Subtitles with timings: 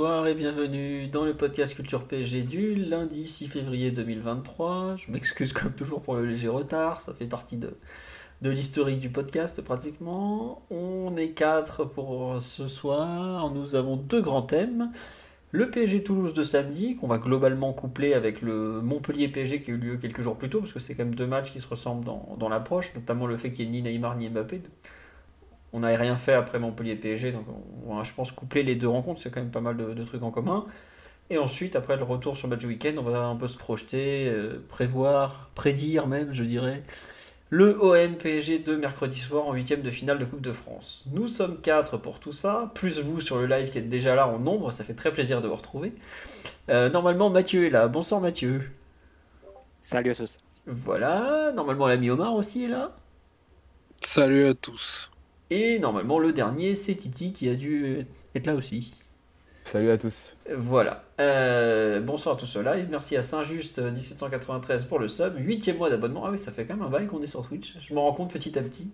[0.00, 4.96] Bonsoir et bienvenue dans le podcast Culture PSG du lundi 6 février 2023.
[4.96, 7.68] Je m'excuse comme toujours pour le léger retard, ça fait partie de,
[8.40, 10.62] l'historique du podcast pratiquement.
[10.70, 13.50] On est quatre pour ce soir.
[13.50, 14.90] Nous avons deux grands thèmes.
[15.50, 19.74] Le PSG Toulouse de samedi, qu'on va globalement coupler avec le Montpellier PSG qui a
[19.74, 21.68] eu lieu quelques jours plus tôt, parce que c'est quand même deux matchs qui se
[21.68, 24.62] ressemblent dans l'approche, notamment le fait qu'il n'y ait ni Neymar ni Mbappé.
[25.72, 27.44] On n'avait rien fait après Montpellier PSG, donc
[27.86, 30.04] on va, je pense, coupler les deux rencontres, c'est quand même pas mal de, de,
[30.04, 30.66] trucs en commun.
[31.30, 34.64] Et ensuite, après le retour sur match week-end, on va un peu se projeter, euh,
[34.68, 36.82] prévoir, prédire même, je dirais,
[37.50, 41.04] le OM PSG de mercredi soir en huitième de finale de Coupe de France.
[41.12, 44.28] Nous sommes quatre pour tout ça, plus vous sur le live qui êtes déjà là
[44.28, 45.92] en nombre, ça fait très plaisir de vous retrouver.
[46.68, 47.88] Euh, normalement, Mathieu est là.
[47.88, 48.70] Bonsoir Mathieu.
[49.80, 50.36] Salut à tous.
[50.66, 52.92] Voilà, normalement l'ami Omar aussi est là.
[54.00, 55.09] Salut à tous.
[55.50, 58.94] Et normalement le dernier, c'est Titi qui a dû être là aussi.
[59.64, 60.36] Salut à tous.
[60.54, 61.04] Voilà.
[61.20, 62.88] Euh, bonsoir à tous live.
[62.90, 65.36] Merci à Saint-Just 1793 pour le sub.
[65.38, 66.24] Huitième mois d'abonnement.
[66.24, 67.76] Ah oui, ça fait quand même un bail qu'on est sur Twitch.
[67.80, 68.90] Je m'en rends compte petit à petit.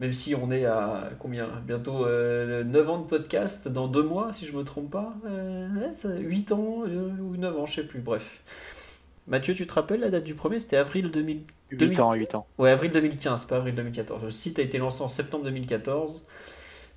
[0.00, 1.48] Même si on est à combien?
[1.64, 5.14] Bientôt euh, 9 ans de podcast dans deux mois, si je me trompe pas.
[5.26, 8.00] Euh, ouais, ça, 8 ans euh, ou 9 ans, je sais plus.
[8.00, 8.42] Bref.
[9.26, 10.58] Mathieu, tu te rappelles la date du premier?
[10.58, 11.42] C'était avril 2000...
[11.70, 12.00] 8 2000...
[12.00, 12.46] ans, 8 ans.
[12.58, 14.22] Ouais, avril 2015, pas avril 2014.
[14.22, 16.26] Le site a été lancé en septembre 2014.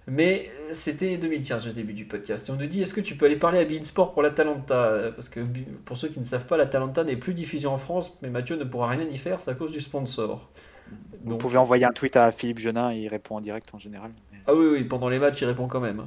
[0.07, 2.47] Mais c'était 2015 le début du podcast.
[2.47, 5.11] Et on nous dit est-ce que tu peux aller parler à Beansport pour l'Atalanta?
[5.15, 5.39] Parce que
[5.83, 8.63] pour ceux qui ne savent pas, l'Atalanta n'est plus diffusion en France, mais Mathieu ne
[8.63, 10.47] pourra rien y faire, c'est à cause du sponsor.
[11.23, 11.39] Vous Donc...
[11.39, 14.11] pouvez envoyer un tweet à Philippe Genin, il répond en direct en général.
[14.31, 14.37] Mais...
[14.45, 16.03] Ah oui, oui, pendant les matchs, il répond quand même.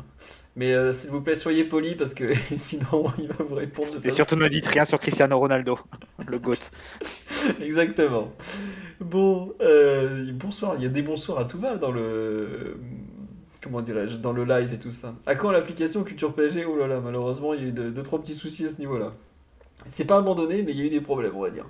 [0.58, 3.92] Mais euh, s'il vous plaît, soyez poli parce que sinon, il va vous répondre.
[4.04, 5.78] Et surtout, ne dites rien sur Cristiano Ronaldo,
[6.26, 6.56] le GOAT.
[7.60, 8.32] Exactement.
[8.98, 12.76] Bon, euh, bonsoir, il y a des bonsoirs à tout va dans le
[13.62, 15.14] comment dirais-je, dans le live et tout ça.
[15.26, 18.02] À quand l'application Culture PSG Oh là là, malheureusement, il y a eu deux, deux
[18.02, 19.12] trois petits soucis à ce niveau-là.
[19.86, 21.66] C'est pas abandonné, mais il y a eu des problèmes, on va dire.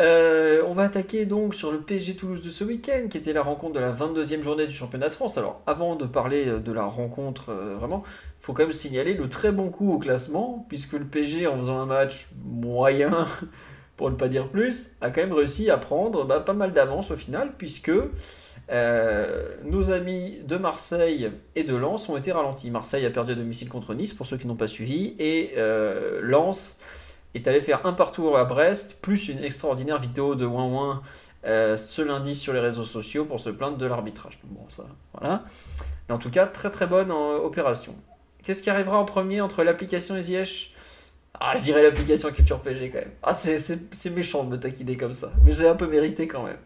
[0.00, 3.42] Euh, on va attaquer donc sur le PSG Toulouse de ce week-end, qui était la
[3.42, 5.38] rencontre de la 22e journée du championnat de France.
[5.38, 9.28] Alors, avant de parler de la rencontre, euh, vraiment, il faut quand même signaler le
[9.28, 13.26] très bon coup au classement, puisque le PSG, en faisant un match moyen,
[13.96, 17.12] pour ne pas dire plus, a quand même réussi à prendre bah, pas mal d'avance
[17.12, 17.92] au final, puisque
[18.70, 22.70] euh, nos amis de Marseille et de Lens ont été ralentis.
[22.72, 26.20] Marseille a perdu à domicile contre Nice, pour ceux qui n'ont pas suivi, et euh,
[26.20, 26.80] Lens
[27.34, 31.02] est allé faire un partout à Brest, plus une extraordinaire vidéo de Ouin Ouin
[31.46, 34.38] euh, ce lundi sur les réseaux sociaux pour se plaindre de l'arbitrage.
[34.44, 35.44] Bon, ça, voilà.
[36.08, 37.94] Mais en tout cas, très très bonne en, opération.
[38.42, 40.74] Qu'est-ce qui arrivera en premier entre l'application et Ziyech
[41.38, 43.10] Ah, je dirais l'application Culture PG quand même.
[43.22, 46.58] Ah, c'est méchant de me taquiner comme ça, mais j'ai un peu mérité quand même.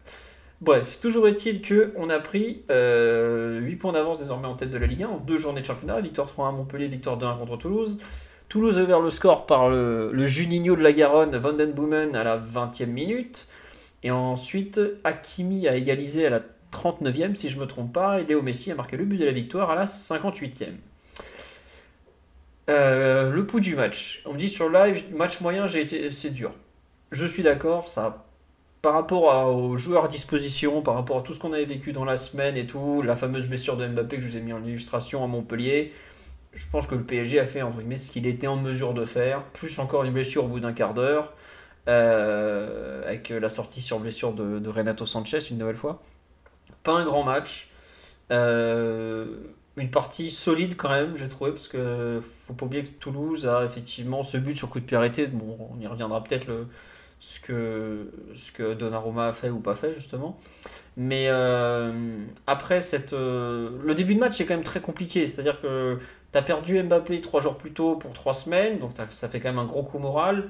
[0.61, 4.87] Bref, toujours est-il qu'on a pris euh, 8 points d'avance désormais en tête de la
[4.87, 6.01] Ligue 1 en deux journées de championnat.
[6.01, 7.99] Victoire 3-1 à Montpellier, victoire 2-1 contre Toulouse.
[8.49, 12.87] Toulouse a ouvert le score par le, Juninho de la Garonne, Vandenboomen à la 20e
[12.87, 13.47] minute.
[14.03, 16.41] Et ensuite, Hakimi a égalisé à la
[16.73, 18.21] 39e, si je ne me trompe pas.
[18.21, 20.69] Et Léo Messi a marqué le but de la victoire à la 58e.
[22.71, 24.23] Euh, le pouls du match.
[24.25, 26.53] On me dit sur live, match moyen, c'est dur.
[27.11, 28.25] Je suis d'accord, ça
[28.83, 32.05] par rapport aux joueurs à disposition, par rapport à tout ce qu'on avait vécu dans
[32.05, 34.65] la semaine et tout, la fameuse blessure de Mbappé que je vous ai mis en
[34.65, 35.93] illustration à Montpellier,
[36.53, 39.05] je pense que le PSG a fait entre guillemets ce qu'il était en mesure de
[39.05, 41.35] faire, plus encore une blessure au bout d'un quart d'heure,
[41.89, 46.03] euh, avec la sortie sur blessure de, de, Renato Sanchez une nouvelle fois.
[46.83, 47.71] Pas un grand match,
[48.31, 49.27] euh,
[49.77, 53.65] une partie solide quand même, j'ai trouvé, parce que faut pas oublier que Toulouse a
[53.65, 55.27] effectivement ce but sur coup de pied arrêté.
[55.29, 56.67] Bon, on y reviendra peut-être
[57.21, 60.39] ce que, ce que Donnarumma a fait ou pas fait justement.
[60.97, 61.93] Mais euh,
[62.47, 65.27] après, cette, le début de match est quand même très compliqué.
[65.27, 65.99] C'est-à-dire que
[66.33, 69.49] tu as perdu Mbappé trois jours plus tôt pour trois semaines, donc ça fait quand
[69.49, 70.49] même un gros coup moral.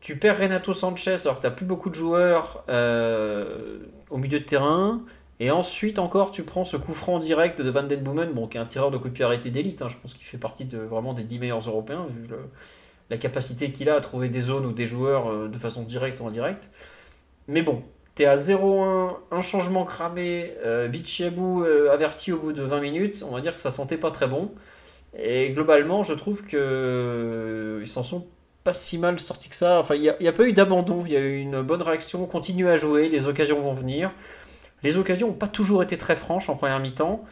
[0.00, 3.78] Tu perds Renato Sanchez alors que tu plus beaucoup de joueurs euh,
[4.10, 5.02] au milieu de terrain.
[5.38, 8.56] Et ensuite encore, tu prends ce coup franc direct de Van Den Boomen, bon, qui
[8.58, 9.82] est un tireur de coup de pied arrêté d'élite.
[9.82, 12.26] Hein, je pense qu'il fait partie de, vraiment des 10 meilleurs Européens, vu
[13.10, 16.26] la capacité qu'il a à trouver des zones ou des joueurs de façon directe ou
[16.26, 16.70] indirecte.
[17.48, 17.82] Mais bon,
[18.14, 23.24] T'es à 0-1, un changement cramé, euh, Bichiabou euh, averti au bout de 20 minutes,
[23.26, 24.52] on va dire que ça sentait pas très bon.
[25.16, 28.26] Et globalement, je trouve que euh, ils s'en sont
[28.64, 29.78] pas si mal sortis que ça.
[29.78, 32.26] Enfin, il n'y a, pas eu d'abandon, il y a eu une bonne réaction, on
[32.26, 34.12] continue à jouer, les occasions vont venir.
[34.82, 37.24] Les occasions n'ont pas toujours été très franches en première mi-temps,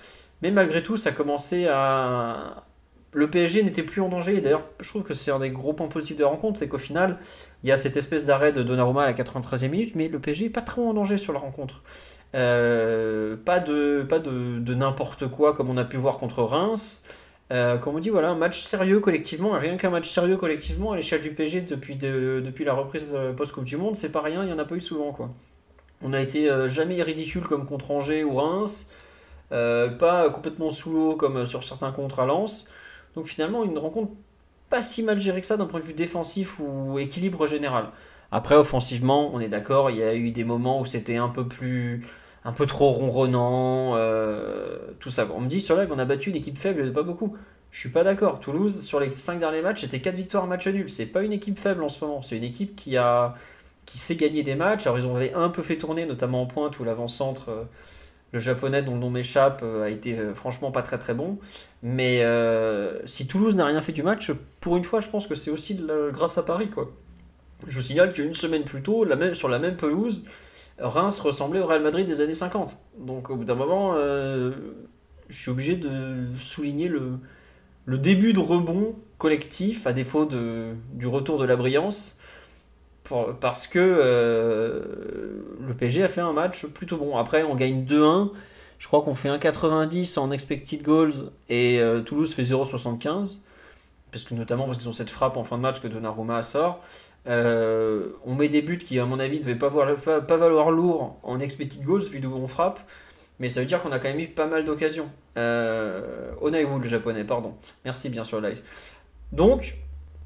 [0.42, 2.64] mais malgré tout, ça commençait à,
[3.12, 4.36] le PSG n'était plus en danger.
[4.36, 6.68] Et d'ailleurs, je trouve que c'est un des gros points positifs de la rencontre, c'est
[6.68, 7.18] qu'au final,
[7.62, 10.44] il y a cette espèce d'arrêt de Donnarumma à la 93e minute, mais le PSG
[10.44, 11.82] n'est pas trop en danger sur la rencontre.
[12.34, 17.06] Euh, pas de, pas de n'importe quoi comme on a pu voir contre Reims.
[17.52, 20.96] Euh, comme on dit, voilà, un match sérieux collectivement, rien qu'un match sérieux collectivement à
[20.96, 24.42] l'échelle du PSG depuis, de, depuis la reprise euh, post-Coupe du Monde, c'est pas rien,
[24.44, 25.12] il n'y en a pas eu souvent.
[25.12, 25.30] quoi.
[26.02, 28.90] On a été euh, jamais ridicule comme contre Angers ou Reims,
[29.52, 32.72] euh, pas complètement sous l'eau comme sur certains contre à Lens.
[33.16, 34.12] Donc finalement, une rencontre
[34.68, 37.90] pas si mal gérée que ça d'un point de vue défensif ou équilibre général.
[38.32, 41.46] Après, offensivement, on est d'accord, il y a eu des moments où c'était un peu
[41.46, 42.06] plus.
[42.44, 45.28] Un peu trop ronronnant, euh, tout ça.
[45.34, 47.36] On me dit sur live, on a battu une équipe faible de pas beaucoup.
[47.70, 48.40] Je suis pas d'accord.
[48.40, 50.90] Toulouse, sur les 5 derniers matchs, c'était 4 victoires, un match nul.
[50.90, 52.22] C'est pas une équipe faible en ce moment.
[52.22, 53.34] C'est une équipe qui a
[53.86, 54.86] qui sait gagner des matchs.
[54.86, 57.48] Alors, ils ont un peu fait tourner, notamment en pointe où l'avant-centre.
[57.50, 57.64] Euh,
[58.32, 61.38] le japonais dont le nom m'échappe euh, a été franchement pas très très bon.
[61.82, 62.24] Mais
[63.04, 65.74] si Toulouse n'a rien fait du match, pour une fois, je pense que c'est aussi
[65.74, 66.70] de la- grâce à Paris.
[66.70, 66.90] Quoi.
[67.66, 70.24] Je vous signale qu'une semaine plus tôt, la même, sur la même pelouse,
[70.80, 72.78] Reims ressemblait au Real Madrid des années 50.
[72.98, 74.52] Donc au bout d'un moment, euh,
[75.28, 77.18] je suis obligé de souligner le,
[77.98, 82.20] début de rebond collectif, à défaut du retour de la brillance,
[83.40, 84.82] parce que euh,
[85.66, 87.16] le PSG a fait un match plutôt bon.
[87.16, 88.30] Après, on gagne 2-1.
[88.78, 93.38] Je crois qu'on fait 1,90 en expected goals et euh, Toulouse fait 0,75.
[94.10, 96.80] Parce que, notamment parce qu'ils ont cette frappe en fin de match que Donnarumma sort.
[97.26, 101.40] Euh, on met des buts qui, à mon avis, ne devaient pas, valoir lourd en
[101.40, 102.80] expected goals vu d'où on frappe.
[103.38, 105.08] Mais ça veut dire qu'on a quand même eu pas mal d'occasions.
[105.38, 107.54] Euh, Onaiwu, le japonais, pardon.
[107.84, 108.60] Merci bien sûr, live.
[109.32, 109.76] Donc,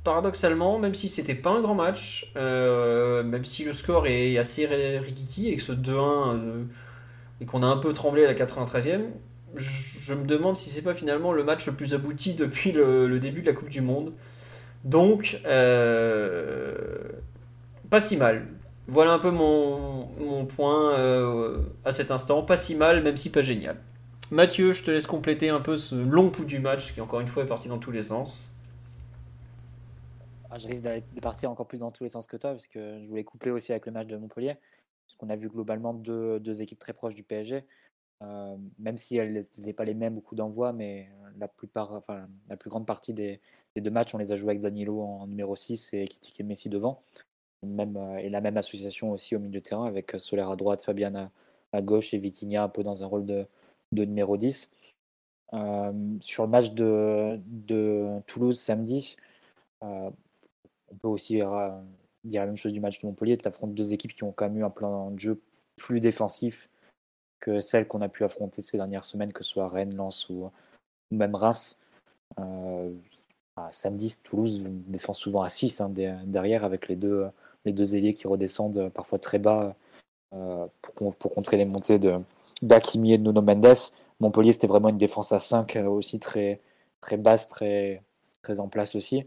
[0.03, 4.67] paradoxalement, même si c'était pas un grand match, euh, même si le score est assez
[4.67, 6.65] rikiki et que ce 2-1 euh,
[7.41, 9.03] et qu'on a un peu tremblé à la 93e,
[9.55, 13.43] je, me demande si c'est pas finalement le match le plus abouti depuis le début
[13.43, 14.13] de la Coupe du Monde.
[14.85, 17.09] Donc, euh,
[17.89, 18.47] pas si mal.
[18.87, 22.43] Voilà un peu mon, mon point euh, à cet instant.
[22.43, 23.79] Pas si mal, même si pas génial.
[24.31, 27.27] Mathieu, je te laisse compléter un peu ce long pouls du match qui, encore une
[27.27, 28.55] fois, est parti dans tous les sens.
[30.51, 33.01] Ah, je risque de partir encore plus dans tous les sens que toi, parce que
[33.01, 34.57] je voulais coupler aussi avec le match de Montpellier,
[35.07, 37.65] parce qu'on a vu globalement deux, deux équipes très proches du PSG,
[38.23, 42.29] euh, même si elles n'étaient pas les mêmes au coup d'envoi, mais la plupart, enfin,
[42.49, 43.41] la plus grande partie des,
[43.75, 46.69] des deux matchs, on les a joués avec Danilo en numéro 6 et Kitike Messi
[46.69, 47.03] devant,
[47.63, 50.83] même, euh, et la même association aussi au milieu de terrain, avec Soler à droite,
[50.83, 51.31] Fabian
[51.73, 53.47] à, gauche et Vitinha un peu dans un rôle de,
[53.93, 54.71] de numéro 10.
[55.55, 59.17] Euh, sur le match de, de Toulouse samedi,
[59.83, 60.11] euh,
[60.91, 61.71] on peut aussi euh,
[62.25, 63.37] dire la même chose du match de Montpellier.
[63.37, 65.41] Tu affrontes deux équipes qui ont quand même eu un plan de jeu
[65.77, 66.69] plus défensif
[67.41, 70.45] que celles qu'on a pu affronter ces dernières semaines, que ce soit Rennes, Lens ou,
[70.45, 70.51] ou
[71.17, 71.79] même Reims.
[73.71, 77.27] Samedi, Toulouse défend souvent à 6 hein, de- derrière avec les deux,
[77.65, 79.77] les deux ailiers qui redescendent parfois très bas
[80.35, 80.67] euh,
[80.97, 82.01] pour, pour contrer les montées
[82.63, 83.77] d'Akimi et de Nuno Mendes.
[84.21, 86.61] Montpellier, c'était vraiment une défense à 5 euh, aussi très,
[87.01, 88.03] très basse, très,
[88.43, 89.27] très en place aussi.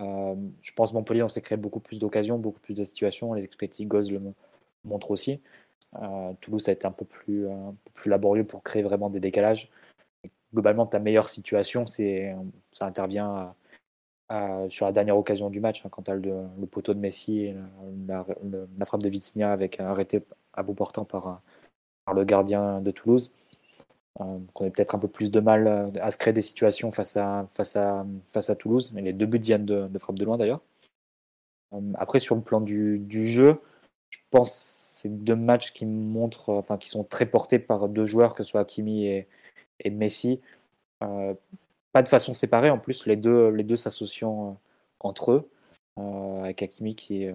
[0.00, 3.34] Euh, je pense Montpellier, on s'est créé beaucoup plus d'occasions, beaucoup plus de situations.
[3.34, 4.34] Les expected goals le mon-
[4.84, 5.40] montrent aussi.
[6.40, 9.70] Toulouse, a été un peu, plus, un peu plus laborieux pour créer vraiment des décalages.
[10.54, 13.54] Globalement, ta meilleure situation, ça intervient
[14.68, 17.56] sur la dernière occasion du match, hein, quand tu as le, poteau de Messi et
[18.06, 18.24] la,
[18.86, 21.42] frappe de Vitinha avec arrêté à bout portant par,
[22.14, 23.32] le gardien de Toulouse.
[24.20, 26.92] Euh, qu'on ait peut-être un peu plus de mal euh, à se créer des situations
[26.92, 27.46] face à,
[28.56, 28.92] Toulouse.
[28.94, 30.60] Mais les deux buts viennent de, frappe de loin d'ailleurs.
[31.72, 33.60] Euh, après, sur le plan du, jeu,
[34.10, 38.06] je pense que c'est deux matchs qui montrent, enfin, qui sont très portés par deux
[38.06, 39.26] joueurs, que ce soit Hakimi et,
[39.80, 40.40] et Messi.
[41.02, 41.34] Euh,
[41.92, 44.52] pas de façon séparée en plus, les deux, les deux s'associant euh,
[45.00, 45.50] entre eux.
[45.98, 47.28] Euh, avec Hakimi qui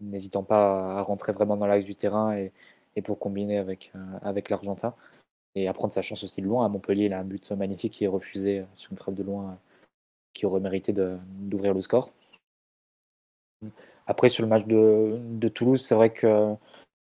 [0.00, 2.52] n'hésitant pas à rentrer vraiment dans l'axe du terrain et,
[2.96, 4.94] et pour combiner avec, avec l'Argentin
[5.54, 6.66] et à prendre sa chance aussi de loin.
[6.66, 9.58] À Montpellier, il a un but magnifique qui est refusé sur une frappe de loin
[10.34, 12.12] qui aurait mérité de- d'ouvrir le score.
[14.06, 16.54] Après, sur le match de, de Toulouse, c'est vrai que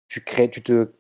[0.07, 0.91] tu crées, tu te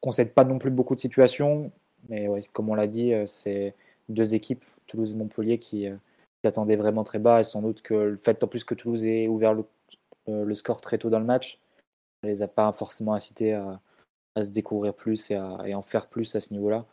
[0.00, 1.70] concèdes pas non plus beaucoup de situations,
[2.10, 3.74] mais comme on l'a dit, euh, c'est
[4.08, 5.96] deux équipes, Toulouse et Montpellier, qui, euh,
[6.42, 9.06] qui attendaient vraiment très bas, et sans doute que le fait en plus que Toulouse
[9.06, 9.64] ait ouvert le,
[10.28, 11.60] euh, score très tôt dans le match,
[12.24, 13.80] ne les a pas forcément incités à,
[14.42, 16.84] se découvrir plus et, à, en faire plus à ce niveau-là.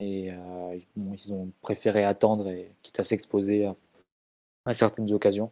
[0.00, 0.30] Et
[0.86, 3.72] ils ont préféré attendre et quitte à s'exposer
[4.66, 5.50] à, certaines occasions.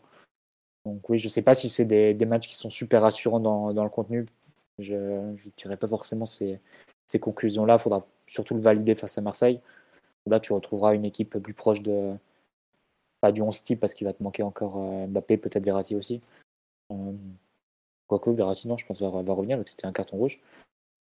[0.85, 3.73] Donc oui, je ne sais pas si c'est des, matchs qui sont super rassurants dans,
[3.73, 4.27] dans le contenu.
[4.79, 6.61] Je ne dirais pas forcément ces,
[7.07, 7.75] ces conclusions-là.
[7.75, 9.61] Il faudra surtout le valider face à Marseille.
[10.27, 12.15] Là, tu retrouveras une équipe plus proche de.
[13.21, 16.21] Pas du 11 type parce qu'il va te manquer encore euh, Mbappé, peut-être Verratti aussi.
[16.93, 17.13] Euh,
[18.07, 20.39] quoique Verratti, non, je pense, va, va revenir, que c'était un carton rouge.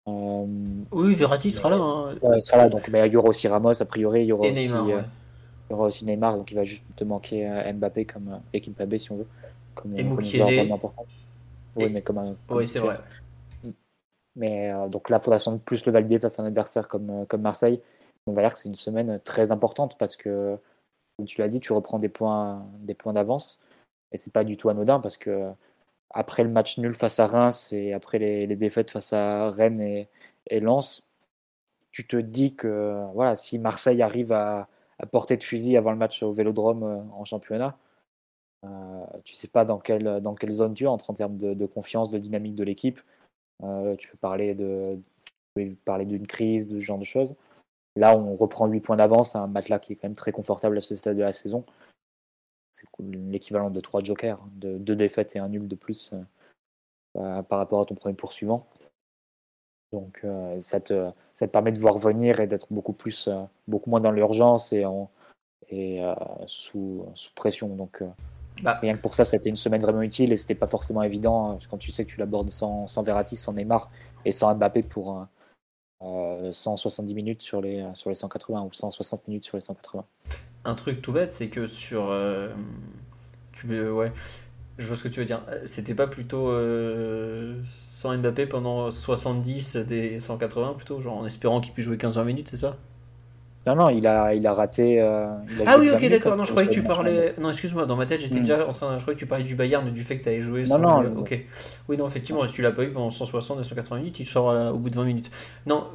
[0.09, 0.47] Euh,
[0.91, 1.77] oui, Verratti sera là.
[1.77, 2.15] Hein.
[2.35, 2.69] il sera là.
[2.69, 4.23] Donc, mais il y aura aussi Ramos, a priori.
[4.23, 6.37] Il y aura, aussi, Neymar, il y aura aussi Neymar.
[6.37, 9.27] Donc, il va juste te manquer Mbappé comme équipe si on veut.
[9.75, 10.71] Comme, et Moukielé.
[10.71, 11.07] important.
[11.77, 12.37] Oui, mais comme un.
[12.51, 12.99] oui, c'est vrai.
[14.37, 17.27] Mais donc là, il faudra sans doute plus le valider face à un adversaire comme,
[17.27, 17.83] comme Marseille
[18.27, 20.59] on va dire que c'est une semaine très importante parce que,
[21.17, 23.61] comme tu l'as dit, tu reprends des points, des points d'avance.
[24.13, 25.51] Et c'est pas du tout anodin parce que
[26.11, 30.09] après le match nul face à Reims et après les, défaites face à Rennes et,
[30.49, 31.09] et, Lens,
[31.91, 34.69] tu te dis que voilà, si Marseille arrive à,
[35.11, 37.77] porter de fusil avant le match au Vélodrome euh, en championnat,
[38.65, 42.11] euh, tu sais pas dans quelle, dans quelle zone tu entres en termes de, confiance,
[42.13, 43.01] de dynamique de l'équipe.
[43.63, 44.99] Euh, tu peux parler de,
[45.85, 47.35] parler d'une crise, de ce genre de choses.
[47.97, 50.81] Là, on reprend 8 points d'avance, un matelas qui est quand même très confortable à
[50.81, 51.65] ce stade de la saison.
[52.73, 56.15] C'est l'équivalent de 3 jokers, hein, de 2 défaites et un nul de plus
[57.17, 58.67] euh, par rapport à ton premier poursuivant.
[59.93, 63.29] Donc euh, ça, te, ça, te, permet de voir venir et d'être beaucoup, plus,
[63.69, 64.85] beaucoup moins dans l'urgence et,
[65.69, 66.03] et
[66.47, 67.69] sous, sous, pression.
[67.69, 68.03] Donc
[68.63, 68.79] bah.
[68.81, 71.59] rien que pour ça, c'était une semaine vraiment utile et c'était pas forcément évident hein,
[71.71, 73.91] quand tu sais que tu l'abordes sans, sans Verratti, sans Neymar
[74.25, 75.27] et sans Mbappé pour
[76.01, 80.05] 170 minutes sur les, sur les 180 ou 160 minutes sur les 180.
[80.65, 82.11] Un truc tout bête, c'est que sur.
[82.11, 82.49] Euh,
[83.53, 84.13] tu, ouais,
[84.79, 85.45] je vois ce que tu veux dire.
[85.65, 91.73] C'était pas plutôt euh, sans Mbappé pendant 70 des 180 plutôt, genre en espérant qu'il
[91.73, 92.77] puisse jouer 15-20 minutes, c'est ça?
[93.67, 95.01] Non, non, il a, il a raté.
[95.01, 95.27] Euh,
[95.67, 96.37] ah oui, ok, d'accord.
[96.37, 97.35] Non, je croyais que tu parlais.
[97.39, 98.45] Non, excuse-moi, dans ma tête, j'étais hmm.
[98.45, 98.97] déjà en train.
[98.99, 100.65] Je croyais que tu parlais du Bayern, du fait que tu avais joué.
[100.65, 101.17] Non, non.
[101.17, 101.39] Ok.
[101.89, 104.79] Oui, non, effectivement, tu l'as pas eu pendant 160 et 180 minutes, il sort au
[104.79, 105.31] bout de 20 minutes.
[105.67, 105.87] Non,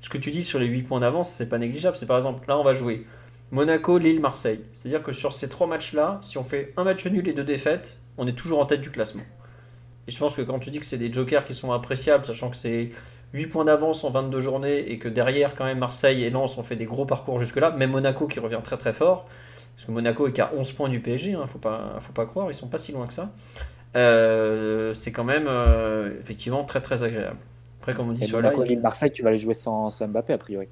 [0.00, 1.96] ce que tu dis sur les 8 points d'avance, c'est pas négligeable.
[1.96, 3.06] C'est par exemple, là, on va jouer
[3.50, 4.60] Monaco, Lille, Marseille.
[4.72, 7.98] C'est-à-dire que sur ces trois matchs-là, si on fait un match nul et deux défaites,
[8.18, 9.22] on est toujours en tête du classement.
[10.08, 12.50] Et je pense que quand tu dis que c'est des jokers qui sont appréciables, sachant
[12.50, 12.90] que c'est
[13.36, 16.62] 8 points d'avance en 22 journées et que derrière, quand même, Marseille et Lens ont
[16.62, 19.26] fait des gros parcours jusque-là, même Monaco qui revient très très fort,
[19.74, 22.14] parce que Monaco est qu'à 11 points du PSG, il hein, ne faut pas, faut
[22.14, 23.30] pas croire, ils sont pas si loin que ça.
[23.94, 27.36] Euh, c'est quand même euh, effectivement très très agréable.
[27.80, 30.38] Après, comme on dit sur Monaco, Marseille, tu vas les jouer sans, sans Mbappé a
[30.38, 30.68] priori.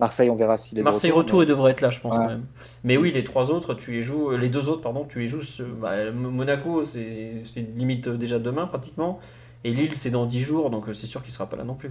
[0.00, 2.46] Marseille, on verra s'il est Marseille retour, il devrait être là, je pense quand même.
[2.84, 5.42] Mais oui, les trois autres, tu les joues, les deux autres, pardon, tu les joues.
[5.80, 7.44] Bah, Monaco, c'est
[7.76, 9.20] limite déjà demain pratiquement.
[9.64, 11.64] Et Lille, c'est dans 10 jours, donc euh, c'est sûr qu'il ne sera pas là
[11.64, 11.90] non plus.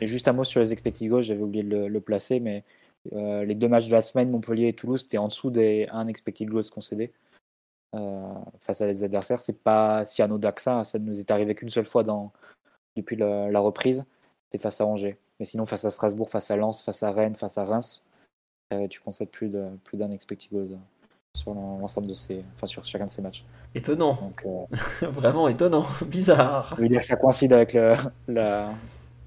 [0.00, 2.64] Et juste un mot sur les expected goals, j'avais oublié de le, placer, mais
[3.12, 6.08] euh, les deux matchs de la semaine, Montpellier et Toulouse, c'était en dessous des 1
[6.08, 7.12] expected goals concédé
[7.94, 9.40] euh, face à les adversaires.
[9.40, 12.02] C'est pas si anodin que ça, ça ne nous est arrivé qu'une seule fois
[12.96, 14.04] depuis la, reprise,
[14.44, 15.16] c'était face à Angers.
[15.38, 18.04] Mais sinon, face à Strasbourg, face à Lens, face à Rennes, face à Reims,
[18.90, 20.78] tu concèdes plus d'un plus expected goal
[21.34, 23.44] sur l'ensemble de ces, enfin sur chacun de ces matchs.
[23.74, 24.14] Étonnant.
[24.14, 26.74] Donc, euh, Vraiment étonnant, bizarre.
[26.76, 27.94] Je veux dire que ça coïncide avec le,
[28.28, 28.70] la,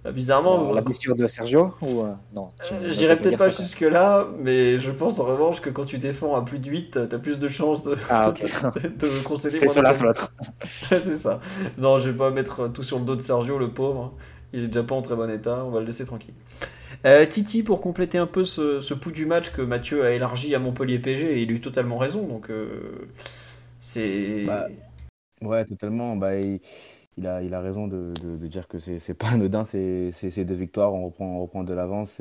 [0.04, 3.82] bah, bizarrement, la, blessure de Sergio ou euh, non euh, Je dirais peut-être pas jusque
[3.82, 7.20] là, mais je pense en revanche que quand tu défends à plus de 8, t'as
[7.20, 9.60] plus de chances de, ah, de, concéder.
[9.60, 10.34] C'est cela l'autre.
[10.90, 11.42] c'est ça.
[11.78, 14.14] Non, je vais pas mettre tout sur le dos de Sergio, le pauvre.
[14.54, 16.34] Il est déjà pas en très bon état, on va le laisser tranquille.
[17.06, 20.56] Euh, Titi, pour compléter un peu ce, ce, pouls du match que Mathieu a élargi
[20.56, 22.26] à Montpellier PG, il a eu totalement raison.
[22.26, 23.08] Donc, euh,
[23.82, 24.44] c'est.
[24.46, 24.68] Bah,
[25.42, 26.16] ouais, totalement.
[26.16, 28.14] Bah, il, a, raison de,
[28.48, 30.12] dire que c'est pas anodin, c'est
[30.46, 32.20] deux victoires, on reprend, de l'avance.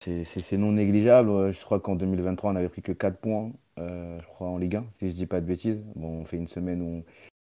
[0.00, 1.52] C'est non négligeable.
[1.52, 4.76] Je crois qu'en 2023, on n'avait pris que 4 points, euh, je crois, en Ligue
[4.76, 5.80] 1, si je dis pas de bêtises.
[5.94, 7.04] Bon, on fait une semaine où,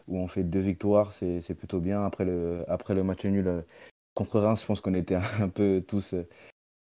[0.08, 2.06] on fait deux victoires, c'est plutôt bien.
[2.06, 3.64] Après le match nul
[4.16, 6.28] contre Reims, je pense qu'on était un peu tous euh,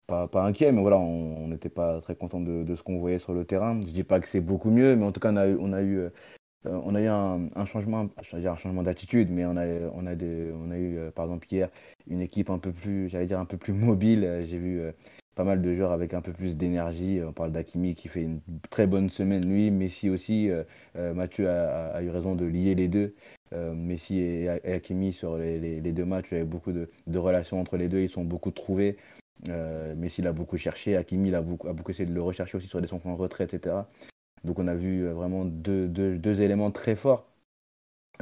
[0.09, 3.45] pas, inquiets, mais voilà, on n'était pas très contents de, ce qu'on voyait sur le
[3.45, 3.81] terrain.
[3.81, 5.73] Je dis pas que c'est beaucoup mieux, mais en tout cas, on a eu, on
[5.73, 6.11] a eu, euh,
[6.65, 10.71] on a eu un, changement, dire un changement d'attitude, mais on a, on a, on
[10.73, 11.71] a eu, euh, par exemple hier,
[12.09, 14.45] une équipe un peu plus, j'allais dire un peu plus mobile.
[14.49, 14.83] J'ai vu
[15.41, 17.21] pas mal de joueurs avec un peu plus d'énergie.
[17.27, 19.71] On parle d'Akimi qui fait une très bonne semaine, lui.
[19.71, 20.51] Messi aussi.
[20.95, 23.15] Mathieu a, eu raison de lier les deux.
[23.53, 27.77] Euh, Messi et, Hakimi sur les, deux matchs, il y avait beaucoup de, relations entre
[27.77, 28.97] les deux, ils sont beaucoup trouvés.
[29.49, 32.69] Euh, Messi l'a beaucoup cherché, Hakimi a beaucoup, a beaucoup essayé de le rechercher aussi
[32.69, 33.77] sur des sons en retrait, etc.
[34.45, 37.27] Donc on a vu euh, vraiment deux, éléments très forts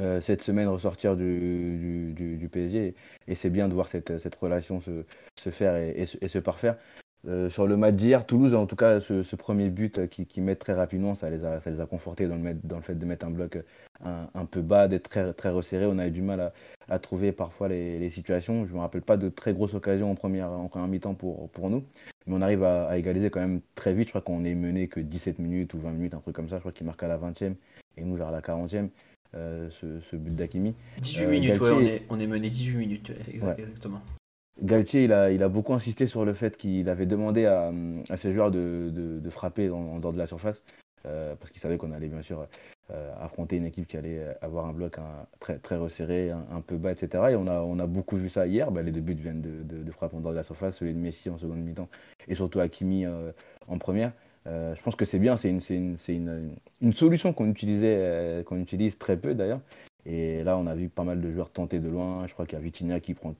[0.00, 2.94] euh, cette semaine ressortir du, PSG.
[3.26, 5.04] Et, c'est bien de voir cette, relation se,
[5.38, 6.78] se faire et, et, se, parfaire.
[7.26, 10.40] Euh, sur le match d'hier, Toulouse, en tout cas, ce, ce premier but qui, qui
[10.40, 12.94] met très rapidement, ça les a, ça les a confortés dans le, dans le fait
[12.94, 13.58] de mettre un bloc
[14.04, 15.84] un, un peu bas, d'être très, très resserré.
[15.86, 16.52] On a eu du mal à,
[16.88, 18.64] à trouver parfois les, les, situations.
[18.66, 21.48] Je ne me rappelle pas de très grosses occasions en première, en première mi-temps pour,
[21.50, 21.84] pour nous.
[22.26, 24.06] Mais on arrive à, à, égaliser quand même très vite.
[24.06, 26.56] Je crois qu'on est mené que 17 minutes ou 20 minutes, un truc comme ça.
[26.56, 27.54] Je crois qu'il marque à la 20e
[27.96, 28.88] et nous vers la 40e.
[29.34, 30.74] Euh, ce, ce, but d'Akimi.
[31.02, 33.96] 18 euh, minutes, Galtier, ouais, on, est, on est mené 18 minutes, exactement.
[33.96, 34.17] Ouais.
[34.62, 37.72] Galtier, il a, il a beaucoup insisté sur le fait qu'il avait demandé à,
[38.08, 40.62] à ses joueurs de, de, frapper en, dehors de la surface,
[41.06, 42.48] euh, parce qu'il savait qu'on allait bien sûr
[42.90, 44.96] euh, affronter une équipe qui allait avoir un bloc
[45.38, 47.24] très, très resserré, un, peu bas, etc.
[47.30, 48.72] Et on a, on a beaucoup vu ça hier.
[48.72, 51.30] Bah, les deux buts viennent de, de, en dehors de la surface, celui de Messi
[51.30, 51.88] en seconde mi-temps,
[52.26, 53.30] et surtout Hakimi euh,
[53.68, 54.12] en première.
[54.46, 56.50] Je pense que c'est bien, c'est une, une, une,
[56.80, 59.60] une, solution qu'on utilisait, qu'on utilise très peu d'ailleurs.
[60.06, 62.26] Et là, on a vu pas mal de joueurs tenter de loin.
[62.26, 63.34] Je crois qu'il y a Vitinha qui prend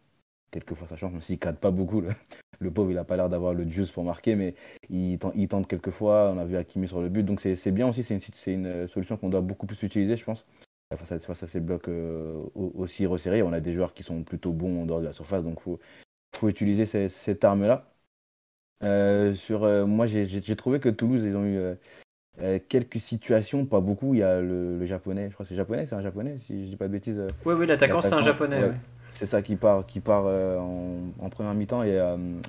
[0.50, 2.00] quelquefois sa chance, même s'il ne cadre pas beaucoup.
[2.00, 2.10] Le,
[2.60, 4.54] le pauvre, il n'a pas l'air d'avoir le juice pour marquer, mais
[4.90, 6.32] il, il tente quelquefois.
[6.34, 7.22] On a vu Hakimi sur le but.
[7.22, 8.14] Donc c'est bien aussi, c'est
[8.46, 10.46] une, une, solution qu'on doit beaucoup plus utiliser, je pense.
[10.96, 14.22] Face à, face à ces blocs euh, aussi resserrés, on a des joueurs qui sont
[14.22, 15.78] plutôt bons en dehors de la surface, donc il faut,
[16.34, 17.92] faut utiliser ces, cette arme-là.
[18.84, 21.58] Euh, sur, euh, moi, j'ai trouvé que Toulouse, ils ont eu
[22.40, 24.14] euh, quelques situations, pas beaucoup.
[24.14, 26.64] Il y a le, le japonais, je crois que c'est japonais, c'est un japonais, si
[26.64, 27.20] je dis pas de bêtises.
[27.44, 28.62] Oui, oui, l'attaquant, c'est un japonais.
[28.62, 28.68] Ouais.
[28.68, 28.74] Ouais.
[29.18, 31.98] C'est ça qui part, qui part en, en, première mi-temps et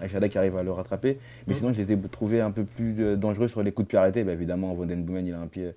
[0.03, 1.17] Aishada qui arrive à le rattraper.
[1.47, 1.57] Mais mmh.
[1.57, 4.23] sinon, je les ai trouvés un peu plus dangereux sur les coups de pied arrêtés.
[4.23, 5.73] Bah, évidemment, Vonden Boumen, il a un pied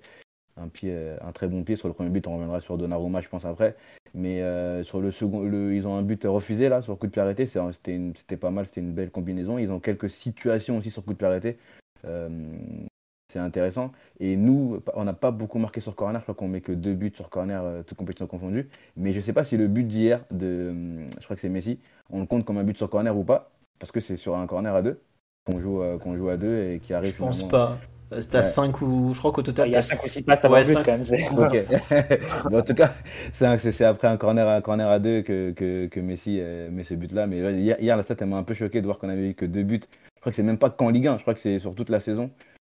[0.57, 2.27] un, pied, un très bon pied sur le premier but.
[2.27, 3.75] On reviendra sur Donnarumma, je pense, après.
[4.13, 7.11] Mais euh, sur le second, le, ils ont un but refusé là, sur coup de
[7.11, 7.45] pied arrêté.
[7.45, 9.57] C'était pas mal, c'était une belle combinaison.
[9.57, 11.57] Ils ont quelques situations aussi sur coup de pied arrêté.
[12.05, 12.29] Euh,
[13.33, 13.91] c'est intéressant.
[14.19, 16.19] Et nous, on n'a pas beaucoup marqué sur corner.
[16.21, 18.69] Je crois qu'on met que deux buts sur corner, euh, toutes compétitions confondues.
[18.95, 20.73] Mais je ne sais pas si le but d'hier, de,
[21.19, 23.51] je crois que c'est Messi, on le compte comme un but sur corner ou pas.
[23.79, 25.01] Parce que c'est sur un corner à deux
[25.45, 27.11] qu'on joue, qu'on joue à deux et qui arrive.
[27.11, 27.77] Je pense pas.
[28.21, 28.43] C'était à ouais.
[28.43, 29.69] 5 ou je crois qu'au total.
[29.69, 30.85] Il y a 5 ou 6 passes avant ouais, but 5...
[30.85, 31.45] quand même.
[31.45, 31.63] Okay.
[32.49, 32.93] bon, en tout cas,
[33.31, 36.93] c'est après un corner à, corner à 2 que, que, que Messi euh, met ce
[36.93, 37.27] but-là.
[37.27, 39.45] Mais hier, hier, la stat m'a un peu choqué de voir qu'on avait eu que
[39.45, 39.81] 2 buts.
[40.15, 41.89] Je crois que c'est même pas qu'en Ligue 1, je crois que c'est sur toute
[41.89, 42.29] la saison.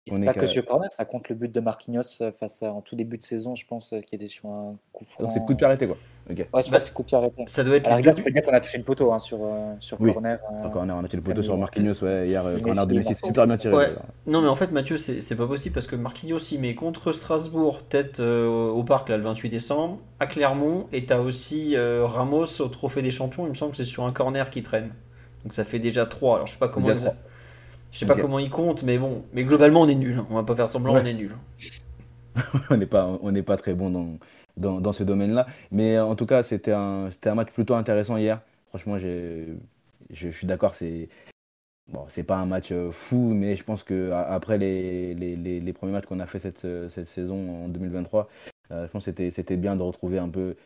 [0.09, 2.81] C'est pas que sur corner, ça compte le but de Marquinhos euh, face à, en
[2.81, 5.25] tout début de saison, je pense, euh, qui était sur un coup franc.
[5.25, 5.97] Donc c'est coup de pied arrêté, quoi.
[6.31, 6.47] Okay.
[6.53, 7.43] Ouais, je que c'est coup de pied arrêté.
[7.47, 7.87] Ça doit être.
[7.87, 9.99] À la rigueur, tu peux dire qu'on a touché le poteau hein, sur, euh, sur
[9.99, 10.13] oui.
[10.13, 10.39] corner.
[10.53, 13.15] Euh, sur corner, on a touché le poteau sur Marquinhos, ouais, hier, corner de Messi,
[13.15, 13.75] super bien tiré.
[13.75, 13.95] Ouais.
[14.27, 17.83] Non, mais en fait, Mathieu, c'est pas possible parce que Marquinhos, il met contre Strasbourg,
[17.89, 22.61] tête euh, au parc, là, le 28 décembre, à Clermont, et t'as aussi euh, Ramos
[22.61, 24.93] au Trophée des Champions, il me semble que c'est sur un corner qui traîne.
[25.45, 26.35] Donc ça fait déjà 3.
[26.35, 26.91] Alors je sais pas comment.
[26.91, 27.13] Ils...
[27.91, 28.15] Je sais okay.
[28.15, 29.25] pas comment ils comptent, mais bon.
[29.33, 30.23] Mais globalement, on est nul.
[30.31, 31.01] On va pas faire semblant, ouais.
[31.03, 31.37] on est nul.
[32.71, 34.19] on n'est pas, on n'est pas très bon dans,
[34.57, 35.47] dans, dans ce domaine-là.
[35.71, 38.41] Mais en tout cas, c'était un, c'était un match plutôt intéressant hier.
[38.69, 39.55] Franchement, je,
[40.11, 40.75] je suis d'accord.
[40.75, 41.09] C'est,
[41.89, 45.73] bon, c'est pas un match fou, mais je pense que après les, les, les, les
[45.73, 48.29] premiers matchs qu'on a fait cette, cette saison en 2023,
[48.71, 50.57] euh, je pense que c'était, c'était bien de retrouver un peu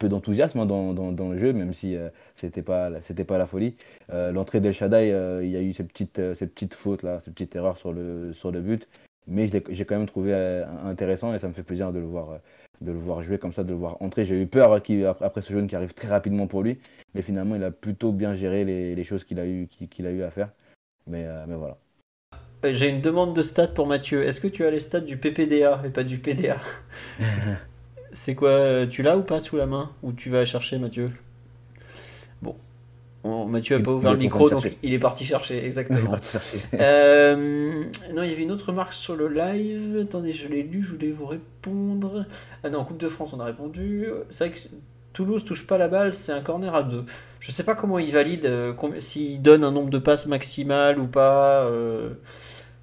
[0.00, 3.46] peu d'enthousiasme dans, dans, dans, le jeu, même si euh, c'était pas c'était pas la
[3.46, 3.76] folie.
[4.12, 7.20] Euh, L'entrée d'El Shaddai, euh, il y a eu ces petites ces petites fautes là,
[7.24, 8.88] ces petites erreurs sur le sur le but,
[9.28, 10.34] mais j'ai quand même trouvé
[10.84, 12.40] intéressant et ça me fait plaisir de le voir
[12.80, 14.24] de le voir jouer comme ça, de le voir entrer.
[14.24, 16.78] J'ai eu peur après ce jaune qui arrive très rapidement pour lui,
[17.14, 20.10] mais finalement il a plutôt bien géré les, les choses qu'il a eu qu'il a
[20.10, 20.48] eu à faire.
[21.06, 21.76] Mais mais voilà.
[22.64, 24.24] J'ai une demande de stats pour Mathieu.
[24.24, 26.58] Est-ce que tu as les stats du PPDA et pas du PDA
[28.12, 29.90] C'est quoi euh, Tu l'as ou pas sous la main?
[30.02, 31.10] Ou tu vas chercher, Mathieu?
[32.42, 32.56] Bon.
[33.22, 36.16] bon Mathieu n'a pas ouvert le micro, donc il est parti chercher, exactement.
[36.74, 40.00] euh, non, il y avait une autre remarque sur le live.
[40.02, 42.26] Attendez, je l'ai lu, je voulais vous répondre.
[42.64, 44.06] Ah non, Coupe de France, on a répondu.
[44.30, 44.68] C'est vrai que
[45.12, 47.04] Toulouse touche pas la balle, c'est un corner à deux.
[47.40, 51.06] Je sais pas comment il valide, euh, s'il donne un nombre de passes maximal ou
[51.06, 51.64] pas.
[51.64, 52.10] Euh...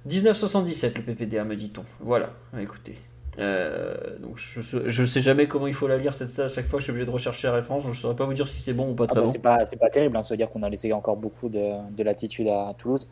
[0.06, 1.82] 1977 le PPDA, me dit-on.
[2.00, 2.96] Voilà, écoutez.
[3.38, 6.46] Euh, donc je ne sais jamais comment il faut la lire cette salle.
[6.46, 7.84] À chaque fois, je suis obligé de rechercher la référence.
[7.84, 9.32] Je ne saurais pas vous dire si c'est bon ou pas très ah bah bon.
[9.32, 10.16] C'est pas, pas terrible.
[10.16, 10.22] Hein.
[10.22, 13.08] Ça veut dire qu'on a laissé encore beaucoup de, de, latitude à Toulouse.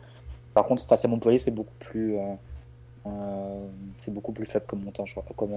[0.53, 2.33] Par contre, face à Montpellier, c'est beaucoup plus, euh,
[3.05, 5.55] euh, c'est beaucoup plus faible comme montant, je crois, comme,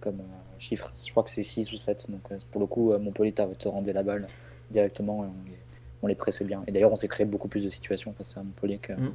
[0.00, 0.18] comme
[0.58, 0.92] chiffre.
[0.94, 2.10] Je crois que c'est 6 ou 7.
[2.10, 4.26] Donc pour le coup, Montpellier te rendait la balle
[4.70, 5.58] directement et on les,
[6.02, 6.62] on les pressait bien.
[6.66, 9.12] Et d'ailleurs, on s'est créé beaucoup plus de situations face à Montpellier que, mm.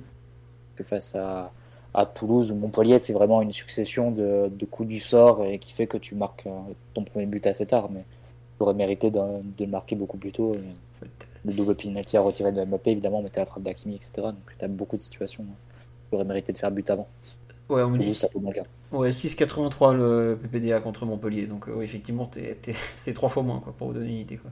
[0.76, 1.54] que face à
[1.96, 5.72] à Toulouse ou Montpellier, c'est vraiment une succession de, de, coups du sort et qui
[5.74, 6.48] fait que tu marques
[6.94, 7.90] ton premier but assez tard.
[7.92, 8.04] Mais
[8.58, 10.56] tu aurais mérité de, de, le marquer beaucoup plus tôt.
[10.56, 11.08] Et
[11.46, 14.12] le double penalty à retirer de Mbappé, évidemment, on mettait la frappe d'Akimi, etc.
[14.18, 15.46] Donc tu as beaucoup de situations.
[16.10, 17.08] Tu aurais mérité de faire but avant.
[17.70, 18.22] Ouais, on dit,
[18.92, 21.48] Ouais, 6,83 le PPDA contre Montpellier.
[21.48, 22.30] Donc, euh, effectivement,
[22.96, 24.38] c'est trois fois moins, quoi, pour vous donner une idée.
[24.38, 24.52] Quoi.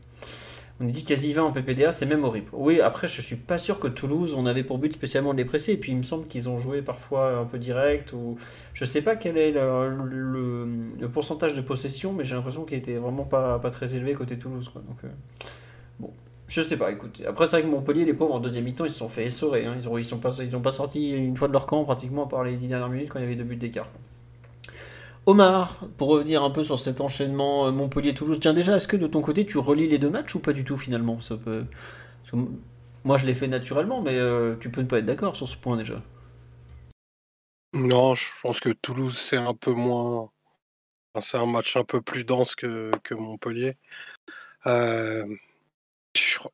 [0.80, 2.50] On dit quasi 20 en PPDA, c'est même horrible.
[2.52, 5.46] Oui, après, je suis pas sûr que Toulouse, on avait pour but spécialement de les
[5.46, 5.74] presser.
[5.74, 8.12] Et puis, il me semble qu'ils ont joué parfois un peu direct.
[8.14, 8.38] Ou...
[8.74, 13.24] Je sais pas quel est le, pourcentage de possession, mais j'ai l'impression qu'il était vraiment
[13.24, 14.68] pas, pas très élevé côté Toulouse.
[14.70, 14.82] Quoi.
[14.82, 15.10] Donc, euh,
[16.00, 16.12] bon,
[16.48, 17.22] je sais pas, écoute.
[17.28, 19.66] Après, c'est vrai que Montpellier, les pauvres, en deuxième mi-temps, ils se sont fait essorer.
[19.66, 19.76] Hein.
[19.80, 22.44] Ils, ont, ils, pas, ils ont pas sorti une fois de leur camp pratiquement par
[22.44, 23.90] les 10 dernières minutes quand il y avait deux buts d'écart.
[25.26, 29.08] Omar, pour revenir un peu sur cet enchaînement euh, Montpellier-Toulouse, tiens déjà, est-ce que de
[29.08, 31.22] ton côté tu relis les deux matchs ou pas du tout finalement?
[31.22, 31.66] Ça peut...
[33.04, 35.56] Moi je l'ai fait naturellement, mais euh, tu peux ne pas être d'accord sur ce
[35.56, 36.02] point déjà.
[37.74, 40.30] Non, je pense que Toulouse c'est un peu moins.
[41.22, 43.76] c'est un match un peu plus dense que, Montpellier.
[44.68, 45.26] Euh,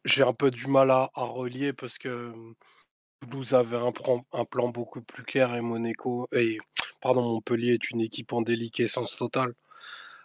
[0.05, 2.33] j'ai un peu du mal à, relier parce que
[3.21, 3.91] Toulouse avait un,
[4.33, 6.57] un, plan beaucoup plus clair et Monaco et
[7.01, 9.53] pardon Montpellier est une équipe en déliquescence totale.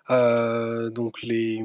[0.09, 1.63] donc les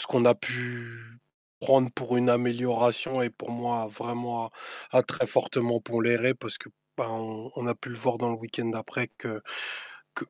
[0.00, 1.20] ce qu'on a pu
[1.60, 4.50] prendre pour une amélioration et pour moi vraiment
[4.90, 6.68] à, très fortement pondéré parce que
[6.98, 9.40] ben, on, a pu le voir dans le week-end d'après que,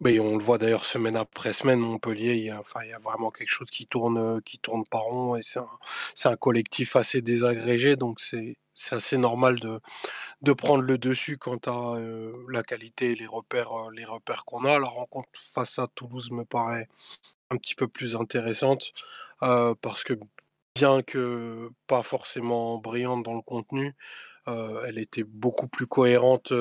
[0.00, 2.62] ben, on le voit d'ailleurs semaine après semaine Montpellier il y a,
[3.00, 7.22] vraiment quelque chose qui tourne qui tourne pas rond et c'est un, un collectif assez
[7.22, 11.98] désagrégé donc c'est c'est assez normal de, prendre le dessus quant à
[12.50, 14.78] la qualité et les repères qu'on a.
[14.78, 16.88] La rencontre face à Toulouse me paraît
[17.50, 18.92] un petit peu plus intéressante
[19.40, 20.14] parce que
[20.74, 23.94] bien que pas forcément brillante dans le contenu,
[24.46, 26.52] elle était beaucoup plus cohérente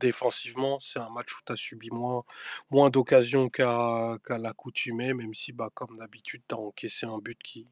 [0.00, 0.78] défensivement.
[0.80, 2.24] C'est un match où tu as subi moins,
[2.70, 7.66] moins d'occasions qu'à l'accoutumée, même si, bah, comme d'habitude, tu as encaissé un but qui,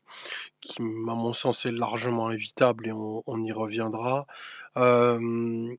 [0.60, 4.26] qui, à mon sens, est largement évitable et on, y reviendra.
[4.76, 5.78] même,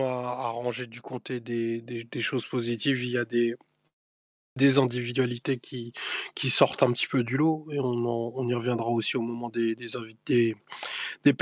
[0.00, 3.56] à, ranger du côté des, des, choses positives, il y a des,
[4.56, 5.92] des individualités qui,
[6.50, 9.74] sortent un petit peu du lot, et on, on y reviendra aussi au moment des,
[9.74, 11.34] des,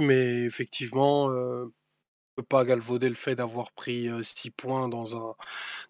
[0.00, 1.66] mais effectivement, euh,
[2.36, 5.34] peut pas galvauder le fait d'avoir pris 6 points dans un,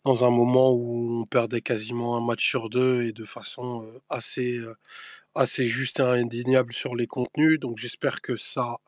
[0.05, 4.61] dans un moment où on perdait quasiment un match sur deux et de façon assez,
[5.35, 7.61] assez juste et indéniable sur les contenus.
[7.61, 8.79] Donc j'espère que ça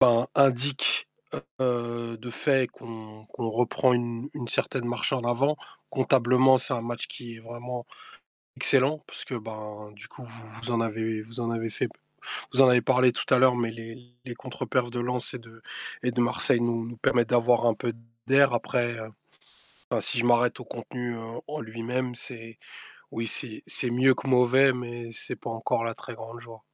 [0.00, 1.08] ben, indique
[1.58, 5.56] de fait qu'on reprend une, certaine marche en avant.
[5.90, 7.86] Comptablement, c'est un match qui est vraiment
[8.56, 11.24] excellent parce que ben du coup vous, en avez
[11.70, 11.88] fait
[12.52, 16.60] vous en avez parlé tout à l'heure, mais les, contre-perfs de Lens et de, Marseille
[16.60, 17.92] nous, permettent d'avoir un peu
[18.26, 18.54] d'air.
[18.54, 18.96] Après,
[20.00, 21.16] si je m'arrête au contenu
[21.46, 22.58] en lui-même, c'est
[23.14, 26.64] oui, c'est mieux que mauvais, mais c'est pas encore la très grande joie.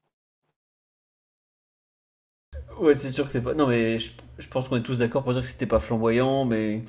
[2.79, 3.55] Ouais, c'est sûr que c'est pas.
[3.55, 6.83] Non, mais je, pense qu'on est tous d'accord pour dire que c'était pas flamboyant, mais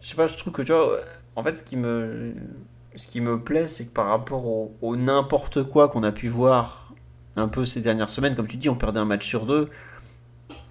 [0.00, 0.98] je sais pas, je trouve que tu vois,
[1.36, 2.34] en fait, ce qui me,
[2.96, 6.92] ce qui me plaît, c'est que par rapport au, n'importe quoi qu'on a pu voir
[7.36, 9.70] un peu ces dernières semaines, comme tu dis, on perdait un match sur deux.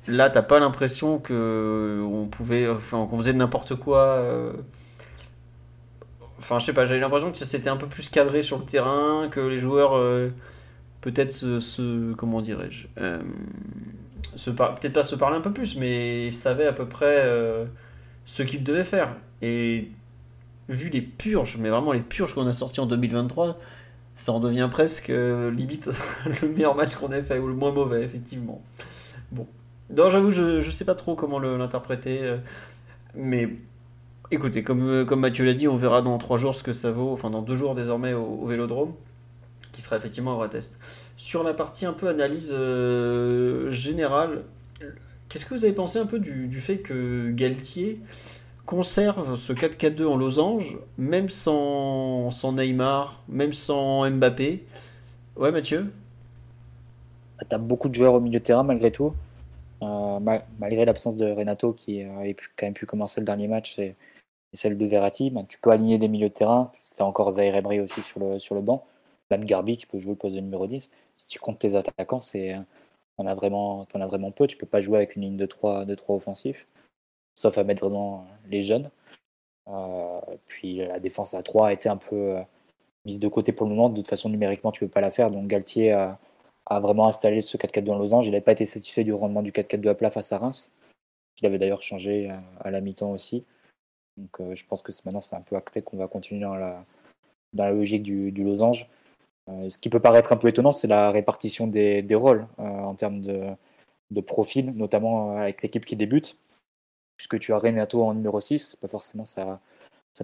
[0.07, 3.99] Là, t'as pas l'impression que on pouvait, enfin, qu'on faisait n'importe quoi.
[3.99, 4.53] Euh,
[6.39, 9.27] enfin, je sais pas, j'avais l'impression que c'était un peu plus cadré sur le terrain,
[9.29, 10.29] que les joueurs euh,
[11.01, 12.87] peut-être se, comment dirais-je.
[12.97, 13.21] Euh,
[14.35, 17.65] peut-être pas se parler un peu plus, mais ils savaient à peu près euh,
[18.25, 19.15] ce qu'ils devaient faire.
[19.41, 19.89] Et
[20.69, 23.57] vu les purges, mais vraiment les purges qu'on a sorties en 2023,
[24.15, 25.89] ça en devient presque euh, limite
[26.41, 28.61] le meilleur match qu'on ait fait, ou le moins mauvais, effectivement.
[29.31, 29.47] Bon.
[29.95, 32.37] Non, j'avoue, je, je sais pas trop comment l'interpréter, euh,
[33.15, 33.49] mais
[34.31, 37.13] écoutez, comme, comme Mathieu l'a dit, on verra dans trois jours ce que ça vaut,
[37.13, 38.93] enfin dans deux jours désormais au Vélodrome
[39.77, 40.79] qui sera effectivement un vrai test.
[41.17, 44.41] Sur la partie un peu analyse euh, générale,
[45.29, 48.01] qu'est-ce que vous avez pensé un peu du, fait que Galtier
[48.65, 54.65] conserve ce 4-4-2 en losange, même sans, Neymar, même sans Mbappé?
[55.35, 55.93] Ouais, Mathieu?
[57.37, 59.13] Bah, Tu as beaucoup de joueurs au milieu de terrain malgré tout.
[59.83, 60.19] Euh,
[60.57, 63.95] malgré l'absence de Renato qui avait quand même pu commencer le dernier match et,
[64.53, 66.71] celle de Verratti, bah, tu peux aligner des milieux de terrain.
[66.95, 68.83] Tu as encore Zaire aussi sur le banc
[69.31, 70.91] même Garbi qui peut jouer le poste de numéro 10.
[71.17, 72.55] Si tu comptes tes attaquants, c'est
[73.17, 74.47] vraiment, en as vraiment peu.
[74.47, 76.67] Tu peux pas jouer avec une ligne de 3, de 3 offensifs,
[77.35, 78.89] sauf à mettre vraiment les jeunes.
[79.67, 82.41] Euh, puis la défense à 3 a été un peu euh,
[83.05, 83.89] mise de côté pour le moment.
[83.89, 85.31] De toute façon, numériquement, tu peux pas la faire.
[85.31, 86.19] Donc Galtier a,
[86.69, 88.27] vraiment installé ce 4-4-2 en losange.
[88.27, 90.73] Il n'avait pas été satisfait du rendement du 4-4-2 à plat face à Reims.
[91.41, 92.29] Il avait d'ailleurs changé
[92.61, 93.45] à, la mi-temps aussi.
[94.17, 96.83] Donc euh, je pense que maintenant c'est un peu acté qu'on va continuer dans la,
[97.53, 98.89] dans la logique du, du losange.
[99.49, 102.95] Euh, ce qui peut paraître un peu étonnant, c'est la répartition des, rôles euh, en
[102.95, 106.37] termes de, profil, notamment euh, avec l'équipe qui débute,
[107.17, 109.61] puisque tu as Renato en numéro 6, pas forcément sa,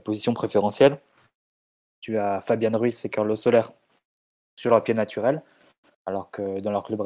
[0.04, 1.00] position préférentielle.
[2.02, 3.62] Tu as Fabian Ruiz et Carlos Soler
[4.60, 5.42] sur leur pied naturel,
[6.06, 7.02] alors que dans leur club,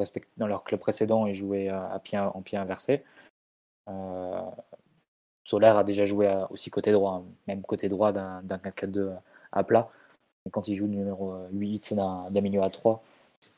[0.64, 3.04] club précédent, ils jouaient à pied, en pied inversé.
[3.88, 4.42] Euh,
[5.44, 9.16] Soler a déjà joué aussi côté droit, hein, même côté droit d'un 4-4-2
[9.52, 9.90] à plat.
[10.50, 13.02] Quand il joue numéro 8 d'un milieu à 3,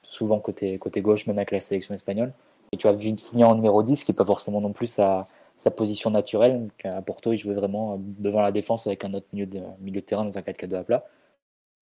[0.03, 2.33] souvent côté, côté gauche, même avec la sélection espagnole.
[2.72, 5.70] Et tu as Vitinha en numéro 10, qui n'est pas forcément non plus sa, sa
[5.70, 6.68] position naturelle.
[6.85, 10.24] À Porto, il jouait vraiment devant la défense avec un autre milieu de, milieu terrain
[10.24, 11.07] dans un 4-4-2 à plat.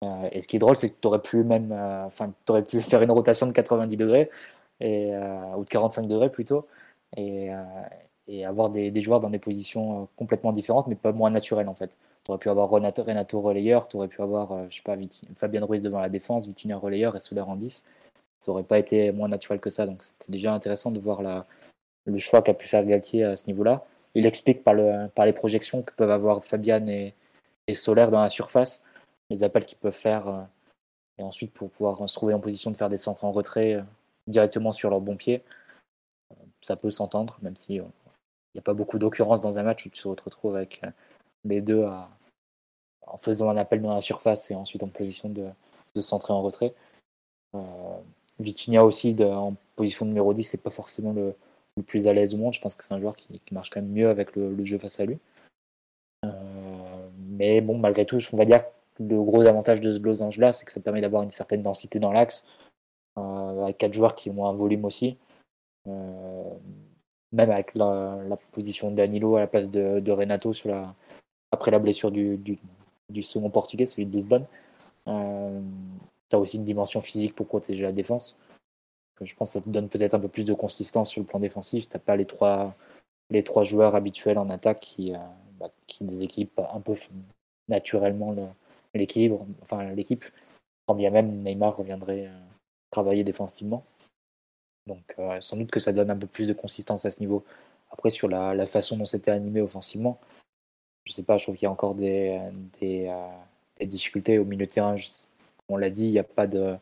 [0.03, 2.33] Euh, et ce qui est drôle, c'est que tu aurais pu euh, enfin,
[2.67, 4.29] pu faire une rotation de 90 degrés
[4.83, 6.67] euh, ou de 45 degrés plutôt,
[7.17, 7.51] et,
[8.45, 11.91] avoir des, joueurs dans des positions complètement différentes, mais pas moins naturelles en fait.
[12.23, 15.81] Tu aurais pu avoir Renato, Renato relayeur, tu aurais pu avoir, je sais pas, Ruiz
[15.81, 17.85] devant la défense, Vitinha relayeur et Soler en 10.
[18.39, 21.21] Ça aurait pas été moins naturel que ça, donc c'était déjà intéressant de voir
[22.05, 23.85] le choix qu'a pu faire Galtier à ce niveau-là.
[24.13, 27.13] Il explique par, le, par les projections que peuvent avoir Fabian et,
[27.67, 28.83] et Soler dans la surface
[29.31, 30.27] les appels qu'ils peuvent faire.
[30.27, 30.41] Euh,
[31.17, 33.81] et ensuite, pour pouvoir se trouver en position de faire des centres en retrait euh,
[34.27, 35.43] directement sur leur bon pied,
[36.31, 37.83] euh, ça peut s'entendre, même si il
[38.55, 40.81] n'y a pas beaucoup d'occurrences dans un match où tu te retrouves avec
[41.45, 41.85] les deux
[43.07, 45.47] en faisant un appel dans la surface et ensuite en position de,
[45.95, 46.73] de centrer en retrait.
[47.55, 47.59] Euh,
[48.39, 51.35] Vitinha aussi en position numéro 10, c'est pas forcément le,
[51.85, 52.53] plus à l'aise au monde.
[52.53, 54.99] Je pense que c'est un joueur qui, marche quand même mieux avec le, jeu face
[54.99, 55.17] à lui.
[57.17, 58.63] mais bon, malgré tout, on va dire
[58.99, 62.11] le gros avantage de ce losange-là, c'est que ça permet d'avoir une certaine densité dans
[62.11, 62.45] l'axe,
[63.17, 65.17] euh, avec quatre joueurs qui ont un volume aussi.
[65.87, 66.43] Euh,
[67.31, 70.93] même avec la, position d'Anilo à la place de, Renato sur la,
[71.51, 72.59] après la blessure du,
[73.21, 74.45] second portugais, celui de Lisbonne.
[75.07, 75.61] Euh,
[76.29, 78.37] tu as aussi une dimension physique pour protéger la défense.
[79.21, 81.39] Je pense que ça te donne peut-être un peu plus de consistance sur le plan
[81.39, 81.87] défensif.
[81.87, 82.73] Tu n'as pas les trois,
[83.29, 85.13] les trois joueurs habituels en attaque qui,
[85.59, 86.95] bah, qui déséquilibrent un peu
[87.67, 88.47] naturellement le,
[88.93, 90.25] l'équilibre, enfin l'équipe,
[90.85, 92.39] quand bien même Neymar reviendrait euh,
[92.89, 93.83] travailler défensivement.
[94.87, 97.43] Donc euh, sans doute que ça donne un peu plus de consistance à ce niveau.
[97.91, 100.19] Après sur la, façon dont c'était animé offensivement,
[101.05, 102.39] je sais pas, je trouve qu'il y a encore des,
[102.79, 104.95] des, euh, difficultés au milieu de terrain.
[105.69, 106.75] on l'a dit, il n'y a pas de.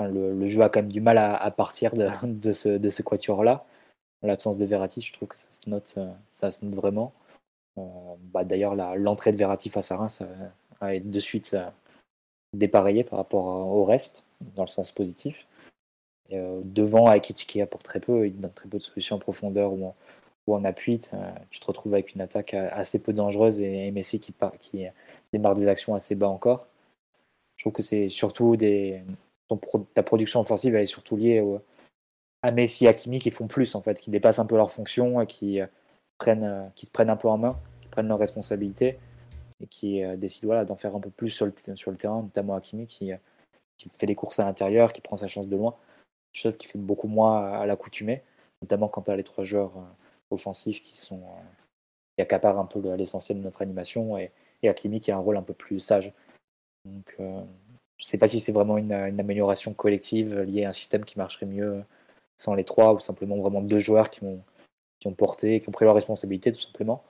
[0.00, 3.66] Le, jeu a quand même du mal à, partir de, de, ce, de ce quatuor-là.
[4.22, 7.12] En l'absence de Verratti, je trouve que ça se note, ça se note vraiment.
[7.76, 10.22] bah, D'ailleurs, l'entrée de Verratti face à Reims
[10.80, 11.68] à être de suite euh,
[12.54, 14.24] dépareillé par rapport au reste,
[14.56, 15.46] dans le sens positif.
[16.30, 19.18] Et, euh, devant, avec qui apporte très peu, il donne très peu de solutions en
[19.18, 19.94] profondeur ou en,
[20.46, 21.00] ou en appui.
[21.50, 24.86] Tu te retrouves avec une attaque assez peu dangereuse et, Messi qui, qui
[25.32, 26.66] démarre des actions assez bas encore.
[27.56, 28.56] Je trouve que c'est surtout
[29.94, 31.44] ta production offensive, elle est surtout liée
[32.42, 35.20] à Messi et Hakimi qui font plus, en fait, qui dépassent un peu leurs fonctions
[35.20, 35.66] et qui, euh,
[36.18, 38.98] prennent, qui se prennent un peu en main, qui prennent leurs responsabilités
[39.60, 41.52] et qui euh, décide voilà, d'en faire un peu plus sur le,
[41.96, 43.16] terrain, notamment Hakimi qui, euh,
[43.76, 45.76] qui fait des courses à l'intérieur, qui prend sa chance de loin,
[46.32, 48.22] chose qui fait beaucoup moins à l'accoutumée,
[48.62, 49.80] notamment quand tu as les trois joueurs euh,
[50.30, 51.22] offensifs qui sont
[52.16, 55.42] qui accaparent un peu l'essentiel de notre animation et, et, qui a un rôle un
[55.42, 56.12] peu plus sage.
[56.84, 57.46] Donc je ne
[57.98, 61.82] sais pas si c'est vraiment une, amélioration collective liée à un système qui marcherait mieux
[62.36, 64.42] sans les trois ou simplement vraiment deux joueurs qui ont,
[64.98, 67.04] qui ont porté, qui ont pris leur responsabilité tout simplement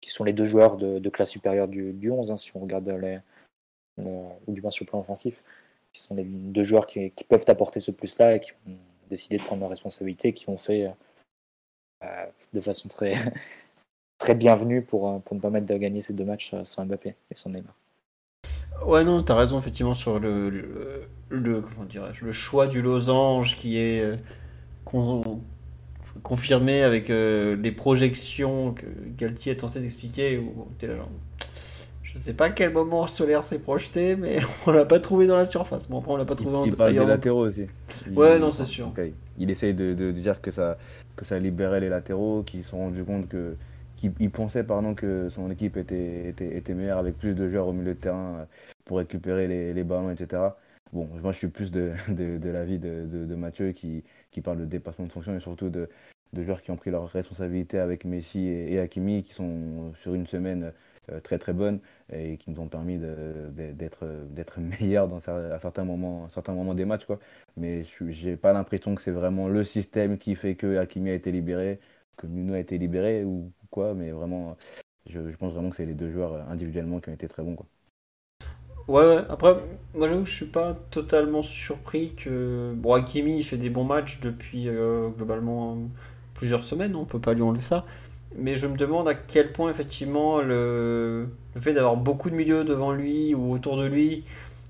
[0.00, 2.88] qui sont les deux joueurs de, classe supérieure du, du 11, hein, si on regarde
[2.88, 3.18] les,
[3.98, 5.42] ou du moins sur le plan offensif,
[5.92, 8.76] qui sont les deux joueurs qui, peuvent apporter ce plus-là et qui ont
[9.10, 10.90] décidé de prendre leurs responsabilités, qui ont fait euh,
[12.52, 13.16] de façon très,
[14.18, 17.14] très bienvenue pour, euh, pour nous permettre de gagner ces deux matchs euh, sans Mbappé
[17.30, 17.74] et sans Neymar.
[18.86, 20.48] Ouais, non, tu as raison, effectivement, sur le,
[21.28, 21.86] le, comment
[22.22, 24.04] le choix du losange qui est
[26.22, 30.42] confirmé avec euh, les projections que Galtier a tenté d'expliquer.
[32.02, 35.36] Je sais pas à quel moment Solaire s'est projeté, mais on l'a pas trouvé dans
[35.36, 35.88] la surface.
[35.88, 37.66] Bon, après, on l'a pas trouvé il, en Il parle des latéraux aussi.
[38.14, 38.92] ouais, non, c'est sûr.
[39.38, 40.78] Il essaye de, de, dire que ça,
[41.18, 43.56] que ça libérait les latéraux, qu'ils se sont rendus compte que.
[43.96, 47.94] qu'il pensait pardon, que son équipe était, était, meilleure avec plus de joueurs au milieu
[47.94, 48.44] de terrain euh,
[48.84, 50.42] pour récupérer les, les ballons, etc.
[50.92, 55.06] Bon, moi je suis plus de, de, l'avis de, Mathieu qui, qui parle de dépassement
[55.06, 55.88] de fonction et surtout de,
[56.36, 60.72] joueurs qui ont pris leurs responsabilités avec Messi et, Hakimi, qui sont sur une semaine
[61.22, 61.80] très très bonne
[62.12, 67.06] et qui nous ont permis d'être meilleurs dans, à certains moments, certains moments des matchs.
[67.06, 67.18] Quoi.
[67.56, 71.14] Mais je n'ai pas l'impression que c'est vraiment le système qui fait que Hakimi a
[71.14, 71.80] été libéré,
[72.16, 74.56] que Nuno a été libéré ou quoi, mais vraiment,
[75.06, 77.56] je, pense vraiment que c'est les deux joueurs individuellement qui ont été très bons.
[77.56, 77.66] Quoi.
[78.88, 79.24] Ouais.
[79.28, 79.54] Après,
[79.94, 82.72] moi j'avoue, je suis pas totalement surpris que.
[82.74, 85.76] Bon, Hakimi, il fait des bons matchs depuis euh, globalement
[86.34, 87.84] plusieurs semaines, on peut pas lui enlever ça.
[88.36, 92.92] Mais je me demande à quel point effectivement le, fait d'avoir beaucoup de milieux devant
[92.92, 94.24] lui ou autour de lui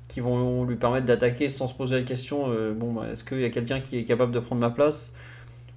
[0.08, 3.40] qui vont lui permettre d'attaquer sans se poser la question euh, bon bah, est-ce qu'il
[3.40, 5.14] y a quelqu'un qui est capable de prendre ma place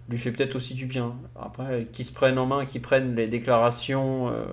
[0.10, 1.15] lui fait peut-être aussi du bien.
[1.39, 4.44] Après qu'ils se prennent en main qu'ils prennent les déclarations euh,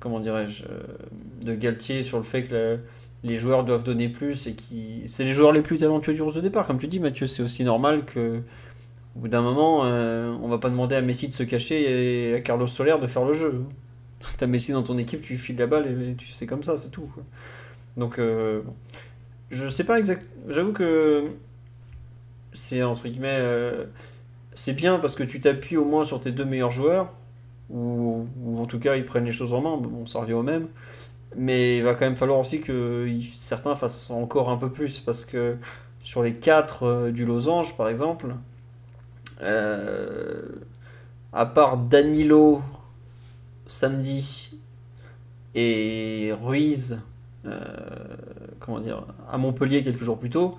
[0.00, 0.82] comment dirais-je euh,
[1.44, 2.80] de Galtier sur le fait que le-
[3.22, 6.34] les joueurs doivent donner plus et qui c'est les joueurs les plus talentueux du 11
[6.34, 6.66] de départ.
[6.66, 8.42] Comme tu dis Mathieu c'est aussi normal que
[9.16, 12.34] au bout d'un moment, euh, on va pas demander à Messi de se cacher et
[12.34, 13.64] à Carlos Soler de faire le jeu.
[14.38, 16.90] T'as Messi dans ton équipe, tu files la balle et tu c'est comme ça, c'est
[16.90, 17.10] tout.
[17.96, 18.62] Donc, euh,
[19.50, 20.26] je sais pas exact.
[20.48, 21.26] J'avoue que
[22.52, 23.84] c'est entre guillemets, euh,
[24.54, 27.12] c'est bien parce que tu t'appuies au moins sur tes deux meilleurs joueurs,
[27.70, 29.76] ou, en tout cas ils prennent les choses en main.
[29.76, 30.68] Bon, ça revient au même.
[31.36, 35.24] Mais il va quand même falloir aussi que certains fassent encore un peu plus parce
[35.24, 35.56] que
[36.02, 38.34] sur les quatre euh, du Losange, par exemple.
[39.42, 40.42] Euh,
[41.32, 42.62] à part Danilo
[43.66, 44.58] samedi
[45.54, 47.00] et Ruiz,
[47.46, 47.60] euh,
[48.60, 50.58] comment dire, à Montpellier quelques jours plus tôt.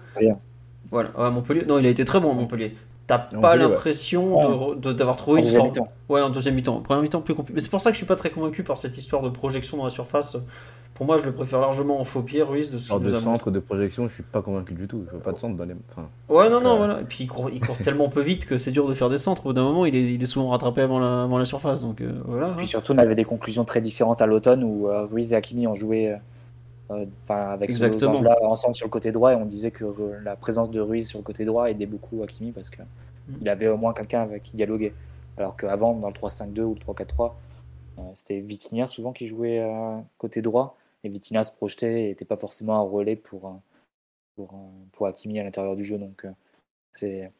[0.91, 1.65] Voilà, à Montpellier.
[1.65, 2.75] Non, il a été très bon à Montpellier.
[3.07, 3.57] T'as pas ouais.
[3.57, 5.87] l'impression de- de- d'avoir trouvé En une mi-temps.
[6.09, 6.81] Ouais, en deuxième mi-temps.
[6.81, 7.53] Première mi-temps, plus compliqué.
[7.55, 9.77] Mais c'est pour ça que je suis pas très convaincu par cette histoire de projection
[9.77, 10.37] dans la surface.
[10.95, 13.11] Pour moi, je le préfère largement en faux pied, Ruiz, de ce de nous a
[13.11, 13.19] montré.
[13.21, 15.03] centre de projection, je suis pas convaincu du tout.
[15.05, 15.75] Je vois pas de centre dans les.
[15.91, 17.01] Enfin, Ouais, non, non, Euh, voilà.
[17.01, 19.17] Et puis il court, il court tellement peu vite que c'est dur de faire des
[19.17, 19.45] centres.
[19.45, 21.81] Au bout d'un moment, il est, il est souvent rattrapé avant la, avant la surface.
[21.81, 22.47] Donc euh, voilà.
[22.47, 22.53] hein.
[22.55, 25.67] Puis surtout, on avait des conclusions très différentes à l'automne où euh, Ruiz et Hakimi
[25.67, 26.15] ont joué euh,
[26.89, 28.11] enfin, avec ce Exactement.
[28.13, 31.07] losange-là ensemble sur le côté droit et on disait que euh, la présence de Ruiz
[31.07, 32.81] sur le côté droit aidait beaucoup Hakimi parce que
[33.27, 33.37] Mm.
[33.41, 34.93] il avait au moins quelqu'un avec qui dialoguer.
[35.37, 37.35] Alors qu'avant, dans le 3-5-2 ou le 3-4-3,
[37.97, 42.23] euh, c'était Vitinha souvent qui jouait euh, côté droit et Vitinha se projetait et n'était
[42.25, 43.51] pas forcément un relais pour, euh,
[44.35, 44.57] pour, euh,
[44.91, 45.97] pour Hakimi à l'intérieur du jeu.
[45.97, 46.31] Donc, euh,
[46.91, 47.31] c'est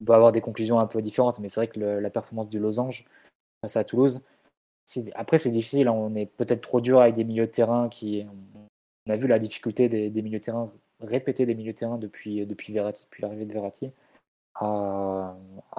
[0.00, 2.48] on peut avoir des conclusions un peu différentes, mais c'est vrai que le- la performance
[2.48, 3.04] du Losange
[3.62, 4.22] face à Toulouse,
[5.14, 8.26] après c'est difficile, hein, on est peut-être trop dur avec des milieux de terrain qui.
[9.06, 12.44] On a vu la difficulté des, milieux de terrain, répéter des milieux de terrain depuis,
[12.44, 13.92] depuis Verratti, depuis l'arrivée de Verratti,
[14.56, 15.36] à,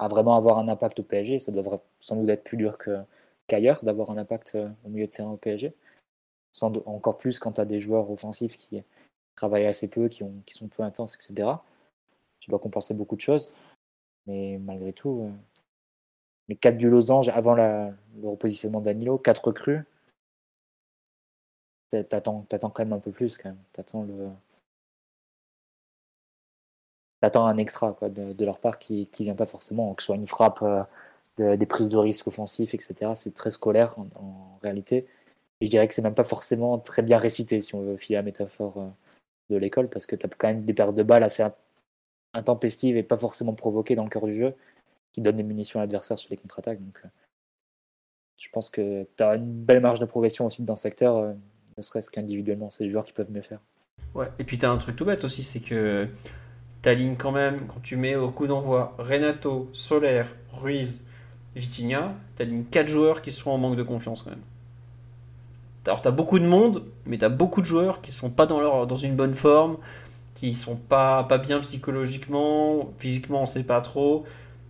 [0.08, 1.38] vraiment avoir un impact au PSG.
[1.38, 2.78] Ça devrait sans doute être plus dur
[3.46, 5.74] qu'ailleurs d'avoir un impact euh, au milieu de terrain au PSG.
[6.52, 8.82] Sans encore plus quand tu as des joueurs offensifs qui
[9.36, 11.50] travaillent assez peu, qui sont peu intenses, etc.
[12.40, 13.54] Tu dois compenser beaucoup de choses.
[14.26, 15.30] Mais malgré tout, euh,
[16.48, 17.92] les 4 du Losange avant le
[18.24, 19.84] repositionnement Danilo, 4 recrues,
[21.90, 23.36] t'a- t'attends t'attends quand même un peu plus.
[23.38, 23.58] Quand même.
[23.72, 24.28] T'attends le...
[27.34, 30.62] Un extra de, leur part qui ne vient pas forcément, que ce soit une frappe,
[30.62, 30.82] euh,
[31.36, 33.14] de- des prises de risque offensifs, etc.
[33.16, 35.06] C'est très scolaire en, en réalité.
[35.60, 38.16] Et je dirais que c'est même pas forcément très bien récité, si on veut filer
[38.16, 38.88] la métaphore euh,
[39.50, 41.44] de l'école, parce que tu as quand même des pertes de balles assez
[42.34, 44.54] intempestives et pas forcément provoquées dans le cœur du jeu,
[45.18, 46.78] qui donnent des munitions à l'adversaire sur les contre-attaques.
[46.78, 47.08] Euh,
[48.36, 51.32] je pense que tu as une belle marge de progression aussi dans ce secteur, euh,
[51.76, 52.70] ne serait-ce qu'individuellement.
[52.70, 53.58] C'est des joueurs qui peuvent mieux faire.
[54.14, 54.28] Ouais.
[54.38, 56.06] Et puis t'as un truc tout bête aussi, c'est que
[56.82, 61.08] t'alignes quand même, quand tu mets au coup d'envoi Renato, Soler, Ruiz,
[61.56, 64.42] Vitinha, t'alignes 4 joueurs qui sont en manque de confiance quand même.
[65.84, 68.86] Alors t'as beaucoup de monde, mais t'as beaucoup de joueurs qui sont pas dans, leur,
[68.86, 69.78] dans une bonne forme,
[70.34, 74.24] qui sont pas, pas bien psychologiquement, physiquement on sait pas trop,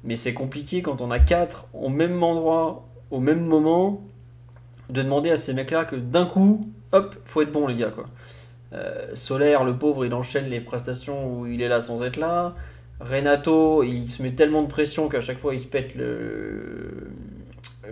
[0.05, 4.03] mais c'est compliqué quand on a 4 au même endroit, au même moment,
[4.91, 8.07] de demander à ces mecs-là que d'un coup, hop, faut être bon les gars quoi.
[8.75, 12.55] Euh, Solaire, le pauvre, il enchaîne les prestations où il est là sans être là.
[13.01, 17.11] Renato, il se met tellement de pression qu'à chaque fois il se pète le...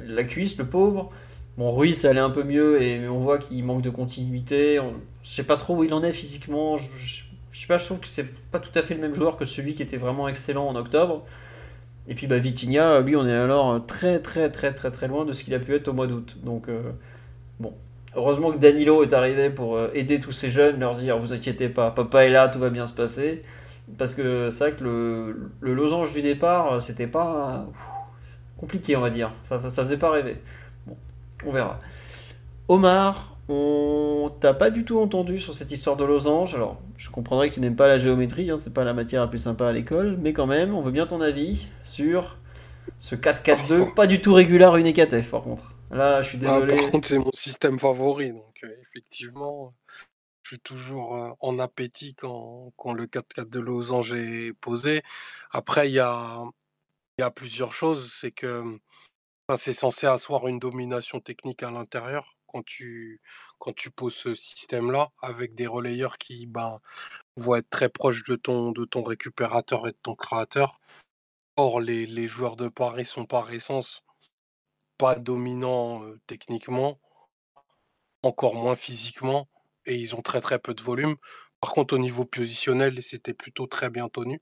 [0.06, 1.10] la cuisse, le pauvre.
[1.58, 4.78] Bon, Ruiz, ça allait un peu mieux et on voit qu'il manque de continuité.
[4.80, 6.76] On- Je sais pas trop où il en est physiquement.
[6.76, 9.14] Je, je- je sais pas, je trouve que c'est pas tout à fait le même
[9.14, 11.24] joueur que celui qui était vraiment excellent en octobre.
[12.08, 15.32] Et puis bah, Vitinha, lui, on est alors très très très très très loin de
[15.32, 16.36] ce qu'il a pu être au mois d'août.
[16.42, 16.92] Donc euh,
[17.58, 17.72] bon,
[18.14, 21.68] heureusement que Danilo est arrivé pour euh, aider tous ces jeunes, leur dire vous inquiétez
[21.68, 23.42] pas, papa est là, tout va bien se passer.
[23.98, 24.84] Parce que c'est vrai que
[25.60, 27.66] le, losange du départ, euh, c'était pas
[28.56, 29.30] compliqué, on va dire.
[29.44, 30.38] Ça, ça faisait pas rêver.
[30.86, 30.96] Bon,
[31.44, 31.78] on verra.
[32.68, 36.54] Omar, on t'a pas du tout entendu sur cette histoire de losange.
[36.56, 39.28] Alors, je comprendrais que tu n'aimes pas la géométrie, hein, c'est pas la matière la
[39.28, 42.38] plus sympa à l'école, mais quand même, on veut bien ton avis sur
[42.98, 45.74] ce 4-4-2, pas du tout régulier une EKTF par contre.
[45.90, 46.76] Là, je suis Ah, désolé.
[46.76, 49.74] par contre, c'est mon système favori, donc euh, effectivement,
[50.42, 55.02] je suis toujours euh, en appétit quand, quand le 4-4 de losange est posé.
[55.50, 56.44] Après, il y a,
[57.18, 58.12] y a plusieurs choses.
[58.12, 58.62] C'est que
[59.48, 63.20] enfin, c'est censé asseoir une domination technique à l'intérieur quand tu,
[63.58, 66.80] quand tu poses ce système-là avec des relayeurs qui ben,
[67.36, 70.80] vont être très proches de ton, de ton récupérateur et de ton créateur.
[71.56, 74.02] Or, les, les joueurs de Paris sont par essence
[74.96, 76.98] pas dominants techniquement,
[78.22, 79.48] encore moins physiquement,
[79.84, 81.16] et ils ont très très peu de volume.
[81.60, 84.40] Par contre, au niveau positionnel, c'était plutôt très bien tenu.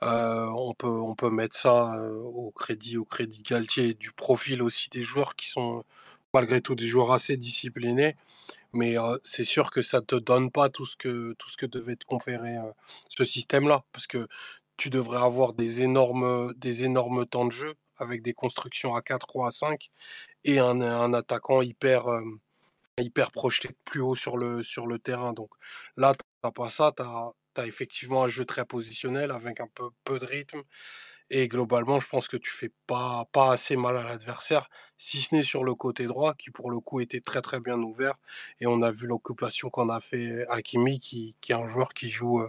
[0.00, 5.02] on, peut, on peut mettre ça au crédit, au crédit Galtier du profil aussi des
[5.02, 5.84] joueurs qui sont
[6.34, 8.16] malgré tout des joueurs assez disciplinés.
[8.72, 11.96] Mais c'est sûr que ça te donne pas tout ce que, tout ce que devait
[11.96, 12.56] te conférer
[13.08, 13.84] ce système-là.
[13.92, 14.26] Parce que
[14.76, 19.36] tu devrais avoir des énormes, des énormes temps de jeu avec des constructions à 4
[19.36, 19.90] ou à 5
[20.44, 22.06] et un, attaquant hyper,
[22.98, 25.32] hyper projeté plus haut sur le, sur le terrain.
[25.32, 25.50] Donc
[25.96, 29.90] là, tu n'as pas ça, tu as, effectivement un jeu très positionnel avec un peu,
[30.04, 30.62] peu de rythme.
[31.36, 35.34] Et globalement, je pense que tu fais pas, pas assez mal à l'adversaire, si ce
[35.34, 38.14] n'est sur le côté droit, qui pour le coup était très très bien ouvert.
[38.60, 42.08] Et on a vu l'occupation qu'on a fait Hakimi, qui, qui est un joueur qui
[42.08, 42.46] joue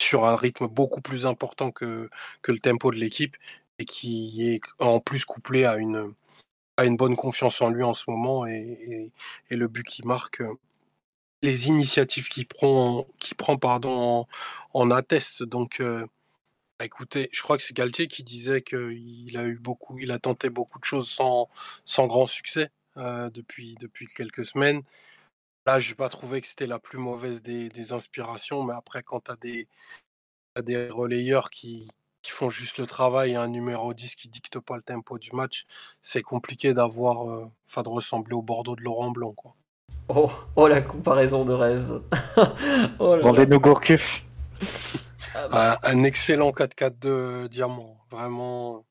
[0.00, 2.08] sur un rythme beaucoup plus important que,
[2.40, 3.36] que le tempo de l'équipe
[3.78, 6.14] et qui est en plus couplé à une,
[6.78, 9.12] à une bonne confiance en lui en ce moment et,
[9.50, 10.42] le but qu'il marque,
[11.42, 14.28] les initiatives qu'il prend, qui prend pardon, en,
[14.72, 15.42] en attestent.
[15.42, 15.82] Donc,
[16.84, 20.50] écoutez, je crois que c'est Galtier qui disait qu'il a eu beaucoup, il a tenté
[20.50, 21.48] beaucoup de choses sans,
[21.84, 24.82] sans grand succès depuis, depuis quelques semaines.
[25.66, 29.20] Là, j'ai pas trouvé que c'était la plus mauvaise des, des inspirations, mais après, quand
[29.20, 29.68] tu as des,
[30.62, 31.88] des relayeurs qui,
[32.22, 35.30] qui font juste le travail et un numéro 10 qui dicte pas le tempo du
[35.32, 35.66] match,
[36.02, 39.54] c'est compliqué d'avoir, enfin, de ressembler au Bordeaux de Laurent Blanc, quoi.
[40.08, 42.02] Oh, oh la comparaison de rêve.
[42.98, 44.24] oh nos Gourcuff.
[45.34, 45.78] Ah bah.
[45.84, 48.84] un, excellent 4-4-2 diamant, vraiment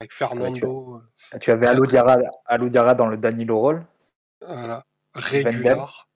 [0.00, 1.02] avec Fernando.
[1.40, 3.86] tu, avais Alou dans le Danilo Roll.
[4.46, 4.84] Voilà,
[5.14, 6.08] régular.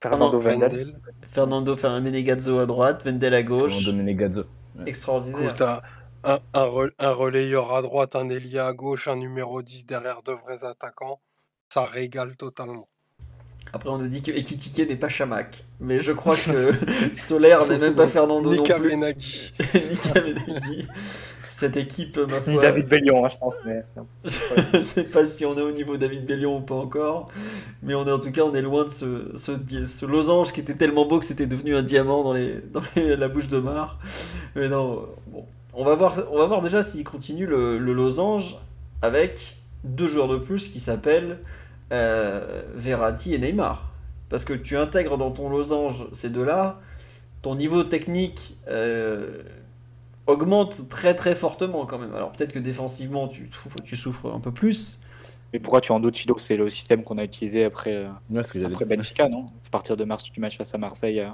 [0.00, 1.00] Fernando Vendel.
[1.26, 3.74] Fernando Menegazzo à droite, Vendel à gauche.
[3.74, 4.44] Fernando Menegazzo.
[4.86, 5.82] Extraordinaire.
[6.22, 10.64] un, un, relayeur à droite, un Elia à gauche, un numéro 10 derrière deux vrais
[10.64, 11.20] attaquants.
[11.72, 12.86] Ça régale totalement.
[13.72, 15.64] Après, on nous dit que Ekitike n'est pas Chamac.
[15.80, 16.72] Mais je crois que
[17.14, 18.88] Solaire n'est même pas Fernando non plus.
[18.90, 19.52] Venaghi.
[19.74, 20.86] Nika Venaghi.
[21.50, 22.52] Cette équipe, ma foi.
[22.52, 23.54] Ni David Bellion, hein, je pense.
[23.66, 23.82] Mais
[24.74, 27.30] je sais pas si on est au niveau David Bellion ou pas encore.
[27.82, 29.52] Mais on est en tout cas, on est loin de ce, ce,
[29.86, 33.28] ce losange qui était tellement beau que c'était devenu un diamant dans, les, dans la
[33.28, 33.98] bouche de Mar.
[34.54, 35.46] Mais non, bon.
[35.74, 38.56] On va voir, on va voir déjà s'il continue le, le losange
[39.02, 41.38] avec deux joueurs de plus qui s'appellent
[41.92, 43.92] euh, Verratti et Neymar.
[44.28, 46.80] Parce que tu intègres dans ton losange ces deux-là,
[47.40, 49.42] ton niveau technique euh,
[50.26, 52.14] augmente très très fortement quand même.
[52.14, 53.48] Alors peut-être que défensivement tu,
[53.84, 55.00] tu souffres un peu plus.
[55.52, 56.36] Mais pourquoi tu en doutes, Philo?
[56.36, 58.10] C'est le système qu'on a utilisé après, euh,
[58.66, 59.46] après Benfica, non?
[59.66, 61.26] À partir de mars du match face à Marseille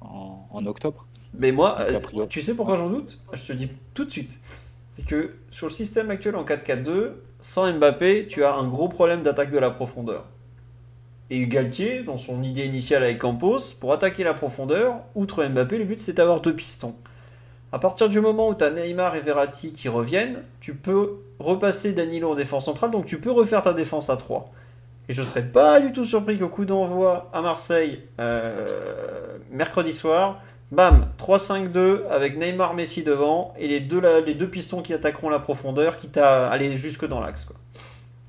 [0.00, 1.06] en, en, octobre.
[1.38, 1.76] Mais moi,
[2.28, 3.20] tu sais pourquoi j'en doute?
[3.32, 4.40] Je te dis tout de suite.
[4.88, 9.22] C'est que sur le système actuel en 4-4-2, sans Mbappé, tu as un gros problème
[9.22, 10.24] d'attaque de la profondeur.
[11.28, 15.84] Et Galtier, dans son idée initiale avec Campos, pour attaquer la profondeur, outre Mbappé, le
[15.84, 16.94] but c'est d'avoir deux pistons.
[17.72, 21.92] À partir du moment où tu as Neymar et Verratti qui reviennent, tu peux repasser
[21.92, 24.50] Danilo en défense centrale, donc tu peux refaire ta défense à 3.
[25.08, 29.92] Et je ne serais pas du tout surpris qu'au coup d'envoi à Marseille, euh, mercredi
[29.92, 30.40] soir,
[30.72, 35.38] Bam, 3-5-2 avec Neymar Messi devant et les deux, les deux pistons qui attaqueront la
[35.38, 37.48] profondeur, qui t'a allé jusque dans l'axe.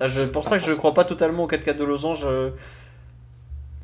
[0.07, 2.51] C'est pour ça que je ne crois pas totalement au 4-4 de losange euh,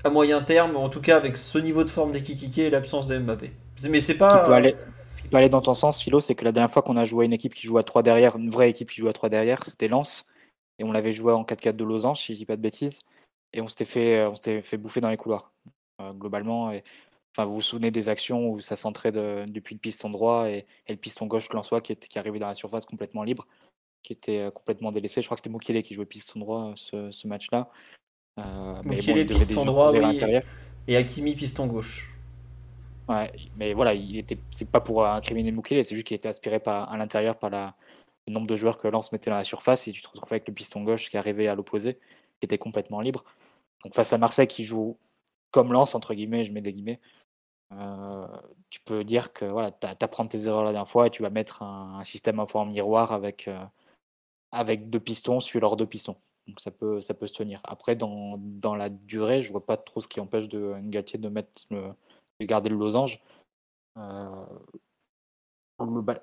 [0.03, 3.17] à moyen terme, en tout cas avec ce niveau de forme d'Ekitike et l'absence de
[3.17, 3.51] Mbappé.
[3.89, 4.37] Mais c'est pas.
[4.37, 4.75] Ce qui, peut aller,
[5.13, 7.05] ce qui peut aller dans ton sens, Philo, c'est que la dernière fois qu'on a
[7.05, 9.29] joué une équipe qui joue à 3 derrière, une vraie équipe qui joue à 3
[9.29, 10.27] derrière, c'était Lens.
[10.77, 12.99] Et on l'avait joué en 4-4 de losange, si je dis pas de bêtises.
[13.51, 15.51] Et on s'était fait, on fait bouffer dans les couloirs.
[16.01, 16.71] Euh, globalement.
[16.71, 16.83] Et
[17.35, 20.95] Enfin, vous vous souvenez des actions où ça centrait depuis le piston droit et, le
[20.95, 23.47] piston gauche Lançois qui, qui arrivait dans la surface complètement libre,
[24.03, 25.21] qui était euh, complètement délaissé.
[25.21, 27.69] Je crois que c'était Mukele qui jouait piston droit euh, ce, match-là.
[28.39, 30.19] Euh, Mukele piston droit, oui,
[30.87, 32.13] et Hakimi piston gauche.
[33.09, 36.59] Ouais, mais voilà, il était, c'est pas pour incriminer Mukele, c'est juste qu'il était aspiré
[36.59, 37.75] par, à l'intérieur par la,
[38.27, 40.47] le nombre de joueurs que Lens mettait dans la surface et tu te retrouves avec
[40.47, 43.23] le piston gauche qui arrivait à l'opposé, qui était complètement libre.
[43.83, 44.97] Donc face à Marseille qui joue
[45.51, 46.99] comme Lens, entre guillemets, je mets des guillemets,
[47.79, 48.27] euh,
[48.69, 51.29] tu peux dire que voilà, tu apprends tes erreurs la dernière fois et tu vas
[51.29, 53.63] mettre un, système en forme miroir avec, euh,
[54.51, 56.17] avec deux pistons sur leurs deux pistons.
[56.47, 57.61] Donc ça peut, ça peut se tenir.
[57.63, 61.29] Après, dans, dans la durée, je vois pas trop ce qui empêche de Ngatier de
[61.29, 61.93] mettre de
[62.41, 63.21] garder le losange.
[63.97, 64.45] Euh,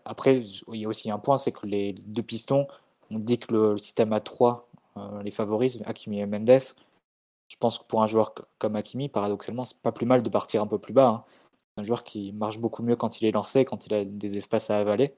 [0.05, 2.67] après, il y a aussi un point, c'est que les deux pistons,
[3.11, 4.63] on dit que le, système A3
[5.25, 6.61] les favorise, Hakimi et Mendes.
[7.49, 10.63] Je pense que pour un joueur comme Hakimi, paradoxalement, c'est pas plus mal de partir
[10.63, 11.09] un peu plus bas.
[11.09, 11.25] Hein
[11.77, 14.71] un joueur qui marche beaucoup mieux quand il est lancé, quand il a des espaces
[14.71, 15.15] à avaler.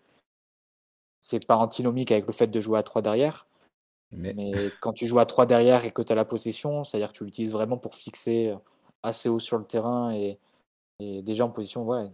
[1.21, 3.47] C'est pas antinomique avec le fait de jouer à 3 derrière,
[4.11, 4.35] Mais...
[4.81, 7.25] quand tu joues à 3 derrière et que tu as la possession, c'est-à-dire que tu
[7.25, 8.55] l'utilises vraiment pour fixer
[9.03, 10.39] assez haut sur le terrain et,
[11.01, 12.11] déjà en position, ouais.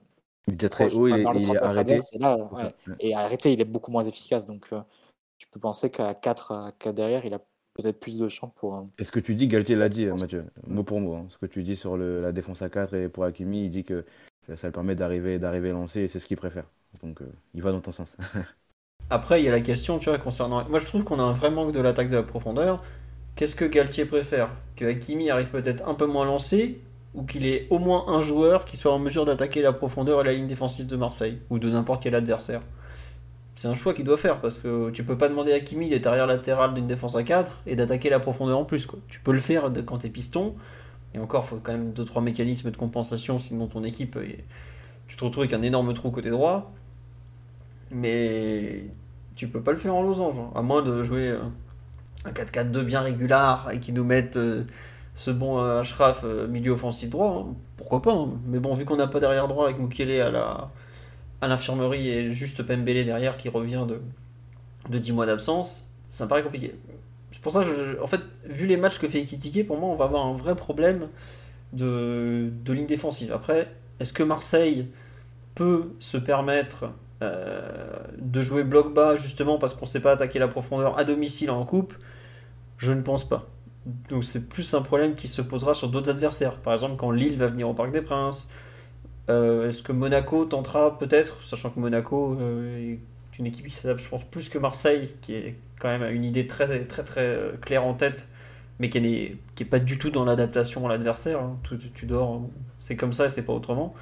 [0.47, 2.01] Il est déjà très haut, il, est, arrêté.
[3.01, 4.47] Et arrêté, il est beaucoup moins efficace.
[4.47, 4.71] Donc
[5.39, 7.41] tu peux penser qu'à 4, à 4 derrière, il a
[7.75, 8.87] peut-être plus de champ pour.
[8.99, 11.15] est ce que tu dis, Galtier l'a dit, Mathieu, mot pour mot.
[11.15, 11.27] Hein.
[11.31, 14.05] Ce que tu dis sur la défense à 4 et pour Hakimi, il dit que
[14.57, 16.65] ça, le permet d'arriver d'arriver lancé et c'est ce qu'il préfère.
[17.03, 18.17] Donc euh, il va dans ton sens.
[19.11, 20.69] Après, il y a la question, tu vois, concernant.
[20.69, 22.83] Moi, je trouve qu'on a un vrai manque de l'attaque de la profondeur.
[23.37, 24.51] Qu'est-ce que Galtier préfère?
[24.77, 26.81] Que Hakimi arrive peut-être un peu moins lancé
[27.15, 30.25] ou qu'il ait au moins un joueur qui soit en mesure d'attaquer la profondeur et
[30.25, 32.61] la ligne défensive de Marseille ou de n'importe quel adversaire?
[33.55, 36.07] C'est un choix qu'il doit faire parce que tu peux pas demander à Kimi d'être
[36.07, 38.87] arrière latéral d'une défense à 4 et d'attaquer la profondeur en plus.
[38.87, 38.99] Quoi.
[39.09, 40.55] Tu peux le faire quand t'es piston,
[41.15, 44.19] et encore, il faut quand même 2-3 mécanismes de compensation, sinon ton équipe,
[45.07, 46.73] tu te retrouves avec un énorme trou côté droit.
[47.91, 48.85] Mais
[49.35, 50.51] tu peux pas le faire en losange, hein.
[50.55, 51.39] à moins de jouer euh,
[52.25, 54.65] un 4-4-2 bien régulier et qui nous mette euh,
[55.15, 57.47] ce bon euh, Ashraf milieu offensif droit.
[57.49, 57.55] Hein.
[57.77, 58.31] Pourquoi pas hein.
[58.47, 60.71] Mais bon, vu qu'on n'a pas derrière droit avec Mukele à la
[61.41, 64.01] à l'infirmerie et juste Pembele derrière qui revient de,
[64.91, 66.75] de 10 mois d'absence, ça me paraît compliqué.
[67.31, 69.95] C'est pour ça, je, en fait, vu les matchs que fait Ekitike, pour moi, on
[69.95, 71.09] va avoir un vrai problème
[71.73, 73.33] de, de ligne défensive.
[73.33, 73.71] Après,
[74.01, 74.89] est-ce que Marseille
[75.55, 76.91] peut se permettre
[77.23, 81.05] euh, de jouer bloc bas justement parce qu'on ne sait pas attaquer la profondeur à
[81.05, 81.95] domicile en coupe?
[82.79, 83.47] Je ne pense pas.
[84.09, 86.61] Donc c'est plus un problème qui se posera sur d'autres adversaires.
[86.61, 88.49] Par exemple, quand Lille va venir au Parc des Princes,
[89.31, 93.01] euh, est-ce que Monaco tentera peut-être, sachant que Monaco euh, est
[93.39, 96.47] une équipe qui s'adapte, je pense, plus que Marseille, qui est quand même une idée
[96.47, 98.29] très très très euh, claire en tête,
[98.79, 101.41] mais qui n'est qui est pas du tout dans l'adaptation à l'adversaire.
[101.41, 101.59] Hein.
[101.95, 102.43] Tu, dors,
[102.81, 103.95] c'est comme ça et c'est pas autrement.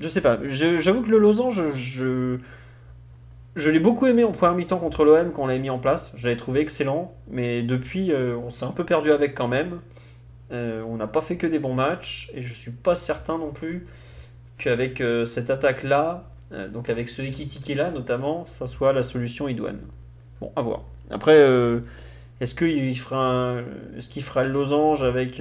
[0.00, 0.38] je sais pas.
[0.44, 2.38] J'avoue que le losange, je,
[3.54, 6.12] je, l'ai beaucoup aimé en première mi-temps contre l'OM quand on l'a mis en place.
[6.16, 9.80] Je l'avais trouvé excellent, mais depuis, on s'est un peu perdu avec quand même.
[10.52, 13.52] Euh, on n'a pas fait que des bons matchs et je suis pas certain non
[13.52, 13.86] plus
[14.58, 19.48] qu'avec euh, cette attaque-là, euh, donc avec ce Ekitiki là notamment, ça soit la solution
[19.48, 19.80] idoine.
[20.40, 20.82] Bon, à voir.
[21.10, 21.38] Après,
[22.40, 23.58] est-ce qu'il fera,
[23.98, 25.40] qu'il fera le losange avec.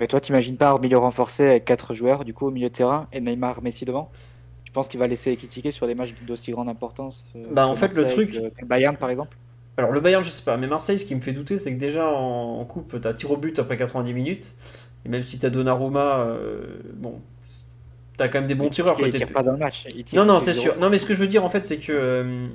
[0.00, 2.74] Mais toi, t'imagines pas un milieu renforcé avec 4 joueurs du coup au milieu de
[2.74, 4.10] terrain et Neymar, Messi devant?
[4.64, 7.94] Tu penses qu'il va laisser Ekitiki sur des matchs d'aussi grande importance Bah en fait,
[7.94, 8.40] le truc.
[8.66, 9.36] Bayern par exemple?
[9.76, 11.80] Alors le Bayern, je sais pas, mais Marseille, ce qui me fait douter, c'est que
[11.80, 14.54] déjà en, coupe, tu as tir au but après 90 minutes.
[15.04, 17.20] Et même si tu as Donnarumma, euh, bon,
[18.16, 18.96] tu as quand même des bons tireurs.
[19.00, 19.86] Il tire pas dans le match.
[20.12, 20.76] non, non, c'est sûr.
[20.78, 22.46] Non, mais ce que je veux dire en fait, c'est que euh,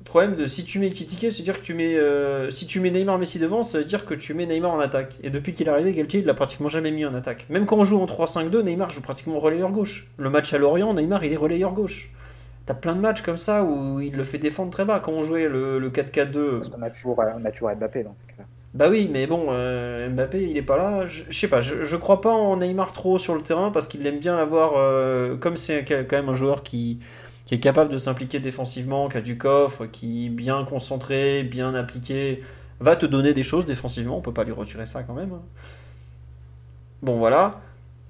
[0.00, 2.80] le problème de si tu mets Kitike, c'est dire que tu mets euh, si tu
[2.80, 5.16] mets Neymar Messi devant, ça veut dire que tu mets Neymar en attaque.
[5.22, 7.46] Et depuis qu'il est arrivé, Galtier, il l'a pratiquement jamais mis en attaque.
[7.50, 10.08] Même quand on joue en 3-5-2, Neymar joue pratiquement relayeur gauche.
[10.16, 12.10] Le match à Lorient, Neymar, il est relayeur gauche.
[12.64, 15.00] T'as plein de matchs comme ça où il le fait défendre très bas.
[15.00, 16.58] Quand on jouait le, 4-4-2.
[16.58, 18.44] Parce qu'on a toujours, on a toujours Mbappé dans ce cas-là.
[18.74, 21.06] Bah oui, mais bon, euh, Mbappé, il est pas là.
[21.06, 24.18] Je, sais pas, je, crois pas en Neymar trop sur le terrain parce qu'il aime
[24.18, 24.72] bien l'avoir.
[24.76, 27.00] Euh, comme c'est quand même un joueur qui,
[27.46, 31.74] qui est capable de s'impliquer défensivement, qui a du coffre, qui est bien concentré, bien
[31.74, 32.42] appliqué,
[32.78, 34.18] va te donner des choses défensivement.
[34.18, 35.32] On peut pas lui retirer ça quand même.
[35.32, 35.42] Hein.
[37.02, 37.60] Bon, voilà.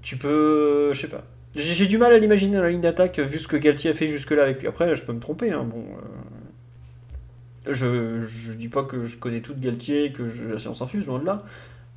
[0.02, 0.92] Tu peux.
[0.92, 1.24] Je sais pas.
[1.54, 4.06] J'ai du mal à l'imaginer dans la ligne d'attaque, vu ce que Galtier a fait
[4.06, 4.68] jusque-là avec lui.
[4.68, 5.50] Après, je peux me tromper.
[5.50, 6.17] Hein, bon, euh,
[7.66, 11.06] je, je dis pas que je connais tout de Galtier, que je, la science infuse,
[11.06, 11.44] loin de là.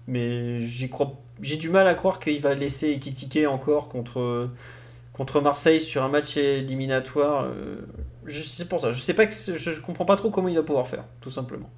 [0.07, 4.49] Mais j'ai du mal à croire qu'il va laisser équitiquer encore contre,
[5.13, 7.45] contre Marseille sur un match éliminatoire.
[7.45, 7.81] Euh,
[8.27, 8.91] c'est pour ça.
[8.91, 9.13] Je sais
[9.81, 11.69] comprends pas trop comment il va pouvoir faire, tout simplement.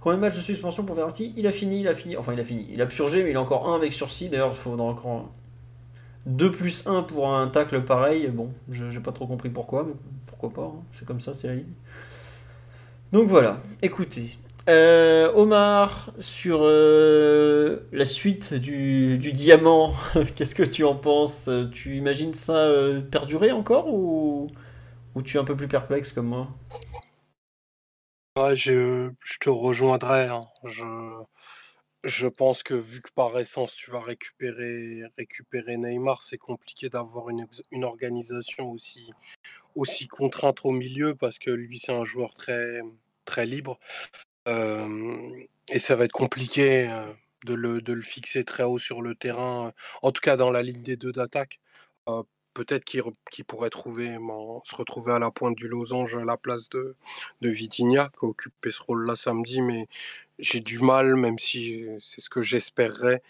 [0.00, 2.16] Combien de matchs de suspension pour Verratti Il a fini, il a fini.
[2.16, 2.66] Enfin, il a fini.
[2.72, 4.28] Il a purgé, mais il a encore un avec sursis.
[4.28, 5.30] D'ailleurs, il faudra encore
[6.26, 9.94] 2 plus 1 pour un tacle pareil, bon, j'ai pas trop compris pourquoi, mais
[10.26, 10.82] pourquoi pas, hein.
[10.92, 11.72] c'est comme ça, c'est la ligne.
[13.12, 14.38] Donc voilà, écoutez.
[14.68, 19.92] Euh, Omar, sur euh, la suite du, diamant,
[20.36, 21.50] qu'est-ce que tu en penses?
[21.72, 24.48] Tu imagines ça euh, perdurer encore ou,
[25.24, 26.48] tu es un peu plus perplexe comme moi?
[28.54, 30.28] Je, te rejoindrai.
[30.28, 30.42] Hein.
[32.04, 37.28] Je pense que vu que par essence tu vas récupérer, récupérer Neymar, c'est compliqué d'avoir
[37.28, 39.10] une, une, organisation aussi,
[39.74, 42.80] aussi contrainte au milieu parce que lui c'est un joueur très,
[43.24, 43.78] très libre.
[44.46, 46.88] et ça va être compliqué
[47.46, 49.72] de le, de le, fixer très haut sur le terrain,
[50.02, 51.60] en tout cas dans la ligne des deux d'attaque.
[52.52, 54.18] Peut-être qu'il pourrait trouver,
[54.64, 56.96] se retrouver à la pointe du losange à la place de,
[57.40, 59.86] de Vitinha, qui a occupé ce rôle-là samedi, mais
[60.40, 63.22] j'ai du mal, même si c'est ce que j'espérerais,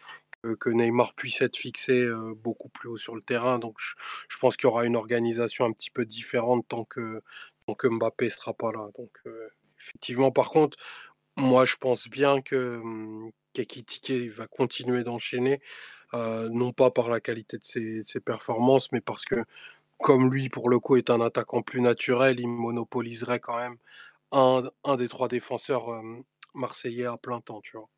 [0.59, 2.09] que, Neymar puisse être fixé
[2.43, 3.59] beaucoup plus haut sur le terrain.
[3.59, 7.23] Donc je, pense qu'il y aura une organisation un petit peu différente tant que,
[7.69, 8.89] Mbappé ne sera pas là.
[8.97, 9.11] Donc
[9.79, 10.79] effectivement, par contre,
[11.37, 15.61] moi, je pense bien que hum, Kakitike va continuer d'enchaîner,
[16.15, 19.45] non pas par la qualité de ses, ses performances, mais parce que
[20.01, 23.77] comme lui, pour le coup, est un attaquant plus naturel, il monopoliserait quand même
[24.33, 26.03] un, un des trois défenseurs
[26.55, 27.89] marseillais à plein temps, tu vois.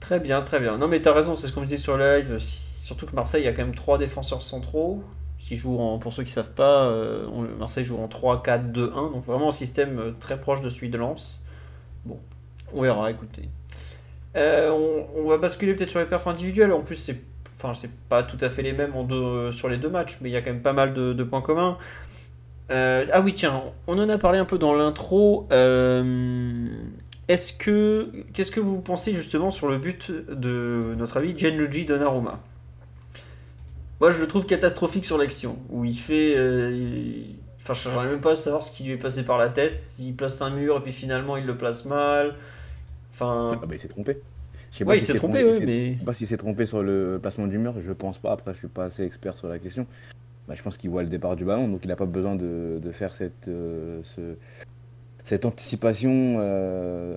[0.00, 0.78] Très bien, très bien.
[0.78, 2.38] Non, mais t'as raison, c'est ce qu'on disait sur le live.
[2.38, 5.04] Surtout que Marseille, il y a quand même trois défenseurs centraux.
[5.38, 7.26] Si joue en, pour ceux qui savent pas, euh,
[7.58, 11.44] Marseille joue en 3-4-2-1, donc vraiment un système euh, très proche de celui de Lens.
[12.04, 12.20] Bon,
[12.72, 13.48] on verra, écoutez.
[14.36, 16.72] Euh, on, va basculer peut-être sur les perfs individuels.
[16.72, 17.20] En plus, c'est
[17.56, 17.72] enfin,
[18.08, 18.92] pas tout à fait les mêmes
[19.52, 21.76] sur les deux matchs, mais il y a quand même pas mal de, points communs.
[22.70, 25.48] Ah oui, tiens, on en a parlé un peu dans l'intro.
[27.28, 32.40] Est-ce que qu'est-ce que vous pensez justement sur le but de notre ami Gianluigi Donnarumma?
[34.00, 36.34] Moi, je le trouve catastrophique sur l'action où il fait.
[36.36, 37.22] Euh,
[37.60, 39.80] enfin, je n'arrive même pas à savoir ce qui lui est passé par la tête.
[40.00, 42.34] Il place un mur et puis finalement il le place mal.
[43.12, 43.52] Enfin.
[43.54, 44.20] Ah bah, il s'est trompé.
[44.84, 45.92] Oui, il s'est trompé, oui, mais.
[45.92, 48.32] Je sais pas s'il s'est trompé sur le placement du mur, je pense pas.
[48.32, 49.86] Après, je suis pas assez expert sur la question.
[50.48, 52.80] Bah, je pense qu'il voit le départ du ballon, donc il n'a pas besoin de,
[52.92, 54.36] faire cette, euh, ce,
[55.24, 57.16] cette anticipation euh,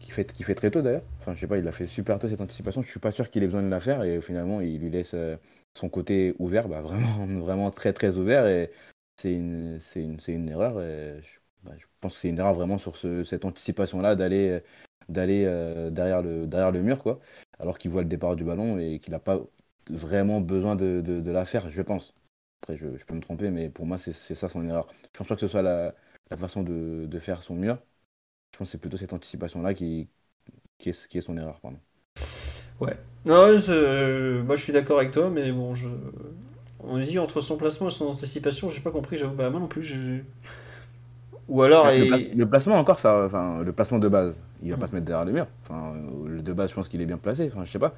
[0.00, 1.02] qui, fait, fait très tôt d'ailleurs.
[1.20, 2.82] Enfin, je sais pas, il a fait super tôt cette anticipation.
[2.82, 5.14] Je suis pas sûr qu'il ait besoin de la faire et finalement, il lui laisse
[5.14, 5.36] euh,
[5.74, 8.70] son côté ouvert, bah, vraiment, vraiment très très ouvert et
[9.16, 10.74] c'est une, une, erreur.
[11.64, 14.60] Bah, je, pense que c'est une erreur vraiment sur ce, cette anticipation-là d'aller
[15.08, 15.44] d'aller
[15.92, 17.20] derrière, le, derrière le mur, quoi,
[17.58, 19.40] alors qu'il voit le départ du ballon et qu'il n'a pas
[19.90, 22.12] vraiment besoin de, de, la faire, je pense.
[22.62, 24.88] Après, je, je, peux me tromper, mais pour moi, c'est ça son erreur.
[25.12, 25.94] Je pense pas que ce soit la,
[26.30, 27.76] la façon de, de, faire son mieux.
[28.52, 30.08] Je pense que c'est plutôt cette anticipation-là qui,
[30.78, 31.60] qui, est, qui est son erreur.
[31.60, 31.78] Pardon.
[32.80, 32.96] Ouais.
[33.24, 33.48] Non,
[34.44, 35.88] moi je suis d'accord avec toi, mais bon, je...
[36.80, 39.66] on dit entre son placement et son anticipation, j'ai pas compris, j'avoue, bah moi non
[39.66, 40.24] plus,
[41.48, 41.84] Ou alors.
[41.84, 45.06] Bah, le, placement encore, ça, enfin, le placement de base, il va pas se mettre
[45.06, 45.46] derrière le mur.
[45.62, 45.94] Enfin,
[46.26, 47.50] le de base, je pense qu'il est bien placé.
[47.52, 47.94] Enfin, je sais pas.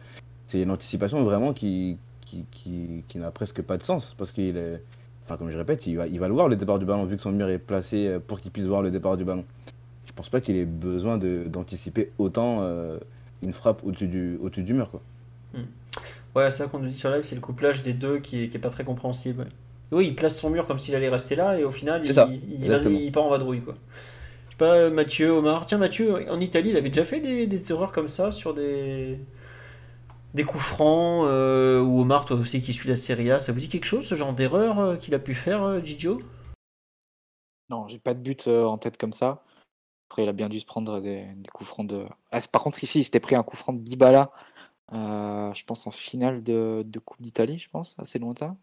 [0.46, 1.98] C'est une anticipation vraiment qui,
[2.28, 4.82] qui, qui, qui n'a presque pas de sens parce qu'il est,
[5.24, 7.16] enfin comme je répète, il va, il va le voir le départ du ballon vu
[7.16, 9.44] que son mur est placé euh, pour qu'il puisse voir le départ du ballon.
[10.06, 12.98] Je pense pas qu'il ait besoin d'anticiper autant euh,
[13.42, 14.90] une frappe au-dessus du, au du mur.
[14.90, 15.00] Quoi.
[15.54, 15.66] Hmm.
[16.34, 18.48] Ouais, c'est ça qu'on nous dit sur live, c'est le couplage des deux qui est,
[18.48, 19.46] qui est pas très compréhensible.
[19.90, 23.02] Oui, il place son mur comme s'il allait rester là et au final, il, il,
[23.02, 23.60] il, part en vadrouille.
[23.60, 23.74] Quoi.
[24.48, 25.64] Je sais pas, Mathieu, Omar.
[25.64, 29.18] Tiens, Mathieu, en Italie, il avait déjà fait des, des erreurs comme ça sur des,
[30.34, 33.60] des coups francs, euh, ou Omar, toi aussi qui suis la Serie A, ça vous
[33.60, 36.20] dit quelque chose, ce genre d'erreur euh, qu'il a pu faire, euh, Gigio?
[37.70, 39.42] Non, j'ai pas de but en tête comme ça.
[40.08, 42.06] Après, il a bien dû se prendre des, coups francs de.
[42.30, 44.30] Ah, par contre, ici, il s'était pris un coup franc de Dybala,
[44.90, 48.56] je pense en finale de, Coupe d'Italie, je pense, assez lointain.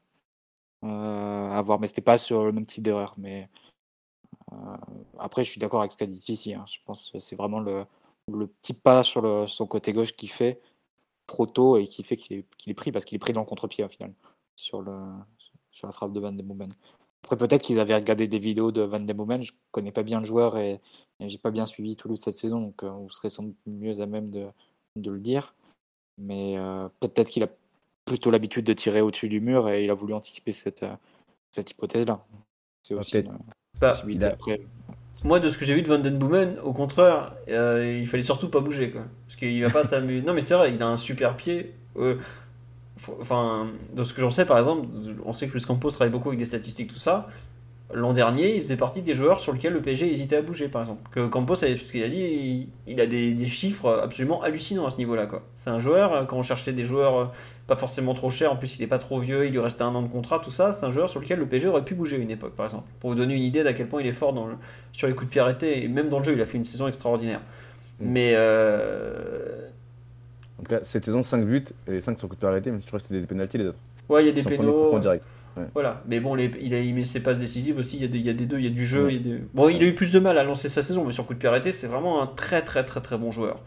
[0.81, 3.13] à voir, mais c'était pas sur le même type d'erreur.
[3.17, 3.47] Mais
[5.19, 6.55] après, je suis d'accord avec ce qu'a dit ici.
[6.55, 6.65] Hein.
[6.67, 7.85] Je pense que c'est vraiment le,
[8.47, 10.59] petit pas sur son côté gauche qui fait
[11.27, 13.45] trop tôt et qui fait qu'il est, est, pris parce qu'il est pris dans le
[13.45, 14.13] contre-pied au final
[14.55, 14.95] sur, le,
[15.71, 16.69] sur la frappe de Van de Boomen.
[17.23, 19.41] Après, peut-être qu'ils avaient regardé des vidéos de Van de Boomen.
[19.41, 20.79] Je connais pas bien le joueur et,
[21.19, 24.05] j'ai pas bien suivi Toulouse cette saison, donc euh, vous serez sans doute mieux à
[24.05, 24.47] même de,
[24.97, 25.55] de le dire.
[26.17, 27.49] Mais euh, peut-être qu'il a
[28.05, 30.95] plutôt l'habitude de tirer au-dessus du mur et il a voulu anticiper cette, euh,
[31.51, 32.23] cette hypothèse-là.
[32.83, 33.39] C'est aussi une
[33.79, 34.25] bah, possibilité.
[34.25, 34.61] Après,
[35.25, 38.23] moi, de ce que j'ai vu de Van Den Boomen, au contraire, euh, il fallait
[38.23, 38.91] surtout pas bouger.
[38.91, 39.01] Quoi.
[39.25, 40.21] Parce qu'il va pas s'amuser.
[40.25, 41.73] Non, mais c'est vrai, il a un super pied.
[41.97, 42.15] Euh,
[43.19, 44.87] enfin, de ce que j'en sais, par exemple,
[45.25, 47.27] on sait que Luis Campos travaille beaucoup avec des statistiques, tout ça
[47.93, 50.81] l'an dernier, il faisait partie des joueurs sur lesquels le PSG hésitait à bouger, par
[50.81, 51.07] exemple.
[51.11, 55.27] Que Campos, parce qu'il a dit, il, a des, chiffres absolument hallucinants à ce niveau-là.
[55.53, 57.25] C'est un joueur, quand on cherchait des joueurs euh,
[57.67, 59.93] pas forcément trop chers, en plus il n'est pas trop vieux, il lui restait un
[59.93, 62.15] an de contrat, tout ça, c'est un joueur sur lequel le PSG aurait pu bouger
[62.15, 62.87] à une époque, par exemple.
[62.99, 64.49] Pour vous donner une idée d'à quel point il est fort dans
[64.91, 66.63] sur les coups de pied arrêtés, et même dans le jeu, il a fait une
[66.63, 67.41] saison extraordinaire.
[67.99, 68.11] Mm.
[68.11, 68.31] Mais.
[68.35, 69.69] Euh...
[70.57, 72.87] Donc là, cette saison, 5 buts et 5 sur coup de pied arrêtés, même si
[72.87, 73.79] tu c'était des pénalties les autres.
[74.07, 74.99] Ouais, il y a des pénaux.
[75.73, 78.25] Voilà, mais bon, il, a, mis ses passes décisives aussi, il y, a des, il
[78.25, 79.09] y a des deux, il y a du jeu.
[79.53, 81.39] Bon, il a eu plus de mal à lancer sa saison, mais sur coup de
[81.39, 83.61] pied arrêté, c'est vraiment un très très très très bon joueur.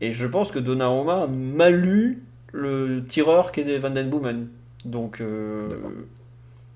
[0.00, 2.22] Et je pense que Donnarumma a mal lu
[2.52, 4.48] le tireur qui est Van Den Boomen.
[4.84, 5.78] Donc, euh,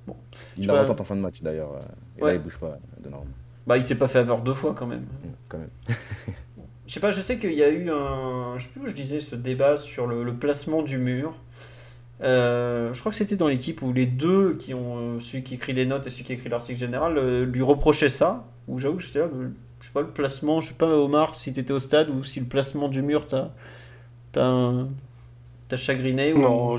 [0.07, 0.17] bon.
[0.57, 1.73] Il la retente en fin de match d'ailleurs.
[2.19, 3.31] Et là, il bouge pas, Donnarumma.
[3.67, 5.05] Bah, il s'est pas fait avoir deux fois quand même.
[5.49, 5.71] Quand même.
[6.87, 8.57] je sais pas, je sais qu'il y a eu un.
[8.57, 11.35] Je sais plus où je disais ce débat sur le placement du mur.
[12.23, 15.55] Euh, je crois que c'était dans l'équipe où les deux, qui ont, euh, celui qui
[15.55, 18.47] écrit les notes et celui qui écrit l'article général, euh, lui reprochaient ça.
[18.69, 19.21] Où j'avoue, je sais
[19.93, 22.89] pas le placement, je sais pas Omar si t'étais au stade ou si le placement
[22.89, 23.55] du mur t'a
[24.33, 26.33] t'as chagriné.
[26.33, 26.39] Ou...
[26.39, 26.77] Non,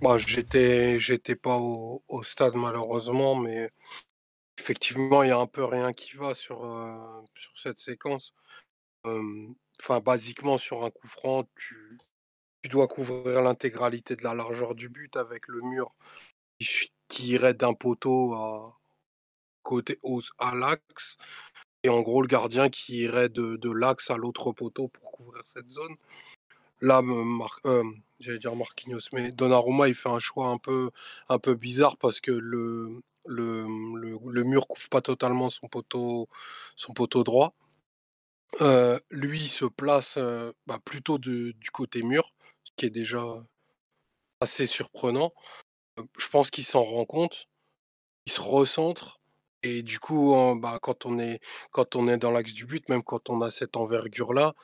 [0.00, 3.70] bah, j'étais j'étais pas au, stade malheureusement, mais
[4.58, 6.62] effectivement, il y a un peu rien qui va sur,
[7.36, 8.34] sur cette séquence.
[9.04, 11.76] Enfin, basiquement, sur un coup franc, tu,
[12.62, 15.92] tu dois couvrir l'intégralité de la largeur du but avec le mur
[16.58, 18.78] qui, irait d'un poteau à
[19.62, 19.98] côté
[20.38, 21.16] à l'axe
[21.82, 25.42] et en gros le gardien qui irait de, de l'axe à l'autre poteau pour couvrir
[25.44, 25.96] cette zone.
[26.80, 27.00] Là,
[27.64, 27.84] euh,
[28.20, 30.90] j'allais dire Marquinhos, mais Donnarumma il fait un choix un peu,
[31.28, 33.66] un peu bizarre parce que le, le,
[34.30, 36.28] le, mur couvre pas totalement son poteau,
[36.76, 37.54] son poteau droit.
[38.60, 42.32] Euh, lui se place euh, bah, plutôt du côté mur,
[42.82, 43.24] qui est déjà
[44.40, 45.32] assez surprenant.
[46.18, 47.48] je pense qu'il s'en rend compte,
[48.26, 49.20] il se recentre
[49.62, 53.04] et du coup, bah, quand on est quand on est dans l'axe du but, même
[53.04, 54.54] quand on a cette envergure-là,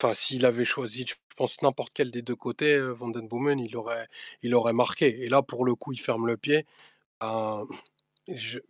[0.00, 3.76] enfin s'il avait choisi, je pense n'importe quel des deux côtés, Van den Boomen, il
[3.76, 4.06] aurait
[4.42, 5.24] il aurait marqué.
[5.24, 6.66] Et là, pour le coup, il ferme le pied.
[7.20, 7.66] Ben,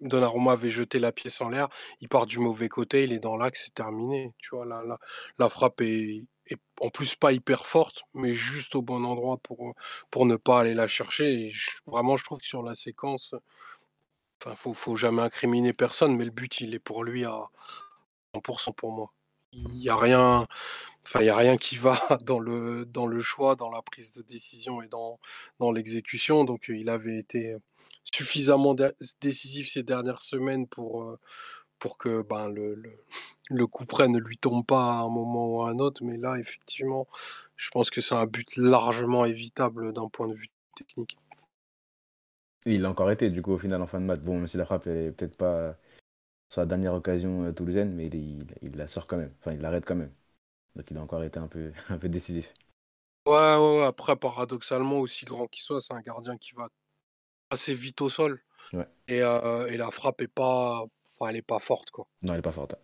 [0.00, 1.68] Donnarumma avait jeté la pièce en l'air,
[2.00, 4.32] il part du mauvais côté, il est dans l'axe, c'est terminé.
[4.38, 4.82] Tu vois, la,
[5.38, 6.24] la, frappe est,
[6.80, 9.74] en plus pas hyper forte, mais juste au bon endroit pour,
[10.10, 11.52] pour ne pas aller la chercher.
[11.86, 13.34] Vraiment, je trouve que sur la séquence,
[14.42, 17.50] enfin, faut, faut jamais incriminer personne, mais le but, il est pour lui à
[18.34, 19.12] 100% pour moi.
[19.52, 20.46] Il n'y a rien,
[21.06, 24.12] enfin, il y a rien qui va dans le, dans le choix, dans la prise
[24.14, 25.18] de décision et dans,
[25.58, 26.44] dans l'exécution.
[26.44, 27.56] Donc, il avait été
[28.04, 28.74] suffisamment
[29.20, 31.18] décisif ces dernières semaines pour,
[31.80, 32.80] pour que ben, le,
[33.50, 36.04] le, coup près ne lui tombe pas à un moment ou à un autre.
[36.04, 37.08] Mais là, effectivement,
[37.56, 41.16] je pense que c'est un but largement évitable d'un point de vue technique.
[42.66, 44.20] Il a encore été, du coup, au final, en fin de match.
[44.20, 45.76] Bon, même si la frappe est peut-être pas
[46.50, 49.32] sa dernière occasion toulousaine, mais il, il, la sort quand même.
[49.40, 50.12] Enfin, il l'arrête quand même.
[50.76, 52.52] Donc il a encore été un peu, un peu décisif.
[53.26, 56.68] Ouais, ouais, après, paradoxalement, aussi grand qu'il soit, c'est un gardien qui va
[57.50, 58.42] assez vite au sol.
[59.08, 62.06] Et, et, la frappe est pas, enfin, elle est pas forte quoi.
[62.22, 62.76] Non, elle est pas forte.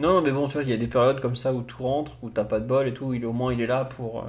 [0.00, 2.16] Non, mais bon, tu vois, il y a des périodes comme ça où tout rentre,
[2.22, 3.12] où t'as pas de bol et tout.
[3.12, 4.24] Il au moins il est là pour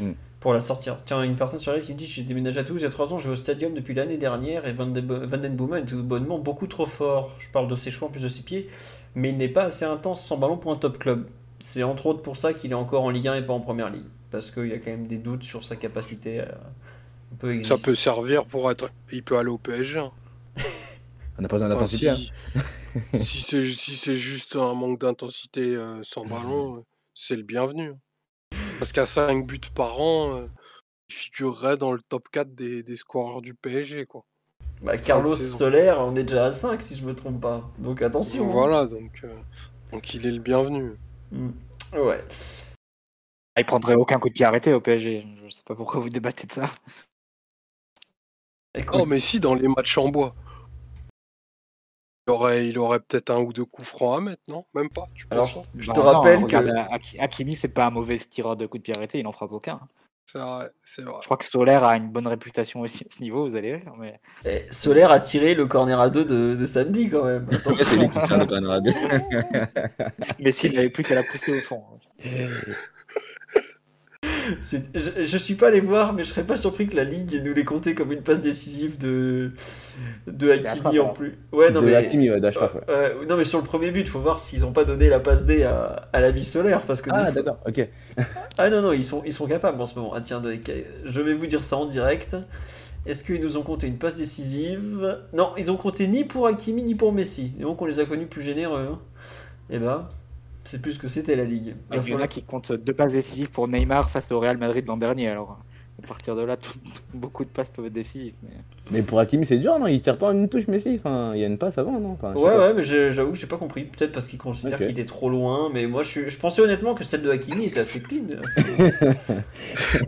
[0.00, 0.12] mm.
[0.40, 0.96] pour la sortir.
[1.04, 2.90] Tiens, une personne sur live qui me dit j'ai déménagé à Toulouse il y a
[2.90, 5.84] 3 ans, je vais au stadium depuis l'année dernière et Van, de, Van Den Boomen
[5.84, 7.30] est tout bonnement beaucoup trop fort.
[7.38, 8.68] Je parle de ses choix en plus de ses pieds,
[9.14, 11.28] mais il n'est pas assez intense sans ballon pour un top club.
[11.60, 13.90] C'est entre autres pour ça qu'il est encore en Ligue 1 et pas en Première
[13.90, 16.58] Ligue, parce qu'il y a quand même des doutes sur sa capacité à
[17.62, 18.90] ça peut servir pour être.
[19.12, 19.98] Il peut aller au PSG.
[19.98, 20.12] Hein.
[21.38, 22.14] On n'a pas besoin d'intensité.
[22.14, 23.18] si, hein.
[23.20, 26.80] si c'est juste un manque d'intensité euh, sans ballon, euh,
[27.14, 27.90] c'est le bienvenu.
[27.90, 28.56] Hein.
[28.78, 30.44] Parce qu'à 5 buts par an, euh,
[31.08, 34.06] il figurerait dans le top 4 des, des scoreurs du PSG.
[34.06, 34.24] Quoi.
[34.82, 37.70] Bah, Carlos Soler, on est déjà à 5 si je me trompe pas.
[37.78, 38.46] Donc attention.
[38.48, 39.22] Voilà, donc,
[39.92, 40.94] donc il est le bienvenu.
[41.30, 41.50] Mm.
[41.94, 42.20] Ouais.
[43.54, 45.26] Ah, il prendrait aucun coup de pied arrêté au PSG.
[45.44, 46.70] Je sais pas pourquoi vous débattez de ça.
[48.92, 50.34] Oh, mais si, dans les matchs en bois.
[52.26, 54.66] Il aurait, il aurait peut-être un ou deux coups francs à mettre, non?
[54.74, 57.18] Même pas Alors, je te bah, rappelle que.
[57.18, 59.80] Hakimi, c'est pas un mauvais tireur de coups de pied arrêté, il en frappe aucun.
[60.30, 61.14] C'est vrai, c'est vrai.
[61.22, 63.96] Je crois que Solaire a une bonne réputation aussi à ce niveau, vous allez voir.
[63.96, 64.20] Mais...
[64.44, 67.46] Eh, Solaire a tiré le corner à deux de, samedi quand même.
[67.78, 68.92] c'est lui qui tire le corner à deux.
[70.38, 71.82] mais s'il n'avait plus qu'à la pousser au fond.
[74.60, 77.52] Je, je, suis pas allé voir, mais je serais pas surpris que la Ligue nous
[77.52, 79.52] les comptait comme une passe décisive de,
[80.26, 81.38] de Hakimi en plus.
[81.52, 82.40] Ouais, non, de mais, Hakimi, ouais,
[82.88, 85.20] euh, non, mais sur le premier but, il faut voir s'ils ont pas donné la
[85.20, 86.82] passe D à, à la vie solaire.
[86.82, 87.88] Parce que ah, d'accord, ok.
[88.58, 90.12] ah non, non, ils sont, ils sont capables en ce moment.
[90.14, 90.42] Ah, tiens,
[91.04, 92.36] je vais vous dire ça en direct.
[93.06, 95.18] Est-ce qu'ils nous ont compté une passe décisive?
[95.32, 97.52] Non, ils ont compté ni pour Hakimi ni pour Messi.
[97.58, 98.86] Et donc on les a connus plus généreux.
[98.90, 98.98] Hein.
[99.70, 100.08] Et eh ben,
[100.68, 101.74] c'est plus que c'était la Ligue.
[101.92, 104.86] Il y en a qui comptent deux passes décisives pour Neymar face au Real Madrid
[104.86, 105.28] l'an dernier.
[105.28, 105.58] Alors,
[106.02, 106.56] à partir de là,
[107.14, 108.34] beaucoup de passes peuvent être décisives.
[108.90, 109.86] Mais, pour Hakimi, c'est dur, non?
[109.86, 110.96] Il tire pas une touche Messi.
[110.98, 112.18] Enfin, il y a une passe avant, non?
[112.34, 113.84] Ouais, ouais, mais j'avoue que j'ai pas compris.
[113.84, 115.70] Peut-être parce qu'il considère qu'il est trop loin.
[115.72, 118.26] Mais moi, je, je, pensais honnêtement que celle de Hakimi était assez clean.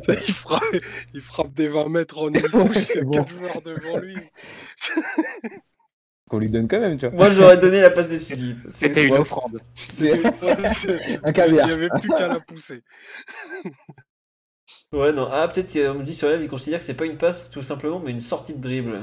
[0.09, 0.63] il, frappe,
[1.15, 2.89] il, frappe, des 20 mètres en une touche.
[2.95, 4.17] Il y a 4 joueurs devant lui
[6.31, 7.17] qu'on lui donne quand même, tu vois.
[7.17, 8.65] Moi, j'aurais donné la passe décisive.
[8.73, 9.61] C'était une offrande.
[11.25, 11.69] un caviar.
[11.69, 12.83] Il n'y avait plus qu'à la pousser.
[14.93, 15.29] ouais, non.
[15.31, 17.63] Ah, peut-être qu'on me dit sur live, il considère que c'est pas une passe tout
[17.63, 19.01] simplement, mais une sortie de dribble.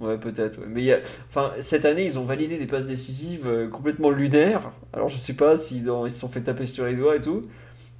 [0.00, 0.58] Ouais, peut-être.
[0.58, 0.66] Ouais.
[0.66, 0.98] Mais il y a...
[1.28, 4.72] enfin, cette année, ils ont validé des passes décisives euh, complètement lunaires.
[4.92, 7.46] Alors, je sais pas s'ils ils se sont fait taper sur les doigts et tout.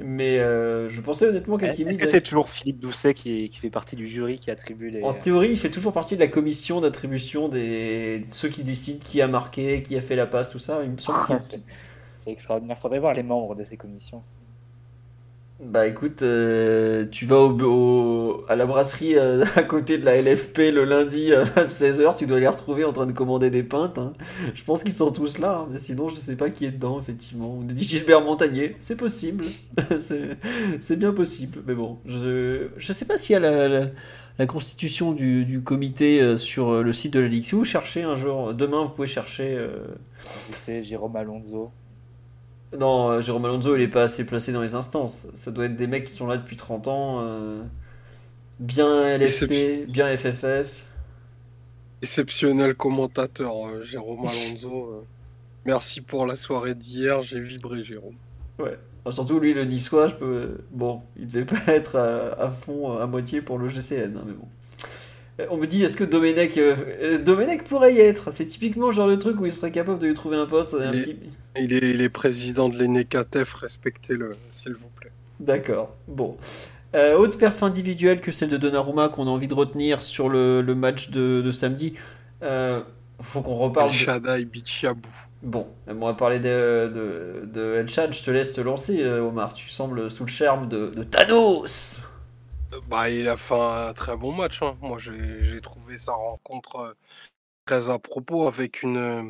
[0.05, 1.91] Mais euh, je pensais honnêtement qu'Akimi.
[1.91, 5.03] Est-ce que c'est toujours Philippe Doucet qui, qui, fait partie du jury qui attribue les.
[5.03, 9.21] En théorie, il fait toujours partie de la commission d'attribution des ceux qui décident qui
[9.21, 10.83] a marqué, qui a fait la passe, tout ça.
[10.85, 12.79] Il me semble ah, c'est extraordinaire.
[12.79, 14.23] Faudrait voir les membres de ces commissions.
[15.65, 20.59] Bah écoute, euh, tu vas au, à la brasserie euh, à côté de la LFP
[20.73, 23.97] le lundi euh, à 16h, tu dois les retrouver en train de commander des pintes.
[23.97, 24.13] hein.
[24.55, 26.99] Je pense qu'ils sont tous là, hein, mais sinon je sais pas qui est dedans,
[26.99, 27.59] effectivement.
[27.61, 29.45] On dit Gilbert Montagnier, c'est possible,
[30.01, 30.37] c'est
[30.81, 33.69] c'est bien possible, mais bon, je, je sais pas s'il y a la,
[34.39, 37.45] la, constitution du, du comité sur le site de la Ligue.
[37.45, 39.57] Si vous cherchez un jour, demain vous pouvez chercher...
[40.65, 41.71] sais, Jérôme Alonso.
[42.79, 45.27] Non, euh, Jérôme Alonso, il est pas assez placé dans les instances.
[45.35, 47.21] Ça doit être des mecs qui sont là depuis 30 ans.
[47.23, 47.63] euh,
[48.61, 50.87] bien LFP, bien FFF.
[52.03, 54.91] Exceptionnel commentateur, euh, Jérôme Alonso.
[54.93, 55.07] euh.
[55.65, 58.19] Merci pour la soirée d'hier, j'ai vibré, Jérôme.
[58.59, 58.79] Ouais.
[59.05, 60.59] Enfin, surtout lui, le niçois, je peux.
[60.71, 64.33] Bon, il devait pas être à, à fond, à moitié pour le GCN, hein, mais
[64.35, 64.49] bon.
[65.41, 68.31] Euh, On me dit, est-ce que Domenech, euh, euh, Domenech pourrait y être?
[68.31, 70.75] C'est typiquement le genre de truc où il serait capable de lui trouver un poste.
[70.75, 71.17] un Il est- petit-
[71.61, 75.13] Il est, il est président de l'ENECATEF, respectez-le, s'il vous plaît.
[75.41, 75.97] D'accord.
[76.09, 76.37] Bon.
[76.95, 80.61] Euh, autre perf individuelle que celle de Donnarumma qu'on a envie de retenir sur le,
[80.61, 81.95] le match de, de samedi.
[82.43, 82.83] Euh,
[83.21, 83.89] faut qu'on reparle.
[83.89, 85.09] El de- Shaddai Bichiabou.
[85.43, 89.55] Bon, on va parler de, de, de El Chad, je te laisse te lancer, Omar.
[89.55, 92.03] Tu sembles sous le charme de, de Thanos.
[92.89, 94.63] Bah, il a fait un très bon match.
[94.63, 94.77] hein.
[94.81, 96.95] Moi, j'ai trouvé sa rencontre euh,
[97.67, 99.23] très à propos avec une, euh,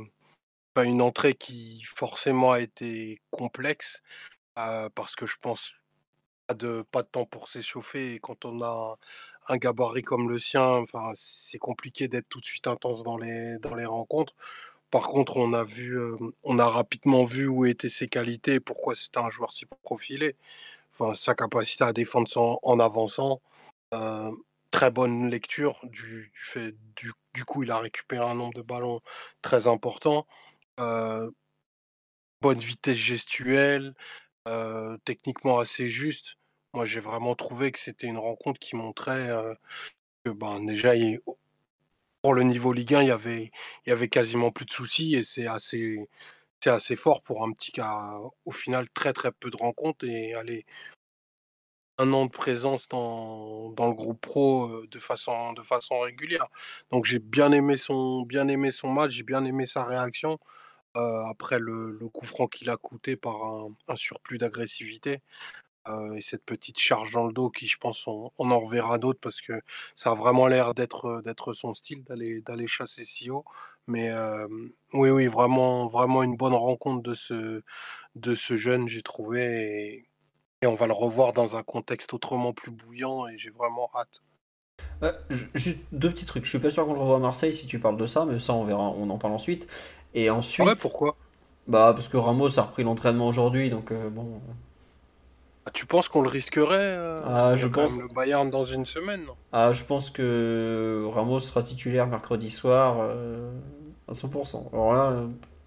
[0.74, 4.02] bah, une entrée qui forcément a été complexe
[4.58, 5.74] euh, parce que je pense
[6.46, 8.98] pas de, pas de temps pour s'échauffer et quand on a
[9.48, 13.58] un, gabarit comme le sien, enfin, c'est compliqué d'être tout de suite intense dans les,
[13.58, 14.34] dans les rencontres.
[14.90, 15.98] Par contre, on a vu,
[16.44, 20.36] on a rapidement vu où étaient ses qualités et pourquoi c'était un joueur si profilé.
[21.14, 22.28] Sa capacité à défendre
[22.62, 23.40] en avançant.
[24.70, 29.00] Très bonne lecture du, du fait du, coup il a récupéré un nombre de ballons
[29.42, 30.26] très important.
[30.78, 33.94] Bonne vitesse gestuelle,
[35.04, 36.36] techniquement assez juste.
[36.74, 39.28] Moi j'ai vraiment trouvé que c'était une rencontre qui montrait
[40.24, 40.92] que ben déjà
[42.22, 43.50] pour le niveau Ligue 1 il y avait
[43.86, 46.08] il y avait quasiment plus de soucis et c'est assez
[46.62, 48.12] c'est assez fort pour un petit cas
[48.44, 50.64] au final très très peu de rencontres et aller
[51.98, 56.46] un an de présence dans, dans le groupe pro de façon, de façon régulière.
[56.90, 60.38] Donc j'ai bien aimé son, bien aimé son match, j'ai bien aimé sa réaction
[60.94, 63.36] après le, coup franc qu'il a coûté par
[63.88, 65.20] un, surplus d'agressivité
[66.16, 69.20] et cette petite charge dans le dos qui, je pense, on, on en reverra d'autres
[69.20, 69.54] parce que
[69.96, 73.44] ça a vraiment l'air d'être d'être son style d'aller d'aller chasser si haut.
[73.86, 74.46] Mais euh,
[74.94, 77.62] oui, oui, vraiment, vraiment une bonne rencontre de ce,
[78.16, 79.42] de ce jeune, j'ai trouvé.
[79.42, 80.08] Et,
[80.62, 84.22] et on va le revoir dans un contexte autrement plus bouillant et j'ai vraiment hâte.
[85.02, 86.44] Euh, ju- juste deux petits trucs.
[86.44, 88.38] Je suis pas sûr qu'on le revoie à Marseille si tu parles de ça, mais
[88.40, 89.66] ça on verra, on en parle ensuite.
[90.14, 91.16] Et ensuite, Ouais, pourquoi?
[91.68, 94.40] Bah parce que Ramos a repris l'entraînement aujourd'hui, donc euh, bon.
[95.64, 99.24] Ah, Tu penses qu'on le risquerait euh, Ah, je pense- le Bayern dans une semaine,
[99.24, 99.34] non?
[99.52, 103.52] Ah, je pense que Ramos sera titulaire mercredi soir euh,
[104.08, 104.68] à 100%.
[104.72, 105.22] Alors là,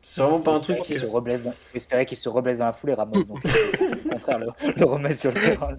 [0.08, 0.93] c'est vraiment pas un truc qui.
[0.93, 1.49] Il se reblesse dans...
[1.49, 3.24] faut espérer qu'il se reblesse dans la foulée, Ramos.
[3.24, 4.45] Donc, euh, au contraire, le,
[4.78, 5.76] le remettre sur le terrain.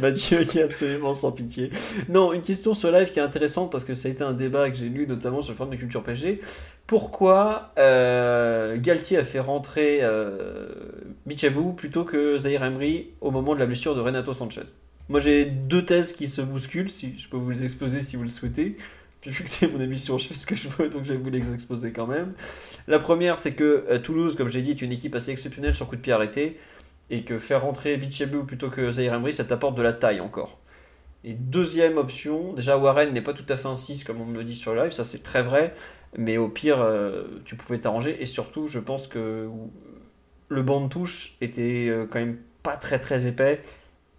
[0.00, 1.70] Mathieu qui est absolument sans pitié.
[2.08, 4.70] Non, une question sur live qui est intéressante parce que ça a été un débat
[4.70, 6.40] que j'ai lu notamment sur le forum de Culture PSG.
[6.86, 10.66] Pourquoi euh, Galtier a fait rentrer euh,
[11.26, 14.62] Bichabou plutôt que Zahir Emery au moment de la blessure de Renato Sanchez?
[15.10, 18.22] Moi j'ai deux thèses qui se bousculent, si je peux vous les exposer si vous
[18.22, 18.78] le souhaitez.
[19.26, 21.18] Puis vu que c'est mon émission, je fais ce que je veux, donc je vais
[21.18, 22.34] vous les exposer quand même.
[22.86, 25.88] La première, c'est que euh, Toulouse, comme j'ai dit, est une équipe assez exceptionnelle sur
[25.88, 26.60] coup de pied arrêté
[27.10, 30.60] et que faire rentrer Bichabou plutôt que Zahir Emery, ça t'apporte de la taille encore.
[31.24, 34.38] Et deuxième option, déjà Warren n'est pas tout à fait un 6 comme on me
[34.38, 35.74] le dit sur le live, ça c'est très vrai,
[36.16, 39.48] mais au pire euh, tu pouvais t'arranger et surtout je pense que
[40.48, 43.60] le banc de touche était euh, quand même pas très très épais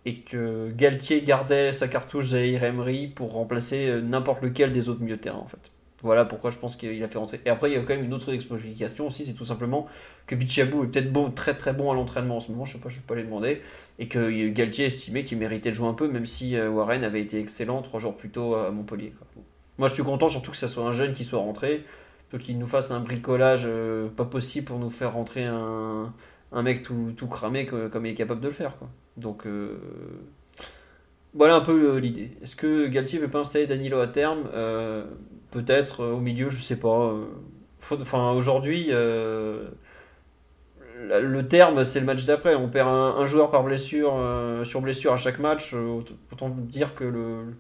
[0.07, 5.01] et que Galtier gardait sa cartouche Zahir Emery pour remplacer euh, n'importe lequel des autres
[5.01, 5.71] milieux de terrain en fait.
[6.01, 7.41] Voilà pourquoi je pense qu'il a fait rentrer.
[7.45, 9.87] Et après il y a quand même une autre explication aussi, c'est tout simplement
[10.25, 12.79] que Bichabou est peut-être bon, très très bon à l'entraînement en ce moment, je sais
[12.79, 13.61] pas, je vais pas les demander
[13.99, 17.21] et que Galtier estimait qu'il méritait de jouer un peu, même si euh, Warren avait
[17.21, 19.13] été excellent trois jours plus tôt à Montpellier.
[19.77, 21.83] Moi, je suis content surtout que ce soit un jeune qui soit rentré,
[22.37, 26.13] qu'il nous fasse un bricolage euh, pas possible pour nous faire rentrer un,
[26.51, 28.73] un mec tout, tout cramé comme il est capable de le faire.
[29.17, 29.77] Donc, euh,
[31.33, 32.31] voilà un peu l'idée.
[32.41, 34.49] Est-ce que Galtier veut pas installer Danilo à terme?
[34.53, 35.05] Euh,
[35.51, 37.13] Peut-être euh, au milieu, je sais pas.
[37.91, 38.89] Enfin, aujourd'hui.
[38.89, 39.71] le
[41.47, 42.55] terme, c'est le match d'après.
[42.55, 44.13] On perd un, joueur par blessure,
[44.63, 45.73] sur blessure à chaque match.
[45.73, 47.53] aut- autant dire que le,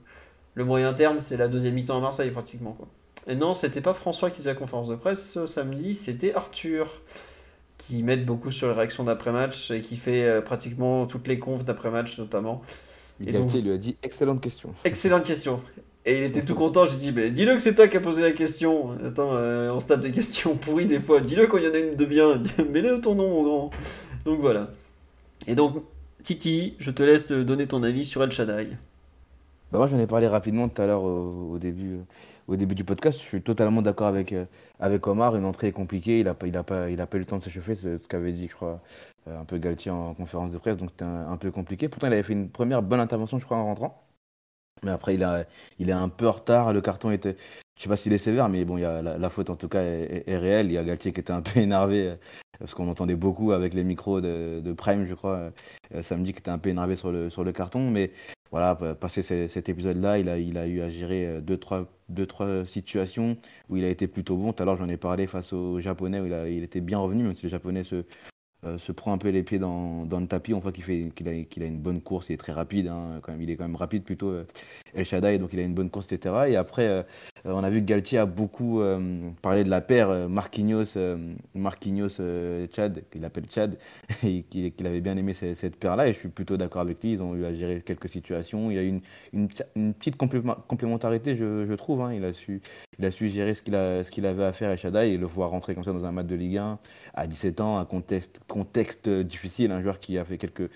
[0.55, 2.71] le moyen terme, c'est la deuxième mi-temps à Marseille, pratiquement.
[2.73, 2.87] Quoi.
[3.27, 6.87] Et non, c'était pas François qui faisait la conférence de presse ce samedi, c'était Arthur
[7.87, 12.17] qui m'aide beaucoup sur les réactions d'après-match et qui fait pratiquement toutes les confs d'après-match
[12.17, 12.61] notamment.
[13.25, 14.73] Et Galtier lui a dit excellente question.
[14.83, 15.59] Excellente question.
[16.05, 16.85] Et il était tout content.
[16.85, 18.91] Je lui ai dit, dis-le que c'est toi qui as posé la question.
[19.05, 21.19] Attends, on se tape des questions pourries des fois.
[21.19, 22.41] Dis-le quand il y en a une de bien.
[22.71, 23.71] Mets-le ton nom, mon grand.
[24.23, 24.69] Donc voilà.
[25.47, 25.83] Et donc,
[26.23, 28.67] Titi, je te laisse te donner ton avis sur El Shaddai.
[29.71, 31.99] Bah moi, j'en ai parlé rapidement tout à l'heure au, début,
[32.47, 33.19] au début du podcast.
[33.19, 34.45] Je suis totalement d'accord avec, euh,
[34.79, 35.35] avec Omar.
[35.35, 36.19] Une entrée est compliquée.
[36.19, 37.75] Il n'a pas, il pas, pas eu le temps de s'échauffer.
[37.75, 38.81] C'est ce qu'avait dit, je crois,
[39.27, 40.77] euh, un peu Galtier en conférence de presse.
[40.77, 41.89] Donc, c'était un, peu compliqué.
[41.89, 44.03] Pourtant, il avait fait une première bonne intervention, je crois, en rentrant.
[44.83, 45.45] Mais après, il, a,
[45.79, 46.73] il est un peu en retard.
[46.73, 47.35] Le carton était.
[47.77, 49.81] Je sais pas s'il est sévère, mais bon, y a, la, faute en tout cas
[49.83, 50.67] est, réelle.
[50.67, 52.15] Il y a Galtier qui était un peu énervé, euh,
[52.57, 55.51] parce qu'on entendait beaucoup avec les micros de, de Prime, je crois,
[56.01, 57.91] samedi, qui était un peu énervé sur le, sur le carton.
[57.91, 58.11] Mais
[58.51, 62.25] voilà, passé cet épisode-là, il a, il a eu à gérer euh, deux trois, deux,
[62.25, 63.37] trois situations
[63.69, 64.53] où il a été plutôt bon.
[64.53, 66.99] Tout à l'heure, j'en ai parlé face aux Japonais, où il, a, il était bien
[66.99, 68.05] revenu, même si les Japonais se,
[68.65, 70.53] euh, se prend un peu les pieds dans, dans le tapis.
[70.55, 72.87] On voit qu'il fait qu'il a, qu'il a une bonne course, il est très rapide,
[72.87, 74.47] hein, quand même, il est quand même rapide plutôt euh,
[74.95, 76.35] El Shaddai, donc il a une bonne course, etc.
[76.47, 77.03] Et après, euh,
[77.45, 78.81] on a vu que Galtier a beaucoup
[79.41, 80.97] parlé de la paire Marquinhos,
[81.53, 82.19] Marquinhos
[82.75, 83.77] Chad, qu'il appelle Chad,
[84.23, 86.07] et qu'il, avait bien aimé cette, paire-là.
[86.07, 87.13] Et je suis plutôt d'accord avec lui.
[87.13, 88.71] Ils ont eu à gérer quelques situations.
[88.71, 88.99] Il y a eu
[89.33, 92.01] une, une, petite complémentarité, je, trouve.
[92.01, 92.13] Hein.
[92.13, 92.61] Il, a su,
[92.99, 95.83] il a su ce qu'il, avait à faire El Shaddai et le voir rentrer comme
[95.83, 96.79] ça dans un match de Ligue 1
[97.13, 100.69] à 17 ans, un contexte contexte difficile, un joueur qui a fait quelques,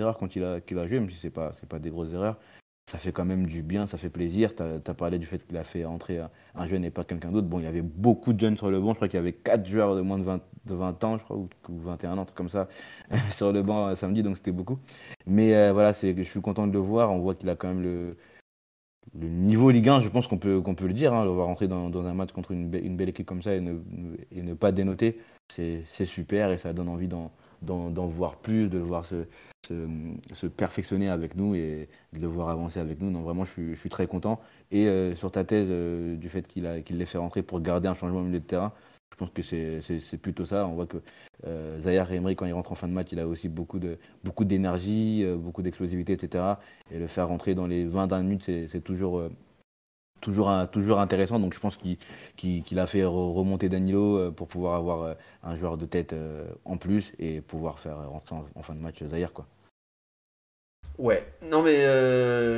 [0.00, 2.38] erreurs quand il a, joué, même si ce n'est pas, des grosses erreurs,
[2.86, 4.56] ça fait quand même du bien, ça fait plaisir.
[4.56, 6.20] Tu as, parlé du fait qu'il a fait entrer
[6.54, 7.46] un jeune et pas quelqu'un d'autre.
[7.46, 9.32] Bon, il y avait beaucoup de jeunes sur le banc, je crois qu'il y avait
[9.32, 12.48] 4 joueurs de moins de 20, de 20 ans, je crois, ou, 21 ans, comme
[12.48, 12.68] ça,
[13.30, 14.78] sur le banc euh, samedi, donc c'était beaucoup.
[15.26, 17.82] Mais euh, voilà, je suis content de le voir, on voit qu'il a quand même
[17.82, 18.16] le,
[19.18, 22.06] le niveau Ligue 1, je pense qu'on peut, le dire, hein, le voir rentrer dans,
[22.06, 26.58] un match contre une, belle équipe comme ça et ne, pas dénoter c'est super et
[26.58, 32.20] ça donne envie d'en voir plus, de le voir se, perfectionner avec nous et de
[32.20, 33.10] le voir avancer avec nous.
[33.10, 34.40] Donc vraiment, je suis, très content.
[34.70, 37.88] Et euh, sur ta thèse euh, du fait qu'il qu l'ait fait rentrer pour garder
[37.88, 38.72] un changement au milieu de terrain,
[39.12, 40.66] je pense que c'est plutôt ça.
[40.66, 40.98] On voit que
[41.46, 43.78] euh, Zahir Emery, quand il rentre en fin de match, il a aussi beaucoup
[44.44, 46.44] d'énergie, beaucoup, beaucoup d'explosivité, etc.
[46.90, 49.22] Et le faire rentrer dans les 20 dernières minutes, c'est toujours
[50.22, 51.38] toujours, toujours intéressant.
[51.38, 51.78] Donc je pense
[52.36, 56.46] qu'il a fait remonter Danilo euh, pour pouvoir avoir euh, un joueur de tête euh,
[56.64, 59.34] en plus et pouvoir faire rentrer en, fin de match Zahir.
[59.34, 59.46] Quoi.
[60.98, 61.82] Ouais, non mais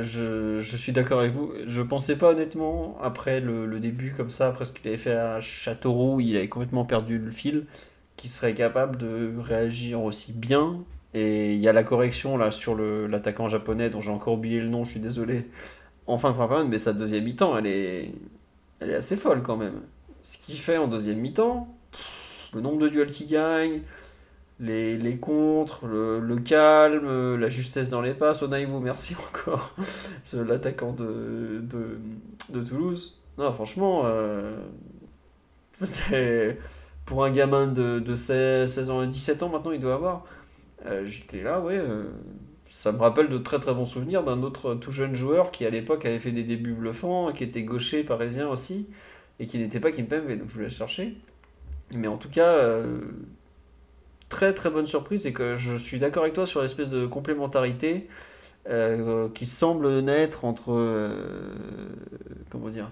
[0.03, 1.53] je, suis d'accord avec vous.
[1.65, 5.39] Je pensais pas honnêtement, après le, début comme ça, après ce qu'il avait fait à
[5.39, 7.65] Châteauroux, il avait complètement perdu le fil,
[8.17, 10.83] qu'il serait capable de réagir aussi bien.
[11.13, 14.67] Et il y a la correction là sur l'attaquant japonais dont j'ai encore oublié le
[14.67, 15.47] nom, je suis désolé,
[16.07, 18.11] en fin de première période, mais sa deuxième mi-temps, elle est,
[18.79, 19.81] elle est assez folle quand même.
[20.23, 21.67] Ce qu'il fait en deuxième mi-temps,
[22.53, 23.81] le nombre de duels qu'il gagne,
[24.59, 28.41] les, les contres, le, calme, la justesse dans les passes.
[28.41, 29.75] Onaïvo, merci encore,
[30.33, 31.99] l'attaquant de, de,
[32.49, 33.21] de, Toulouse.
[33.37, 34.03] Non, franchement,
[36.11, 36.53] euh,
[37.05, 40.25] pour un gamin de, de 16, 16, ans et 17 ans maintenant, il doit avoir.
[40.85, 41.77] Euh, j'étais là, ouais.
[41.77, 42.05] Euh,
[42.67, 45.69] ça me rappelle de très très bons souvenirs d'un autre tout jeune joueur qui à
[45.69, 48.87] l'époque avait fait des débuts bluffants, qui était gaucher parisien aussi,
[49.39, 51.15] et qui n'était pas Kimpembe, donc je voulais chercher.
[51.95, 52.81] Mais en tout cas,
[54.29, 58.07] très très bonne surprise, et que je suis d'accord avec toi sur l'espèce de complémentarité
[58.69, 60.71] euh, qui semble naître entre.
[60.71, 61.49] Euh,
[62.49, 62.89] comment dire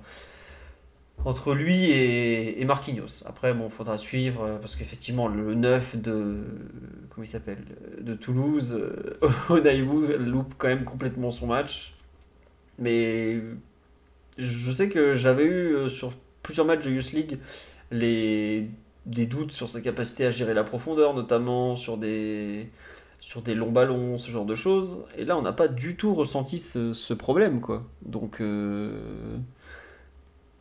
[1.26, 3.24] entre lui et, Marquinhos.
[3.26, 6.44] Après, bon, faudra suivre euh, parce qu'effectivement, le 9 de
[7.10, 7.64] comment il s'appelle
[8.02, 8.78] de Toulouse,
[9.50, 11.94] Onaïbou loupe quand même complètement son match.
[12.78, 13.40] Mais
[14.38, 16.12] je sais que j'avais eu sur
[16.42, 17.40] plusieurs matchs de Youth League
[17.92, 18.70] les
[19.06, 22.70] des doutes sur sa capacité à gérer la profondeur, notamment sur des
[23.20, 25.06] sur des longs ballons, ce genre de choses.
[25.18, 27.84] Et là, on n'a pas du tout ressenti ce, problème, quoi.
[28.02, 28.42] Donc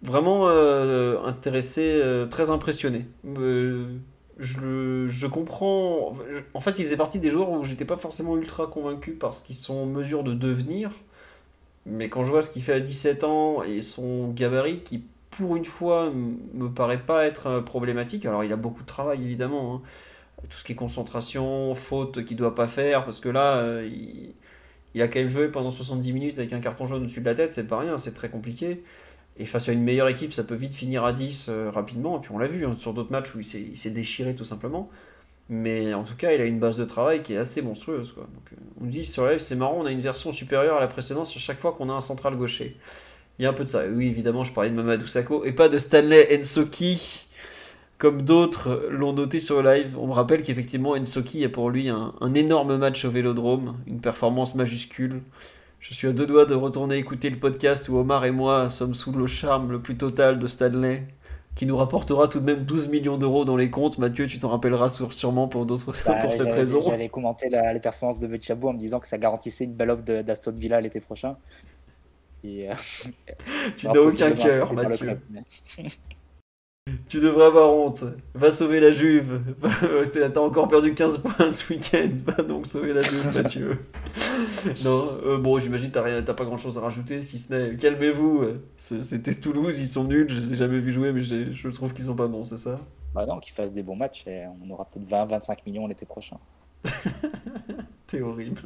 [0.02, 3.06] vraiment euh, intéressé, euh, très impressionné.
[3.26, 3.96] Euh,
[4.38, 6.12] je, je, comprends.
[6.54, 9.54] En fait, il faisait partie des joueurs où j'étais pas forcément ultra convaincu parce qu'ils
[9.54, 10.90] sont en mesure de devenir.
[11.86, 15.56] Mais quand je vois ce qu'il fait à 17 ans et son gabarit qui, pour
[15.56, 18.26] une fois, me paraît pas être problématique.
[18.26, 19.76] Alors, il a beaucoup de travail évidemment.
[19.76, 19.82] Hein.
[20.48, 24.34] Tout ce qui est concentration, faute qu'il doit pas faire, parce que là, il,
[24.94, 27.34] il a quand même joué pendant 70 minutes avec un carton jaune au-dessus de la
[27.34, 28.82] tête, c'est pas rien, c'est très compliqué.
[29.38, 32.18] Et face à une meilleure équipe, ça peut vite finir à 10 euh, rapidement.
[32.18, 34.90] Et puis on l'a vu hein, sur d'autres matchs où il s'est déchiré tout simplement.
[35.48, 38.12] Mais en tout cas, il a une base de travail qui est assez monstrueuse.
[38.12, 38.24] Quoi.
[38.24, 41.26] Donc, euh, on dit sur c'est marrant, on a une version supérieure à la précédente
[41.34, 42.76] à chaque fois qu'on a un central gaucher.
[43.38, 43.82] Il y a un peu de ça.
[43.92, 47.26] Oui, évidemment, je parlais de Mamadou Sakho et pas de Stanley Ensoki
[48.02, 51.88] comme d'autres l'ont noté sur le live, on me rappelle qu'effectivement Ensoki a pour lui
[51.88, 55.22] un, un énorme match au Vélodrome, une performance majuscule.
[55.78, 58.94] Je suis à deux doigts de retourner écouter le podcast où Omar et moi sommes
[58.96, 61.04] sous le charme le plus total de Stanley,
[61.54, 63.98] qui nous rapportera tout de même 12 millions d'euros dans les comptes.
[63.98, 66.80] Mathieu, tu t'en rappelleras sûrement pour, d'autres, Bah, pour cette raison.
[66.84, 69.90] J'allais commenter la- les performances de Bechabou en me disant que ça garantissait une belle
[69.90, 71.36] offre d'Aston Villa l'été prochain.
[72.44, 72.74] Et, euh,
[73.76, 74.96] Tu n'as aucun cœur, Mathieu.
[75.06, 75.44] club, mais-
[77.08, 78.02] Tu devrais avoir honte.
[78.34, 79.40] Va sauver la Juve.
[79.58, 79.70] Va-
[80.30, 82.08] T'as encore perdu 15 points ce week-end.
[82.26, 83.78] Va donc sauver la Juve, Mathieu.
[84.84, 88.44] non, euh, bon, j'imagine que t'as pas grand-chose à rajouter, si ce n'est calmez-vous.
[88.76, 90.26] C'était Toulouse, ils sont nuls.
[90.28, 92.76] Je les ai jamais vus jouer, mais je trouve qu'ils sont pas bons, c'est ça?
[93.14, 96.38] Bah non, qu'ils fassent des bons matchs et on aura peut-être 20-25 millions l'été prochain.
[98.12, 98.60] T'es horrible.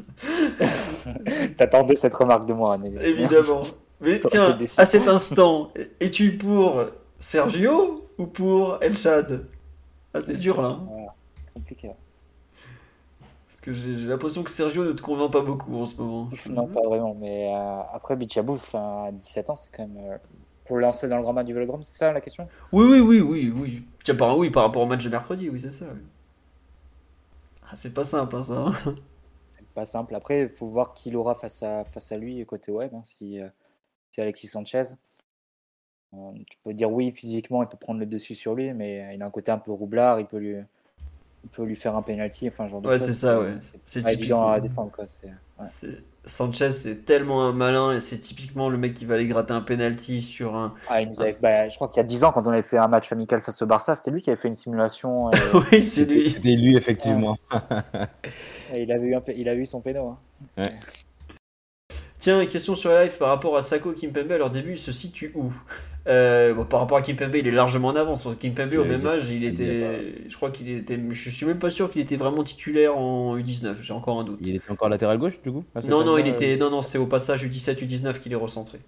[1.57, 2.77] T'attendais cette remarque de moi.
[3.01, 3.63] Évidemment.
[4.01, 5.71] Mais tiens, à cet instant,
[6.01, 6.83] es-tu pour
[7.21, 9.47] Sergio ou pour El Chad?
[10.13, 10.69] Ah, c'est dur là.
[10.81, 11.07] hein.
[11.55, 11.93] Compliqué.
[13.49, 16.29] Parce que j'ai l'impression que Sergio ne te convainc pas beaucoup en ce moment.
[16.51, 17.15] Non, pas vraiment.
[17.19, 19.97] Mais euh, après, Bichabou, enfin, à 17 ans, c'est quand même.
[20.13, 20.17] euh,
[20.65, 22.49] pour lancer dans le grand match du Vélodrome, c'est ça la question?
[22.73, 23.83] Oui, oui, oui, oui, oui.
[24.05, 25.85] Tiens, par, oui, par rapport au match de mercredi, oui, c'est ça.
[25.95, 26.01] oui.
[27.71, 28.73] Ah, c'est pas simple, hein, ça.
[29.77, 30.15] C'est pas simple.
[30.15, 32.95] Après, il faut voir qui il aura face à, face à lui côté web.
[32.95, 33.47] hein, si euh,
[34.11, 34.85] c'est Alexis Sanchez.
[36.15, 39.13] Euh, tu peux dire oui, physiquement, il peut prendre le dessus sur lui, mais euh,
[39.13, 40.19] il a un côté un peu roublard.
[40.19, 40.57] Il peut lui,
[41.45, 42.49] il peut lui faire un penalty.
[42.49, 43.59] Enfin, genre de Ouais, c'est ça, ouais.
[43.61, 44.91] C'est C'est évident à défendre.
[44.91, 45.05] Quoi.
[45.61, 45.67] Ouais.
[46.25, 49.61] Sanchez, c'est tellement un malin et c'est typiquement le mec qui va aller gratter un
[49.61, 50.75] penalty sur un.
[50.89, 52.63] Ah, il nous avait- bah, je crois qu'il y a 10 ans, quand on avait
[52.63, 55.31] fait un match amical face au Barça, c'était lui qui avait fait une simulation.
[55.31, 55.37] et-
[55.73, 56.31] oui, c'est lui.
[56.33, 57.37] C'était lui, effectivement.
[58.75, 60.17] il, avait eu un il avait eu son péno.
[60.59, 60.63] hein.
[62.19, 64.91] Tiens, question sur la live par rapport à Sako Kimpembe à leur début, il se
[64.91, 65.53] situe où?
[66.09, 68.23] Euh, bon, Par rapport à Kimpembe, il est largement en avance.
[68.25, 70.15] que Kimpembe, au même âge, il il était.
[70.29, 70.99] Je crois qu'il était.
[71.11, 74.39] Je suis même pas sûr qu'il était vraiment titulaire en U19, j'ai encore un doute.
[74.43, 76.57] Il était encore latéral gauche, du coup Non, non, il était.
[76.57, 78.79] Non, non, c'est au passage U17, U19 qu'il est recentré.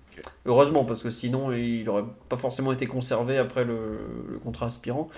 [0.47, 3.99] Heureusement, parce que sinon, il aurait pas forcément été conservé après le,
[4.31, 5.09] le contrat aspirant.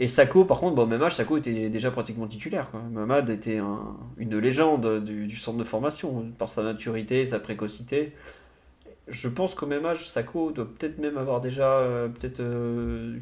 [0.00, 2.68] Et Sako, par contre, bah, au même âge, Sako était déjà pratiquement titulaire.
[2.70, 2.80] Quoi.
[2.92, 8.12] Mamad était un- une légende du, du centre de formation, par sa maturité, sa précocité.
[9.08, 12.42] Je pense qu'au même âge, Sako doit peut-être même avoir déjà euh, peut-être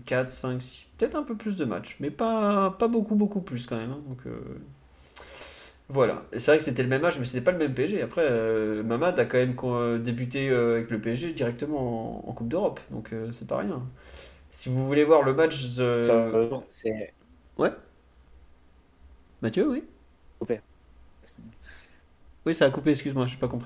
[0.04, 3.66] 4, 5, 6, peut-être un peu plus de matchs, mais pas, pas beaucoup, beaucoup plus
[3.66, 3.92] quand même.
[3.92, 4.02] hein.
[4.08, 4.40] Donc, euh,
[5.88, 8.02] voilà, et c'est vrai que c'était le même âge, mais c'était pas le même PSG.
[8.02, 12.80] Après, euh, Mamad a quand même débuté avec le PSG directement en, en Coupe d'Europe,
[12.90, 13.82] donc c'est pas rien.
[14.50, 16.60] Si vous voulez voir le match de.
[16.70, 17.14] C'est
[17.58, 17.72] Ouais
[19.42, 19.84] Mathieu, oui
[20.38, 20.60] Coupé.
[22.46, 23.65] Oui, ça a coupé, excuse-moi, j'ai pas compris.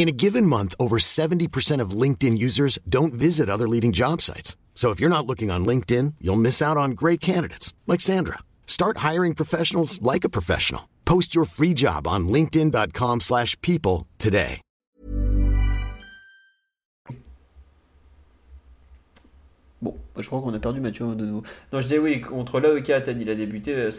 [0.00, 4.56] In a given month, over 70% of LinkedIn users don't visit other leading job sites.
[4.74, 8.38] So if you're not looking on LinkedIn, you'll miss out on great candidates like Sandra.
[8.66, 10.88] Start hiring professionals like a professional.
[11.04, 14.62] Post your free job on linkedin.com/people slash people today.
[19.82, 21.42] Bon, je crois qu'on a perdu Mathieu de nouveau.
[21.72, 23.90] Non, je disais oui, contre l'AEK Athènes, il a débuté euh,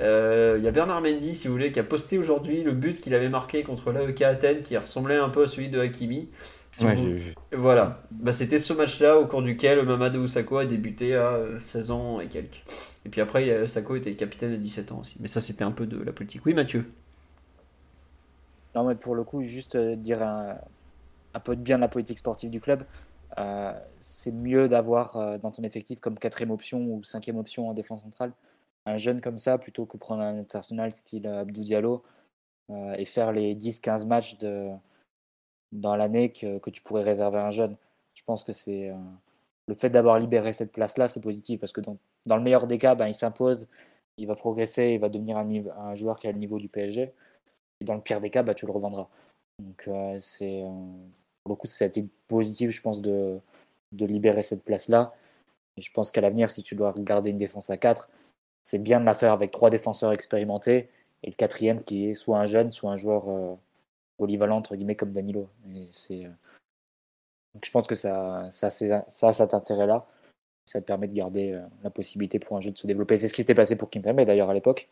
[0.00, 3.00] Euh, Il y a Bernard Mendy, si vous voulez, qui a posté aujourd'hui le but
[3.00, 6.28] qu'il avait marqué contre l'AEK Athènes, qui ressemblait un peu à celui de Hakimi.
[6.70, 7.34] Si Ouais, vous- j'ai vu.
[7.52, 11.90] Voilà, bah, c'était ce match-là au cours duquel Mamadou Sakho a débuté à euh, 16
[11.90, 12.62] ans et quelques.
[13.06, 15.16] Et puis après, a- Sakho était capitaine à 17 ans aussi.
[15.20, 16.44] Mais ça, c'était un peu de la politique.
[16.46, 16.86] Oui, Mathieu
[18.74, 20.56] Non, mais pour le coup, juste euh, dire un,
[21.34, 22.84] un peu de bien de la politique sportive du club.
[23.38, 27.74] euh, c'est mieux d'avoir euh, dans ton effectif comme quatrième option ou cinquième option en
[27.74, 28.32] défense centrale
[28.88, 32.02] un jeune comme ça plutôt que prendre un international style Abdou Diallo
[32.96, 34.68] et faire les 10-15 matchs de,
[35.72, 37.76] dans l'année que, que, tu pourrais réserver à un jeune.
[38.14, 38.92] Je pense que c'est
[39.68, 42.78] le fait d'avoir libéré cette place-là, c'est positif parce que dans, dans, le meilleur des
[42.78, 43.68] cas, ben, il s'impose,
[44.16, 47.12] il va progresser, il va devenir un, joueur qui a le niveau du PSG.
[47.80, 49.08] Et dans le pire des cas, ben, tu le revendras.
[49.60, 49.88] Donc
[50.18, 50.62] c'est
[51.44, 51.88] pour le coup, ça a
[52.26, 53.38] positif, je pense, de,
[53.92, 55.14] de libérer cette place-là.
[55.76, 58.10] Et je pense qu'à l'avenir, si tu dois regarder une défense à 4,
[58.68, 60.90] c'est bien de la avec trois défenseurs expérimentés
[61.22, 63.54] et le quatrième qui est soit un jeune, soit un joueur euh,
[64.18, 65.48] polyvalent, entre guillemets, comme Danilo.
[65.74, 66.30] Et c'est, euh,
[67.64, 70.06] je pense que ça, ça, ça, ça a cet intérêt-là.
[70.66, 73.16] Ça te permet de garder euh, la possibilité pour un jeu de se développer.
[73.16, 74.90] C'est ce qui s'était passé pour Kimpembe d'ailleurs à l'époque.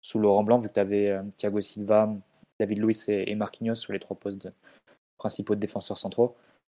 [0.00, 2.08] Sous Laurent Blanc, vu que tu avais Thiago Silva,
[2.60, 4.52] David Luiz et, Marquinhos sur les trois postes
[5.16, 6.36] principaux de défenseurs centraux.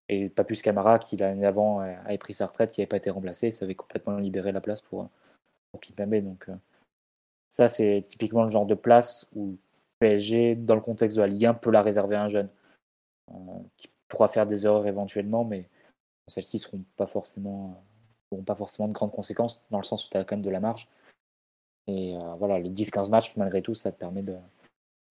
[0.09, 3.11] Et pas plus Camara, qui l'année avant avait pris sa retraite, qui n'avait pas été
[3.11, 5.11] remplacé, ça avait complètement libéré la place pour,
[5.71, 6.23] pour Kimpembe.
[6.23, 6.55] Donc, euh,
[7.49, 9.57] ça, c'est typiquement le genre de place où
[9.99, 12.49] PSG, dans le contexte de la Ligue 1, peut la réserver à un jeune
[13.31, 13.35] euh,
[13.77, 15.69] qui pourra faire des erreurs éventuellement, mais
[16.29, 17.83] celles-ci ne seront pas forcément,
[18.31, 20.51] n'auront pas forcément de grandes conséquences, dans le sens où tu as quand même de
[20.51, 20.89] la marge.
[21.87, 24.37] Et euh, voilà, les 10-15 matchs, malgré tout, ça te permet de.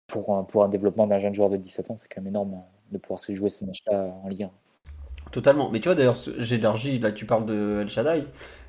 [0.07, 2.61] Pour un, pour un développement d'un jeune joueur de 17 ans, c'est quand même énorme
[2.91, 4.51] de pouvoir se jouer ces matchs-là en Ligue 1.
[5.31, 5.71] Totalement.
[5.71, 8.27] Mais tu vois, d'ailleurs, j'élargis, là tu parles de El Shaddai,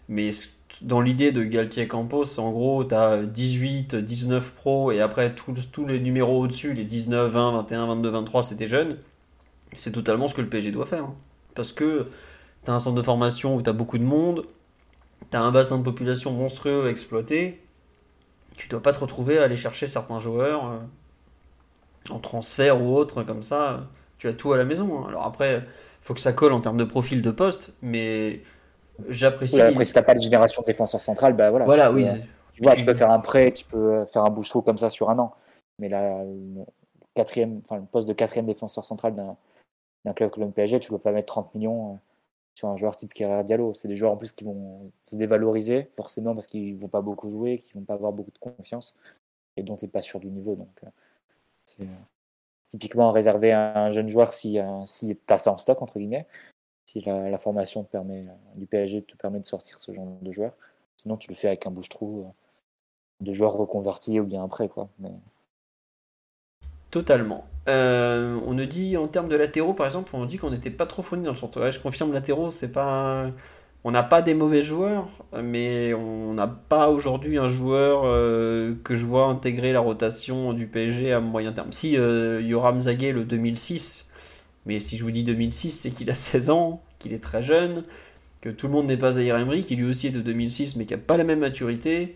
[0.08, 0.32] mais
[0.82, 5.86] dans l'idée de Galtier Campos, en gros, tu as 18, 19 pros, et après tous
[5.86, 8.98] les numéros au-dessus, les 19, 20, 21, 22, 23, c'est des jeunes.
[9.74, 11.06] C'est totalement ce que le PSG doit faire.
[11.06, 11.16] Hein.
[11.56, 12.08] Parce que
[12.64, 14.46] tu as un centre de formation où tu as beaucoup de monde,
[15.30, 17.62] tu as un bassin de population monstrueux à exploiter,
[18.58, 20.80] tu dois pas te retrouver à aller chercher certains joueurs euh,
[22.10, 23.88] en transfert ou autre comme ça
[24.22, 25.00] tu as tout à la maison.
[25.00, 25.08] Hein.
[25.08, 25.66] Alors après,
[26.00, 28.44] faut que ça colle en termes de profil de poste, mais
[29.10, 29.62] j'apprécie.
[29.62, 31.66] après, si t'as pas de génération de défenseur central, bah voilà.
[31.66, 32.06] Voilà, oui.
[32.54, 35.10] tu vois, tu peux faire un prêt, tu peux faire un boost comme ça sur
[35.10, 35.34] un an.
[35.80, 36.64] Mais là, le,
[37.14, 39.16] quatrième, enfin, le poste de quatrième défenseur central
[40.06, 41.96] d'un club comme le PSG, tu ne peux pas mettre 30 millions euh,
[42.56, 43.74] sur un joueur type Kerr Diallo.
[43.74, 47.02] C'est des joueurs en plus qui vont se dévaloriser, forcément, parce qu'ils ne vont pas
[47.02, 48.96] beaucoup jouer, qui ne vont pas avoir beaucoup de confiance
[49.58, 50.56] et dont tu n'es pas sûr du niveau.
[50.56, 50.88] Donc, euh,
[51.66, 51.88] c'est
[52.70, 56.00] typiquement réservé à un jeune joueur si, euh, si tu as ça en stock, entre
[56.00, 56.28] guillemets,
[56.92, 60.32] si la, formation te permet, euh, du PSG te permet de sortir ce genre de
[60.32, 60.54] joueur.
[60.98, 62.32] Sinon, tu le fais avec un bouche-trou euh,
[63.22, 64.68] de joueurs reconvertis ou bien après.
[64.68, 64.90] Quoi.
[65.00, 65.12] Mais...
[66.90, 67.46] Totalement.
[67.68, 71.02] on nous dit en termes de latéraux, par exemple, on dit qu'on n'était pas trop
[71.02, 71.70] fourni dans le centre.
[71.70, 73.32] je confirme, latéraux, c'est pas
[73.84, 75.08] on n'a pas des mauvais joueurs,
[75.42, 80.68] mais on n'a pas aujourd'hui un joueur euh, que je vois intégrer la rotation du
[80.68, 81.72] PSG à moyen terme.
[81.72, 84.08] Si euh, Yoram Zaguet le 2006,
[84.66, 87.84] mais si je vous dis 2006, c'est qu'il a 16 ans, qu'il est très jeune,
[88.42, 90.86] que tout le monde n'est pas Zaire Emery, qui lui aussi est de 2006, mais
[90.86, 92.16] qui n'a pas la même maturité.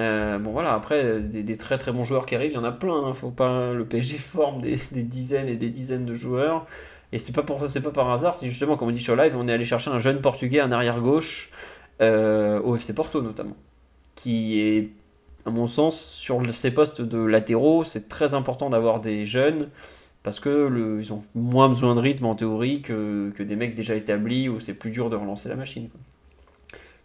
[0.00, 2.72] Euh, bon voilà, après, des, très très bons joueurs qui arrivent, il y en a
[2.72, 3.04] plein.
[3.04, 3.14] Hein.
[3.14, 6.66] faut pas, le PSG forme des dizaines et des dizaines de joueurs.
[7.12, 9.34] Et c'est pas pour c'est pas par hasard, c'est justement comme on dit sur live,
[9.36, 11.50] on est allé chercher un jeune portugais, un arrière gauche,
[12.02, 13.56] euh, au FC Porto notamment,
[14.14, 14.90] qui est
[15.46, 19.70] à mon sens sur ces postes de latéraux, c'est très important d'avoir des jeunes
[20.22, 23.94] parce que ils ont moins besoin de rythme en théorie que, que des mecs déjà
[23.94, 25.88] établis où c'est plus dur de relancer la machine.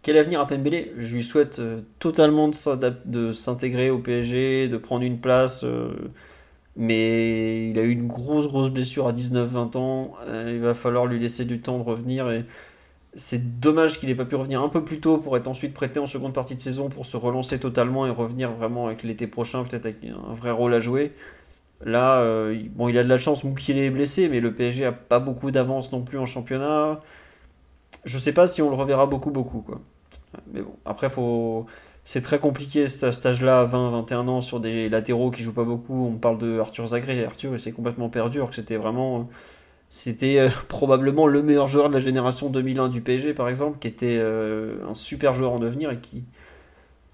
[0.03, 0.89] Quel avenir à Pembele?
[0.97, 5.63] Je lui souhaite euh, totalement de s'intégrer au PSG, de prendre une place.
[5.63, 5.93] Euh,
[6.75, 10.13] mais il a eu une grosse grosse blessure à 19-20 ans.
[10.27, 12.43] Euh, il va falloir lui laisser du temps de revenir et
[13.15, 15.99] c'est dommage qu'il n'ait pas pu revenir un peu plus tôt pour être ensuite prêté
[15.99, 19.63] en seconde partie de saison pour se relancer totalement et revenir vraiment avec l'été prochain,
[19.63, 21.13] peut-être avec un vrai rôle à jouer.
[21.85, 24.91] Là, euh, bon, il a de la chance, qu'il est blessé, mais le PSG a
[24.91, 26.99] pas beaucoup d'avance non plus en championnat.
[28.05, 29.61] Je sais pas si on le reverra beaucoup, beaucoup.
[29.61, 29.81] Quoi.
[30.53, 31.67] Mais bon, après, faut
[32.05, 36.05] c'est très compliqué ce stage-là, 20-21 ans, sur des latéraux qui jouent pas beaucoup.
[36.07, 37.23] On parle de Arthur Zagré.
[37.23, 39.29] Arthur, c'est complètement perdu, alors que c'était vraiment.
[39.89, 43.87] C'était euh, probablement le meilleur joueur de la génération 2001 du PSG, par exemple, qui
[43.87, 46.23] était euh, un super joueur en devenir et qui,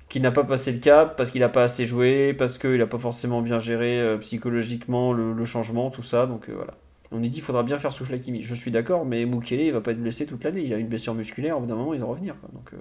[0.09, 2.87] qui n'a pas passé le cap parce qu'il n'a pas assez joué, parce qu'il n'a
[2.87, 6.25] pas forcément bien géré euh, psychologiquement le, changement, tout ça.
[6.25, 6.73] Donc voilà.
[7.11, 8.41] On nous dit qu'il faudra bien faire souffler Kimi.
[8.41, 10.61] Je suis d'accord, mais Mukele, il va pas être blessé toute l'année.
[10.61, 12.35] Il a une blessure musculaire, au bout d'un moment, il va revenir.
[12.53, 12.73] Donc.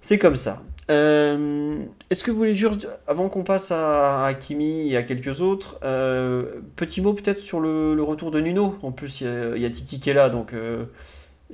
[0.00, 0.62] C'est comme ça.
[0.90, 2.72] Euh, est-ce que vous voulez dire,
[3.06, 8.00] avant qu'on passe à, Kimi et à quelques autres, euh, petit mot peut-être sur le,
[8.02, 8.76] retour de Nuno?
[8.82, 10.84] En plus, il y, a, Titi qui est là, donc euh,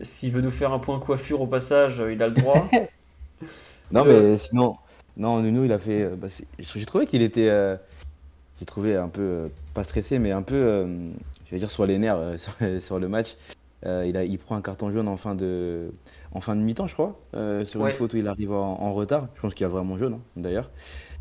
[0.02, 2.68] s'il veut nous faire un point coiffure au passage, il a le droit.
[3.92, 4.76] non, mais sinon,
[5.16, 6.08] non, Nuno, il a fait.
[6.16, 6.28] Bah,
[6.58, 7.76] j'ai trouvé qu'il était.
[8.58, 10.86] j'ai trouvé un peu, pas stressé, mais un peu,
[11.46, 13.36] je vais dire, sur les nerfs sur, sur le match.
[13.86, 15.92] Euh, il, a, il prend un carton jaune en fin de,
[16.32, 17.90] en fin de mi-temps, je crois, euh, sur Ouais.
[17.90, 19.28] une faute où il arrive en, en retard.
[19.36, 20.70] Je pense qu'il y a vraiment jaune, hein, d'ailleurs.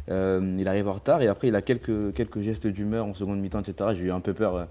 [0.10, 3.40] Euh, il arrive en retard et après il a quelques, quelques gestes d'humeur en seconde
[3.40, 3.90] mi-temps, etc.
[3.96, 4.68] J'ai eu un peu peur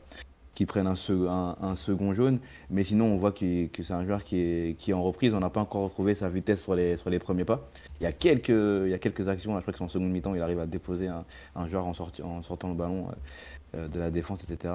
[0.62, 2.39] euh, qu'il prenne un, sec- un- un second jaune,
[2.70, 5.34] mais sinon on voit que c'est un joueur qui est, en reprise.
[5.34, 7.68] On n'a pas encore retrouvé sa vitesse sur les, premiers pas.
[8.01, 10.34] Il y a quelques, il y quelques actions, je crois que c'est en seconde mi-temps,
[10.34, 13.98] il arrive à déposer un, joueur en, sorti- en sortant le ballon euh, euh, de
[13.98, 14.74] la défense, etc.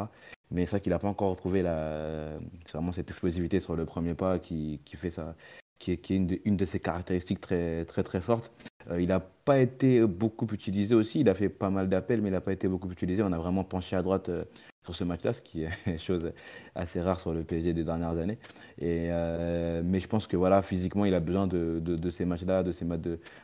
[0.52, 2.38] Mais c'est vrai qu'il n'a pas encore retrouvé la,
[2.72, 5.36] vraiment cette explosivité sur le premier pas qui, fait ça,
[5.80, 8.52] qui est, qui est une, de, une de ses caractéristiques très très très fortes.
[8.92, 11.22] Euh, il n'a pas été beaucoup utilisé aussi.
[11.22, 13.24] Il a fait pas mal d'appels, mais il n'a pas été beaucoup utilisé.
[13.24, 14.44] On a vraiment penché à droite euh,
[14.86, 16.32] sur ce match-là, ce qui est chose
[16.76, 18.38] assez rare sur le PSG des dernières années.
[18.82, 22.86] Euh, mais je pense que voilà, physiquement, il a besoin de, ces matchs-là, de ces
[22.86, 23.02] matchs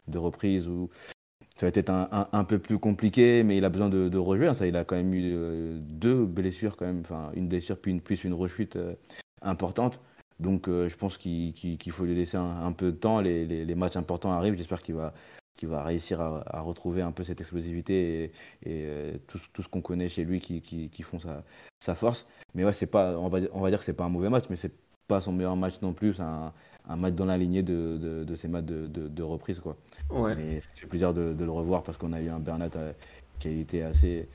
[0.08, 0.90] de, reprise où
[1.56, 4.54] ça va être un, peu plus compliqué, mais il a besoin de, de rejouer.
[4.54, 7.02] Ça, il a quand même eu deux blessures, quand même.
[7.02, 8.78] Enfin, une blessure puis une, plus une rechute
[9.44, 10.00] importante.
[10.40, 13.22] Donc, je pense qu'il faut lui laisser un, peu de temps.
[13.22, 14.56] Les- les matchs importants arrivent.
[14.56, 15.14] J'espère qu'il va,
[15.56, 18.32] qu'il va réussir à, à retrouver un peu cette explosivité et, et,
[18.88, 21.44] euh, tout, ce- tout ce qu'on connaît chez lui qui, qui, qui font sa,
[21.80, 22.26] sa force.
[22.56, 24.30] Mais ouais, c'est pas, on va, dire- on va dire que c'est pas un mauvais
[24.30, 24.74] match, mais c'est
[25.08, 26.16] pas son meilleur match non plus.
[26.16, 26.52] C'est un,
[26.90, 29.78] un match dans la lignée de, de, de ces matchs de, reprise, quoi.
[30.10, 30.36] Ouais.
[30.36, 32.92] Mais ça fait plaisir de, le revoir parce qu'on a eu un Bernat euh,
[33.40, 34.28] qui a été assez.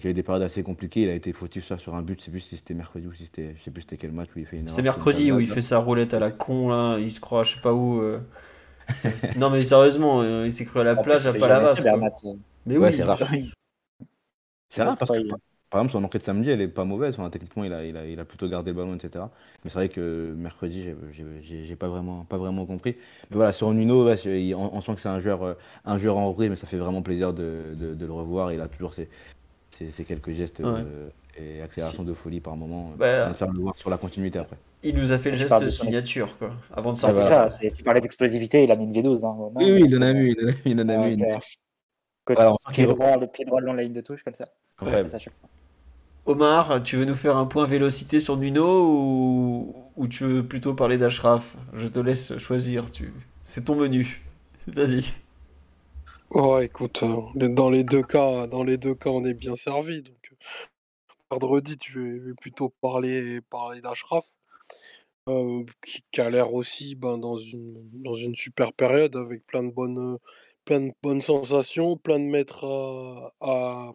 [0.00, 1.02] qui a eu des périodes assez compliquées.
[1.02, 2.20] Il a été fautif ça, sur un but.
[2.20, 3.54] Je sais plus si c'était mercredi ou si c'était.
[3.58, 5.62] Je sais plus c'était quel match où il fait une C'est mercredi où il fait
[5.62, 8.00] sa roulette à la con là, il se croit, je sais pas où.
[8.00, 8.20] euh.
[9.36, 11.76] Non mais sérieusement, euh, il s'est cru à la En plus, plage à c'est Palavas.
[11.76, 12.02] jamais ça, quoi.
[12.66, 13.22] Mais Ouais, oui, c'est rare.
[14.70, 15.38] C'est rare parce que, il-
[15.70, 17.14] par exemple, son enquête de samedi, elle est pas mauvaise.
[17.18, 19.30] Enfin, techniquement, il a, il, a, il a plutôt gardé le ballon, etc.
[19.64, 22.96] Mais c'est vrai que mercredi, j'ai- j'ai- j'ai j'ai pas vraiment, pas vraiment compris.
[23.30, 25.54] Mais voilà, sur Nuno, ouais, c'est- il- on, on sent que c'est un joueur, euh,
[25.84, 28.52] un joueur en reprise, mais ça fait vraiment plaisir de, de, de le revoir.
[28.52, 29.08] Il a toujours ses,
[29.72, 30.84] ses, ses quelques gestes Ouais.
[30.84, 32.92] euh, et accélérations de folie par moment.
[32.98, 34.58] Bah, on va faire le voir sur la continuité après.
[34.82, 37.50] Il nous a fait le Je geste de son signature quoi, avant de Ah, sortir.
[37.50, 39.24] c'est ça, tu parlais d'explosivité, il a mis une V12.
[39.24, 39.36] Hein.
[39.54, 41.40] Oui, oui, il en a mis, il en a, il en a mis une.
[43.20, 44.48] le pied droit le long de la ligne de touche, comme ça.
[46.24, 50.74] Omar, tu veux nous faire un point vélocité sur Nuno ou, ou tu veux plutôt
[50.74, 51.56] parler d'Ashraf?
[51.72, 53.12] Je te laisse choisir, tu...
[53.42, 54.22] c'est ton menu.
[54.68, 55.04] Vas-y.
[56.30, 60.02] Ouais, écoute, euh, dans les deux cas, dans les deux cas, on est bien servi.
[60.02, 60.32] Donc,
[61.30, 64.24] vendredi, tu vais vais plutôt parler, parler d'Ashraf,
[66.12, 70.18] qui, a l'air aussi ben, dans une, dans une super période avec plein de bonnes,
[70.64, 72.64] plein de bonnes sensations, plein de mètres
[73.40, 73.92] à,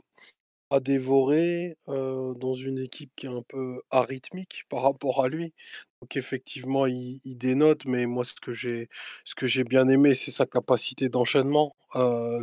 [0.69, 5.53] à, dévorer, dans une équipe qui est un peu arythmique par rapport à lui.
[6.01, 8.89] Donc effectivement, il, dénote, mais moi, ce que j'ai,
[9.25, 11.75] ce que j'ai bien aimé, c'est sa capacité d'enchaînement,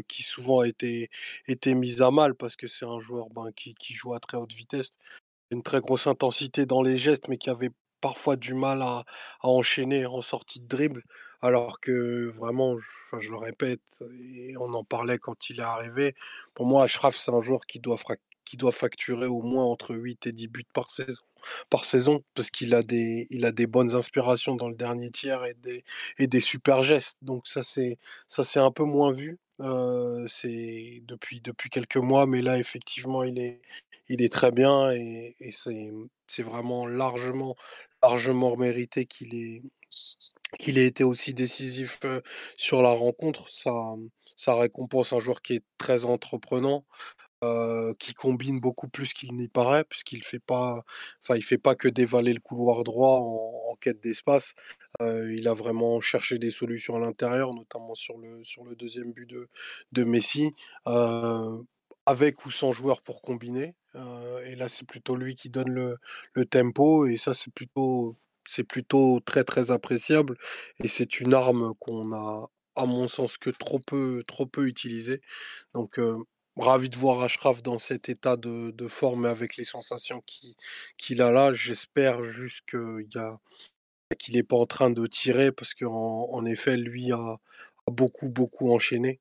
[0.09, 1.11] qui souvent a été,
[1.49, 4.37] été mise à mal parce que c'est un joueur ben, qui, qui joue à très
[4.39, 4.91] haute vitesse,
[5.51, 7.71] une très grosse intensité dans les gestes, mais qui avait
[8.05, 9.05] parfois du mal à,
[9.41, 11.05] enchaîner en sortie de dribble,
[11.41, 13.81] alors que vraiment, je, le répète,
[14.61, 16.15] on en parlait quand il est arrivé,
[16.53, 17.97] pour moi, Ashraf, c'est un joueur qui doit,
[18.45, 21.23] qui doit facturer au moins entre 8 et 10 buts par saison
[21.69, 25.45] par saison parce qu'il a des il a des bonnes inspirations dans le dernier tiers
[25.45, 25.85] et des
[26.19, 27.19] et des super gestes.
[27.21, 27.99] Donc ça c'est
[28.29, 29.39] ça c'est un peu moins vu.
[29.61, 33.61] euh, c'est depuis depuis quelques mois, mais là effectivement il est
[34.09, 35.53] il est très bien et, et
[36.27, 37.57] c'est vraiment largement
[38.09, 39.63] largement mérité qu'il ait
[40.61, 42.01] qu'il ait été aussi décisif
[42.57, 43.49] sur la rencontre.
[43.49, 43.73] Ça
[44.37, 46.85] ça récompense un joueur qui est très entreprenant
[47.99, 50.83] qui combine beaucoup plus qu'il n'y paraît, puisqu'il fait pas
[51.23, 53.19] enfin, il fait pas que dévaler le couloir droit
[53.71, 54.55] en quête d'espace.
[55.01, 59.29] Il a vraiment cherché des solutions à l'intérieur, notamment sur le sur le deuxième but
[59.29, 59.49] de
[59.93, 60.53] de Messi,
[62.07, 63.75] avec ou sans joueur pour combiner,
[64.47, 65.97] et là, c'est plutôt lui qui donne
[66.35, 68.17] le tempo et ça, c'est plutôt
[68.47, 70.37] c'est plutôt très, très appréciable
[70.83, 75.21] et c'est une arme qu'on a, à mon sens, que trop peu trop peu utilisée.
[75.75, 75.99] Donc,
[76.57, 80.57] ravi de voir Achraf dans cet état de forme et avec les sensations qui
[80.99, 81.53] qu'il a là.
[81.55, 83.39] J'espère juste qu'il y a
[84.19, 87.39] qu'il est pas en train de tirer parce qu'en en effet, lui a
[87.91, 89.21] beaucoup, beaucoup enchaîné.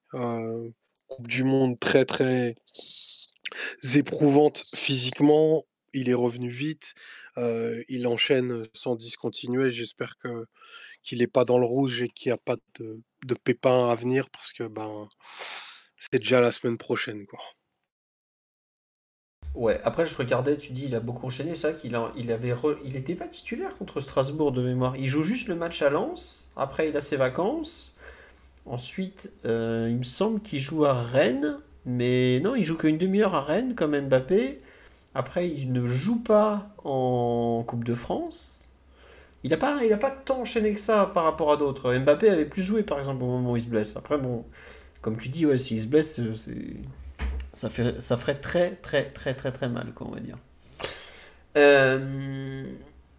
[1.16, 2.56] Coupe du monde très, très
[3.96, 5.66] éprouvante physiquement.
[5.96, 6.96] Il est revenu vite,
[7.38, 9.72] heu, il enchaîne sans discontinuer.
[9.72, 10.48] J'espère que
[11.04, 13.96] qu'il est pas dans le rouge et qu'il y a pas de de pépins à
[13.96, 15.10] venir parce que, ben,
[15.98, 17.40] c'est déjà la semaine prochaine, quoi.
[19.56, 22.78] Ouais, après je regardais, tu dis il a beaucoup enchaîné, vrai qu'il il avait re-
[22.86, 24.96] il était pas titulaire contre Strasbourg de mémoire.
[24.98, 27.93] Il joue juste le match à Lens, après il a ses vacances.
[28.66, 33.36] Ensuite, euh, il me semble qu'il joue à Rennes, mais non, il joue qu'une demi-heure
[33.36, 34.62] à Rennes comme Mbappé.
[35.16, 38.70] Après, il ne joue pas en Coupe de France.
[39.44, 41.94] Il n'a pas, pas tant enchaîné que ça par rapport à d'autres.
[41.94, 43.98] Mbappé avait plus joué, par exemple, au moment où il se blesse.
[43.98, 44.46] Après, bon,
[45.02, 46.34] comme tu dis, ouais, s'il se blesse, euh.
[47.52, 50.38] Ça, fait, ça ferait très, très, très, très, très mal, quoi, on va dire.
[51.56, 52.64] Euh,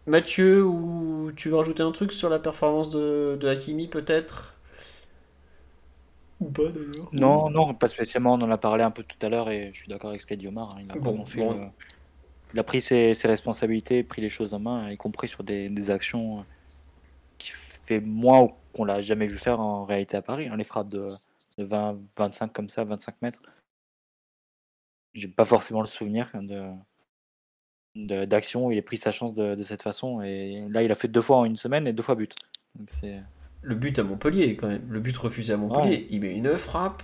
[0.06, 4.53] Mathieu, ou tu veux rajouter un truc sur la performance de Hakimi, peut-être?
[6.40, 8.35] Ou pas, d'ailleurs Non, non, pas spécialement.
[8.35, 10.27] On en a parlé un peu tout à l'heure et je suis d'accord avec ce
[10.27, 10.77] qu'a dit Omar.
[10.77, 10.81] hein.
[10.82, 11.52] Il a Bon, vraiment fait bon.
[11.55, 11.66] le-
[12.52, 15.69] Il a pris ses, ses responsabilités, pris les choses en main, y compris sur des,
[15.69, 16.43] des actions euh,
[17.39, 20.48] qui fait moins qu'on l'a jamais vu faire en réalité à Paris.
[20.48, 21.09] hein, les frappes de,
[21.59, 23.43] de 20, 25 comme ça, 25 mètres.
[25.15, 26.73] J'ai pas forcément le souvenir de
[28.27, 30.20] d'action où il ait pris sa chance de, de cette façon.
[30.23, 32.35] Et là, il a fait deux fois en une semaine et deux fois but.
[32.74, 33.23] Donc c'est
[33.65, 34.82] Le but à Montpellier, quand même.
[34.89, 36.07] Le but refusé à Montpellier.
[36.11, 37.03] Il met une frappe.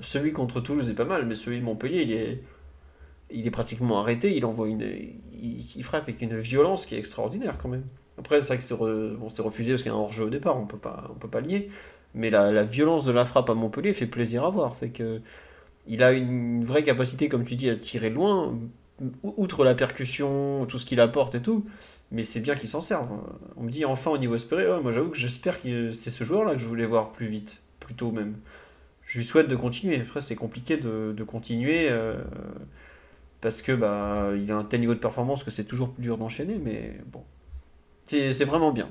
[0.00, 2.42] Celui contre Toulouse est pas mal, mais celui de Montpellier, il est,
[3.30, 4.36] il est pratiquement arrêté.
[4.36, 7.84] Il envoie une, il, il frappe avec une violence qui est extraordinaire, quand même.
[8.18, 10.24] Après, c'est vrai que c'est re- bon, c'est refusé parce qu'il y a un hors-jeu
[10.26, 11.70] au départ, on peut pas, on peut pas le nier.
[12.14, 14.74] Mais la, la violence de la frappe à Montpellier fait plaisir à voir.
[14.74, 15.20] C'est que
[15.88, 18.58] il a une vraie capacité, comme tu dis, à tirer loin,
[19.22, 21.64] ou- outre la percussion, tout ce qu'il apporte et tout.
[22.12, 23.08] Mais c'est bien qu'il s'en serve.
[23.56, 24.66] On me dit enfin au niveau espéré.
[24.82, 27.94] Moi j'avoue que j'espère que c'est ce joueur-là que je voulais voir plus vite, plus
[27.94, 28.36] tôt même.
[29.04, 30.00] Je lui souhaite de continuer.
[30.00, 32.22] Après, c'est compliqué de, continuer euh,
[33.40, 36.16] parce que bah il a un tel niveau de performance que c'est toujours plus dur
[36.18, 36.58] d'enchaîner.
[36.62, 37.24] Mais bon,
[38.04, 38.88] c'est c'est vraiment bien.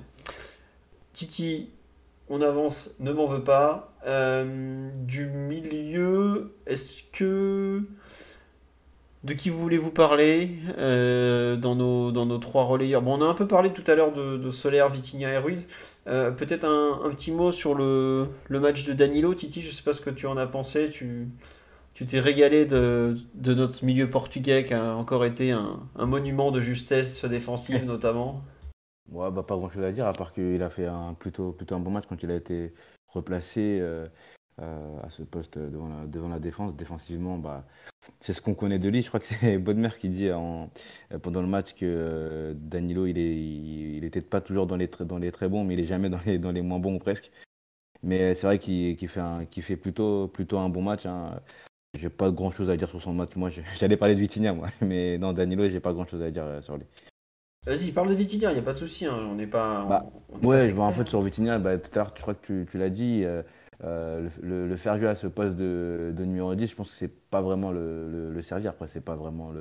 [1.14, 1.70] Titi,
[2.30, 3.94] on avance, ne m'en veux pas.
[4.08, 7.84] Euh, du milieu, est-ce que.
[9.24, 13.04] De qui voulez-vous parler euh, dans, nos, dans nos trois relayeurs?
[13.04, 15.70] Bon, on a un peu parlé tout à l'heure de, de Solaire, Vitinha et Ruiz.
[16.08, 19.62] Euh, Peut-être un, un petit mot sur le, le match de Danilo, Titi.
[19.62, 20.90] Je sais pas ce que tu en as pensé.
[20.90, 21.28] Tu
[21.94, 26.52] tu t'es régalé de, de notre milieu portugais qui a encore été un, un monument
[26.52, 28.42] de justesse défensive, notamment.
[29.12, 31.76] Ouais, bah, pas grand chose à dire, à part qu'il a fait un, plutôt, plutôt
[31.76, 32.74] un bon match quand il a été
[33.08, 34.08] replacé euh,
[34.62, 36.76] à ce poste devant la, devant la défense.
[36.76, 37.66] Défensivement, bah,
[38.20, 39.02] c'est ce qu'on connaît de lui.
[39.02, 40.68] Je crois que c'est Bodmer qui dit en-
[41.12, 44.88] euh, pendant le match que euh, Danilo, il est, il, était pas toujours dans les,
[44.88, 46.96] très- dans les très bons, mais il est jamais dans les, dans les moins bons
[46.96, 47.32] ou presque.
[48.04, 51.06] Mais c'est vrai qu'il qu'il fait, un- qu'il fait plutôt, plutôt un bon match.
[51.06, 51.40] Hein.
[51.98, 53.36] J'ai pas grand chose à dire sur son match.
[53.36, 54.68] Moi, j'allais parler de Vitinha, moi.
[54.82, 56.86] Mais non, Danilo, j'ai pas grand chose à dire euh, sur lui.
[57.66, 59.06] Vas-y, parle de Vitinha, il n'y a pas de souci.
[59.06, 59.86] hein, On n'est pas.
[59.86, 60.76] Bah, on- on est pas Ouais, je sectaire.
[60.78, 62.90] vois en fait sur Vitinha, bah, tout à l'heure, je crois que tu, tu l'as
[62.90, 63.44] dit, euh,
[63.84, 67.42] euh, le, faire jouer à ce poste de, numéro 10, je pense que c'est pas
[67.42, 68.72] vraiment le, servir.
[68.72, 69.52] Après, c'est pas vraiment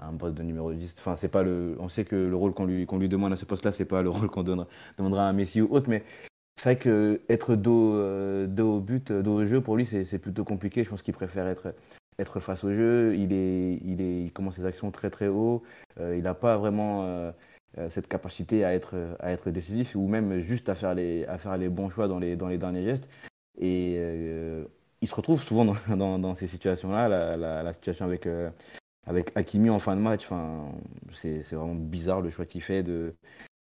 [0.00, 0.96] un poste de numéro 10.
[0.98, 3.44] Enfin, c'est pas le, on sait que le rôle qu'on lui, lui demande à ce
[3.44, 6.04] poste-là, c'est pas le rôle qu'on demandera à un Messi ou autre, mais
[6.56, 10.44] c'est vrai que être dos, euh, au but, dos au jeu, pour lui, c'est plutôt
[10.44, 10.82] compliqué.
[10.82, 11.72] Je pense qu'il préfère être,
[12.40, 13.14] face au jeu.
[13.16, 15.62] Il, est, il, est, il commence ses actions très très haut.
[16.00, 17.32] Euh, il n'a pas vraiment
[17.90, 21.56] cette capacité à être, à être décisif ou même juste à faire les, à faire
[21.56, 23.06] les bons choix dans les, dans les derniers gestes.
[23.58, 24.64] Et euh,
[25.00, 27.36] il se retrouve souvent dans, ces situations-là.
[27.36, 28.50] La, situation avec, euh,
[29.06, 30.72] avec Hakimi en fin de match, enfin,
[31.12, 32.82] c'est vraiment bizarre le choix qu'il fait.
[32.82, 33.14] De,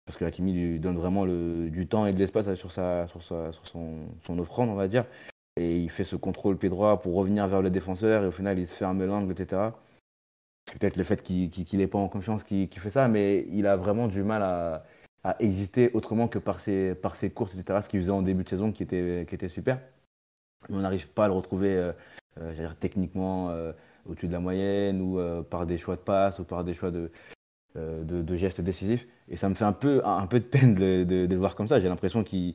[0.04, 3.22] parce que Hakimi lui donne vraiment le, du temps et de l'espace sur, sa, sur,
[3.22, 5.04] sa, son, offrande, on va dire.
[5.56, 8.58] Et il fait ce contrôle pied droit pour revenir vers le défenseur et au final
[8.58, 9.70] il se ferme l'angle, etc.
[10.66, 13.46] C'est peut-être le fait qu'il qu'il n'est pas en confiance qui, qui fait ça, mais
[13.50, 14.84] il a vraiment du mal à,
[15.24, 17.82] à exister autrement que par ses, par ses courses, etc.
[17.82, 19.80] Ce qu'il faisait en début de saison qui était, qui était super.
[20.68, 21.92] Mais on n'arrive pas à le retrouver euh,
[22.38, 23.72] euh, techniquement euh,
[24.06, 27.10] au-dessus de la moyenne ou par des choix de passe ou par des choix de,
[27.74, 29.06] de, gestes décisifs.
[29.28, 31.80] Et ça me fait un peu, un peu de peine de, le voir comme ça.
[31.80, 32.54] J'ai l'impression qu'il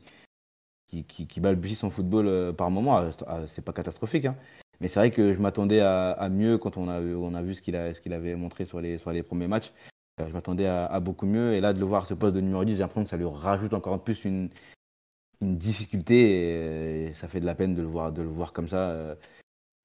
[0.86, 2.98] qu'il- qu'il balbutie son football par moment.
[2.98, 4.36] Ah, ah, C'est pas catastrophique, hein.
[4.80, 7.62] mais c'est vrai que je m'attendais à, mieux quand on a, on a vu ce
[7.62, 9.72] qu'il a- ce qu'il avait montré sur les, sur les premiers matchs.
[10.20, 11.54] Euh, Je m'attendais à, à beaucoup mieux.
[11.54, 13.16] Et là, de le voir à ce poste de numéro 10, j'ai l'impression que ça
[13.16, 14.50] lui rajoute encore plus une,
[15.40, 17.06] une difficulté.
[17.08, 18.90] Et ça fait de la peine de le voir, de le voir comme ça.
[18.90, 19.14] Euh,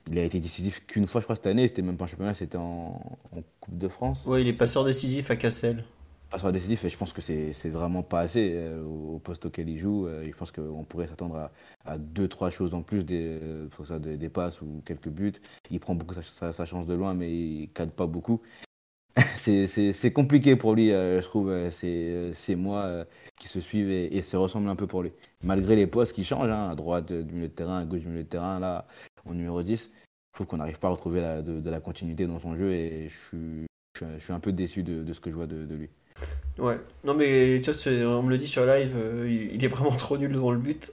[0.09, 1.67] Il a été décisif qu'une fois, je crois, cette année.
[1.67, 3.01] C'était même pas en championnat, c'était en,
[3.31, 4.25] en Coupe de France.
[4.25, 5.83] Ouais, il est passeur décisif à Cassel.
[6.29, 9.69] Pas sur décisif, et je pense que c'est vraiment pas assez euh, au poste auquel
[9.69, 10.07] il joue.
[10.07, 11.51] Euh, je pense qu'on pourrait s'attendre à,
[11.85, 15.31] à deux, trois choses en plus, des, euh, des, des passes ou quelques buts.
[15.71, 18.41] Il prend beaucoup sa, sa- sa chance de loin, mais il cadre pas beaucoup.
[19.37, 23.05] c'est compliqué pour lui, euh, je trouve, ces, ces mois euh,
[23.39, 25.11] qui se suivent et, et se ressemblent un peu pour lui.
[25.43, 28.01] Malgré les postes qui changent, hein, à droite euh, du milieu de terrain, à gauche
[28.01, 28.87] du milieu de terrain, là,
[29.25, 29.91] au numéro 10,
[30.31, 32.71] je trouve qu'on n'arrive pas à retrouver la- de, de la continuité dans son jeu
[32.73, 33.65] et je suis,
[33.95, 35.75] je suis- je suis un peu déçu de, de ce que je vois de, de
[35.75, 35.89] lui.
[36.57, 36.79] Ouais.
[37.03, 39.91] Non, mais tu vois, on me le dit sur live, euh, il, il est vraiment
[39.95, 40.91] trop nul devant le but.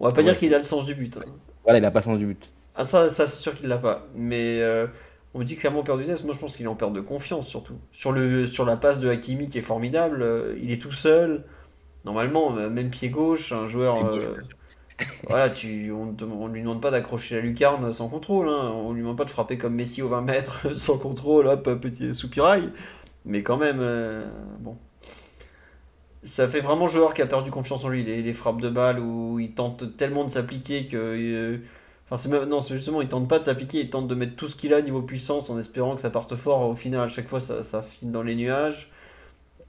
[0.00, 1.16] On va pas Ouais, dire qu'il a le sens du but.
[1.18, 1.24] hein.
[1.64, 2.54] Voilà, il a pas sens du but.
[2.74, 4.06] Ah, ça, ça c'est sûr qu'il l'a pas.
[4.14, 4.86] Mais euh,
[5.34, 6.24] On me dit clairement perd vitesse.
[6.24, 7.78] Moi, je pense qu'il est en perte de confiance surtout.
[7.92, 11.44] Sur, le, sur la passe de Hakimi qui est formidable, euh, il est tout seul.
[12.04, 14.04] Normalement, euh, même pied gauche, un joueur.
[14.04, 14.36] euh,
[15.28, 18.48] voilà, tu, on ne lui demande pas d'accrocher la lucarne sans contrôle.
[18.48, 18.72] Hein.
[18.74, 22.14] On lui demande pas de frapper comme Messi au 20 mètres sans contrôle, hop, petit
[22.14, 22.70] soupirail.
[23.24, 24.24] Mais quand même, euh,
[24.60, 24.76] bon.
[26.24, 28.04] Ça fait vraiment joueur qui a perdu confiance en lui.
[28.04, 31.60] Les, les frappes de balle où il tente tellement de s'appliquer que.
[32.12, 34.48] Euh, Enfin, non, c'est justement, il tente pas de s'appliquer, il tente de mettre tout
[34.48, 36.68] ce qu'il a niveau puissance en espérant que ça parte fort.
[36.68, 38.90] Au final, à chaque fois, ça, ça finit dans les nuages.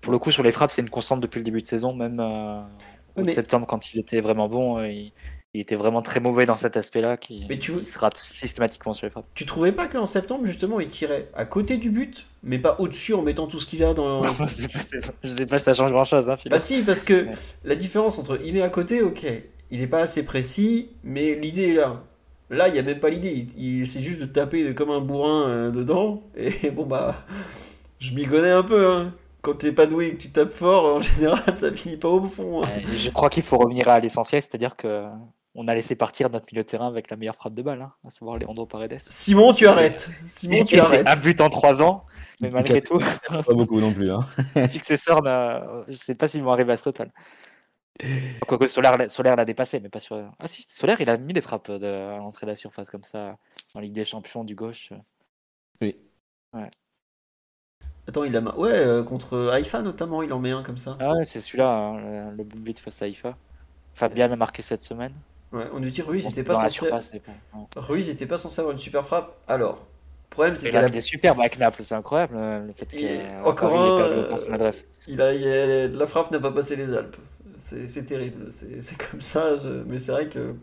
[0.01, 2.19] Pour le coup, sur les frappes, c'est une constante depuis le début de saison, même
[2.19, 2.65] euh, en
[3.23, 5.13] mais- septembre, quand il était vraiment bon, euh, il,
[5.53, 8.93] il était vraiment très mauvais dans cet aspect-là, qui Mais tu- il se rate systématiquement
[8.93, 9.27] sur les frappes.
[9.35, 13.13] Tu trouvais pas qu'en septembre, justement, il tirait à côté du but, mais pas au-dessus
[13.13, 14.21] en mettant tout ce qu'il a dans.
[14.47, 16.35] je sais pas- je sais pas si ça change grand-chose, hein.
[16.49, 17.31] Bah si, parce que Ouais.
[17.63, 19.25] la différence entre il met à côté, ok,
[19.71, 22.01] il est pas assez précis, mais l'idée est là.
[22.49, 24.99] Là, il y a même pas l'idée, il, il- c'est juste de taper comme un
[25.01, 27.15] bourrin euh, dedans, et bon bah,
[27.99, 29.13] je m'y connais un peu, hein.
[29.41, 32.23] Quand t'es pas doué et que tu tapes fort, en général, ça finit pas au
[32.23, 32.63] fond.
[32.63, 32.69] hein.
[32.77, 35.05] Euh, je crois qu'il faut revenir à l'essentiel, c'est-à-dire que
[35.55, 37.91] on a laissé partir notre milieu de terrain avec la meilleure frappe de balle, hein,
[38.07, 38.99] à savoir Leandro Paredes.
[38.99, 40.09] Simon, tu arrêtes.
[40.25, 41.05] Simon, tu arrêtes.
[41.07, 42.05] un but en trois ans,
[42.41, 44.09] mais malgré tout, Pas beaucoup non plus.
[44.11, 44.21] Hein.
[44.55, 47.11] le successeur, n'a- je sais pas s'ils vont arriver à ce total.
[48.47, 50.15] Quoique Solaire, l'a- Solaire l'a dépassé, mais pas sur.
[50.39, 53.03] Ah si, Solaire, il a mis des frappes de, à l'entrée de la surface comme
[53.03, 53.37] ça,
[53.75, 54.91] en Ligue des Champions du gauche.
[55.81, 55.95] Oui.
[58.07, 58.41] Attends, il a.
[58.57, 60.97] Ouais, euh, contre Haïfa notamment, il en met un comme ça.
[60.99, 63.37] Ah ouais, c'est celui-là, hein, le, but face à Haïfa.
[63.93, 65.13] Fabian a marqué cette semaine.
[65.51, 66.51] Ouais, on nous dit Ruiz Bon, était c'était
[66.89, 67.21] pas censé.
[67.53, 67.67] bon.
[67.75, 69.35] Ruiz était pas censé avoir une super frappe.
[69.47, 72.73] Alors, le problème c'est Il qu'elle a des superbes avec Naples, c'est incroyable euh, le
[72.73, 74.87] fait qu'il encore un, perdu euh, autant son adresse.
[75.07, 77.17] Il a, il a- la frappe n'a pas passé les Alpes.
[77.87, 78.49] C'est terrible.
[78.51, 79.55] C'est comme ça.
[79.57, 80.53] je- Mais c'est vrai que.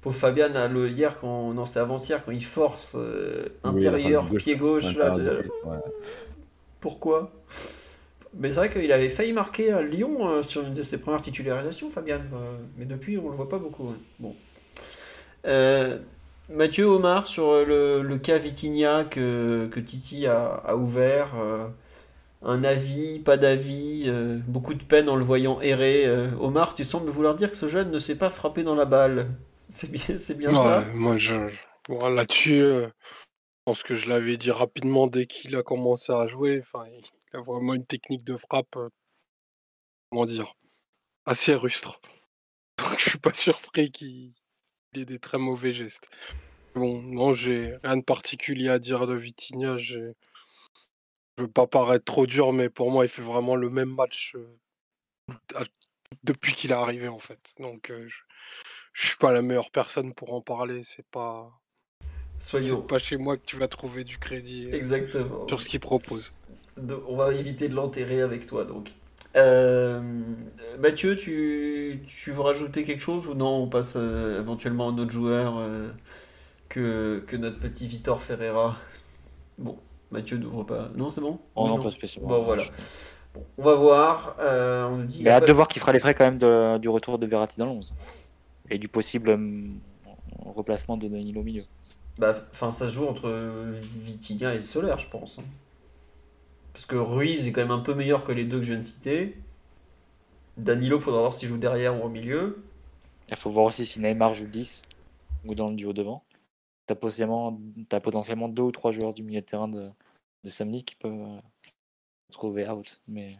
[0.00, 4.42] Pauvre Fabian, là, le, hier, quand, non, c'est avant-hier, quand il force euh, intérieur, gauche,
[4.42, 5.78] pied gauche, là, ouais.
[6.80, 7.32] pourquoi?
[8.38, 11.22] Mais c'est vrai qu'il avait failli marquer à Lyon euh, sur une de ses premières
[11.22, 12.20] titularisations, Fabian.
[12.34, 13.88] euh, mais depuis, on le voit pas beaucoup.
[13.88, 13.96] ouais.
[14.20, 14.34] Bon.
[15.46, 15.98] Euh,
[16.48, 21.34] Mathieu Omar sur le, le cas Vitinha que, que Titi a, a ouvert.
[22.42, 26.06] Euh, un avis, pas d'avis, euh, beaucoup de peine en le voyant errer.
[26.06, 26.30] euh.
[26.40, 29.30] Omar, tu sembles vouloir dire que ce jeune ne sait pas frapper dans la balle.
[29.68, 30.78] C'est bien, c'est bien ça?
[30.80, 31.34] Ouais, moi, je,
[31.88, 32.92] bon, là-dessus, euh, je
[33.64, 36.60] pense que je l'avais dit rapidement dès qu'il a commencé à jouer.
[36.62, 37.02] Enfin, il
[37.36, 38.88] a vraiment une technique de frappe, euh,
[40.10, 40.54] comment dire,
[41.24, 42.00] assez rustre.
[42.78, 44.30] Donc, je suis pas surpris qu'il
[44.92, 46.08] il ait des très mauvais gestes.
[46.76, 49.78] Bon, non, j'ai rien de particulier à dire de Vitinha.
[49.78, 50.12] j'ai-
[51.36, 54.34] Je veux pas paraître trop dur, mais pour moi, il fait vraiment le même match
[54.36, 55.64] euh,
[56.24, 57.54] depuis qu'il est arrivé, en fait.
[57.58, 58.16] Donc, euh, je,
[58.94, 60.82] je suis pas la meilleure personne pour en parler.
[60.84, 61.50] C'est pas,
[62.38, 62.82] Soyons.
[62.82, 65.46] pas chez moi que tu vas trouver du crédit Exactement.
[65.48, 66.32] sur ce qu'il propose.
[66.76, 68.90] Donc, on va éviter de l'enterrer avec toi donc.
[69.36, 70.00] Euh,
[70.78, 74.98] Mathieu, tu, tu veux rajouter quelque chose ou non On passe euh, éventuellement à un
[74.98, 75.90] autre joueur euh,
[76.70, 78.78] que, que notre petit Vitor Ferreira?
[79.58, 79.78] Bon,
[80.10, 80.90] Mathieu n'ouvre pas.
[80.96, 81.82] Non, c'est bon Oh non, non.
[81.82, 82.28] pas spécialement.
[82.28, 82.62] Bon, voilà.
[83.34, 84.36] Bon, on va voir.
[84.40, 85.22] Euh, on nous dit.
[85.22, 87.56] Mais hâte de voir qui fera les frais quand même de- du retour de Verratti
[87.58, 87.92] dans l'11.
[88.70, 89.78] Et du possible hum,
[90.44, 91.62] replacement de Danilo au milieu.
[92.18, 93.30] Bah, enfin, ça se joue entre
[93.72, 95.38] Vitinha et Soler, je pense.
[95.38, 95.44] hein.
[96.72, 98.80] Parce que Ruiz est quand même un peu meilleur que les deux que je viens
[98.80, 99.36] de citer.
[100.56, 102.62] Danilo, faudra voir s'il joue derrière ou au milieu.
[103.28, 104.82] Il faut voir aussi si Neymar joue 10
[105.44, 106.22] ou dans le duo devant.
[106.86, 107.58] Potentiellement,
[107.92, 109.90] as potentiellement deux ou trois joueurs du milieu de terrain de,
[110.44, 111.40] de samedi qui peuvent euh,
[112.32, 113.00] trouver out.
[113.08, 113.36] Mais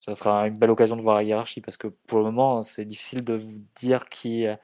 [0.00, 2.84] ça sera une belle occasion de voir la hiérarchie parce que pour le moment, c'est
[2.84, 4.56] difficile de vous dire qui, euh,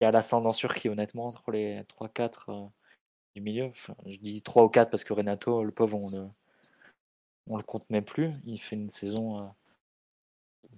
[0.00, 2.66] a l'ascendant sur qui, honnêtement, entre les 3-4 euh,
[3.34, 3.72] du milieu.
[4.06, 6.28] Je dis 3 ou 4 parce que Renato, le pauvre, on le,
[7.48, 8.32] on le compte même plus.
[8.46, 9.52] Il fait une saison.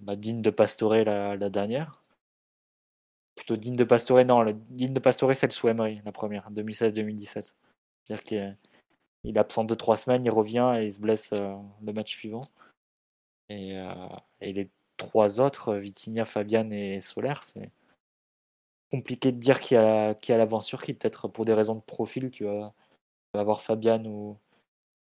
[0.01, 1.91] bah, digne de Pastore la, la dernière.
[3.39, 7.53] Plutôt digne de Pastore, non, le, digne de Pastore, c'est le sous la première, 2016-2017.
[8.03, 8.57] C'est-à-dire qu'il
[9.23, 12.43] est- absent 2-3 semaines, il revient et il se blesse euh, le match suivant.
[13.47, 13.93] Et, euh,
[14.41, 17.71] les trois autres, Vitinha, Fabian et Solaire, c'est
[18.91, 20.93] compliqué de dire qui a, qui a l'avance sur qui.
[20.93, 22.73] Peut-être pour des raisons de profil, tu vas,
[23.33, 24.37] tu avoir Fabian ou.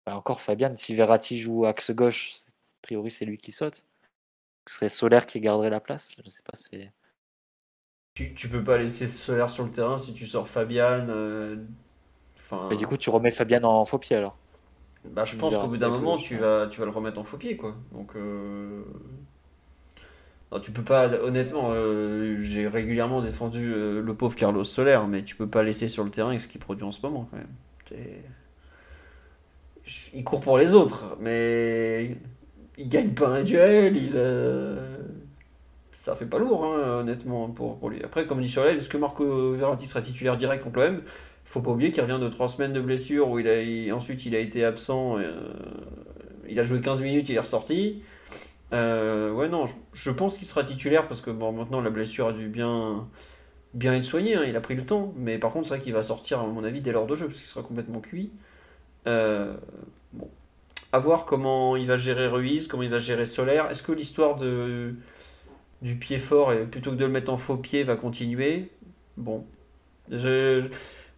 [0.05, 3.85] encore Fabian, si Verratti joue axe gauche, a priori c'est lui qui saute
[4.67, 6.15] ce serait Solaire qui garderait la place.
[6.23, 6.91] Je sais pas, c'est.
[8.17, 11.05] Tu, tu peux pas laisser Solaire sur le terrain si tu sors Fabian.
[11.07, 11.55] euh,
[12.75, 14.35] du coup, tu remets Fabian en faux pied alors.
[15.05, 17.37] bah, je pense qu'au bout d'un moment, tu vas, tu vas le remettre en faux
[17.37, 17.75] pied, quoi.
[17.91, 18.81] Donc, euh,
[20.51, 25.23] Non, tu peux pas, honnêtement, euh, j'ai régulièrement défendu euh, le pauvre Carlos Soler, mais
[25.23, 27.37] tu peux pas laisser sur le terrain avec ce qu'il produit en ce moment quand
[27.37, 27.47] même.
[30.13, 32.17] Il court pour les autres, mais
[32.77, 34.96] il gagne pas un duel, il, euh,
[36.07, 38.01] ça fait pas lourd, hein, honnêtement, pour, lui.
[38.01, 41.01] Après, comme dit live, est-ce que Marco Verratti sera titulaire direct contre l'OM?
[41.43, 44.33] Faut pas oublier qu'il revient de trois semaines de blessure où il a, ensuite il
[44.33, 45.33] a été absent, euh,
[46.47, 48.03] il a joué 15 minutes, il est ressorti.
[48.71, 52.33] Euh, ouais, non, je, pense qu'il sera titulaire parce que bon, maintenant la blessure a
[52.33, 53.05] dû bien,
[53.73, 55.13] bien être soignée, hein, il a pris le temps.
[55.17, 57.25] Mais par contre, c'est vrai qu'il va sortir, à mon avis, dès l'heure de jeu
[57.25, 58.31] parce qu'il sera complètement cuit.
[59.07, 59.55] Euh,
[60.13, 60.29] bon,
[60.93, 63.69] à voir comment il va gérer Ruiz, comment il va gérer Solaire.
[63.69, 64.95] Est-ce que l'histoire de,
[65.81, 68.71] du pied fort, et plutôt que de le mettre en faux pied, va continuer?
[69.17, 69.45] Bon,
[70.09, 70.69] je,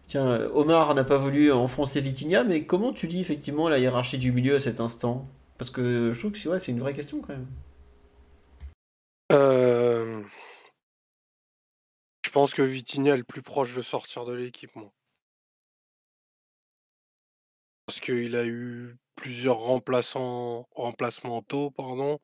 [0.06, 4.32] tiens, Omar n'a pas voulu enfoncer Vitinha, mais comment tu lis effectivement la hiérarchie du
[4.32, 5.26] milieu à cet instant?
[5.58, 7.46] Parce que je trouve que c'est ouais, c'est une vraie question quand même.
[9.32, 10.22] Euh,
[12.24, 14.92] je pense que Vitinha est le plus proche de sortir de l'équipe, moi.
[17.86, 22.18] Parce qu'il a eu plusieurs remplaçants, remplacements tôt, pardon.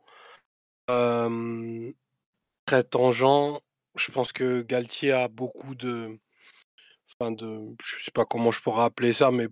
[0.91, 1.93] Euh,
[2.67, 3.61] très tangent.
[3.97, 6.19] Je pense que Galtier a beaucoup de,
[7.19, 9.49] enfin de, je sais pas comment je pourrais appeler ça, mais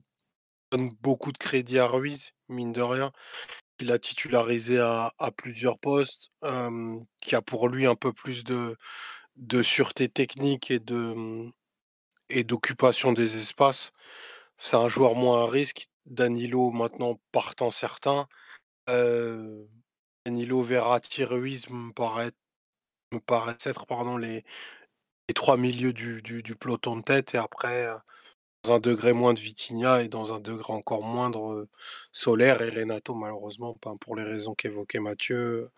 [0.73, 3.13] donne beaucoup de crédit à Ruiz, mine de rien.
[3.81, 6.31] Il a titularisé à, plusieurs postes,
[7.23, 8.77] qui a pour lui un peu plus de,
[9.37, 11.51] de sûreté technique et de
[12.31, 13.93] et d'occupation des espaces.
[14.59, 15.89] C'est un joueur moins à risque.
[16.07, 18.27] Danilo maintenant partant certain.
[18.89, 19.65] Euh,
[20.27, 22.33] Danilo Verratti Ruiz me paraît
[23.15, 24.45] me paraissent être pardon les,
[25.35, 27.97] trois milieux du, du, du peloton de tête et après euh,
[28.65, 31.69] dans un degré moins de Vitinha et dans un degré encore moindre euh,
[32.13, 35.71] Solaire et Renato malheureusement pour les raisons qu'évoquait Mathieu.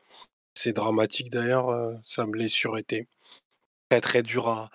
[0.55, 3.09] C'est dramatique d'ailleurs, euh, sa blessure était
[3.91, 4.71] très très dure à,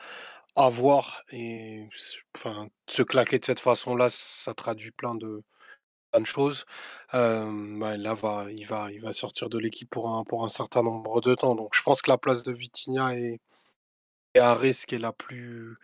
[0.56, 1.88] à voir et
[2.36, 5.44] enfin se claquer de cette façon-là, ça traduit plein de
[6.20, 6.66] de choses.
[7.14, 10.50] Euh, bah, là va il va il va sortir de l'équipe pour un pour un
[10.50, 11.56] certain nombre de temps.
[11.56, 13.40] Donc je pense que la place de Vitinha est,
[14.34, 15.78] est à risque et la plus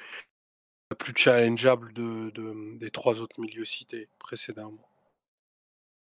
[0.89, 4.87] la plus challengeable de, de- des trois autres milieux cités précédemment.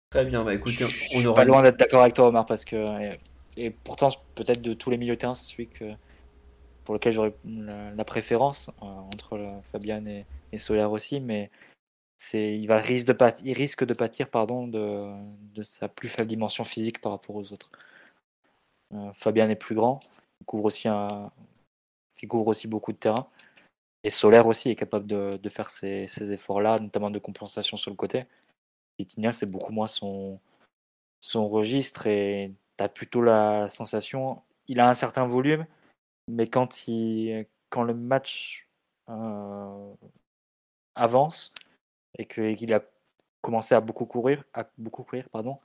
[0.09, 2.45] Très bien, bah écoutez, Je on suis aura pas loin d'être d'accord avec toi, Omar,
[2.45, 2.75] parce que.
[3.03, 3.19] Et,
[3.57, 5.83] et pourtant, peut-être de tous les milieux de terrain, c'est celui que,
[6.85, 11.51] pour lequel j'aurais la, la préférence, euh, entre euh, Fabian et, et Solaire aussi, mais
[12.33, 17.35] il, va, risque de pâtir, de pardon, de, sa plus faible dimension physique par rapport
[17.35, 17.71] aux autres.
[18.93, 19.99] Euh, Fabian est plus grand,
[20.41, 20.87] il couvre aussi,
[22.67, 23.27] beaucoup de terrain.
[24.03, 28.25] Et Solaire aussi est capable de, faire ces, efforts-là, notamment de compensation sur le côté.
[28.97, 30.39] Vitinha, c'est beaucoup moins son,
[31.35, 35.65] registre et tu as plutôt la sensation, il a un certain volume,
[36.27, 38.67] mais quand le match
[39.09, 39.93] euh,
[40.95, 41.53] avance
[42.17, 42.83] et qu'il a
[43.41, 45.57] commencé à beaucoup courir, à beaucoup courir, pardon,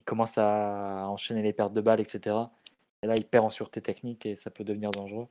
[0.00, 2.36] il commence à enchaîner les pertes de balles, etc.
[3.02, 5.28] Et là, il perd en sûreté technique et ça peut devenir dangereux.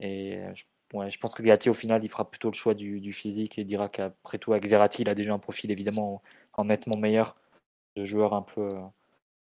[0.00, 3.58] Et euh, je, pense que Gatti, au final, il fera plutôt le choix du, physique
[3.58, 6.22] et dira qu'après tout, avec Verratti, il a déjà un profil évidemment
[6.54, 7.36] en nettement meilleur
[7.96, 8.80] de joueur un peu euh,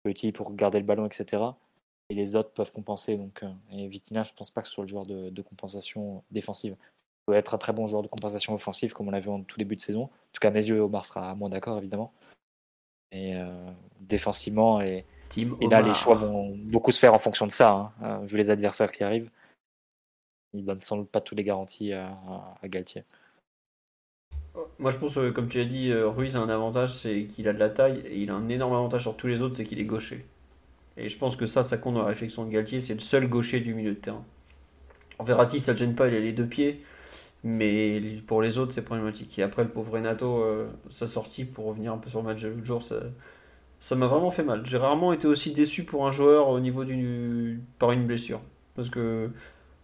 [0.02, 1.42] petit pour garder le ballon, etc.
[2.08, 3.16] Et les autres peuvent compenser.
[3.16, 6.76] Donc, euh, et Vitinha, je pense pas que ce soit le joueur de compensation défensive.
[7.26, 9.58] Peut être un très bon joueur de compensation offensive, comme on l'a vu en tout
[9.58, 10.04] début de saison.
[10.04, 12.12] En tout cas, à mes yeux, Omar sera moins d'accord, évidemment.
[13.12, 13.46] Et euh,
[14.00, 17.70] défensivement, et, Team et là, les choix vont beaucoup se faire en fonction de ça,
[17.70, 19.30] hein, euh, vu les adversaires qui arrivent.
[20.54, 22.16] Il donne sans doute pas toutes les garanties à,
[22.64, 23.02] Galtier.
[24.78, 27.48] Moi, je pense, que, comme tu as dit, euh, Ruiz a un avantage, c'est qu'il
[27.48, 29.64] a de la taille, et il a un énorme avantage sur tous les autres, c'est
[29.64, 30.24] qu'il est gaucher.
[30.96, 33.28] Et je pense que ça, ça compte dans la réflexion de Galtier, c'est le seul
[33.28, 34.24] gaucher du milieu de terrain.
[35.18, 36.82] En Verratti, ça ne gêne pas, il a les deux pieds,
[37.44, 39.38] mais pour les autres, c'est problématique.
[39.38, 42.42] Et après, le pauvre Renato, euh, sa sortie, pour revenir un peu sur le match
[42.42, 42.96] de l'autre jour, ça
[43.80, 44.64] ça m'a vraiment fait mal.
[44.66, 48.40] J'ai rarement été aussi déçu pour un joueur au niveau du, par une blessure.
[48.74, 49.30] Parce que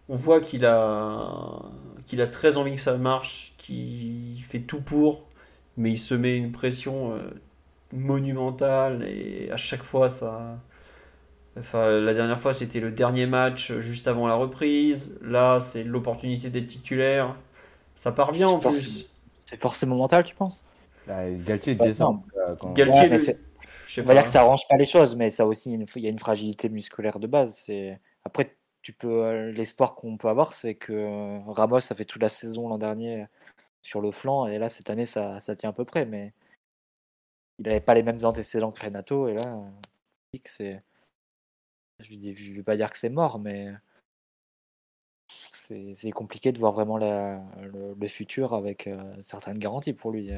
[0.08, 1.62] on voit qu'il a,
[2.06, 5.26] qu'il a très envie que ça marche, qu'il fait tout pour,
[5.76, 7.18] mais il se met une pression euh,
[7.92, 10.58] monumentale et à chaque fois ça.
[11.58, 15.14] Enfin, la dernière fois c'était le dernier match juste avant la reprise.
[15.20, 17.36] Là, c'est l'opportunité d'être titulaire.
[17.94, 19.10] Ça part bien en C'est plus.
[19.46, 20.64] C'est forcément mental, tu penses?
[21.08, 23.36] Ah, Galtier en tout cas, quand- Galtier, Ouais, lui-
[23.98, 26.08] On va dire que ça arrange pas les choses, mais ça aussi, il y a
[26.10, 27.54] une- fragilité musculaire de base.
[27.56, 32.06] C'est après, tu peux euh, l'espoir qu'on peut avoir, c'est que euh, Ramos a fait
[32.06, 33.26] toute la saison l'an dernier
[33.82, 36.32] sur le flanc, et là cette année ça, ça tient à peu près, mais
[37.58, 40.82] il n'avait pas les mêmes antécédents que Renato, et là, euh, c'est
[42.01, 43.73] je ne vais pas dire que c'est mort, mais
[45.51, 48.89] c'est compliqué de voir vraiment le, futur avec
[49.20, 50.31] certaines garanties pour lui.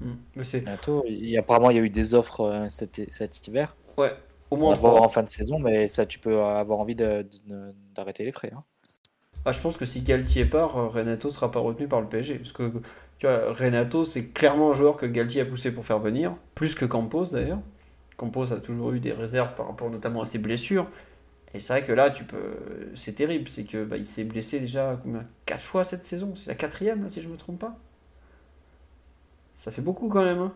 [0.00, 1.04] Mmh, mais bientôt.
[1.06, 3.76] Il, apparemment, il y a eu des offres cet, cet hiver.
[3.96, 4.14] Ouais,
[4.50, 4.74] au moins.
[4.74, 8.52] voir en fin de saison, mais ça, tu peux avoir envie d'arrêter les frais.
[8.54, 8.64] Hein.
[9.44, 12.38] Ah, je pense que si Galtier part, Renato sera pas retenu par le PSG.
[12.38, 12.72] Parce que
[13.18, 16.74] tu vois, Renato, c'est clairement un joueur que Galtier a poussé pour faire venir, plus
[16.74, 17.60] que Campos d'ailleurs.
[18.22, 20.88] Campos a toujours eu des réserves par rapport notamment à ses blessures.
[21.54, 22.54] Et c'est vrai que là, tu peux,
[22.94, 26.34] c'est terrible, c'est que bah, il s'est blessé déjà combien, quatre fois cette saison?
[26.36, 27.76] C'est la quatrième, si je me trompe pas.
[29.56, 30.38] Ça fait beaucoup quand même.
[30.38, 30.54] Hein.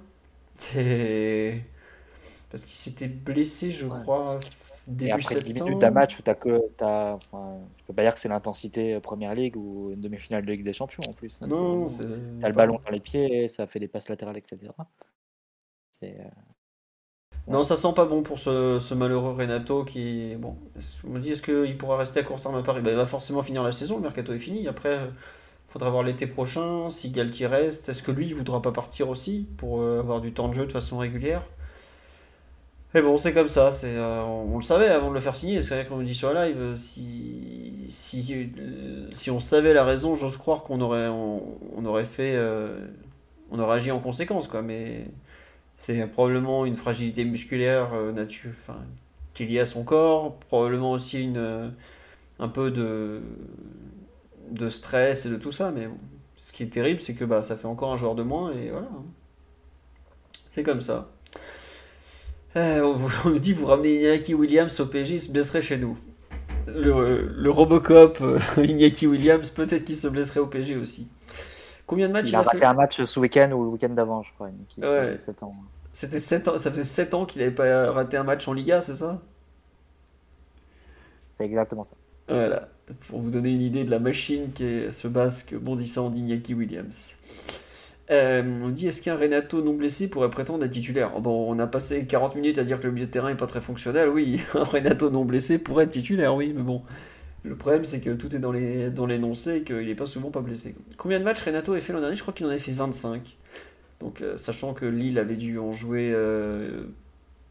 [0.54, 1.64] C'est
[2.50, 4.38] parce qu'il s'était blessé, je crois,
[4.86, 8.02] début et après 10 minutes d'un match où t'as que, as, enfin, tu peux pas
[8.02, 11.12] dire que c'est l'intensité euh, Première Ligue ou une demi-finale de Ligue des Champions en
[11.12, 11.42] plus.
[11.42, 11.88] Hein, non,
[12.40, 14.70] t'as le ballon dans les pieds, ça fait des passes latérales, etc.
[15.90, 16.14] C'est
[17.48, 20.34] non, ça sent pas bon pour ce, malheureux Renato qui.
[20.36, 20.56] Bon,
[21.06, 22.80] on me dit est-ce qu'il pourra rester à court terme à Paris?
[22.80, 24.66] Ben, Il va forcément finir la saison, le mercato est fini.
[24.66, 27.88] Après, il faudra voir l'été prochain si Galtier reste.
[27.88, 30.66] Est-ce que lui, il voudra pas partir aussi pour euh, avoir du temps de jeu
[30.66, 31.42] de façon régulière?
[32.94, 33.70] Mais bon, c'est comme ça.
[33.84, 35.60] Euh, on, le savait avant de le faire signer.
[35.62, 37.90] C'est vrai qu'on me dit sur la live, si,
[39.30, 42.34] on savait la raison, j'ose croire qu'on aurait, on, aurait fait.
[42.36, 42.86] Euh,
[43.50, 44.62] on aurait agi en conséquence, quoi.
[44.62, 45.04] Mais
[45.76, 48.78] c'est probablement une fragilité musculaire euh, nature, enfin,
[49.34, 51.68] qui est liée à son corps, probablement aussi euh,
[52.38, 53.20] un peu de,
[54.70, 55.70] stress et de tout ça.
[55.70, 55.88] Mais
[56.34, 58.70] ce qui est terrible, c'est que bah, ça fait encore un joueur de moins et
[58.70, 58.88] voilà.
[60.50, 61.10] C'est comme ça.
[62.56, 62.80] Euh,
[63.24, 65.98] on, nous dit vous ramenez Iñaki Williams au PSG, il se blesserait chez nous.
[66.66, 68.18] Le, le Robocop,
[68.56, 71.08] Iñaki Williams, peut-être qu'il se blesserait au PSG aussi.
[71.86, 74.32] Combien de matchs il, a, raté un match ce week-end ou le week-end d'avant, je
[74.34, 74.48] crois.
[74.78, 75.16] Ouais.
[75.92, 76.58] C'était 7 ans.
[76.58, 79.20] Ça faisait 7 ans qu'il n'avait pas raté un match en Liga, c'est ça?
[81.36, 81.94] C'est exactement ça.
[82.28, 82.68] Voilà,
[83.08, 87.12] pour vous donner une idée de la machine qui est ce basque bondissant d'Iñaki Williams.
[88.10, 91.12] Euh, on dit est-ce qu'un Renato non blessé pourrait prétendre être titulaire?
[91.16, 93.36] Oh, Bon, on a passé 40 minutes à dire que le milieu de terrain n'est
[93.36, 94.08] pas très fonctionnel.
[94.08, 96.82] Oui, un Renato non blessé pourrait être titulaire, oui, mais bon.
[97.46, 100.74] Le problème, c'est que tout est dans l'énoncé et qu'il n'est pas souvent pas blessé.
[100.96, 102.16] Combien de matchs Renato a fait l'an dernier?
[102.16, 103.36] Je crois qu'il en avait fait 25.
[104.00, 106.84] Donc, euh, sachant que Lille avait dû en jouer euh,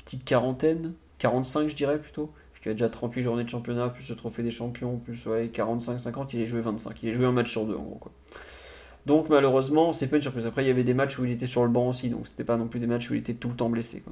[0.03, 2.31] petite quarantaine, 45 je dirais plutôt.
[2.51, 6.30] Puisqu'il a déjà 38 journées de championnat, plus le trophée des champions, plus ouais, 45-50,
[6.34, 7.01] il est joué 25.
[7.01, 7.97] Il est joué un match sur deux en gros.
[7.99, 8.11] Quoi.
[9.05, 10.45] Donc malheureusement, c'est pas une surprise.
[10.45, 12.43] Après, il y avait des matchs où il était sur le banc aussi, donc c'était
[12.43, 14.03] pas non plus des matchs où il était tout le temps blessé.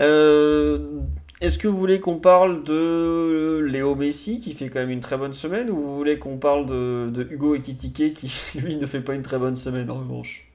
[0.00, 1.00] Euh,
[1.40, 5.16] est-ce que vous voulez qu'on parle de Léo Messi qui fait quand même une très
[5.16, 9.14] bonne semaine ou vous voulez qu'on parle de, Hugo Ekitike qui lui ne fait pas
[9.14, 10.50] une très bonne semaine en revanche?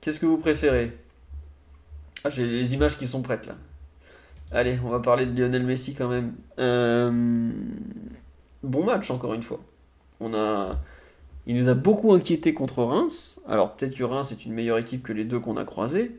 [0.00, 0.90] Qu'est-ce que vous préférez?
[2.24, 3.54] Ah j'ai les images qui sont prêtes là.
[4.52, 6.34] Allez, on va parler de Lionel Messi quand même.
[6.58, 7.50] Euh,
[8.62, 9.60] bon match encore une fois.
[11.46, 13.40] Il nous a beaucoup inquiété contre Reims.
[13.48, 16.12] Alors peut-être que Reims est une meilleure équipe que les deux qu'on a croisés.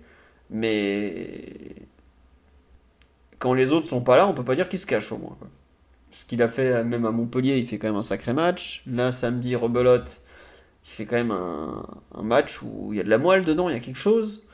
[0.50, 1.54] Mais
[3.40, 5.36] quand les autres sont pas là, on peut pas dire qu'il se cache au moins.
[6.12, 8.84] Ce qu'il a fait même à Montpellier, il fait quand même un sacré match.
[8.88, 10.22] Là, samedi, rebelote,
[10.86, 13.74] il fait quand même un, match où il y a de la moelle dedans, il
[13.74, 14.48] y a quelque chose.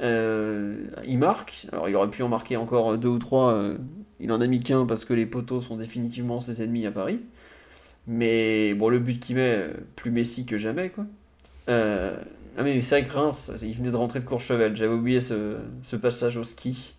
[0.00, 1.66] Euh, il marque.
[1.72, 3.52] Alors, il aurait pu en marquer encore deux ou trois.
[3.52, 3.76] Euh,
[4.20, 7.20] il en a mis qu'un parce que les poteaux sont définitivement ses ennemis à Paris.
[8.06, 11.06] Mais bon, le but qu'il met, plus Messi que jamais, quoi.
[11.68, 12.16] Euh,
[12.56, 14.74] ah, mais c'est vrai que Reims, il venait de rentrer de Courchevel.
[14.76, 15.58] J'avais oublié ce,
[16.00, 16.94] passage au ski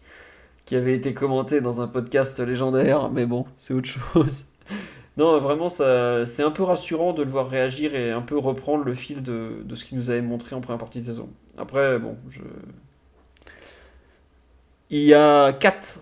[0.66, 4.46] qui avait été commenté dans un podcast légendaire, mais bon, c'est autre chose.
[5.18, 8.94] non, vraiment, c'est un peu rassurant de le voir réagir et un peu reprendre le
[8.94, 11.30] fil de, de ce qu'il nous avait montré en première partie de saison.
[11.58, 12.42] Après, bon, je...
[14.90, 16.00] Il y a 4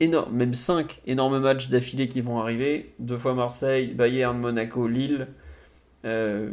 [0.00, 2.94] énormes, même 5 énormes matchs d'affilée qui vont arriver.
[2.98, 5.28] Deux fois Marseille, Bayern, Monaco, Lille.
[6.04, 6.50] Euh,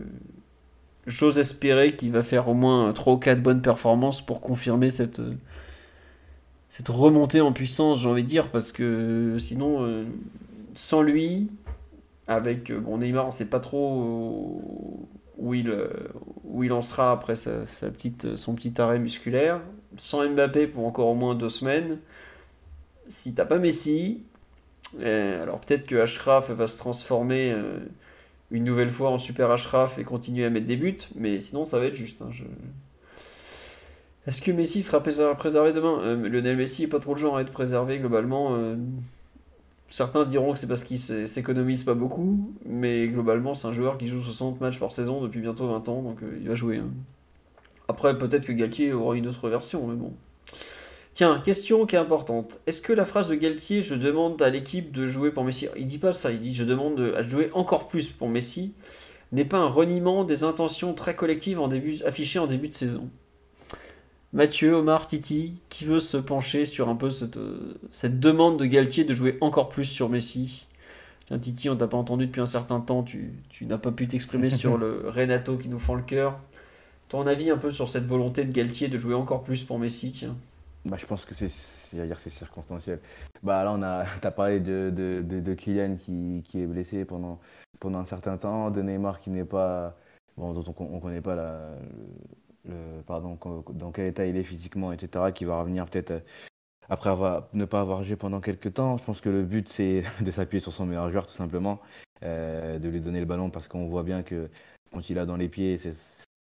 [1.05, 5.21] j'ose espérer qu'il va faire au moins 3 ou 4 bonnes performances pour confirmer cette,
[6.69, 10.05] cette remontée en puissance, j'ai envie de dire, parce que sinon, euh,
[10.73, 11.49] sans lui,
[12.27, 14.61] avec euh, bon, Neymar, on ne sait pas trop
[15.37, 15.71] où il,
[16.45, 19.61] où il en sera après sa, petite, son petit arrêt musculaire.
[19.97, 21.99] Sans Mbappé pour encore au moins deux semaines.
[23.09, 24.23] Si t'as pas Messi,
[24.99, 27.53] euh, alors peut-être que Ashraf va se transformer
[28.53, 31.79] une nouvelle fois en super Ashraf et continuer à mettre des buts, mais sinon ça
[31.79, 32.21] va être juste.
[32.21, 32.29] Hein.
[34.27, 35.99] Est-ce que Messi sera préservé demain?
[36.01, 38.55] Euh, Lionel Messi n'est pas trop le genre à être préservé globalement.
[38.55, 38.75] Euh,
[39.89, 44.07] certains diront que c'est parce qu'il s'économise pas beaucoup, mais globalement c'est un joueur qui
[44.07, 46.77] joue 60 matchs par saison depuis bientôt 20 ans, donc euh, il va jouer.
[46.77, 46.87] Hein.
[47.87, 50.13] Après peut-être que Galtier aura une autre version, mais bon.
[51.13, 52.59] Tiens, question qui est importante.
[52.65, 55.85] Est-ce que la phrase de Galtier, je demande à l'équipe de jouer pour Messi, il
[55.85, 58.73] dit pas ça, il dit je demande à jouer encore plus pour Messi,
[59.31, 63.09] n'est pas un reniement des intentions très collectives en début, affichées en début de saison
[64.31, 68.65] Mathieu, Omar, Titi, qui veut se pencher sur un peu cette, euh, cette demande de
[68.65, 70.67] Galtier de jouer encore plus sur Messi?
[71.27, 74.07] Tiens, Titi, on t'a pas entendu depuis un certain temps, tu, tu n'as pas pu
[74.07, 76.39] t'exprimer sur le Renato qui nous fend le cœur.
[77.09, 80.09] Ton avis un peu sur cette volonté de Galtier de jouer encore plus pour Messi
[80.09, 80.35] tiens?
[80.85, 81.49] Bah, je pense que c'est
[82.29, 82.99] circonstanciel.
[83.41, 87.39] Bah là a as parlé de, de, de, Kylian qui, qui, est blessé pendant,
[87.79, 89.95] pendant un certain temps, de Neymar qui n'est pas
[90.37, 91.59] bon dont on, ne connaît pas la,
[92.65, 93.37] le, pardon
[93.69, 96.19] dans quel état il est physiquement etc qui va revenir peut-être euh,
[96.89, 98.97] après avoir, ne pas avoir joué pendant quelques temps.
[98.97, 101.79] Je pense que le but c'est de s'appuyer sur son meilleur joueur tout simplement,
[102.23, 104.49] euh, de lui donner le ballon parce qu'on voit bien que
[104.91, 105.79] quand il a dans les pieds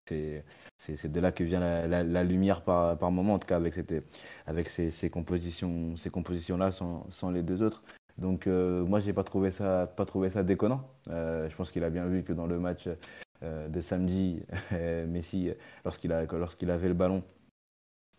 [0.09, 0.45] c'est
[0.79, 5.97] c'est de là que vient la, lumière par, moment, en tout cas avec, ces, compositions,
[5.97, 7.83] ces compositions-là sans, les deux autres.
[8.17, 10.89] Donc euh, moi, j'ai pas pas trouvé ça déconnant.
[11.11, 12.89] Euh, je pense qu'il a bien vu que dans le match
[13.43, 14.41] euh, de samedi,
[15.09, 15.51] Messi,
[15.85, 17.23] lorsqu'il avait le ballon,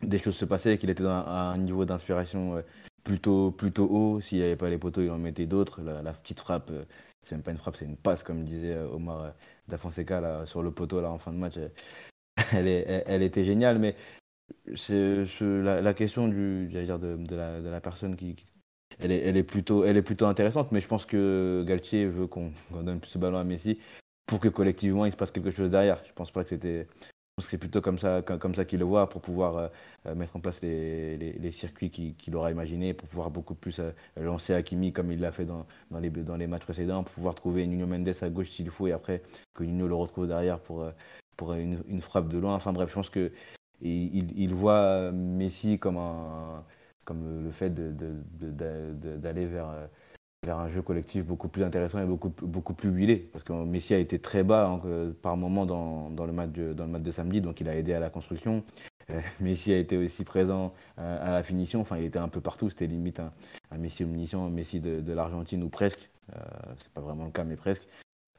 [0.02, 2.62] des choses se passaient, qu'il était à un niveau d'inspiration
[3.04, 3.54] plutôt,
[3.90, 4.20] haut.
[4.22, 5.82] S'il n'y avait pas les poteaux, il en mettait d'autres.
[5.82, 6.72] La, petite frappe,
[7.24, 9.34] c'est même pas une frappe, c'est une passe, comme disait Omar
[9.68, 11.58] Da Fonseca sur le poteau en fin de match.
[12.54, 13.96] elle, était géniale, mais
[14.76, 18.36] c'est la, question du, de, la, personne qui,
[19.00, 23.12] elle est, elle est, plutôt, intéressante, mais je pense que Galtier veut qu'on donne plus
[23.12, 23.80] ce ballon à Messi
[24.26, 26.02] pour que collectivement il se passe quelque chose derrière.
[26.06, 26.88] Je pense pas que c'était
[27.42, 28.22] c'est plutôt comme ça,
[28.66, 29.72] qu'il le voit pour pouvoir
[30.06, 34.54] euh, mettre en place les, circuits qu'il aura imaginés, pour pouvoir beaucoup plus euh, lancer
[34.54, 35.66] Hakimi comme il l'a fait dans,
[36.00, 39.22] les, matchs précédents, pour pouvoir trouver Nuno Mendes à gauche s'il faut et après
[39.54, 40.92] que Nuno le retrouve derrière pour, euh,
[41.40, 42.54] pour une, frappe de loin.
[42.54, 43.32] Enfin bref, je pense que
[43.82, 45.98] il, voit Messi comme,
[47.10, 49.74] le fait d'aller vers,
[50.46, 53.16] vers un jeu collectif beaucoup plus intéressant et beaucoup, plus huilé.
[53.32, 54.82] Parce que Messi a été très bas hein,
[55.22, 58.62] par moment dans, le match de, samedi, donc il a aidé à la construction.
[59.10, 62.42] Euh, Messi a été aussi présent euh, à la finition, enfin il était un peu
[62.42, 63.32] partout, c'était limite un,
[63.78, 66.10] Messi omniscient, un Messi de, l'Argentine ou presque.
[66.36, 66.40] Euh,
[66.78, 67.88] c'est pas vraiment le cas, mais presque.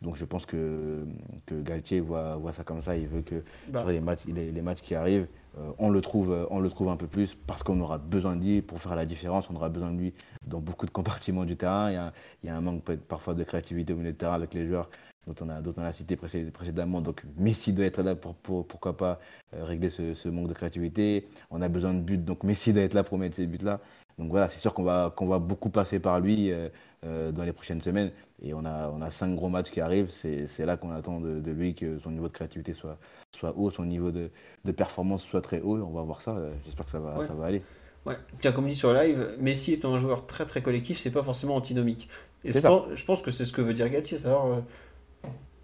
[0.03, 1.05] Donc je pense que,
[1.47, 2.97] que Galtier voit, voit ça comme ça.
[2.97, 3.81] Il veut que bah.
[3.81, 5.27] sur les matchs, les, les, matchs qui arrivent,
[5.59, 8.37] euh, on, le trouve, euh, on le trouve un peu plus parce qu'on aura besoin
[8.37, 9.51] de lui pour faire la différence.
[9.51, 10.15] On aura besoin de lui
[10.47, 11.91] dans beaucoup de compartiments du terrain.
[11.91, 12.13] Il y a,
[12.43, 14.89] il y a un manque parfois de créativité au milieu de terrain avec les joueurs
[15.27, 17.01] dont on a, dont on a cité précédemment.
[17.01, 19.21] Donc Messi doit être là pour, pour pourquoi pas
[19.55, 21.29] euh, régler ce, ce, manque de créativité.
[21.51, 23.81] On a besoin de buts, donc Messi doit être là pour mettre ces buts-là.
[24.19, 26.53] Donc voilà, c'est sûr qu'on va, qu'on va beaucoup passer par lui.
[26.53, 26.69] Euh,
[27.03, 28.11] dans les prochaines semaines.
[28.43, 30.11] Et on a, on a cinq gros matchs qui arrivent.
[30.11, 32.99] C'est là qu'on attend de, lui que son niveau de créativité soit,
[33.35, 34.31] soit haut, son niveau de,
[34.65, 35.79] de performance soit très haut.
[35.79, 36.37] On va voir ça.
[36.65, 37.63] J'espère que ça va, ça va aller.
[38.07, 38.17] Ouais.
[38.39, 41.57] Tiens, comme dit sur live, Messi étant un joueur très très collectif, c'est pas forcément
[41.57, 42.09] antinomique.
[42.45, 44.61] Et je pense, que c'est ce que veut dire Galtier, savoir euh,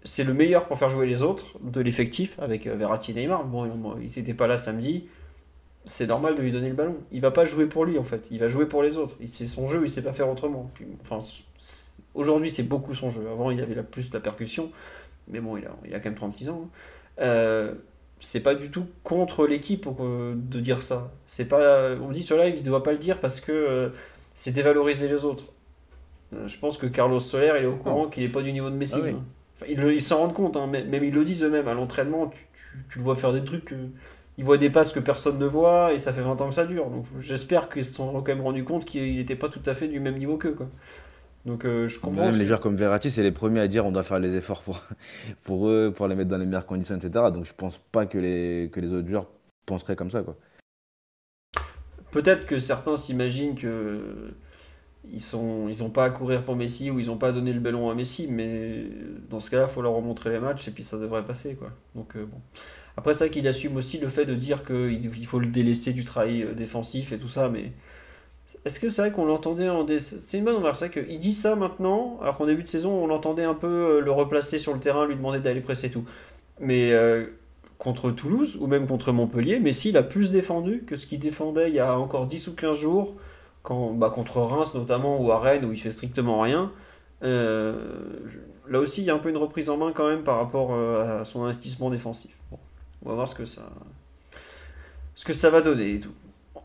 [0.03, 3.45] c'est le meilleur pour faire jouer les autres de l'effectif avec euh, Verratti et Neymar.
[3.45, 5.07] Bon, ils n'étaient pas là samedi
[5.87, 6.97] c'est normal de lui donner le ballon.
[7.11, 9.15] Il va pas jouer pour lui en fait, il va jouer pour les autres.
[9.25, 10.69] C'est son jeu, il sait pas faire autrement.
[11.01, 11.17] enfin,
[12.13, 13.23] aujourd'hui c'est beaucoup son jeu.
[13.31, 14.71] Avant il avait la, plus la percussion,
[15.27, 16.63] mais bon il a, il a quand même 36 ans.
[16.65, 16.69] Hein.
[17.21, 17.73] Euh,
[18.19, 21.11] c'est pas du tout contre l'équipe euh, de dire ça.
[21.25, 23.89] C'est pas, on dit sur live, il ne doit pas le dire parce que euh,
[24.35, 25.45] c'est dévaloriser les autres.
[26.45, 28.75] je pense que Carlos Soler il est au courant qu'il n'est pas du niveau de
[28.75, 28.99] Messi.
[29.01, 29.89] Ah hein.
[29.89, 30.67] ils s'en rendent compte, hein.
[30.67, 31.67] même ils le disent eux-mêmes.
[31.67, 32.39] À l'entraînement, tu,
[32.89, 33.73] tu, le vois faire des trucs
[34.37, 36.65] il voit des passes que personne ne voit et ça fait 20 ans que ça
[36.65, 36.89] dure.
[36.89, 39.87] Donc j'espère qu'ils se sont quand même rendu compte qu'il n'était pas tout à fait
[39.87, 40.53] du même niveau qu'eux.
[40.53, 40.67] Quoi.
[41.45, 42.25] Donc euh, je comprends.
[42.25, 44.61] Même les joueurs comme Verratti, c'est les premiers à dire on doit faire les efforts
[44.61, 44.83] pour,
[45.43, 47.25] pour eux, pour les mettre dans les meilleures conditions, etc.
[47.33, 49.27] Donc je pense pas que les, que les autres joueurs
[49.65, 50.21] penseraient comme ça.
[50.21, 50.35] quoi.
[52.11, 54.33] Peut-être que certains s'imaginent que
[55.09, 57.59] ils sont ils ont pas à courir pour Messi ou ils n'ont pas donné le
[57.59, 58.83] ballon à Messi, mais
[59.29, 61.55] dans ce cas-là, il faut leur remontrer les matchs et puis ça devrait passer.
[61.55, 61.71] quoi.
[61.95, 62.39] Donc euh, bon.
[62.97, 66.41] Après, vrai qu'il assume aussi le fait de dire qu'il faut le délaisser du travail
[66.41, 67.71] euh, défensif et tout ça, mais
[68.65, 69.85] est-ce que c'est vrai qu'on l'entendait en.
[69.99, 72.91] C'est une bonne remarque, c'est vrai qu'il dit ça maintenant, alors qu'en début de saison,
[72.91, 76.05] on l'entendait un peu euh, le replacer sur le terrain, lui demander d'aller presser tout.
[76.59, 77.25] Mais euh,
[77.77, 81.69] contre Toulouse, ou même contre Montpellier, Messi, il a plus défendu que ce qu'il défendait
[81.69, 83.15] il y a encore 10 ou 15 jours,
[83.61, 86.71] quand, bah, contre Reims notamment, ou à Rennes, où il fait strictement rien.
[87.21, 90.73] là aussi, il y a un peu une reprise en main quand même par rapport
[90.73, 92.39] à son investissement défensif.
[93.07, 93.69] On va voir ce que ça,
[95.15, 96.11] ce que ça va donner et tout.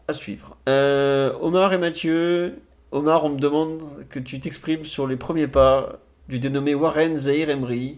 [0.08, 0.56] À suivre.
[0.68, 2.60] Euh, Omar et Mathieu.
[2.90, 7.48] Omar, on me demande que tu t'exprimes sur les premiers pas du dénommé Warren Zahir
[7.48, 7.96] Emery.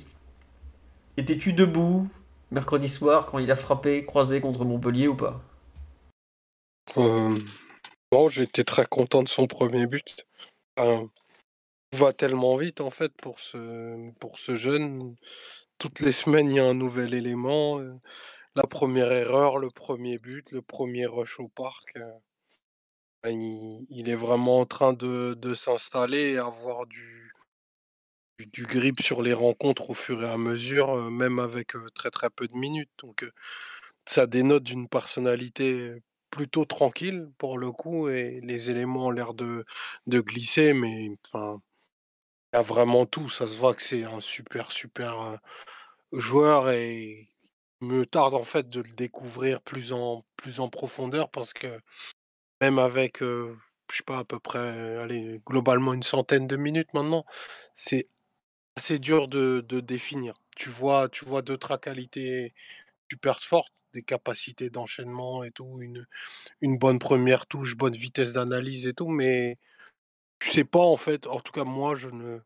[1.17, 2.07] Étais-tu debout
[2.51, 5.41] mercredi soir quand il a frappé, croisé contre Montpellier ou pas?
[6.99, 7.35] Euh,
[8.29, 10.27] j'étais très content de son premier but.
[10.77, 11.09] Tout
[11.95, 15.17] va tellement vite en fait pour ce, pour ce jeune.
[15.79, 17.81] Toutes les semaines, il y a un nouvel élément.
[18.57, 21.97] La première erreur, le premier but, le premier rush au parc.
[21.97, 22.13] euh,
[23.23, 23.41] ben,
[23.91, 27.33] Il, est vraiment en train de, de s'installer et avoir du,
[28.39, 32.11] du, grip sur les rencontres au fur et à mesure, euh, même avec euh, très
[32.11, 32.91] très peu de minutes.
[32.99, 33.29] Donc
[34.07, 35.93] ça dénote d'une personnalité
[36.31, 39.65] plutôt tranquille pour le coup et les éléments ont l'air de,
[40.07, 41.61] de glisser, mais enfin,
[42.53, 43.29] il y a vraiment tout.
[43.31, 45.39] Ça se voit que c'est un super super
[46.13, 47.34] joueur et
[47.85, 51.81] me tarde en fait de le découvrir plus en plus en profondeur parce que
[52.61, 53.55] même avec je
[53.91, 57.25] sais pas à peu près allez globalement une centaine de minutes maintenant,
[57.75, 58.09] c'est
[58.77, 60.35] assez dur de, de définir.
[60.57, 62.55] Tu vois tu vois d'autres qualités
[63.11, 66.07] super fortes, des capacités d'enchaînement et tout, une
[66.63, 69.59] une bonne première touche, bonne vitesse d'analyse et tout, mais
[70.41, 72.41] tu sais pas en fait, en tout cas moi je ne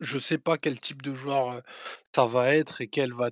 [0.00, 1.62] je sais pas quel type de joueur,
[2.14, 3.30] ça va être et quel va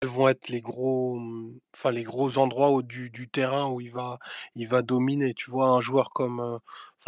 [0.00, 4.18] quels vont être les gros, mmh, enfin les gros endroits du terrain où il va
[4.54, 5.34] il va dominer.
[5.34, 5.68] Tu vois?
[5.68, 6.60] Un joueur comme,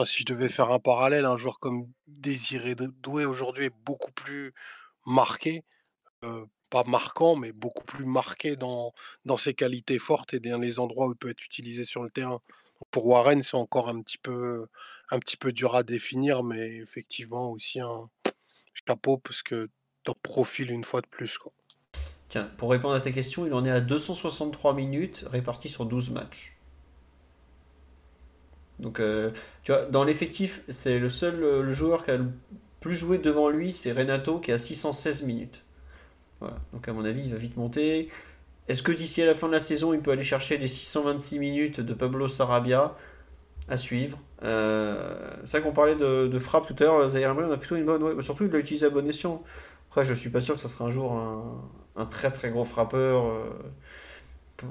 [0.05, 4.13] si je devais faire un parallèle, un joueur comme Désiré Dou Doué aujourd'hui est beaucoup
[4.13, 4.53] plus
[5.07, 5.65] marqué,
[6.71, 8.93] pas marquant, mais beaucoup plus marqué dans
[9.25, 12.11] dans ses qualités fortes et dans les endroits où il peut être utilisé sur le
[12.11, 12.41] terrain.
[12.91, 14.67] Pour Warren, c'est encore un petit peu
[15.11, 18.09] un petit peu dur à définir, mais effectivement aussi un
[18.87, 19.69] chapeau parce que
[20.05, 21.53] tu profiles une fois de plus, quoi.
[22.29, 26.11] Tiens, pour répondre à ta question, il en est à 263 minutes réparties sur 12
[26.11, 26.57] matchs.
[28.79, 29.31] Donc, euh,
[29.63, 32.31] tu vois, dans l'effectif, c'est le seul euh, joueur qui a le
[32.81, 35.65] plus joué devant lui, c'est Renato qui a 616 minutes.
[36.39, 36.57] Voilà.
[36.73, 38.09] Donc, à mon avis, il va vite monter.
[38.69, 41.39] Est-ce que d'ici à la fin de la saison, il peut aller chercher les 626
[41.41, 42.97] minutes de Pablo Sarabia?
[43.69, 45.15] À suivre Euh,
[45.45, 47.77] C'est vrai qu'on parlait de, de frappe tout à l'heure, Zaire Emery, on a plutôt
[47.77, 48.03] une bonne.
[48.03, 49.43] ouais, surtout, il l'a utilisé à bon escient.
[49.91, 51.63] Après, je suis pas sûr que ça sera un jour un,
[51.97, 53.45] un très très gros frappeur euh,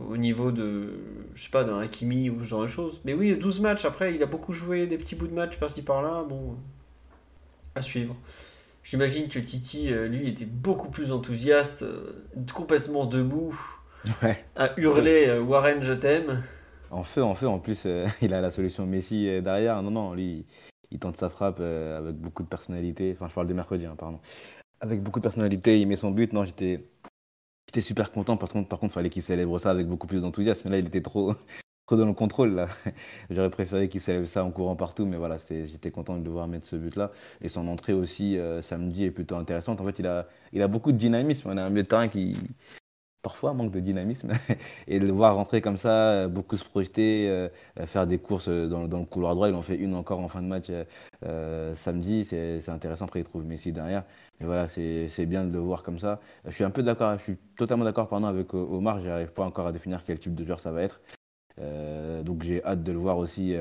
[0.08, 1.00] au niveau de,
[1.34, 3.02] je sais pas, d'un Hakimi ou ce genre de choses.
[3.06, 3.86] Mais oui, 12 matchs.
[3.86, 6.24] Après, il a beaucoup joué des petits bouts de match par-ci par-là.
[6.30, 6.58] Bon,
[7.76, 8.16] à suivre.
[8.84, 13.60] J'imagine que Titi, euh, lui, était beaucoup plus enthousiaste, euh, complètement debout,
[14.24, 14.44] Ouais.
[14.56, 16.44] à hurler euh, Warren, je t'aime.
[16.92, 17.48] En feu, en feu.
[17.48, 19.82] En plus, euh, il a la solution Messi euh, derrière.
[19.82, 20.46] Non, non, lui,
[20.92, 23.14] il tente sa frappe euh, avec beaucoup de personnalité.
[23.16, 24.20] Enfin, je parle de mercredi, hein, pardon.
[24.82, 26.34] Avec beaucoup de personnalité, il met son but.
[26.34, 26.84] Non, j'étais,
[27.82, 28.38] super content.
[28.38, 30.70] Par contre, par contre, fallait qu'il célèbre ça avec beaucoup plus d'enthousiasme.
[30.70, 31.34] Là, il était trop,
[31.86, 32.56] trop dans le contrôle.
[32.56, 32.68] Là,
[33.30, 36.48] j'aurais préféré qu'il célèbre ça en courant partout, mais voilà, j'étais content de le voir
[36.48, 37.12] mettre ce but-là.
[37.42, 39.82] Et son entrée aussi samedi est plutôt intéressante.
[39.82, 41.50] En fait, il a, il a beaucoup de dynamisme.
[41.52, 42.36] On a un milieu de terrain qui
[43.22, 44.32] parfois manque de dynamisme
[44.88, 48.18] et de le voir rentrer comme ça, euh, beaucoup se projeter, euh, euh, faire des
[48.18, 49.50] courses dans, le couloir droit.
[49.50, 50.72] Il en fait une encore en fin de match
[51.76, 53.06] samedi, c'est intéressant.
[53.06, 54.04] Après, il trouve Messi derrière.
[54.40, 56.20] Mais voilà, c'est bien de le voir comme ça.
[56.46, 59.02] Je suis un peu d'accord, je suis totalement d'accord avec Omar.
[59.02, 61.02] J'arrive pas encore à définir quel type de joueur ça va être.
[62.24, 63.54] Donc j'ai hâte de le voir aussi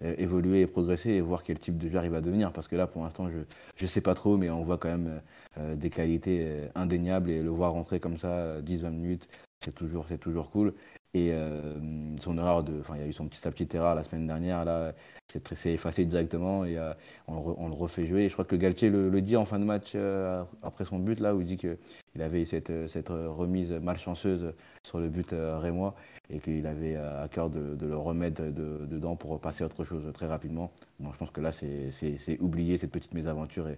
[0.00, 2.52] évoluer et progresser et voir quel type de joueur il va devenir.
[2.52, 5.22] Parce que là, pour l'instant, je ne sais pas trop, mais on voit quand même
[5.56, 9.28] des qualités euh, indéniables et le voir rentrer comme ça euh, 10-20 minutes,
[9.64, 10.74] c'est toujours, c'est toujours cool.
[11.12, 13.96] Et euh, son erreur de, enfin, il y a eu son petit, sa petite erreur
[13.96, 14.92] la semaine dernière, là,
[15.26, 16.92] c'est effacé directement et euh,
[17.26, 18.24] on, le refait jouer.
[18.24, 21.18] Et je crois que Galtier le, dit en fin de match euh, après son but,
[21.18, 21.78] là, où il dit qu'il
[22.22, 24.52] avait cette, euh, cette remise malchanceuse
[24.86, 25.94] sur le but euh, rémois
[26.30, 29.84] et qu'il avait euh, à cœur de, le remettre de- dedans pour passer à autre
[29.84, 30.70] chose très rapidement.
[31.00, 33.68] Bon, je pense que là, c'est oublier cette petite mésaventure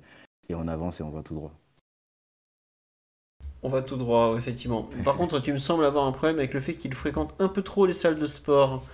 [0.49, 1.53] et on avance et on va tout droit.
[3.65, 4.89] On va tout droit, effectivement.
[5.05, 7.63] Par contre, tu me sembles avoir un problème avec le fait qu'il fréquente un peu
[7.63, 8.85] trop les salles de sport.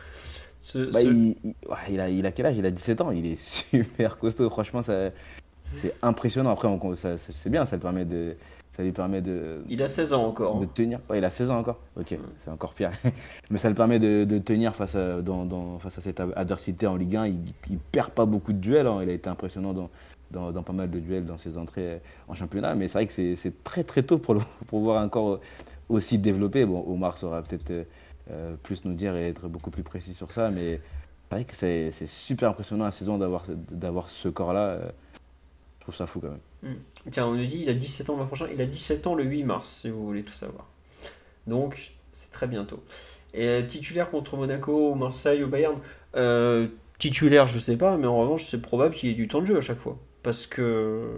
[0.61, 2.57] Ce- Bah, ce- il, il- ouais, il a, il a quel âge?
[2.59, 5.11] Il a 17 ans, il est super costaud, franchement, ça-
[5.75, 6.51] c'est impressionnant.
[6.51, 8.37] Après, on- ça- ça- c'est bien, ça, le permet de,
[8.73, 10.61] ça lui permet de, Il a 16 ans encore.
[10.61, 11.01] de tenir.
[11.09, 12.91] Ouais, il a 16 ans encore, ok, c'est encore pire.
[13.51, 16.87] Mais ça le permet de, de tenir face à, dans, dans- face à cette adversité
[16.87, 17.27] en Ligue 1.
[17.29, 17.39] Il,
[17.70, 18.99] il perd pas beaucoup de duels, hein.
[19.03, 19.89] il a été impressionnant dans,
[20.31, 22.75] dans, pas mal de duels dans ses entrées en championnat.
[22.75, 25.41] Mais c'est vrai que c'est- très très tôt pour, le, pour voir encore
[25.89, 26.65] aussi développé.
[26.65, 27.85] Bon, Omar saura peut-être euh,
[28.31, 30.81] euh, plus nous dire et être beaucoup plus précis sur ça, mais
[31.31, 34.61] c'est vrai que c'est super impressionnant la saison d'avoir ce corps-là.
[34.67, 34.89] euh,
[35.79, 36.77] Je trouve ça fou quand même.
[37.11, 38.47] Tiens, on nous dit il a 17 ans le prochain.
[38.53, 40.67] Il a 17 ans le 8 mars, si vous voulez tout savoir.
[41.47, 42.83] Donc, c'est très bientôt.
[43.35, 45.77] Et euh, titulaire contre Monaco, Marseille, au Bayern.
[46.17, 46.69] euh,
[46.99, 49.57] titulaire, je sais pas, mais en revanche, c'est probable qu'il ait du temps de jeu
[49.57, 49.99] à chaque fois.
[50.29, 51.09] Parce que.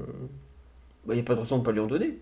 [1.05, 2.21] bah, Il n'y a pas de raison de ne pas lui en donner.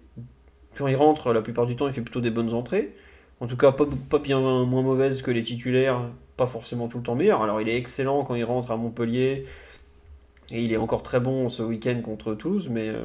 [0.75, 2.97] Quand il rentre, la plupart du temps, il fait plutôt des bonnes entrées.
[3.41, 7.15] En tout cas, pas, bien moins mauvaise que les titulaires, pas forcément tout le temps
[7.15, 7.43] meilleur.
[7.43, 9.45] Alors, il est excellent quand il rentre à Montpellier,
[10.51, 13.05] et il est encore très bon ce week-end contre Toulouse, mais euh,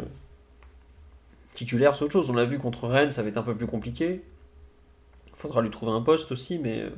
[1.54, 2.30] titulaire, c'est autre chose.
[2.30, 4.22] On l'a vu contre Rennes, ça va être un peu plus compliqué.
[5.28, 6.92] Il faudra lui trouver un poste aussi, mais euh,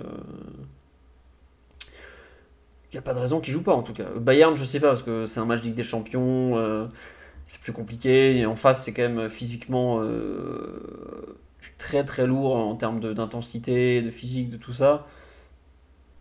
[2.96, 4.06] n'y a pas de raison qu'il joue pas en tout cas.
[4.20, 6.88] Bayern, je sais pas, parce que c'est un match Ligue des Champions, euh,
[7.44, 8.38] c'est plus compliqué.
[8.38, 11.38] Et en face, c'est quand même physiquement euh,
[11.78, 15.08] très très lourd en termes de- d'intensité, de physique, de tout ça.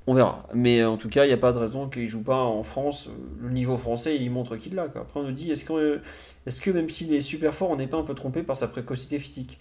[0.06, 0.46] On verra.
[0.52, 3.08] Mais en tout cas, il n'y a pas de raison qu'il joue pas en France.
[3.40, 4.82] Le niveau français, il montre qu'il l'a.
[4.82, 6.00] Après, on nous dit est-ce que,
[6.46, 8.68] est que même s'il est super fort, on n'est pas un peu trompé par sa
[8.68, 9.58] précocité physique?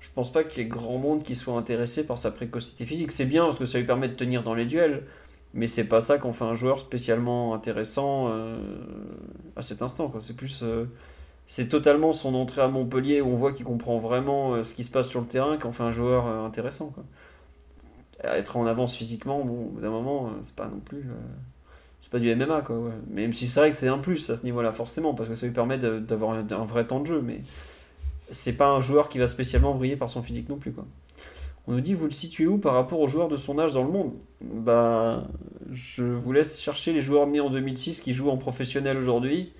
[0.00, 3.10] Je pense pas qu'il y ait grand monde qui soit intéressé par sa précocité physique.
[3.10, 5.04] C'est bien parce que ça lui permet de tenir dans les duels.
[5.54, 8.58] Mais c'est pas ça qu'on fait un joueur spécialement intéressant euh,
[9.56, 10.12] à cet instant.
[10.20, 10.62] C'est plus.
[10.62, 10.86] euh,
[11.46, 14.82] c'est totalement son entrée à Montpellier où on voit qu'il comprend vraiment euh, ce qui
[14.84, 16.88] se passe sur le terrain qu'on fait un joueur intéressant.
[16.88, 17.04] quoi.
[18.24, 21.04] Être en avance physiquement, bon, d'un moment, c'est pas non plus.
[22.00, 22.76] c'est pas du MMA, quoi.
[23.10, 25.46] Même si c'est vrai que c'est un plus à ce niveau-là, forcément, parce que ça
[25.46, 27.42] lui permet d'avoir un, un vrai temps de jeu, mais
[28.30, 30.86] c'est pas un joueur qui va spécialement briller par son physique non plus, quoi.
[31.66, 33.84] On nous dit, vous le situez où par rapport aux joueurs de son âge dans
[33.84, 34.12] le monde?
[34.40, 35.26] Bah,
[35.70, 39.52] je vous laisse chercher les joueurs nés en 2006 qui jouent en professionnel aujourd'hui.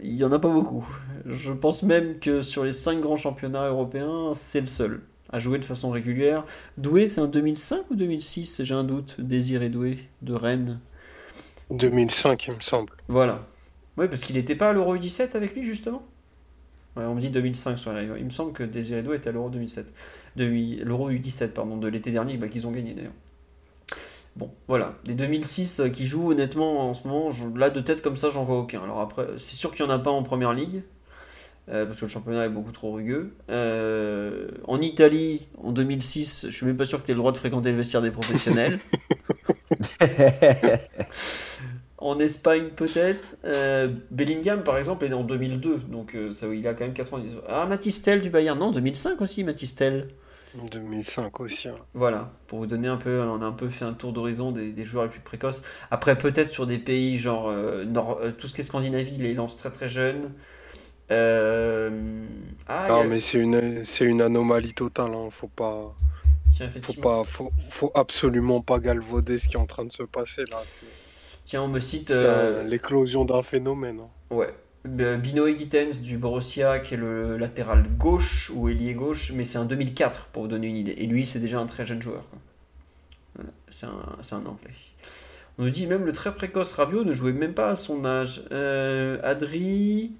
[0.00, 0.86] Il y en a pas beaucoup.
[1.24, 5.00] Je pense même que sur les 5 grands championnats européens, c'est le seul
[5.30, 6.44] à jouer de façon régulière.
[6.78, 9.16] Doué, c'est un 2005 ou 2006 J'ai un doute.
[9.18, 10.80] Désiré Doué, de Rennes.
[11.70, 12.92] 2005, il me semble.
[13.08, 13.46] Voilà.
[13.96, 16.02] Oui, parce qu'il n'était pas à l'Euro 17 avec lui, justement?
[16.96, 18.14] Ouais, on me dit 2005 sur la live.
[18.18, 19.92] Il me semble que Désiré Doué était à l'Euro 2007.
[20.36, 20.44] De-
[20.84, 23.12] L'Euro U17, pardon, de l'été dernier, bah, qu'ils ont gagné d'ailleurs.
[24.36, 24.94] Bon, voilà.
[25.06, 28.30] Les 2006 euh, qui jouent, honnêtement, en ce moment, je- là, de tête comme ça,
[28.30, 28.82] j'en vois aucun.
[28.82, 30.82] Alors après, c'est sûr qu'il n'y en a pas en première ligue,
[31.68, 33.32] euh, parce que le championnat est beaucoup trop rugueux.
[33.50, 37.32] Euh, en Italie, en 2006, je suis même pas sûr que tu aies le droit
[37.32, 38.78] de fréquenter le vestiaire des professionnels.
[42.04, 43.38] En Espagne, peut-être.
[43.44, 46.92] Euh, Bellingham, par exemple, est né en 2002, donc euh, ça, il a quand même
[46.94, 47.32] 90.
[47.48, 50.08] Ah, Matistel du Bayern, non, 2005 aussi, Matistel.
[50.70, 51.68] 2005 aussi.
[51.68, 51.74] hein.
[51.94, 54.70] Voilà, pour vous donner un peu, on a un peu fait un tour d'horizon des,
[54.70, 55.62] des joueurs les plus précoces.
[55.90, 59.22] Après, peut-être sur des pays genre euh, nord, euh, tout ce qui est Scandinavie, il
[59.22, 60.30] les lance très très jeunes.
[62.68, 65.12] Ah, Non, a- mais c'est une, c'est une anomalie totale.
[65.14, 65.28] Hein.
[65.30, 65.94] Faut pas,
[66.54, 70.02] tiens, faut pas, faut, faut absolument pas galvauder ce qui est en train de se
[70.02, 70.58] passer là.
[70.66, 70.86] C'est
[71.44, 72.10] Tiens, on me cite.
[72.10, 74.00] euh, l'éclosion d'un phénomène.
[74.00, 74.34] hein.
[74.34, 74.54] Ouais.
[74.86, 79.64] Bino Higuitens du Borussia, qui est le latéral gauche ou ailier gauche, mais c'est un
[79.64, 80.94] 2004 pour vous donner une idée.
[80.98, 82.28] Et lui, c'est déjà un très jeune joueur.
[82.28, 82.38] quoi.
[83.36, 84.70] Voilà, c'est un, c'est un Anglais.
[85.58, 88.42] On nous dit même le très précoce Rabiot ne jouait même pas à son âge.
[88.52, 90.12] Euh, Adri,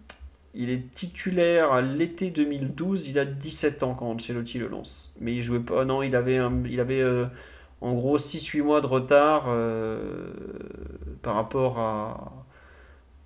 [0.54, 5.12] il est titulaire à l'été 2012, il a 17 ans quand Ancelotti le lance.
[5.20, 7.26] Mais il jouait pas, non, il avait, un- il avait euh,
[7.84, 10.32] en gros 6-8 mois de retard euh,
[11.20, 12.40] par rapport à,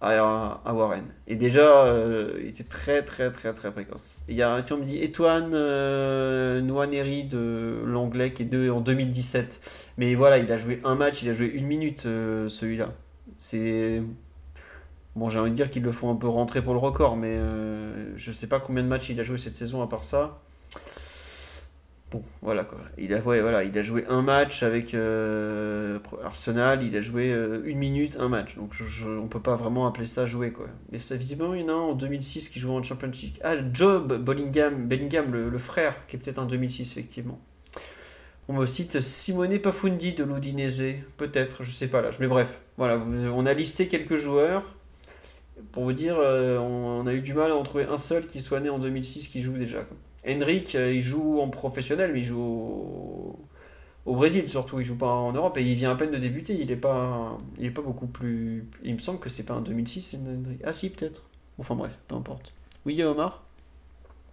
[0.01, 1.05] à, Warren.
[1.29, 4.25] Et déjà, euh, il était très très très très précoce.
[4.29, 9.61] Il y a, tu me dit, Etoine euh, Nwaneri de l'anglais qui est en 2017.
[9.97, 12.93] Mais voilà, il a joué un match, il a joué une minute celui-là.
[13.39, 14.03] C'est.
[15.15, 17.39] Bon, j'ai envie de dire qu'ils le font un peu rentrer pour le record, mais
[18.17, 20.41] je sais pas combien de matchs il a joué cette saison à part ça.
[22.11, 22.79] Bon, voilà quoi.
[22.97, 28.31] Il a, joué un match avec euh, Arsenal, il a joué euh, une minute, un
[28.31, 28.57] match.
[28.57, 30.69] Donc je, on peut pas vraiment appeler ça jouer quoi.
[30.91, 33.39] Mais ça, visiblement, il y en un en 2006 qui jouait en Championship.
[33.45, 37.39] Ah, Job Bellingham, Bellingham le, frère, qui est peut-être en 2006 effectivement.
[38.49, 42.11] On me cite Simone Pafundi de l'Udinese, peut-être, je sais pas là.
[42.21, 44.75] Mais bref, voilà, on a listé quelques joueurs.
[45.73, 48.41] Pour vous dire, euh, on, a eu du mal à en trouver un seul qui
[48.41, 49.85] soit né en 2006 qui joue déjà.
[50.27, 53.39] Henrik, euh, il joue en professionnel, mais il joue au,
[54.07, 56.59] au Brésil surtout, il joue pas en Europe et il vient à peine de débuter.
[56.61, 58.69] Il est pas, il est pas beaucoup plus.
[58.85, 60.61] Il me semble que c'est pas un 2006, c'est un Henrik.
[60.65, 61.25] Ah si, peut-être.
[61.59, 62.55] Enfin bref, peu importe.
[62.87, 63.45] Oui, Omar?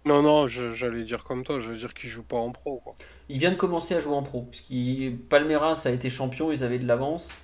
[0.06, 1.60] Non, non, j'allais dire comme toi.
[1.60, 2.78] Je veux dire qu'il joue pas en pro.
[2.84, 2.94] Quoi.
[3.28, 6.62] Il vient de commencer à jouer en pro, parce qu'il Palmeiras a été champion, ils
[6.62, 7.40] avaient de l'avance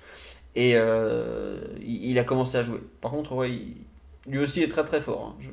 [0.55, 2.79] et euh, il il a commencé à jouer.
[3.01, 3.77] Par contre, ouais, il-
[4.27, 5.35] lui aussi est très très fort.
[5.39, 5.45] hein.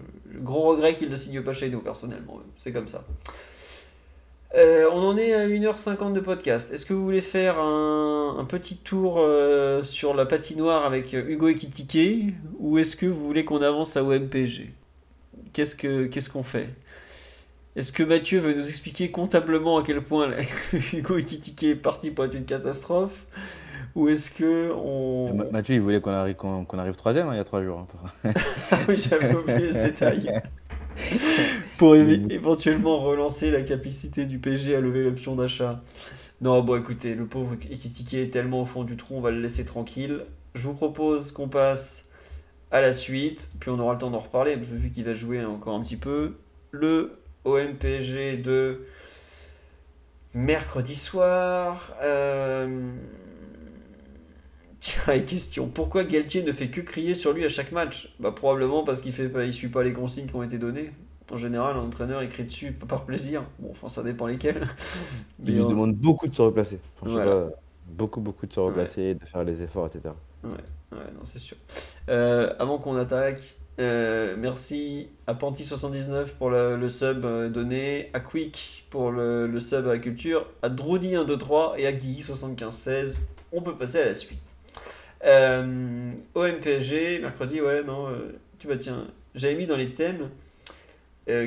[0.42, 3.04] Gros regret qu'il ne signe pas chez nous personnellement, c'est comme ça.
[4.56, 6.72] Euh, on en est à 1h50 de podcast.
[6.72, 12.34] Est-ce que vous voulez faire un, petit tour euh, sur la patinoire avec Hugo Ekitike
[12.58, 14.72] ou est-ce que vous voulez qu'on avance à OMPG
[15.52, 16.70] Qu'est-ce que qu'est-ce qu'on fait?
[17.76, 20.32] Est-ce que Mathieu veut nous expliquer comptablement à quel point
[20.92, 23.26] Hugo Ekitike est parti pour être une catastrophe?
[23.94, 25.34] Ou est-ce que on...
[25.34, 27.62] Ma- Mathieu, il voulait qu'on arrive, qu'on, qu'on arrive troisième hein, il y a trois
[27.62, 27.86] jours.
[28.24, 28.32] hein.
[28.70, 30.40] Ah oui, j'avais oublié ce détail.
[31.78, 35.80] pour éventuellement relancer la capacité du PSG à lever l'option d'achat.
[36.40, 39.40] Non, bon, écoutez, le pauvre Ekitike est tellement au fond du trou, on va le
[39.40, 40.24] laisser tranquille.
[40.54, 42.06] Je vous propose qu'on passe
[42.70, 45.74] à la suite, puis on aura le temps d'en reparler, vu qu'il va jouer encore
[45.76, 46.36] un petit peu.
[46.70, 48.86] Le OMPG de
[50.34, 51.92] mercredi soir.
[52.02, 52.92] Euh...
[54.80, 55.68] Tiens, question.
[55.68, 58.14] Pourquoi Galtier ne fait que crier sur lui à chaque match?
[58.18, 60.90] Bah probablement parce qu'il fait pas, il suit pas les consignes qui ont été données.
[61.30, 63.44] En général, un entraîneur écrit dessus par plaisir.
[63.58, 64.66] Bon, enfin, ça dépend lesquels.
[65.44, 66.78] Il lui demande beaucoup de se replacer.
[67.86, 70.14] beaucoup, beaucoup de se replacer, de faire les efforts, etc.
[70.42, 70.50] Ouais,
[70.92, 71.58] ouais non, c'est sûr.
[72.08, 78.86] Euh, avant qu'on attaque, euh, merci à Panty79 pour le, sub euh, donné, à Quick
[78.90, 83.20] pour le, sub à la culture, à Drody123 et à Guigui7516.
[83.52, 84.49] On peut passer à la suite.
[85.24, 88.08] Euh, OMPSG, mercredi, ouais, non,
[88.58, 90.30] tu vas, tiens, j'avais mis dans les thèmes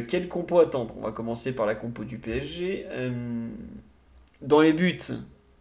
[0.08, 0.94] quel compo attendre?
[0.98, 2.88] On va commencer par la compo du PSG.
[4.42, 4.98] dans les buts,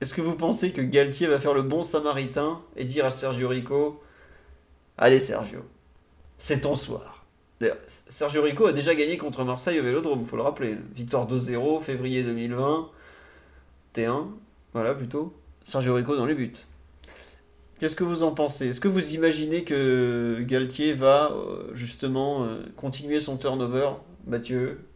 [0.02, 3.46] est-ce que vous pensez que Galtier va faire le bon samaritain et dire à Sergio
[3.46, 4.02] Rico
[4.98, 5.60] Allez, Sergio,
[6.38, 7.24] c'est ton soir.
[7.86, 10.76] Sergio Rico a déjà gagné contre Marseille au Vélodrome, faut le rappeler.
[10.92, 12.90] Victoire 2-0, février 2020.
[13.94, 14.26] T1,
[14.72, 15.32] voilà plutôt.
[15.62, 16.52] Sergio Rico dans les buts.
[17.82, 18.68] Qu'est-ce que vous en pensez?
[18.68, 23.94] Est-ce que vous imaginez que Galtier va euh, justement euh, continuer son turnover,
[24.24, 24.86] Mathieu?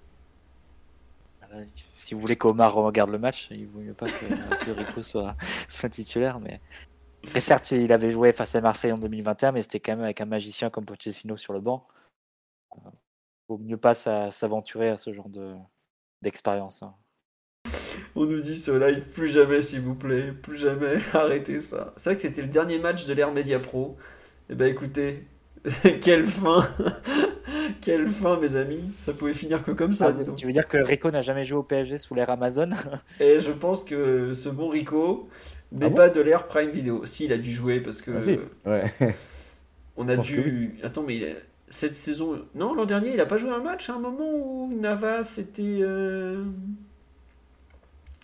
[1.53, 1.65] Euh,
[1.97, 5.35] Si vous voulez qu'Omar regarde le match, il vaut mieux pas que, Rico soit,
[5.69, 6.61] soit titulaire, mais
[7.35, 10.21] et certes, il avait joué face à Marseille en 2021, mais c'était quand même avec
[10.21, 11.89] un magicien comme Pochettino sur le banc.
[12.77, 12.83] Il
[13.49, 15.29] vaut mieux pas s'aventurer à ce genre
[16.23, 16.85] d'expérience.
[16.85, 16.95] Hein.
[18.19, 21.93] On nous dit ce live, plus jamais s'il vous plaît, plus jamais, arrêtez ça.
[21.99, 23.99] C'est vrai que c'était le dernier match de l'ère Media Pro.
[24.49, 25.25] Eh ben écoutez,
[26.01, 26.67] quelle fin
[27.83, 30.15] Quelle fin mes amis Ça pouvait finir que comme ça.
[30.19, 32.71] Ah, tu veux dire que Rico n'a jamais joué au PSG sous l'ère Amazon
[33.21, 35.29] Et je pense que ce bon Rico,
[35.79, 37.05] ah pas de l'ère Prime Video.
[37.05, 38.13] Si, il a dû jouer parce que.
[38.65, 39.15] Ah, ouais.
[39.97, 40.79] on a dû.
[40.83, 41.37] Attends, mais
[41.69, 42.43] cette saison.
[42.55, 45.81] Non, l'an dernier, il a pas joué un match à un moment où Navas était.
[45.83, 46.45] Euh,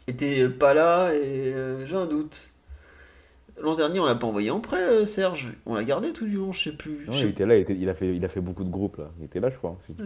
[0.09, 2.51] était pas là et euh, j'ai un doute.
[3.61, 5.53] L'an dernier, on l'a pas envoyé en prêt, euh, Serge.
[5.67, 7.07] On l'a gardé tout du long, je sais plus.
[7.13, 9.11] il était là, il, a fait, il a fait beaucoup de groupes là.
[9.19, 10.03] Il était là, je crois, si tu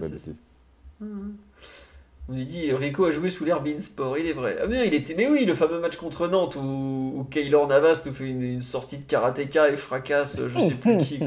[2.29, 4.57] on lui dit Rico a joué sous l'air Sport, il est vrai.
[4.61, 8.03] Ah mais il était, mais oui, le fameux match contre Nantes où, où Kaylor Navas
[8.05, 11.21] nous fait une, sortie de karatéka et fracasse, je sais plus qui.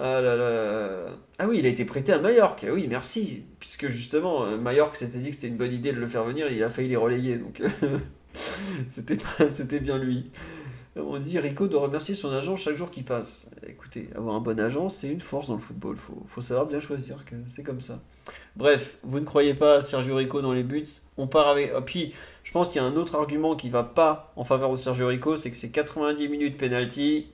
[0.00, 1.16] Ah.
[1.38, 2.66] Ah oui, il a été prêté à Mallorca.
[2.68, 3.44] Ah oui, merci.
[3.58, 6.50] Puisque justement, euh, Mallorca s'était dit que c'était une bonne idée de le faire venir,
[6.50, 7.38] il a failli les relayer.
[7.38, 7.62] Donc
[8.86, 9.18] c'était
[9.50, 10.30] c'était bien lui.
[10.96, 13.50] On dit Rico doit remercier son agent chaque jour qui passe.
[13.66, 15.96] Écoutez, avoir un bon agent, c'est une force dans le football.
[15.96, 18.00] Faut, faut savoir bien choisir, c'est comme ça.
[18.56, 20.86] Bref, vous ne croyez pas Sergio Rico dans les buts.
[21.16, 21.72] On part avec.
[21.74, 22.12] Ah, puis,
[22.42, 25.06] je pense qu'il y a un autre argument qui va pas en faveur de Sergio
[25.06, 27.28] Rico, c'est que c'est 90 minutes penalty.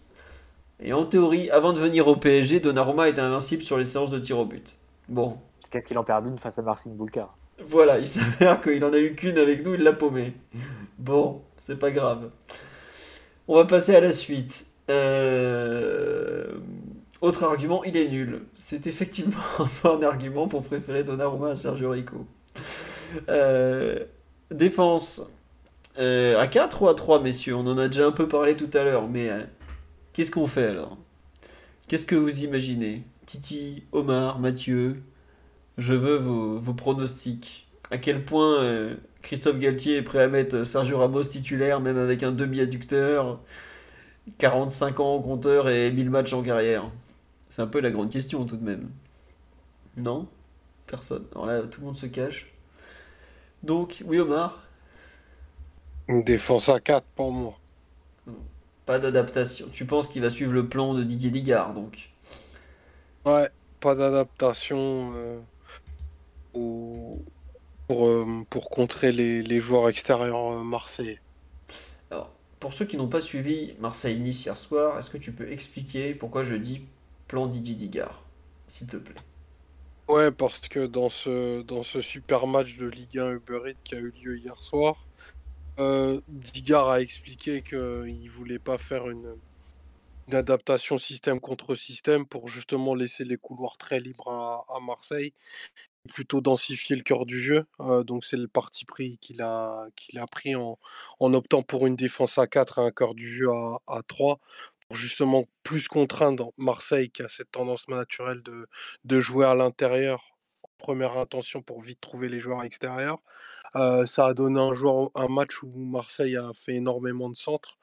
[0.80, 4.18] Et en théorie, avant de venir au PSG, Donnarumma était invincible sur les séances de
[4.18, 4.76] tir au but.
[5.08, 5.38] Bon.
[5.70, 8.98] Qu'est-ce qu'il en perd une face à Marcin Boulkar Voilà, il s'avère qu'il en a
[8.98, 10.34] eu qu'une avec nous, il l'a paumé.
[10.98, 12.30] Bon, c'est pas grave.
[13.48, 14.66] On va passer à la suite.
[14.90, 16.58] Euh,
[17.20, 18.42] autre argument, il est nul.
[18.54, 22.26] C'est effectivement un bon argument pour préférer Donnarumma à Sergio Rico.
[23.28, 23.98] Euh,
[24.50, 25.22] défense.
[25.98, 28.68] Euh, à 4 ou à 3, messieurs On en a déjà un peu parlé tout
[28.74, 29.30] à l'heure, mais
[30.16, 30.96] qu'est-ce qu'on fait alors?
[31.88, 33.04] Qu'est-ce que vous imaginez?
[33.26, 35.02] Titi, Omar, Mathieu,
[35.76, 37.68] je veux vos, vos pronostics.
[37.90, 42.32] À quel point Christophe Galtier est prêt à mettre Sergio Ramos titulaire, même avec un
[42.32, 43.40] demi-adducteur,
[44.38, 46.90] 45 ans au compteur et 1000 matchs en carrière?
[47.50, 48.88] C'est un peu la grande question tout de même.
[49.98, 50.26] Non?
[50.86, 51.26] Personne.
[51.32, 52.50] Alors là, tout le monde se cache.
[53.62, 54.62] Donc, oui, Omar?
[56.08, 57.58] Une défense à 4 pour moi.
[58.86, 59.66] Pas d'adaptation.
[59.72, 62.10] Tu penses qu'il va suivre le plan de Didier Digard, donc
[63.24, 63.48] Ouais,
[63.80, 65.40] pas d'adaptation euh,
[66.52, 71.18] pour, euh, pour contrer les, joueurs extérieurs euh, marseillais.
[72.12, 72.30] Alors,
[72.60, 76.44] pour ceux qui n'ont pas suivi Marseille-Nice hier soir, est-ce que tu peux expliquer pourquoi
[76.44, 76.82] je dis
[77.26, 78.22] plan Didier Digard,
[78.68, 79.16] s'il te plaît?
[80.08, 83.96] Ouais, parce que dans ce, dans ce super match de Ligue 1 Uber Eats qui
[83.96, 85.05] a eu lieu hier soir,
[85.78, 89.36] euh, Digard a expliqué qu'il voulait pas faire une,
[90.32, 95.32] adaptation système contre système pour justement laisser les couloirs très libres à, Marseille
[96.08, 97.64] plutôt densifier le cœur du jeu.
[98.04, 100.78] donc c'est le parti pris qu'il a, qu'il a pris en,
[101.20, 104.40] en, optant pour une défense à 4 et un cœur du jeu à, à 3
[104.88, 108.68] pour justement plus contraindre Marseille qui a cette tendance naturelle de,
[109.04, 110.35] de jouer à l'intérieur
[110.78, 113.18] première intention pour vite trouver les joueurs extérieurs.
[113.74, 117.78] ça a donné un, joueur, un match où Marseille a fait énormément de centres.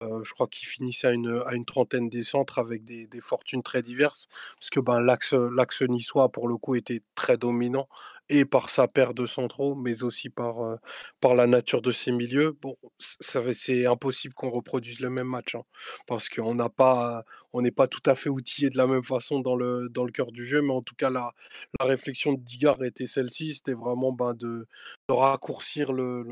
[0.00, 4.28] Je crois qu'ils finissait à une, trentaine des centres avec des, fortunes très diverses,
[4.58, 7.88] parce que ben, l'axe, l'axe niçois, pour le coup, était très dominant,
[8.28, 10.76] et par sa paire de centraux, mais aussi par, euh,
[11.20, 12.56] par la nature de ses milieux.
[12.62, 15.62] Bon, c'est impossible qu'on reproduise le même match, hein,
[16.06, 19.40] parce qu'on n'a pas, on n'est pas tout à fait outillé de la même façon
[19.40, 21.32] dans le, dans le cœur du jeu, mais en tout cas, la,
[21.80, 24.66] la réflexion de Digard était celle-ci, c'était vraiment ben, de,
[25.08, 26.24] de raccourcir le,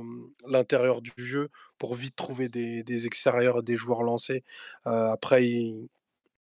[0.46, 1.48] l'intérieur du jeu
[1.78, 4.44] pour vite trouver des, des extérieurs, des joueurs lancés.
[4.86, 5.42] Euh, après,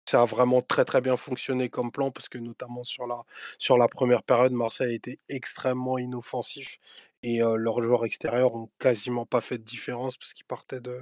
[0.06, 3.22] ça a vraiment très très bien fonctionné comme plan parce que notamment sur la,
[3.58, 6.78] sur la première période, Marseille a été extrêmement inoffensif
[7.22, 11.00] et leurs joueurs extérieurs ont quasiment pas fait de différence parce qu'ils partaient de,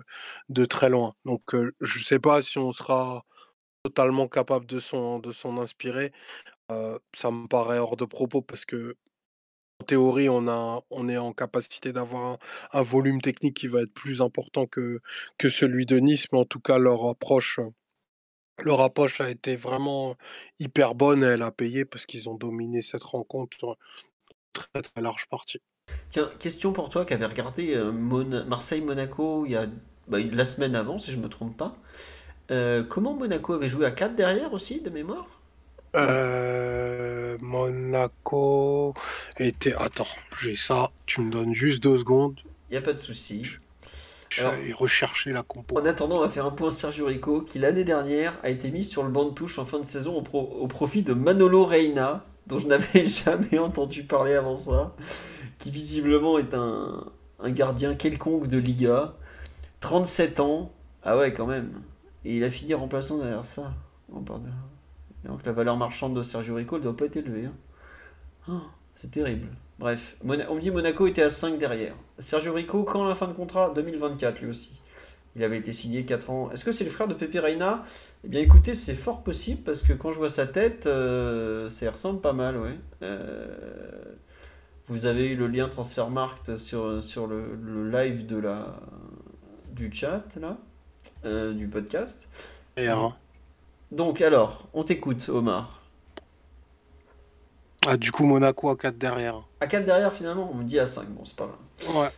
[0.48, 1.14] de très loin.
[1.24, 3.24] Donc je ne sais pas si on sera
[3.84, 6.12] totalement capable de s'en de son inspirer.
[7.16, 8.96] ça me paraît hors de propos parce que
[9.80, 12.38] en théorie, on, a, on est en capacité d'avoir
[12.72, 15.00] un, volume technique qui va être plus important que,
[15.38, 17.60] que celui de Nice, mais en tout cas, leur approche,
[18.62, 20.16] leur approche a été vraiment
[20.58, 23.76] hyper bonne et elle a payé parce qu'ils ont dominé cette rencontre
[24.52, 25.60] très très large partie.
[26.10, 29.66] Tiens, question pour toi qui avait regardé euh, Marseille-Monaco il y a
[30.08, 31.76] bah, la semaine avant, si je ne me trompe pas.
[32.50, 35.40] Euh, comment Monaco avait joué à 4 derrière aussi, de mémoire?
[35.96, 38.94] Euh, Monaco
[39.38, 39.74] était.
[39.74, 40.08] Attends,
[40.40, 40.90] j'ai ça.
[41.06, 42.38] Tu me donnes juste deux secondes.
[42.68, 43.42] Il n'y a pas de souci.
[44.42, 45.78] Je vais rechercher la compo.
[45.78, 48.84] En attendant, on va faire un point Sergio Rico, qui l'année dernière a été mis
[48.84, 52.24] sur le banc de touche en fin de saison au, au profit de Manolo Reina,
[52.46, 54.94] dont je n'avais jamais entendu parler avant ça,
[55.58, 57.04] qui visiblement est un,
[57.40, 59.14] un gardien quelconque de Liga.
[59.80, 60.72] 37 ans.
[61.02, 61.82] Ah ouais, quand même.
[62.24, 63.74] Et il a fini remplaçant derrière ça.
[64.12, 64.20] Oh.
[65.24, 67.46] Donc la valeur marchande de Sergio Rico ne doit pas être élevée.
[67.46, 67.54] Hein.
[68.48, 68.60] Oh,
[68.94, 69.48] c'est terrible.
[69.78, 71.94] Bref, on me dit Monaco était à 5 derrière.
[72.18, 73.72] Sergio Rico, quand la fin de contrat?
[73.74, 74.80] 2024 lui aussi.
[75.36, 76.50] Il avait été signé 4 ans.
[76.52, 77.84] Est-ce que c'est le frère de Pepe Reina?
[78.22, 81.90] Eh bien écoutez, c'est fort possible parce que quand je vois sa tête, euh, ça
[81.90, 82.78] ressemble pas mal, ouais.
[83.02, 83.46] Euh,
[84.86, 88.80] vous avez eu le lien Transfermarkt sur, sur le, live de la,
[89.72, 90.58] du chat, là,
[91.24, 92.28] euh, du podcast.
[92.76, 93.16] Et alors
[93.94, 95.83] donc alors, on t'écoute, Omar.
[97.86, 99.42] Ah, du coup, Monaco à 4 derrière.
[99.60, 101.96] À 4 derrière, finalement On me dit à 5, bon, c'est pas grave.
[101.96, 102.08] Ouais.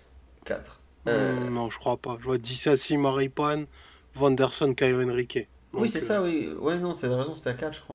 [0.45, 0.81] 4.
[1.09, 2.17] Euh, non, je crois pas.
[2.21, 3.65] Je vois Dissassi, Maripan,
[4.15, 5.49] Vanderson, Caio Henrique.
[5.73, 6.51] Oui, c'est ça, oui.
[6.61, 7.93] Ouais, non, t'as raison, c'était à 4, je crois.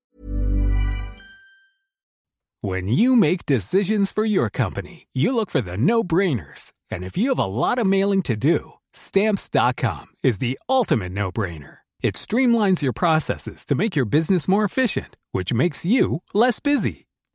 [2.64, 6.72] When you make decisions for your company, you look for the no-brainers.
[6.92, 11.78] And if you have a lot of mailing to do, stamps.com is the ultimate no-brainer.
[12.04, 17.08] It streamlines your processes to make your business more efficient, which makes you less busy.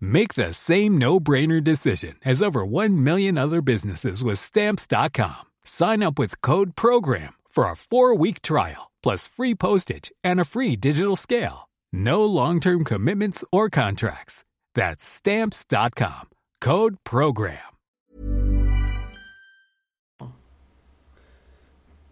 [0.00, 5.46] Make the same no-brainer decision as over 1 million other businesses with stamps.com.
[5.64, 10.74] Sign up with code program for a 4-week trial plus free postage and a free
[10.76, 11.68] digital scale.
[11.92, 14.44] No long-term commitments or contracts.
[14.74, 16.28] That's stamps.com.
[16.60, 17.58] Code program.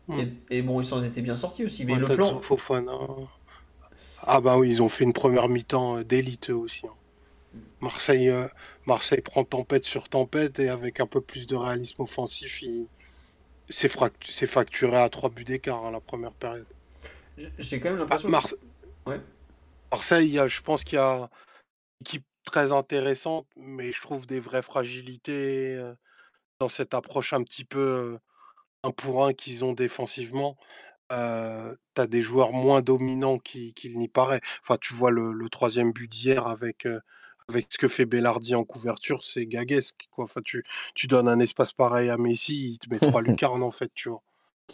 [0.09, 2.41] Et, et, bon, ils s'en étaient bien sortis aussi, mais le plan.
[4.23, 6.83] Ah bah oui, ils ont fait une première mi-temps euh, d'élite aussi.
[6.87, 6.93] Hein.
[7.81, 8.49] Marseille, euh,
[8.87, 12.87] Marseille prend tempête sur tempête et avec un peu plus de réalisme offensif, il...
[13.69, 13.89] c'est
[14.47, 16.67] facturé à trois buts d'écart à hein, la première période.
[17.59, 18.31] J'ai quand même l'impression.
[19.07, 19.21] ouais.
[19.93, 21.29] Marseille, je pense qu'il y a une
[22.07, 25.95] équipe très intéressante, mais je trouve des vraies fragilités euh,
[26.61, 28.19] dans cette approche un petit peu
[28.83, 30.57] un pour un qu'ils ont défensivement
[31.09, 34.41] tu as des joueurs moins dominants qu'il n'y paraît.
[34.63, 36.87] Enfin, tu vois le, troisième but d'hier avec,
[37.49, 40.09] avec ce que fait Bellardi en couverture, c'est gaguesque.
[40.11, 40.25] Quoi.
[40.25, 40.65] Enfin, tu,
[40.95, 44.09] tu donnes un espace pareil à Messi, il te met trois lucarnes en fait, tu
[44.09, 44.23] vois.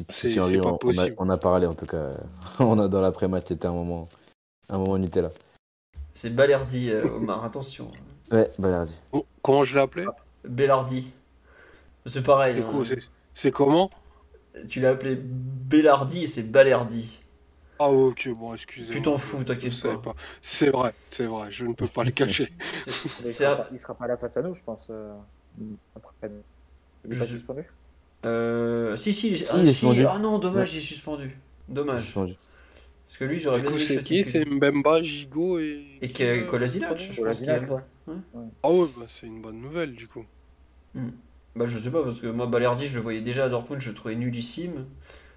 [0.09, 1.15] C'est pas possible.
[1.19, 2.13] On a, parlé en tout cas.
[2.59, 4.09] on a dans l'après-match, c'était un moment,
[4.71, 5.31] un moment Nutella.
[6.15, 7.91] C'est Bellardi, Omar, attention.
[8.31, 8.95] Ouais, Bellardi.
[9.43, 10.07] comment je l'ai appelé?
[10.45, 11.13] Bellardi.
[12.07, 12.61] C'est pareil.
[12.61, 12.85] Hein.
[13.35, 13.91] C'est comment?
[14.69, 17.22] Tu l'as appelé Bellardi et c'est Balerdi.
[17.85, 18.95] Ah ok, bon, excusez-moi.
[18.95, 19.73] Tu t'en fous, t'inquiète
[20.03, 20.15] pas.
[20.41, 22.53] C'est vrai, c'est vrai, je ne peux pas le cacher.
[22.61, 24.87] il, sera pas, sera pas là face à nous, je pense.
[24.89, 25.13] Euh,
[25.97, 26.31] après,
[27.09, 27.37] je...
[28.25, 29.73] Euh, si, si, il est, Si, ah, il est si.
[29.81, 30.05] suspendu.
[30.09, 31.37] Ah non, dommage, il est suspendu.
[31.69, 32.05] Dommage.
[32.05, 32.37] Suspendu.
[33.09, 34.45] Parce que lui, j'aurais bien aimé c'est qui ce C'est.
[34.45, 35.99] Mbemba, Gigot et.
[36.03, 37.69] Et que- Kolasinac, je pense qu'il.
[38.63, 40.25] Ah ouais, bah, c'est une bonne nouvelle du coup.
[41.57, 43.89] Bah, je sais pas, parce que moi, Balerdi, je le voyais déjà à Dortmund, je
[43.89, 44.87] le trouvais nullissime.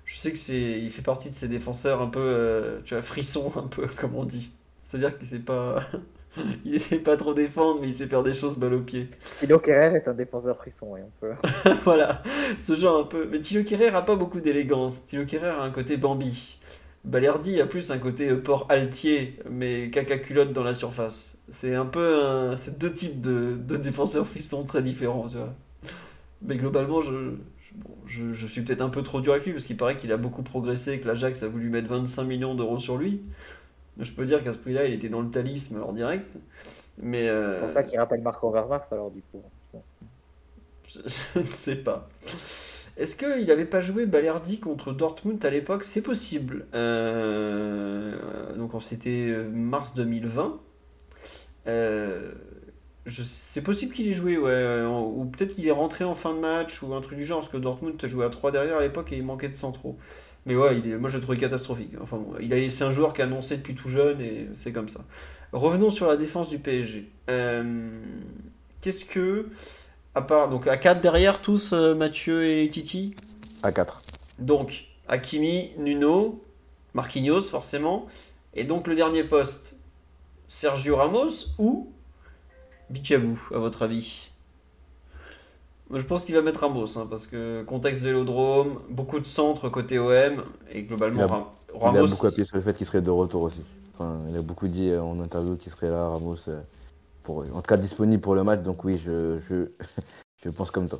[0.05, 3.03] Je sais que c'est, il fait partie de ces défenseurs un peu, euh, tu vois,
[3.03, 4.53] frisson, un peu, comme on dit.
[4.83, 5.83] C'est-à-dire qu'il sait pas,
[6.65, 9.09] il sait pas trop défendre, mais il sait faire des choses balle au pied.
[9.35, 11.35] Thilo Kerrer est un défenseur frisson, oui, on peut.
[11.83, 12.23] voilà,
[12.59, 13.27] ce genre un peu.
[13.29, 15.03] Mais Thilo Kerrer a pas beaucoup d'élégance.
[15.05, 16.59] Thilo Kerrer a un côté Bambi.
[17.03, 21.37] Balerdi a plus un côté euh, port altier, mais caca culotte dans la surface.
[21.49, 22.57] C'est un peu un...
[22.57, 25.53] C'est deux types de, de défenseurs fristons très différents, tu vois.
[26.41, 27.11] Mais globalement, je,
[27.75, 30.11] bon, je- je suis peut-être un peu trop dur avec lui, parce qu'il paraît qu'il
[30.11, 33.21] a beaucoup progressé, et que l'Ajax a voulu mettre 25 millions d'euros sur lui.
[33.99, 36.37] Je peux dire qu'à ce prix-là, il était dans le talisme en direct.
[37.01, 37.27] Mais...
[37.29, 39.43] euh, C'est pour ça qu'il rappelle Marco Overmars, alors, du coup.
[39.63, 39.97] je pense.
[40.87, 42.09] Je, je ne sais pas.
[42.97, 45.83] Est-ce qu'il n'avait pas joué Balerdi contre Dortmund à l'époque?
[45.83, 46.67] C'est possible.
[46.73, 50.59] Euh, donc c'était euh, mars 2020.
[51.67, 52.54] Euh, je-
[53.07, 54.83] c'est possible qu'il ait joué, ouais.
[54.85, 57.39] en- Ou peut-être qu'il est rentré en fin de match ou un truc du genre,
[57.39, 59.97] parce que Dortmund a joué à 3 derrière à l'époque et il manquait de centraux.
[60.47, 61.93] Mais ouais, il est, moi je le trouvais catastrophique.
[62.01, 64.71] Enfin bon, il a, c'est un joueur qui a annoncé depuis tout jeune et c'est
[64.71, 65.01] comme ça.
[65.53, 67.09] Revenons sur la défense du PSG.
[67.29, 67.89] Euh,
[68.81, 69.47] Qu'est-ce que.
[70.13, 73.13] À part, donc à 4 derrière, tous euh, Mathieu et Titi?
[73.63, 74.01] À 4.
[74.39, 76.41] Donc Hakimi, Nuno,
[76.93, 78.05] Marquinhos forcément.
[78.53, 79.75] Et donc le dernier poste,
[80.47, 81.89] Sergio Ramos ou
[82.89, 84.29] Bichabou, à votre avis?
[85.93, 89.99] Je pense qu'il va mettre Ramos, hein, parce que contexte vélodrome, beaucoup de centres côté
[89.99, 92.07] OM, et globalement, Il a- Ram- Il a Ramos.
[92.07, 93.61] beaucoup appuyé sur le fait qu'il serait de retour aussi.
[93.93, 96.59] Enfin, il a beaucoup dit euh, en interview qu'il serait là, Ramos, euh,
[97.23, 98.61] pour, en tout cas disponible pour le match.
[98.61, 99.67] Donc oui, je, je,
[100.43, 100.99] je pense comme toi.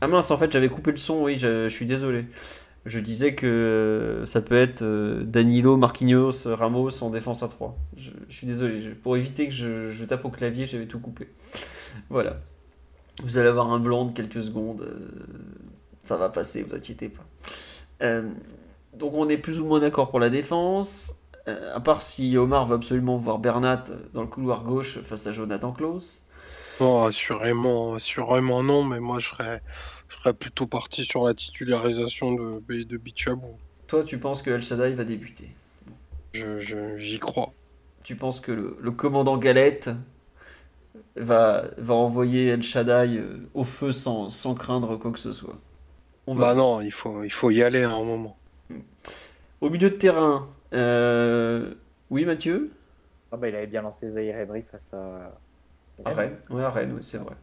[0.00, 2.26] Ah mince, en fait, j'avais coupé le son, oui, je, suis désolé.
[2.86, 7.76] Je disais que euh, ça peut être euh, Danilo, Marquinhos, Ramos en défense à 3.
[7.98, 11.28] Je, suis désolé, pour éviter que je, tape au clavier, j'avais tout coupé.
[12.08, 12.40] Voilà.
[13.22, 14.80] Vous allez avoir un blanc de quelques secondes.
[14.80, 15.10] euh,
[16.02, 17.26] ça va passer, vous inquiétez pas.
[18.94, 21.14] Donc on est plus ou moins d'accord pour la défense.
[21.46, 25.72] À part si Omar veut absolument voir Bernat dans le couloir gauche face à Jonathan
[25.72, 26.24] Klaus.
[26.80, 29.62] Non, assurément, assurément non, mais moi je serais,
[30.08, 33.56] je serais plutôt parti sur la titularisation de, de Bichabou.
[33.88, 35.50] Toi, tu penses que El Shaddai va débuter?
[36.32, 37.50] Je, je- j'y crois.
[38.02, 39.88] Tu penses que le, le commandant Galette
[41.16, 45.56] va, va envoyer El Shaddai euh, au feu sans, sans craindre quoi que ce soit?
[46.26, 48.40] On va Bah non, il faut, il faut y aller à un moment.
[49.60, 51.74] Au milieu de terrain, euh,
[52.10, 52.72] oui Mathieu?
[53.32, 54.36] Ah bah, il avait bien lancé Zahir
[54.70, 55.40] face à.
[56.04, 57.34] À Rennes, ouais, à Rennes, oui, c'est vrai.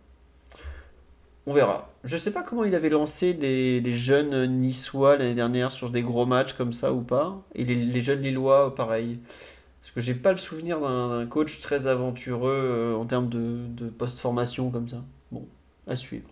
[1.45, 1.93] On verra.
[2.03, 6.03] Je sais pas comment il avait lancé les, les jeunes niçois l'année dernière sur des
[6.03, 7.41] gros matchs comme ça ou pas.
[7.55, 9.19] Et les, les jeunes lillois, pareil.
[9.81, 13.65] Parce que j'ai pas le souvenir d'un d'un coach très aventureux euh, en termes de,
[13.67, 15.01] de post-formation comme ça.
[15.31, 15.47] Bon,
[15.87, 16.27] à suivre.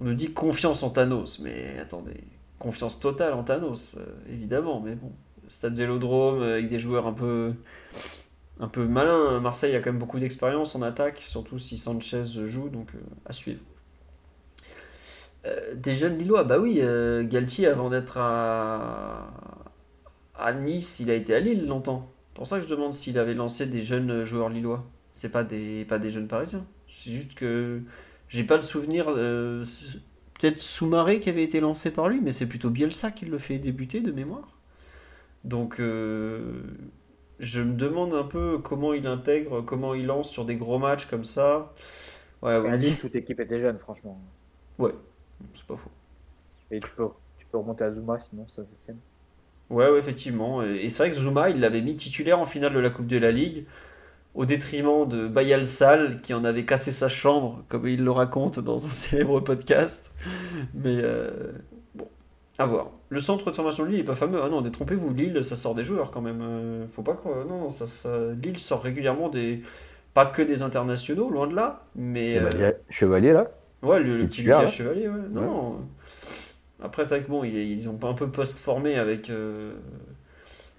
[0.00, 2.24] On nous dit confiance en Thanos, mais attendez,
[2.58, 5.12] confiance totale en Thanos, euh, évidemment, mais bon.
[5.46, 7.52] Stade Vélodrome euh, avec des joueurs un peu
[8.60, 9.40] un peu malin.
[9.40, 13.32] Marseille a quand même beaucoup d'expérience en attaque, surtout si Sanchez joue, donc euh, à
[13.32, 13.60] suivre.
[15.46, 19.30] Euh, des jeunes Lillois, bah oui, euh, Galtier avant d'être à...
[20.62, 22.06] Nice, il a été à Lille longtemps.
[22.28, 24.86] C'est pour ça que je demande s'il avait lancé des jeunes joueurs lillois.
[25.12, 26.64] C'est pas des, pas des jeunes parisiens.
[26.88, 27.82] C'est juste que
[28.28, 29.06] j'ai pas le souvenir.
[29.06, 33.58] Peut-être Soumaré qui avait été lancé par lui, mais c'est plutôt Bielsa qui le fait
[33.58, 34.56] débuter de mémoire.
[35.44, 35.78] Donc
[37.40, 41.06] je me demande un peu comment il intègre, comment il lance sur des gros matchs
[41.06, 41.72] comme ça.
[42.42, 44.20] Ouais, ouais, Lille, toute équipe était jeune, franchement.
[44.78, 44.94] ouais,
[45.54, 45.90] c'est pas faux.
[46.70, 47.08] Et tu peux,
[47.38, 48.96] tu peux remonter à Zuma, sinon ça se tient.
[49.70, 50.62] Ouais, ouais, effectivement.
[50.62, 53.18] Et c'est vrai que Zuma, il l'avait mis titulaire en finale de la Coupe de
[53.18, 53.66] la Ligue,
[54.34, 58.58] au détriment de Bayal Sal, qui en avait cassé sa chambre, comme il le raconte
[58.60, 60.12] dans un célèbre podcast.
[60.74, 61.52] Mais euh,
[62.60, 62.90] à voir.
[63.08, 64.40] Le centre de formation de Lille n'est pas fameux.
[64.42, 66.40] Ah non, détrompez-vous, Lille, ça sort des joueurs quand même.
[66.42, 67.44] Euh, faut pas croire.
[67.46, 69.62] Non, ça, ça- Lille sort régulièrement des.
[70.14, 72.36] Pas que des internationaux, loin de là, mais.
[72.36, 73.50] euh, Chevalier, là
[73.82, 74.66] Ouais, le, petit Lucas.
[74.66, 75.20] Chevalier, ouais.
[75.30, 75.46] Non, Ouais.
[75.46, 75.80] non.
[76.82, 79.74] Après, c'est vrai que bon, ils, ils ont un peu post-formé avec, euh,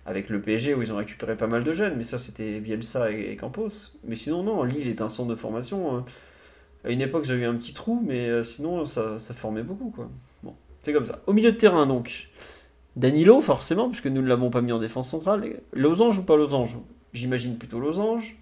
[0.06, 3.12] avec le PSG où ils ont récupéré pas mal de jeunes, mais ça c'était Bielsa
[3.12, 3.70] et, et Campos.
[4.04, 6.04] Mais sinon, non, Lille est un centre de formation.
[6.86, 10.10] À une époque, j'avais eu un petit trou, mais sinon, ça, ça formait beaucoup, quoi.
[10.84, 11.22] C'est comme ça.
[11.28, 12.30] Au milieu de terrain, donc,
[12.96, 15.62] Danilo, forcément, puisque nous ne l'avons pas mis en défense centrale.
[15.74, 16.78] Losange ou pas Losange
[17.14, 18.38] J'imagine plutôt Losange.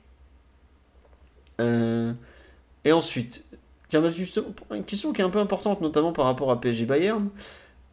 [1.59, 2.13] Euh,
[2.85, 3.45] et ensuite,
[3.87, 6.85] tiens, bah, justement, une question qui est un peu importante, notamment par rapport à PSG
[6.85, 7.29] Bayern.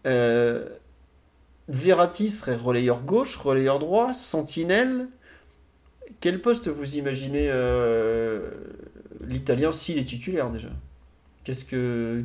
[0.06, 0.68] Euh,
[1.68, 5.08] Verratti serait relayeur gauche, relayeur droit, sentinelle.
[6.20, 8.50] Quel poste vous imaginez euh,
[9.26, 10.68] l'Italien s'il est titulaire déjà?
[11.44, 12.24] Qu'est-ce que.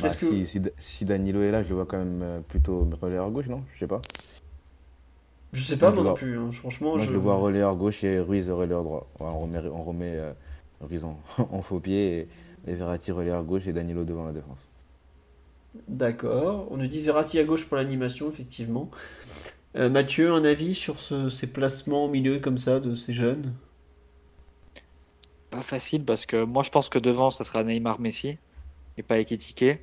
[0.00, 0.26] Bah, que.
[0.26, 3.48] si, si, si Danilo est là, je le vois quand même euh, plutôt relayeur gauche,
[3.48, 3.64] non?
[3.74, 4.00] Je sais pas.
[5.52, 6.50] Je sais pas moi non plus, hein.
[6.50, 6.98] franchement.
[6.98, 9.10] Moi, je je- le vois relayeur gauche et Ruiz relayeur droit.
[9.20, 10.32] Ouais, on remet, on remet euh,
[10.80, 12.28] Ruiz en, en faux pied
[12.66, 14.68] et, et Verratti relayeur gauche et Danilo devant la défense.
[15.88, 16.68] D'accord.
[16.72, 18.90] On nous dit Verratti à gauche pour l'animation, effectivement.
[19.76, 23.54] Euh, Mathieu, un avis sur ce- ces placements au milieu comme ça de ces jeunes?
[25.50, 28.38] Pas facile parce que moi je pense que devant ça sera Neymar Messi
[28.98, 29.80] et pas Ekitike.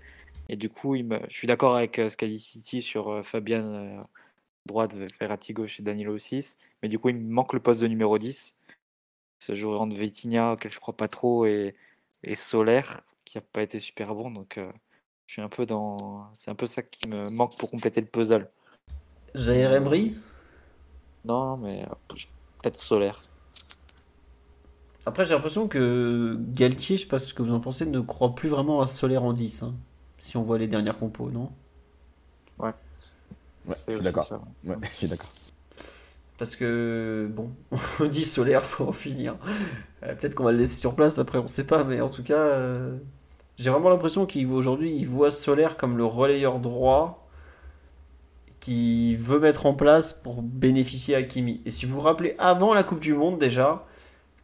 [0.50, 1.20] Et du coup, il me...
[1.30, 4.02] je suis d'accord avec euh, ce qu'a dit City sur euh, Fabian euh,
[4.66, 6.58] droite, Verratti gauche et Danilo 6.
[6.82, 8.54] Mais du coup, il me manque le poste de numéro 10.
[9.40, 11.76] Ce joueur de Vitinha auquel je crois pas trop et,
[12.24, 14.32] et Solaire qui a pas été super bon.
[14.32, 14.72] Donc euh,
[15.28, 16.30] je suis un peu dans.
[16.36, 18.50] C'est un peu ça qui me manque pour compléter le puzzle.
[19.36, 20.16] Jair Emery?
[21.26, 21.86] Non, mais
[22.60, 23.22] peut-être Solaire.
[25.06, 28.36] Après, j'ai l'impression que Galtier, je sais pas ce que vous en pensez, ne croit
[28.36, 29.64] plus vraiment à Solaire en 10.
[29.64, 29.76] hein,
[30.28, 31.50] si on voit les dernières compos, non?
[32.60, 32.74] Ouais.
[33.66, 34.28] Je suis d'accord.
[34.66, 35.30] Ouais, je suis d'accord.
[36.38, 37.52] Parce que, bon,
[38.02, 39.38] on dit Solaire, faut en finir.
[40.04, 42.24] Euh, Peut-être qu'on va le laisser sur place après, on sait pas, mais en tout
[42.24, 42.98] cas, euh,
[43.58, 47.26] j'ai vraiment l'impression qu'il voit aujourd'hui, il voit Solaire comme le relayeur droit
[48.60, 51.62] qui veut mettre en place pour bénéficier à Kimi.
[51.66, 53.86] Et si vous vous rappelez, avant la Coupe du Monde déjà,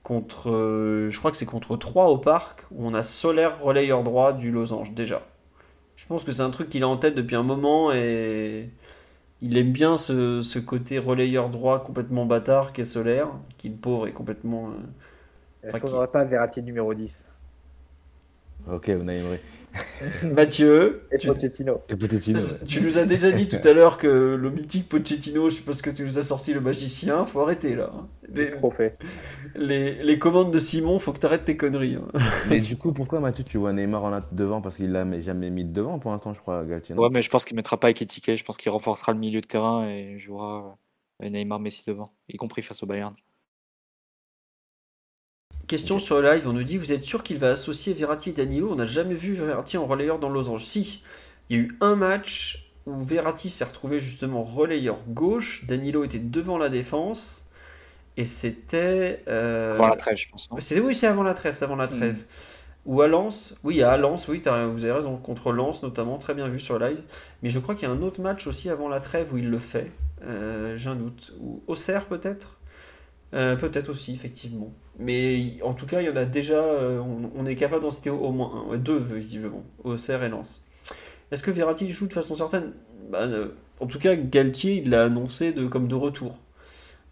[0.02, 4.04] contre, euh, je crois que c'est contre 3 au parc, où on a Solaire relayeur
[4.04, 5.24] droit du Losange déjà.
[5.96, 8.70] Je pense que c'est un truc qu'il a en tête depuis un moment et
[9.42, 14.08] il aime bien ce, ce côté relayeur droit complètement bâtard qu'est Solaire, qui le pauvre
[14.08, 14.70] est complètement...
[14.72, 14.74] euh,
[15.64, 17.26] Est-ce Enfin, qu'on qui- n'aurait pas Verratti numéro 10
[18.68, 19.40] Ok, on a Emery.
[20.24, 21.82] Mathieu, Et tu, Pochettino.
[21.90, 22.60] Et Pochettino, ouais.
[22.68, 25.74] tu nous as déjà dit tout à l'heure que le mythique Pochettino, je sais pas
[25.74, 27.92] ce que tu nous as sorti le magicien, faut arrêter là.
[27.94, 28.08] hein.
[28.34, 28.52] Les,
[29.56, 31.96] les, les commandes de Simon, faut que t'arrêtes tes conneries.
[31.96, 32.08] hein.
[32.50, 34.62] Mais du coup, pourquoi Mathieu, tu vois Neymar en a devant?
[34.62, 36.96] Parce qu'il l'a jamais mis devant pour l'instant, je crois, Galtier.
[36.96, 38.36] Ouais, mais je pense qu'il mettra pas Ekitike.
[38.36, 40.78] Je pense qu'il renforcera le milieu de terrain et jouera
[41.24, 43.16] euh, Neymar Messi devant, y compris face au Bayern.
[45.68, 48.34] Question sur le live, on nous dit Vous êtes sûr qu'il va associer Verratti et
[48.34, 48.70] Danilo?
[48.72, 50.66] On n'a jamais vu Verratti en relayeur dans Losange.
[50.66, 51.02] Si,
[51.50, 56.20] il y a eu un match où Verratti s'est retrouvé justement relayeur gauche, Danilo était
[56.20, 57.48] devant la défense,
[58.18, 59.24] et c'était.
[59.28, 60.50] euh, Avant la trêve, je pense.
[60.60, 62.26] C'est oui, c'est avant la trêve, c'est avant la trêve.
[62.86, 66.34] Ou à Lens, oui, à Lens, oui, t'as- vous avez raison, contre Lens notamment, très
[66.34, 67.02] bien vu sur le live.
[67.42, 69.50] Mais je crois qu'il y a un autre match aussi avant la trêve où il
[69.50, 69.92] le fait.
[70.26, 71.34] Euh, J'ai un doute.
[71.40, 72.60] Ou Auxerre peut-être?
[73.34, 74.74] Euh, Peut-être aussi, effectivement.
[75.00, 77.02] Mais en tout cas, il y en a déjà, euh,
[77.36, 80.64] on, est capable d'en citer au, moins deux visiblement, Auxerre et Lens.
[81.32, 82.74] Est-ce que Verratti joue de façon certaine?
[83.10, 83.50] Bah, euh,
[83.80, 86.38] En tout cas, Galtier, il l'a annoncé de, comme de retour.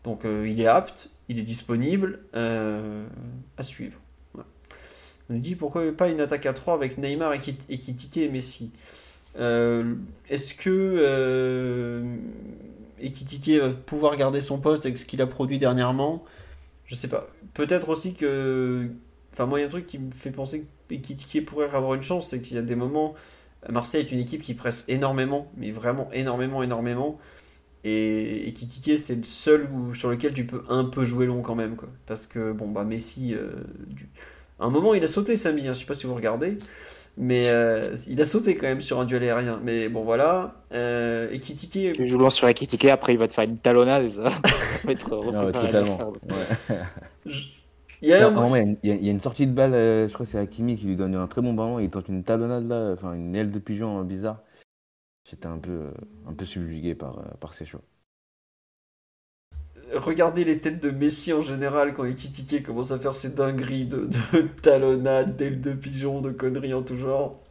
[0.04, 4.00] Donc euh, il est apte, il est disponible à suivre.
[4.36, 8.72] On nous dit pourquoi pas une attaque à 3 avec Neymar, Ekitike et Messi?
[9.36, 12.04] Est-ce que
[13.00, 16.24] Ekitike va pouvoir garder son poste avec ce qu'il a produit dernièrement?
[16.92, 17.30] Je sais pas.
[17.54, 18.88] Peut-être aussi que.
[19.34, 21.94] Enfin, moi, il y a un truc qui me fait penser que Ekitike pourrait avoir
[21.94, 23.14] une chance, c'est qu'il y a des moments.
[23.70, 27.20] Marseille est une équipe qui presse énormément, mais vraiment énormément, énormément.
[27.84, 31.56] Et Ekitike, c'est le seul où- sur lequel tu peux un peu jouer long quand
[31.56, 31.76] même.
[31.76, 31.90] Quoi.
[32.06, 33.34] Parce que, bon, bah, Messi.
[33.34, 33.52] euh,
[33.88, 34.10] du-
[34.60, 36.58] À un moment, il a sauté samedi, hein, je sais pas si vous regardez.
[37.18, 39.60] Mais euh, il a sauté quand même sur un duel aérien.
[39.64, 40.56] Mais bon, voilà.
[40.72, 41.94] Euh, Ekitike.
[41.94, 44.24] Tu joues loin sur Ekitike, après il va te faire une talonnade et ça
[44.86, 45.98] va être Non, totalement.
[46.30, 46.76] Ouais.
[48.02, 49.06] Il y a À un un moment, il y a une- il y, a- il
[49.06, 51.16] y a une sortie de balle, euh, je crois que c'est Hakimi qui lui donne
[51.16, 54.04] un très bon ballon, il tente une talonnade là, enfin une aile de pigeon euh,
[54.04, 54.44] bizarre.
[55.30, 55.92] J'étais un peu, euh,
[56.28, 57.82] un peu subjugué par, euh, par ces choix.
[59.94, 64.08] Regardez les têtes de Messi en général quand Ekitike commence à faire ses dingueries de,
[64.34, 67.42] de talonnades, d'ailes de pigeon, de conneries en tout genre.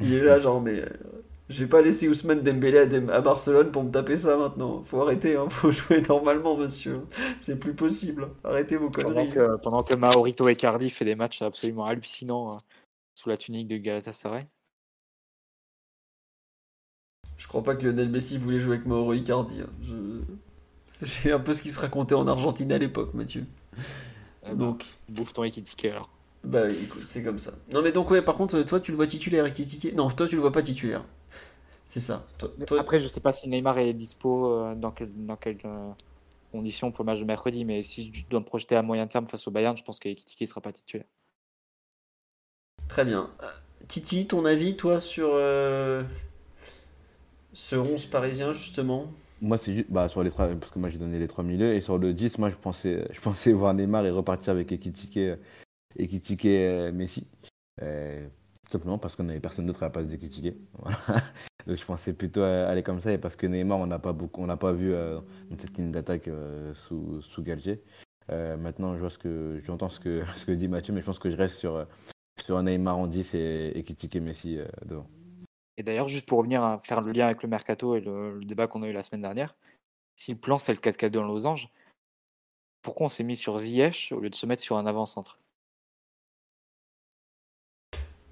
[0.00, 0.82] Il est là, genre, mais
[1.48, 4.82] je vais pas laisser Ousmane Dembélé à, Dem- à Barcelone pour me taper ça maintenant.
[4.84, 7.02] Faut arrêter, hein, faut jouer normalement, monsieur.
[7.38, 8.28] C'est plus possible.
[8.44, 9.28] Arrêtez vos Pendant conneries.
[9.28, 12.58] que, pendant que Maurito Icardi fait des matchs absolument hallucinants euh,
[13.14, 14.48] sous la tunique de Galatasaray.
[17.38, 19.62] Je crois pas que Lionel Messi voulait jouer avec Mauro Icardi.
[19.62, 19.70] hein.
[19.82, 19.94] Je...
[20.88, 23.46] C'est un peu ce qui se racontait en Argentine à l'époque, Mathieu.
[24.46, 26.10] Euh, Donc, Bouffe ton Ekitike alors.
[26.44, 27.52] bah écoute, c'est comme ça.
[27.72, 30.36] Non mais donc ouais, par contre, toi tu le vois titulaire Ekitike Non, toi tu
[30.36, 31.04] le vois pas titulaire.
[31.86, 32.24] C'est ça.
[32.38, 35.58] Toi, toi- Après, je sais pas si Neymar est dispo, euh, dans, quel- dans quelles
[35.64, 35.90] euh,
[36.52, 39.26] conditions pour le match de mercredi, mais si je dois me projeter à moyen terme
[39.26, 41.06] face au Bayern, je pense qu'Ekitike ne sera pas titulaire.
[42.88, 43.30] Très bien.
[43.42, 43.50] Euh,
[43.88, 46.02] Titi, ton avis, toi, sur euh,
[47.52, 49.06] ce 11 parisien, justement?
[49.42, 51.74] Moi, c'est juste bah, sur les trois, parce que moi j'ai donné les trois milieux,
[51.74, 55.18] et sur le 10, moi je pensais, je pensais voir Neymar et repartir avec Ekitike,
[56.46, 57.26] euh, Messi.
[57.82, 58.26] Euh,
[58.64, 60.54] tout simplement parce qu'on n'avait personne d'autre à la place d'Ekitike.
[60.78, 61.22] Voilà.
[61.66, 64.72] Donc je pensais plutôt aller comme ça, et parce que Neymar, on n'a pas, pas
[64.72, 65.20] vu euh,
[65.58, 67.82] cette ligne d'attaque euh, sous, sous Galtier.
[68.30, 71.30] Euh, maintenant, je ce j'entends ce que, ce que dit Mathieu, mais je pense que
[71.30, 71.84] je reste sur, euh,
[72.44, 75.08] sur Neymar en 10 et Ekitike Messi devant.
[75.76, 78.44] Et d'ailleurs, juste pour revenir à faire le lien avec le mercato et le, le
[78.44, 79.56] débat qu'on a eu la semaine dernière,
[80.14, 81.68] si le plan c'est le 4-4-2 en losange,
[82.80, 85.40] pourquoi on s'est mis sur Ziyech au lieu de se mettre sur un avant-centre?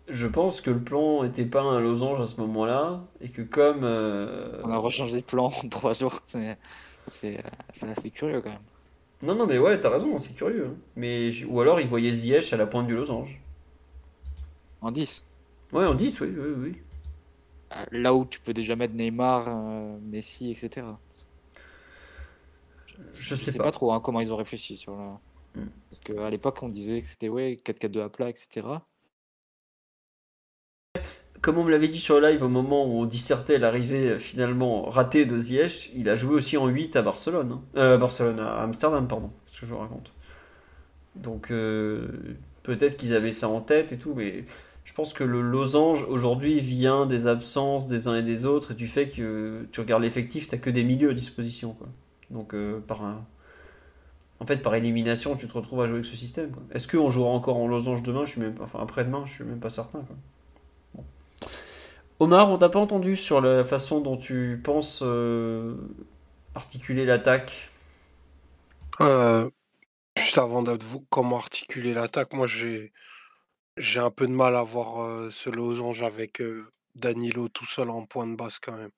[0.08, 3.84] Je pense que le plan n'était pas un losange à ce moment-là, et que comme...
[3.84, 6.58] euh, On a rechangé de plan en trois jours, c'est
[7.06, 8.58] c'est, euh, c'est assez curieux quand même.
[9.22, 10.68] Non, non, mais ouais, t'as raison, c'est curieux.
[10.70, 10.76] hein.
[10.96, 13.40] Mais, ou alors il voyait Ziyech à la pointe du losange.
[14.82, 15.24] En 10,
[15.72, 16.76] Ouais, en 10, oui, oui, oui.
[17.74, 20.86] euh, là où tu peux déjà mettre Neymar, euh, Messi, etc.
[23.14, 23.64] Je sais pas.
[23.64, 23.70] pas.
[23.70, 25.18] trop hein, comment ils ont réfléchi sur la...
[25.56, 25.68] Hmm.
[25.90, 28.66] Parce qu'à l'époque, on disait que c'était ouais, 4-4-2 à plat, etc.
[31.44, 34.84] Comme on me l'avait dit sur live au moment où on dissertait l'arrivée euh, finalement
[34.84, 37.52] ratée de Ziyech, il a joué aussi en 8 à Barcelone.
[37.52, 37.60] hein.
[37.76, 40.10] Euh, Barcelone, à Amsterdam, pardon, ce que je vous raconte.
[41.16, 42.08] Donc euh,
[42.62, 44.46] peut-être qu'ils avaient ça en tête et tout, mais
[44.84, 48.74] je pense que le losange aujourd'hui vient des absences des uns et des autres et
[48.74, 51.76] du fait que tu regardes l'effectif, t'as que des milieux à disposition.
[52.30, 53.02] Donc euh, par.
[54.40, 56.50] En fait, par élimination, tu te retrouves à jouer avec ce système.
[56.72, 58.24] Est-ce qu'on jouera encore en losange demain?
[58.24, 58.54] Je suis même...
[58.60, 60.00] Enfin après-demain, je suis même pas certain.
[60.00, 60.16] Quoi.
[62.24, 65.76] Omar, on t'a pas entendu sur la façon dont tu penses euh,
[66.54, 67.68] articuler l'attaque?
[69.02, 69.50] Euh,
[70.16, 72.94] juste avant de vous comment articuler l'attaque, moi j'ai
[73.76, 76.42] j'ai un peu de mal à voir euh, ce losange avec
[76.94, 78.92] Danilo tout seul en point de basse quand même.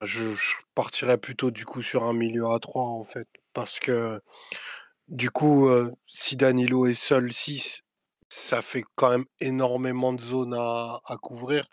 [0.00, 3.28] Je, je partirais plutôt du coup sur un milieu à 3 en fait.
[3.52, 4.18] Parce que
[5.08, 5.68] du coup,
[6.06, 7.82] si Danilo est seul 6,
[8.28, 11.66] ça fait quand même énormément de zones à, couvrir.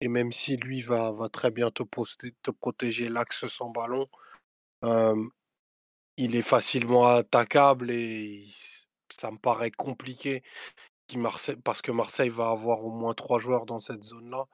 [0.00, 4.08] Et même si lui va, très bien te, poster- te protéger l'axe sans ballon,
[6.16, 8.46] il est facilement attaquable et
[9.10, 10.42] ça me paraît compliqué
[11.64, 14.46] parce que Marseille va avoir au moins trois joueurs dans cette zone-là.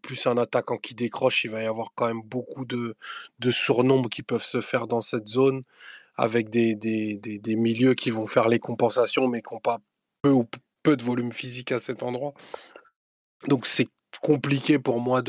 [0.00, 2.96] Plus un attaquant qui décroche, il va y avoir quand même beaucoup de,
[3.50, 5.64] surnombres qui peuvent se faire dans cette zone,
[6.16, 9.78] avec des, des milieux qui vont faire les compensations, mais qui n'ont pas
[10.22, 10.46] peu ou
[10.82, 12.34] peu de volume physique à cet endroit.
[13.48, 13.88] Donc c'est
[14.20, 15.22] compliqué pour moi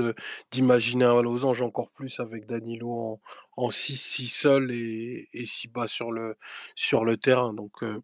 [0.51, 3.21] d'imaginer un losange encore plus avec Danilo en,
[3.57, 6.37] en 6 si seul et, et si bas sur le,
[7.17, 7.53] terrain.
[7.53, 8.01] Donc euh,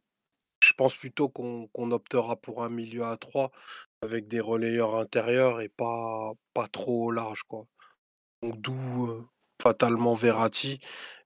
[0.63, 3.51] je pense plutôt qu'on optera pour un milieu à 3
[4.01, 7.43] avec des relayeurs intérieurs et pas, pas trop large.
[7.43, 7.65] Quoi.
[8.41, 9.27] Donc d'où euh,
[9.61, 10.79] fatalement Verratti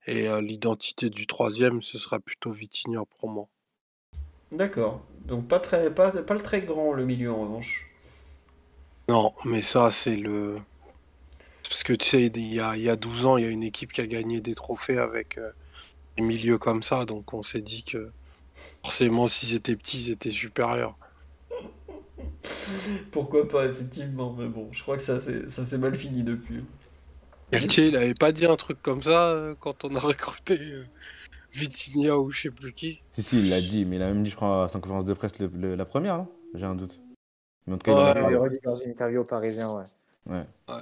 [0.06, 3.48] et euh, l'identité du troisième, ce sera plutôt Vitinha pour moi.
[4.52, 5.04] D'accord.
[5.26, 7.88] Donc pas très, pas, pas le très grand le milieu en revanche.
[9.08, 10.58] Non, mais ça, c'est le.
[11.68, 13.50] Parce que tu sais, il y a, il y a 12 ans, il y a
[13.50, 15.50] une équipe qui a gagné des trophées avec euh,
[16.16, 18.10] des milieux comme ça, donc on s'est dit que
[18.82, 20.96] forcément, s'ils étaient petits, ils étaient supérieurs.
[23.10, 24.34] Pourquoi pas, effectivement.
[24.38, 26.64] Mais bon, je crois que ça s'est ça s'est mal fini depuis.
[27.52, 30.84] Galtier, il avait pas dit un truc comme ça euh, quand on a recruté euh,
[31.54, 33.00] Vitinha ou je sais plus qui.
[33.14, 35.04] Si, si, il l'a dit, mais il a même dit, je crois, à sa conférence
[35.04, 36.28] de presse, le- le- la première, non?
[36.54, 37.00] J'ai un doute.
[37.66, 39.84] Mais en tout cas, il a Ouais, dans une interview au Parisien, ouais.
[40.26, 40.44] Ouais.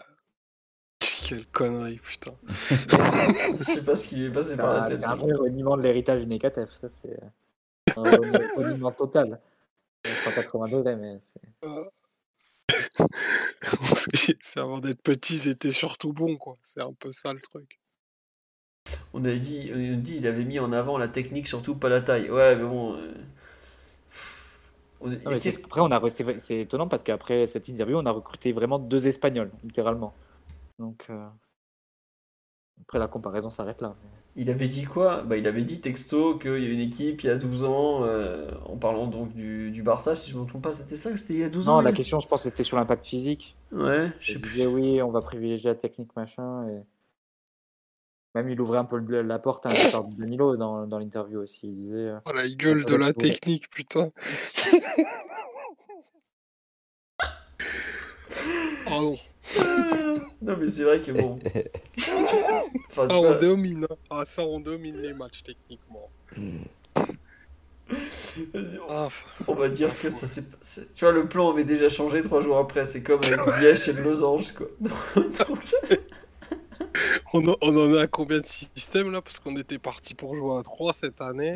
[1.29, 2.33] Quelle connerie, putain.
[2.49, 5.01] Je sais pas ce qui lui est passé C'est par la un, tête.
[5.01, 7.19] c'est un vrai reniement de l'héritage du Nekatef, ça c'est
[7.97, 9.41] un reni- reniement total.
[10.25, 11.41] 180 degrés, mais c'est...
[14.41, 16.57] c'est avant d'être petits, ils étaient surtout bons, quoi.
[16.63, 17.79] C'est un peu ça le truc.
[19.15, 22.01] On a dit, on dit il avait mis en avant la technique, surtout pas la
[22.01, 22.31] taille.
[22.31, 22.95] Ouais, mais bon.
[22.95, 23.13] euh,
[25.01, 28.53] on- Non, mais Après, on a, c'est étonnant parce qu'après cette interview, on a recruté
[28.53, 30.15] vraiment deux Espagnols, littéralement.
[30.79, 31.27] Donc, euh,
[32.83, 33.95] après, la comparaison s'arrête là.
[34.35, 35.23] Il avait dit quoi?
[35.23, 38.03] Bah, Il avait dit texto qu'il y a une équipe il y a 12 ans,
[38.05, 41.15] euh, en parlant donc du, du Barça, si je ne me trompe pas, c'était ça
[41.17, 43.57] C'était il y a 12 ans Non, la question, je pense, c'était sur l'impact physique.
[43.73, 44.51] Ouais, je sais Il plus.
[44.53, 46.67] disait oui, on va privilégier la technique, machin.
[46.69, 46.81] Et...
[48.35, 51.41] Même il ouvrait un peu la porte à un départ de Danilo dans, dans l'interview
[51.41, 51.61] aussi.
[51.69, 54.11] Il disait euh, Oh, la gueule de la technique, putain.
[58.91, 59.17] oh non.
[60.43, 61.39] non, mais c'est vrai que bon.
[62.91, 63.87] Enfin, Ah, on domine.
[63.91, 63.97] hein.
[64.11, 66.11] Ah, ça, on domine les matchs techniquement.
[68.89, 69.09] Ah,
[69.47, 70.87] on va dire que ça s'est passé.
[70.95, 72.85] Tu vois, le plan avait déjà changé trois jours après.
[72.85, 74.67] C'est comme avec Ziyech et le losange, quoi.
[77.33, 79.21] On, en- on en a combien de systèmes là?
[79.23, 81.55] Parce qu'on était parti pour jouer à 3 cette année.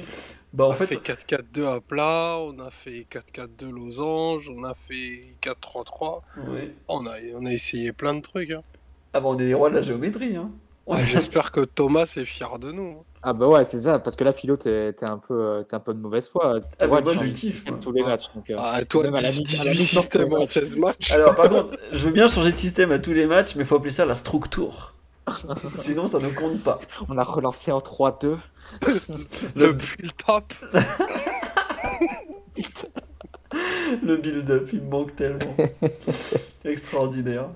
[0.52, 4.74] bah, On a fait, fait 4-4-2 à plat, on a fait 4-4-2 losange, on a
[4.74, 6.20] fait 4-3-3.
[6.48, 6.74] ouais.
[6.88, 8.50] On a, on a essayé plein de trucs.
[8.50, 8.62] hein.
[9.12, 10.50] Ah, bah, on est des rois de la géométrie, hein.
[10.88, 12.98] Ah, J'espère que Thomas est fier de nous.
[13.00, 13.02] hein.
[13.28, 15.80] Ah bah ouais, c'est ça, parce que là, Philo, t'es un, peu, euh, t'es un
[15.80, 16.60] peu de mauvaise foi.
[16.78, 18.10] Ah, de moi, je kiffe, système tous les Ah.
[18.10, 18.26] matchs.
[18.32, 20.48] Donc, euh, Ah, toi, même à la mi- à la 18 mi-temps, systèmes en match.
[20.50, 21.10] 16 matchs.
[21.10, 23.74] Alors, par contre, je veux bien changer de système à tous les matchs, mais faut
[23.76, 24.94] appeler ça la structure.
[25.74, 26.80] Sinon, ça ne compte pas.
[27.08, 28.36] on a relancé en 3-2.
[29.54, 30.52] Le build-up.
[34.02, 35.56] Le build-up, il me manque tellement.
[36.64, 37.50] Extraordinaire.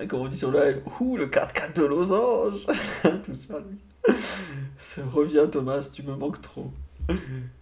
[0.00, 2.66] Et Comme on dit sur le live, ouh, le 4-4 de losange.
[3.24, 4.14] Tout ça, lui.
[4.78, 6.70] Ça revient, Thomas, tu me manques trop.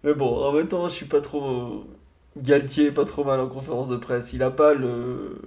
[0.05, 1.85] Mais bon, en même temps, je suis pas trop.
[2.37, 4.33] Galtier est pas trop mal en conférence de presse.
[4.33, 5.41] Il a pas le.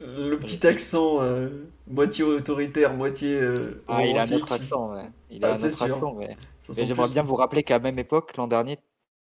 [0.00, 1.48] Le petit accent euh,
[1.86, 3.40] moitié autoritaire, moitié.
[3.40, 5.06] euh, Ah, il a un autre accent, ouais.
[5.30, 6.36] Il a Ah, un autre accent, ouais.
[6.76, 8.78] Mais j'aimerais plus- bien vous rappeler qu'à la même époque, l'an dernier,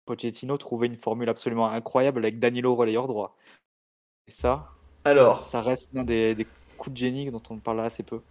[0.05, 3.37] Pochettino trouvait une formule absolument incroyable avec Danilo relayeur droit.
[4.27, 4.73] Et ça,
[5.03, 8.21] Alors, ça reste l'un des, des coups de génie dont on parle assez peu.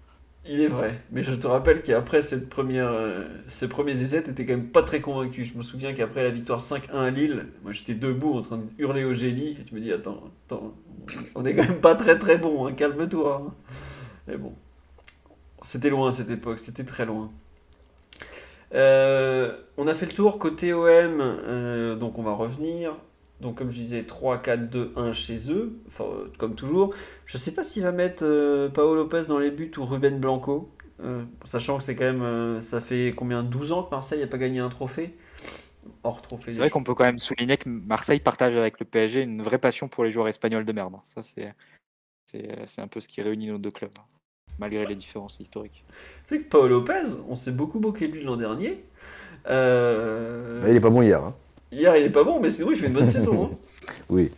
[0.44, 4.46] Il est vrai, mais je te rappelle qu'après cette première, euh, ces premiers essais, t'étais
[4.46, 5.44] quand même pas très convaincu.
[5.44, 8.66] Je me souviens qu'après la victoire 5-1 à Lille, moi j'étais debout en train de
[8.78, 10.74] hurler au génie, et tu me dis attends, attends,
[11.34, 13.42] on est quand même pas très très bon, hein, calme-toi.
[13.48, 13.54] hein.
[14.28, 14.52] Mais bon,
[15.62, 17.32] c'était loin à cette époque, c'était très loin.
[18.74, 22.94] Euh, on a fait le tour côté OM, euh, donc on va revenir.
[23.40, 26.94] Donc comme je disais, 3, 4, 2, 1 chez eux, enfin, euh, comme toujours.
[27.24, 28.24] Je sais pas s'il va mettre
[28.68, 30.70] Paolo Lopez dans les buts ou Ruben Blanco,
[31.44, 34.58] sachant que c'est quand même, ça fait combien 12 ans que Marseille n'a pas gagné
[34.58, 35.16] un trophée?
[36.02, 36.52] Hors trophée.
[36.52, 39.58] C'est vrai qu'on peut quand même souligner que Marseille partage avec le PSG une vraie
[39.58, 40.96] passion pour les joueurs espagnols de merde.
[41.04, 43.94] Ça, c'est un peu ce qui réunit nos deux clubs,
[44.58, 45.84] malgré les différences historiques.
[46.26, 48.84] Tu sais que Paolo Lopez, on s'est beaucoup moqué de lui l'an dernier.
[49.48, 51.22] Euh, Il est pas bon hier.
[51.24, 51.34] hein.
[51.70, 53.50] Hier, il est pas bon, mais sinon, il fait une bonne saison.
[53.52, 53.56] hein.
[54.10, 54.30] Oui.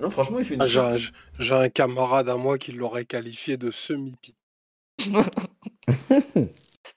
[0.00, 0.96] Non, franchement, il fait une Ah, J'ai un,
[1.38, 4.36] j'ai un camarade à moi qui l'aurait qualifié de semi-pit.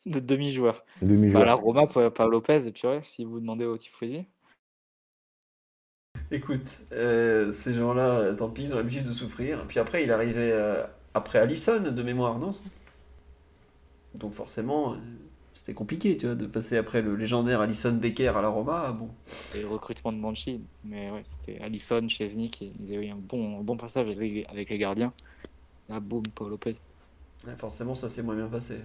[0.06, 0.20] De.
[0.20, 0.86] Demi-joueur.
[1.02, 4.26] Bah, la Roma, Pa- Paolo Lopez, et puis ouais, si vous demandez au Tifosi.
[6.32, 9.66] Écoute, euh, ces gens-là, tant pis, ils ont l'habitude de souffrir.
[9.68, 10.84] Puis après, il arrivait euh,
[11.16, 12.52] après Allison de mémoire, non?
[14.16, 14.98] Donc forcément, euh,
[15.54, 18.92] c'était compliqué, tu vois, de passer après le légendaire Allison Becker à la Roma.
[18.92, 19.10] Bon,
[19.56, 20.62] Et le recrutement de Manchi.
[20.84, 24.46] Mais ouais, c'était Allison, Chesnick, et ils avaient eu un bon, bon passage avec les,
[24.46, 25.14] avec les gardiens.
[25.90, 26.76] Là, boum, Paolo Lopez.
[27.58, 28.76] Forcément, ça s'est moins bien passé.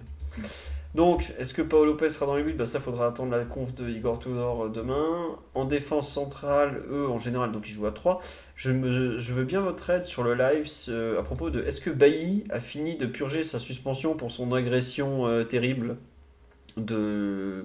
[0.95, 2.53] Donc, est-ce que Paolo Lopez sera dans les buts?
[2.53, 5.37] Bah, Ça, faudra attendre la conf de Igor Tudor euh, demain.
[5.53, 8.21] En défense centrale, eux, en général, donc ils jouent à 3.
[8.55, 11.81] Je, me, je veux bien votre aide sur le live euh, à propos de est-ce
[11.81, 15.97] que Bailly a fini de purger sa suspension pour son agression euh, terrible
[16.77, 17.63] de,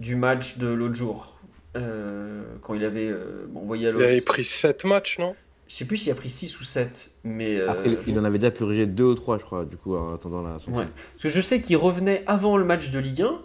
[0.00, 1.38] du match de l'autre jour?
[1.74, 5.34] Euh, quand il avait euh, envoyé à Il avait pris 7 matchs, non?
[5.72, 7.56] Je sais plus s'il a pris 6 ou 7, mais...
[7.58, 10.12] euh, Après, il en avait déjà purgé deux ou trois, je crois, du coup, en
[10.14, 10.74] attendant la sanction.
[10.76, 10.84] Ouais.
[11.14, 13.40] Parce que je sais qu'il revenait avant le match de Ligue 1.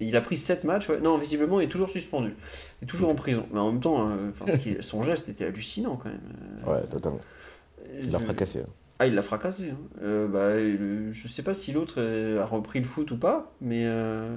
[0.00, 0.88] et il a pris 7 matchs.
[0.88, 1.00] ouais.
[1.00, 2.34] Non, visiblement, il est toujours suspendu.
[2.80, 3.44] Il est toujours en prison.
[3.52, 6.20] Mais en même temps, euh, ce qui- son geste était hallucinant quand même.
[6.66, 7.20] Ouais, totalement.
[8.00, 8.60] Il l'a Je- fracassé.
[8.60, 8.72] hein.
[8.98, 9.68] Ah, il l'a fracassé.
[9.70, 9.76] hein.
[10.02, 13.52] Euh, bah, le- je sais pas si l'autre euh, a repris le foot ou pas,
[13.60, 14.34] mais euh,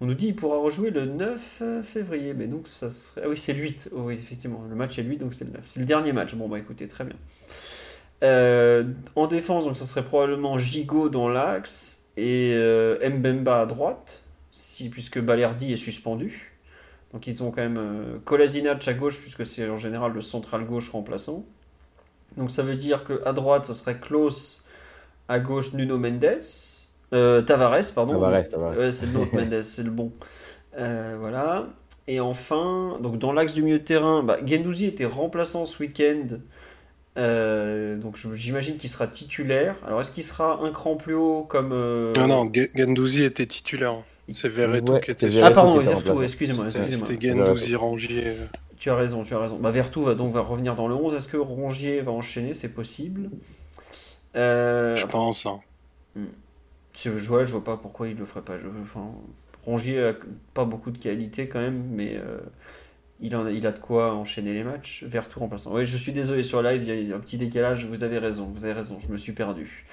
[0.00, 2.34] on nous dit qu'il pourra rejouer le 9 février.
[2.34, 3.22] Mais donc, ça serait.
[3.24, 3.90] Ah oui, c'est le 8.
[3.92, 4.64] Oh, oui, effectivement.
[4.68, 5.60] Le match est le 8, donc c'est le 9.
[5.64, 6.34] C'est le dernier match.
[6.34, 7.16] Bon, bah écoutez, très bien.
[8.24, 14.22] Euh, en défense, donc ça serait probablement Gigot dans l'axe et euh, Mbemba à droite,
[14.50, 16.52] si, puisque Balerdi est suspendu.
[17.12, 20.90] Donc ils ont quand même euh, à gauche, puisque c'est en général le central gauche
[20.90, 21.44] remplaçant.
[22.36, 24.66] Donc ça veut dire que à droite, ça serait Klaus,
[25.28, 26.40] à gauche Nuno Mendes,
[27.12, 28.12] euh, Tavares, pardon.
[28.20, 28.76] Tavares, Tavares.
[28.76, 30.12] Ouais, c'est l'autre Mendes, c'est le bon.
[30.76, 31.66] Euh, voilà.
[32.06, 36.38] Et enfin, donc dans l'axe du milieu de terrain, bah, était remplaçant ce week-end
[37.16, 39.74] Euh, donc j'imagine qu'il sera titulaire.
[39.86, 41.70] Alors est-ce qu'il sera un cran plus haut comme...
[41.72, 43.96] euh, Non, non, Ge- Gendouzi était titulaire.
[44.32, 46.22] C'est Verretou Ouais, qui était Verretou Ah pardon, qui était Vertou, remplaçant.
[46.22, 48.34] excusez-moi, C'était Gendouzi, Rangier.
[48.78, 49.56] Tu as raison, tu as raison.
[49.58, 51.14] Bah, Vertou va donc va revenir dans le 11.
[51.14, 52.54] Est-ce que Rongier va enchaîner?
[52.54, 53.30] C'est possible.
[54.36, 55.44] Euh, Je pense.
[55.46, 55.58] hein.
[56.14, 56.22] c'est-
[57.04, 58.58] je, ouais, je vois pas pourquoi il le ferait pas.
[58.58, 58.66] Je,
[59.64, 60.14] Rongier a
[60.54, 62.38] pas beaucoup de qualité quand même, mais euh,
[63.20, 65.04] il, a, de quoi enchaîner les matchs.
[65.04, 65.74] Vertou remplaçant.
[65.74, 67.84] Oui, je suis désolé sur live, il y a un petit décalage.
[67.84, 69.84] Vous avez raison, vous avez raison, je me suis perdu.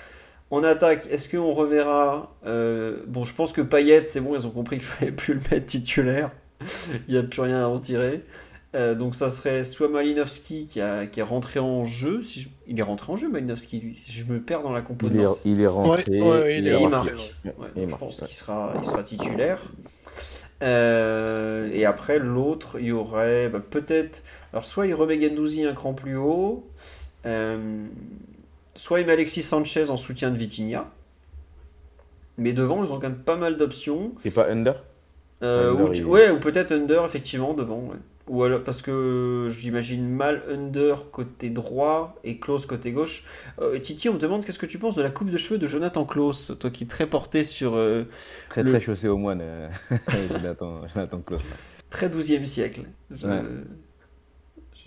[0.52, 4.52] En attaque, est-ce qu'on reverra euh, Bon, je pense que Payet, c'est bon, ils ont
[4.52, 6.32] compris qu'il fallait plus le mettre titulaire.
[7.08, 8.24] il n'y a plus rien à retirer.
[8.76, 12.22] Euh, donc ça serait soit Malinowski qui, a, qui est rentré en jeu.
[12.22, 14.02] Si je- Il est rentré en jeu, Malinowski, lui.
[14.06, 15.42] Je me perds dans la compo de Il est, Marseille.
[15.46, 16.04] il est rentré.
[16.22, 17.08] Ouais, ouais, il Et est il marque.
[17.46, 17.52] ouais.
[17.78, 18.28] Et il donc je pense ouais.
[18.28, 19.62] qu'il sera, il sera titulaire.
[20.64, 24.24] Euh, et après, l'autre, il y aurait bah, peut-être.
[24.54, 26.68] Alors, soit il remet Gendouzi un cran plus haut,
[27.26, 27.86] euh,
[28.76, 30.90] soit il met Alexis Sanchez en soutien de Vitinha.
[32.38, 34.14] Mais devant, ils ont quand même pas mal d'options.
[34.24, 34.76] C'est pas Under?
[35.44, 37.80] Euh, Under, ou, tu- il- ouais, ou peut-être Under, effectivement, devant.
[37.80, 37.98] ouais.
[38.28, 43.24] Ou alors, parce que j'imagine mal Under côté droit et Klaus côté gauche.
[43.62, 45.68] Euh, Titi, on me demande qu'est-ce que tu penses de la coupe de cheveux de
[45.68, 48.06] Jonathan Klaus, toi qui es très porté sur euh,
[48.50, 49.42] Très Le- très chaussé au moine.
[49.42, 49.70] euh,
[50.32, 51.44] Jonathan, Jonathan Klaus.
[51.92, 52.82] très 12e siècle.
[53.12, 53.42] Je- Ouais.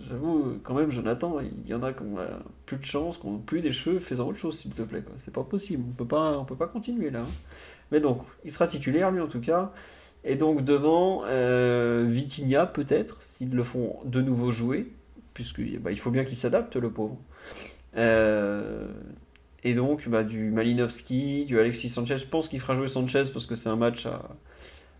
[0.08, 2.28] J'avoue, quand même, Jonathan, il y en a qui ont euh,
[2.67, 5.02] plus de chance, qui ont plus des cheveux, fais-en autre chose, s'il te plaît.
[5.17, 7.20] C'est pas possible, on peut pas, on peut pas continuer là.
[7.23, 7.26] hein.
[7.91, 9.73] Mais donc, il sera titulaire, lui en tout cas.
[10.28, 14.92] Et donc, devant, euh, Vitinha, peut-être, s'ils le font de nouveau jouer,
[15.32, 17.16] puisque bah, il faut bien qu'il s'adapte, le pauvre.
[17.97, 18.89] Euh,
[19.65, 22.18] et donc, bah, du Malinowski, du Alexis Sanchez.
[22.18, 24.28] Je pense qu'il fera jouer Sanchez parce que c'est un match à,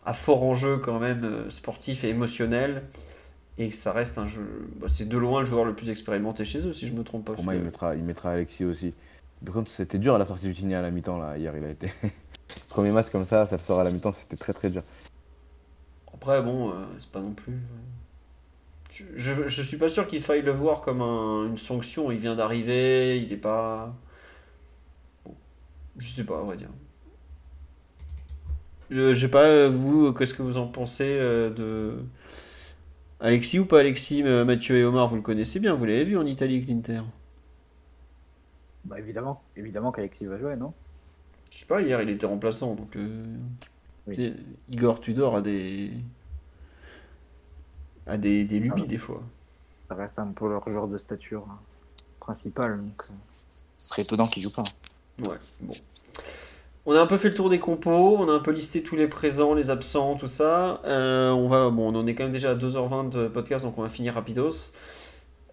[0.07, 2.85] à fort enjeu, quand même, euh, sportif et émotionnel.
[3.59, 4.71] Et ça reste un jeu.
[4.81, 7.27] bah, c'est de loin le joueur le plus expérimenté chez eux, si je me trompe
[7.27, 7.35] pas.
[7.35, 8.95] Pour moi, il mettra, il mettra Alexis aussi.
[9.45, 11.19] Par contre, c'était dur à la sortie du Tigny à la mi-temps.
[11.19, 11.37] Là.
[11.37, 11.93] Hier, il a été.
[12.71, 14.83] Premier match comme ça, ça sort à la mi-temps, c'était très très dur.
[16.29, 17.59] Après, bon, euh, c'est pas non plus.
[18.93, 22.11] Je, je, je suis pas sûr qu'il faille le voir comme un- une sanction.
[22.11, 23.95] Il vient d'arriver, il est pas.
[25.25, 25.37] Bon,
[25.99, 26.71] je sais pas, on va dire.
[28.91, 31.99] Euh, je sais pas, euh, vous, qu'est-ce que vous en pensez euh, de.
[33.21, 36.27] Alexis ou pas Alexis Mathieu et Omar, vous le connaissez bien, vous l'avez vu en
[36.27, 37.03] Italie avec l'Inter?
[38.85, 40.73] Bah évidemment, évidemment qu'Alexis va jouer, non?
[41.51, 42.97] Je sais pas, hier il était remplaçant, donc.
[42.97, 43.25] euh,
[44.07, 44.21] Oui.
[44.71, 45.93] Igor Tudor a des.
[48.09, 49.23] A des, des lubies des fois.
[49.89, 51.59] Ça reste un peu leur joueur de stature hein,
[52.21, 53.15] principal, donc euh,
[53.79, 54.65] ce serait étonnant qu'il joue pas.
[55.21, 55.75] Ouais, bon.
[56.91, 58.97] On a un peu fait le tour des compos, on a un peu listé tous
[58.97, 60.81] les présents, les absents, tout ça.
[60.87, 63.77] Euh, on va, bon, on en est quand même déjà à 2h20 de podcast, donc
[63.77, 64.73] on va finir rapidos.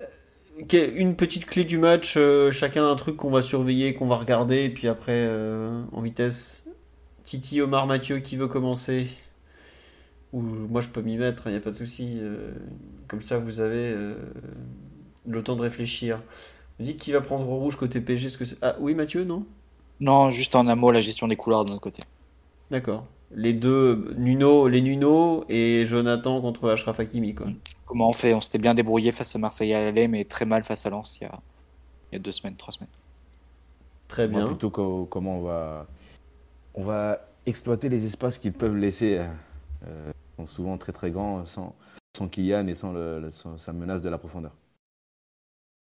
[0.01, 4.15] Euh, Une petite clé du match, euh, chacun un truc qu'on va surveiller, qu'on va
[4.15, 6.63] regarder, et puis après, euh, en vitesse.
[7.25, 9.07] Titi, Omar, Mathieu, qui veut commencer?
[10.35, 12.17] Ou moi je peux m'y mettre, il n'y a pas de souci.
[12.19, 12.51] euh,
[13.07, 14.15] comme ça, vous avez euh,
[15.25, 16.21] le temps de réfléchir.
[16.77, 18.57] Vous dites qui va prendre rouge côté PSG ce que c'est...
[18.61, 19.45] Ah oui, Mathieu, non?
[20.01, 22.03] Non, juste en un mot, la gestion des couleurs de notre côté.
[22.69, 23.05] D'accord.
[23.33, 27.47] Les deux, Nuno, les Nuno et Jonathan contre Achraf Hakimi, quoi.
[27.85, 28.33] Comment on fait?
[28.33, 31.17] On s'était bien débrouillé face à Marseille à l'aller, mais très mal face à Lens
[31.19, 31.39] il y a,
[32.11, 32.89] il y a deux semaines, trois semaines.
[34.09, 34.47] Très Moi, bien.
[34.47, 35.87] plutôt co- comment on va,
[36.73, 39.17] on va exploiter les espaces qu'ils peuvent laisser.
[39.19, 39.25] euh,
[39.87, 41.75] euh, sont souvent très très grands sans,
[42.15, 44.53] sans Kylian et sans, le, le- sans sa menace de la profondeur.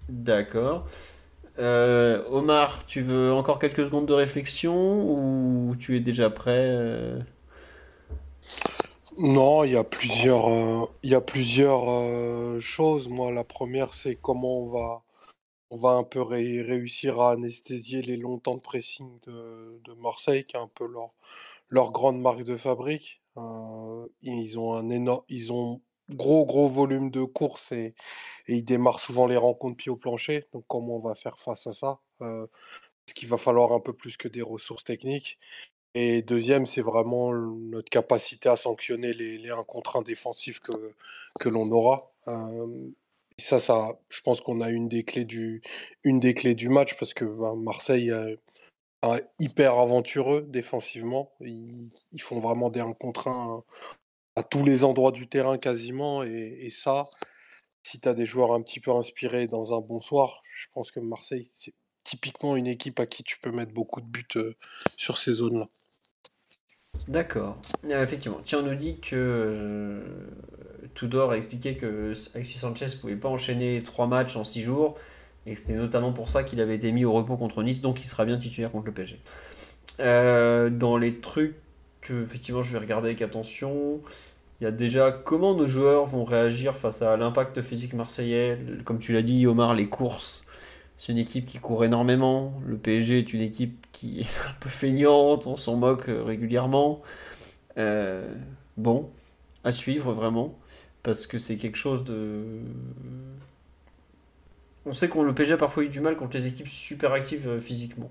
[0.09, 0.87] D'accord.
[1.59, 7.21] Euh, Omar, tu veux encore quelques secondes de réflexion ou tu es déjà prêt euh?
[9.19, 13.09] Non, il y a plusieurs, euh, il y a plusieurs euh, choses.
[13.09, 15.03] Moi, la première, c'est comment on va,
[15.71, 19.95] on va un peu ré- réussir à anesthésier les longs temps de pressing de, de
[19.95, 21.11] Marseille, qui est un peu leur,
[21.71, 23.23] leur grande marque de fabrique.
[23.41, 27.95] Euh, ils ont un énorme, ils ont gros gros volume de courses et,
[28.49, 30.47] ils démarrent souvent les rencontres pied au plancher.
[30.53, 32.01] Donc, comment on va faire face à ça?
[32.23, 32.47] Euh,
[33.07, 35.39] parce qu'il va falloir un peu plus que des ressources techniques?
[35.95, 40.95] Et deuxième, c'est vraiment notre capacité à sanctionner les, les 1 contre 1 défensifs que,
[41.41, 42.13] que l'on aura.
[42.29, 42.91] Euh,
[43.39, 45.63] et ça, ça, je pense qu'on a une des clés du,
[46.05, 48.13] une des clés du match parce que ben, Marseille
[49.03, 51.33] un hyper aventureux défensivement.
[51.41, 53.65] Ils, font vraiment des 1 contre 1
[54.37, 56.23] à tous les endroits du terrain quasiment.
[56.23, 57.05] Et, ça,
[57.83, 61.01] si tu des joueurs un petit peu inspirés dans un bon soir, je pense que
[61.01, 64.55] Marseille, c'est typiquement une équipe à qui tu peux mettre beaucoup de buts euh,
[64.97, 65.69] sur ces zones-là.
[67.09, 67.59] D'accord.
[67.85, 68.41] Euh, effectivement.
[68.45, 73.83] Tiens, on nous dit que euh, Tudor a expliqué que Alexis Sanchez pouvait pas enchaîner
[73.83, 74.99] trois matchs en six jours.
[75.51, 78.07] Et c'est notamment pour ça qu'il avait été mis au repos contre Nice, donc il
[78.07, 79.19] sera bien titulaire contre le PSG.
[79.99, 81.57] Euh, dans les trucs
[82.01, 84.01] que effectivement je vais regarder avec attention,
[84.61, 88.59] il y a déjà comment nos joueurs vont réagir face à l'impact physique marseillais.
[88.85, 90.47] Comme tu l'as dit, Omar, les courses.
[90.99, 92.55] C'est une équipe qui court énormément.
[92.65, 97.03] Le PSG est une équipe qui est un peu feignante, on s'en moque euh, régulièrement.
[97.77, 98.33] Euh,
[98.77, 99.11] bon,
[99.65, 100.57] à suivre vraiment,
[101.03, 102.45] parce que c'est quelque chose de.
[104.87, 107.49] On sait que le PSG a parfois eu du mal contre les équipes super actives
[107.49, 108.11] euh, physiquement.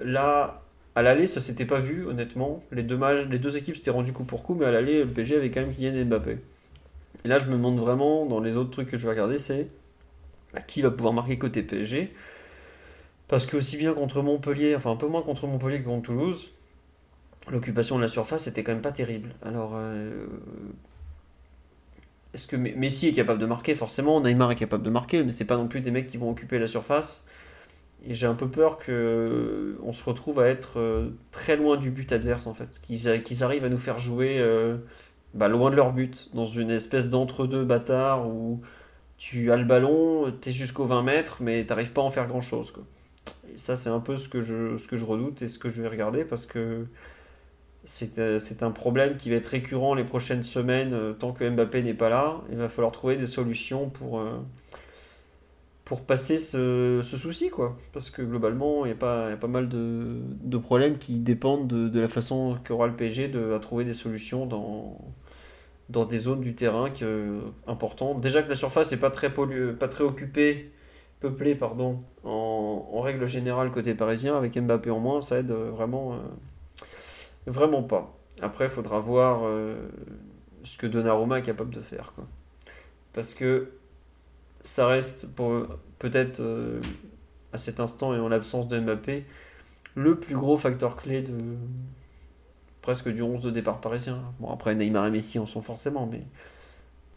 [0.00, 0.62] là,
[0.94, 2.62] à l'aller, ça s'était pas vu, honnêtement.
[2.72, 5.36] Les deux, les deux équipes s'étaient rendues coup pour coup, mais à l'aller, le PSG
[5.36, 6.38] avait quand même Kylian Mbappé.
[7.24, 9.68] Et là, je me demande vraiment, dans les autres trucs que je vais regarder, c'est
[10.52, 12.12] bah, qui va pouvoir marquer côté PSG.
[13.28, 16.50] Parce que aussi bien contre Montpellier, enfin un peu moins contre Montpellier que contre Toulouse,
[17.50, 19.34] l'occupation de la surface était quand même pas terrible.
[19.42, 20.26] Alors, euh,
[22.38, 25.44] est-ce que Messi est capable de marquer Forcément, Neymar est capable de marquer, mais c'est
[25.44, 27.26] pas non plus des mecs qui vont occuper la surface.
[28.06, 31.90] Et j'ai un peu peur qu'on euh, se retrouve à être euh, très loin du
[31.90, 32.80] but adverse en fait.
[32.80, 34.76] Qu'ils arrivent à nous faire jouer euh,
[35.34, 38.60] bah, loin de leur but, dans une espèce d'entre-deux bâtard où
[39.16, 42.28] tu as le ballon, tu es jusqu'aux 20 mètres, mais t'arrives pas à en faire
[42.28, 42.72] grand chose.
[43.52, 45.68] Et ça, c'est un peu ce que, je, ce que je redoute et ce que
[45.68, 46.86] je vais regarder parce que
[47.88, 52.08] c'est un problème qui va être récurrent les prochaines semaines tant que Mbappé n'est pas
[52.08, 52.42] là.
[52.50, 54.22] Il va falloir trouver des solutions pour
[55.88, 57.74] pour passer ce, souci, quoi.
[57.94, 62.58] Parce que globalement, il y, a pas, mal de, problèmes qui dépendent de, la façon
[62.62, 64.98] qu'aura le PSG de à trouver des solutions dans,
[65.88, 66.92] dans des zones du terrain
[67.66, 68.20] importantes.
[68.20, 70.70] Déjà que la surface n'est pas très, pas très occupée,
[71.20, 76.18] peuplée, pardon, en, règle générale côté parisien, avec Mbappé en moins, ça aide vraiment, euh,
[77.48, 78.14] vraiment pas.
[78.40, 79.76] Après, il faudra voir euh,
[80.62, 82.26] ce que Donnarumma est capable de faire, quoi.
[83.12, 83.70] Parce que
[84.62, 85.26] ça reste
[85.98, 86.80] peut-être euh,
[87.52, 89.24] à cet instant et en l'absence de Mbappé
[89.94, 91.32] le plus gros facteur clé de
[92.82, 94.22] presque du 11 de départ parisien.
[94.40, 96.22] Bon après Neymar et Messi en sont forcément mais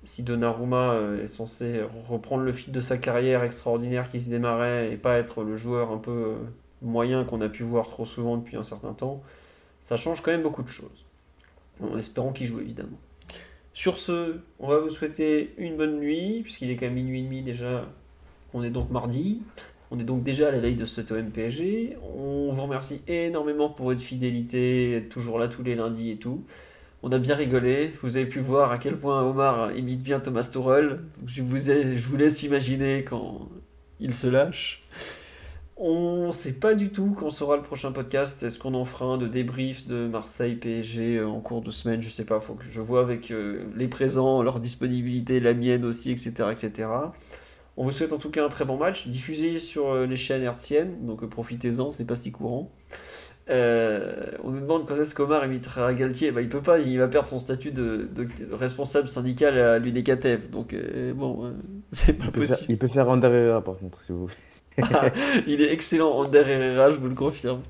[0.04, 4.92] si Donnarumma euh, est censé reprendre le fil de sa carrière extraordinaire qui se démarrait
[4.92, 6.36] et pas être le joueur un peu
[6.82, 9.22] moyen qu'on a pu voir trop souvent depuis un certain temps,
[9.82, 11.06] ça change quand même beaucoup de choses.
[11.82, 13.00] En espérant qu'il joue évidemment.
[13.74, 17.24] Sur ce, on va vous souhaiter une bonne nuit, puisqu'il est quand même minuit et
[17.24, 17.88] demi déjà.
[18.54, 19.42] On est donc mardi.
[19.92, 21.98] On est donc déjà à la veille de ce PSG.
[22.16, 26.44] On vous remercie énormément pour votre fidélité, être toujours là tous les lundis et tout.
[27.04, 27.88] On a bien rigolé.
[28.02, 31.00] Vous avez pu voir à quel point Omar imite bien Thomas Tuchel.
[31.26, 33.50] Je vous laisse imaginer quand
[34.00, 34.84] il se lâche.
[35.84, 38.44] On ne sait pas du tout quand sera le prochain podcast.
[38.44, 42.04] Est-ce qu'on en fera un de débrief de Marseille PSG euh, en cours de semaine?
[42.04, 42.40] Je sais pas.
[42.40, 46.88] Faut que je vois avec euh, les présents, leur disponibilité, la mienne aussi, etc., etc.
[47.78, 50.44] On vous souhaite en tout cas un très bon match, diffusé sur euh, les chaînes
[50.44, 52.72] hertziennes, donc profitez-en, c'est pas si courant.
[53.50, 56.30] on nous demande quand est-ce qu'Omar imitera Galtier.
[56.32, 58.08] Bah, il peut pas, il va perdre son statut de,
[58.52, 60.52] responsable syndical à l'UDKTF.
[60.52, 60.76] Donc
[61.16, 61.56] bon,
[61.90, 62.70] c'est pas possible.
[62.70, 64.34] il peut faire un derrière par contre, si vous voulez.
[65.48, 67.62] il est excellent en Herrera, je vous le confirme.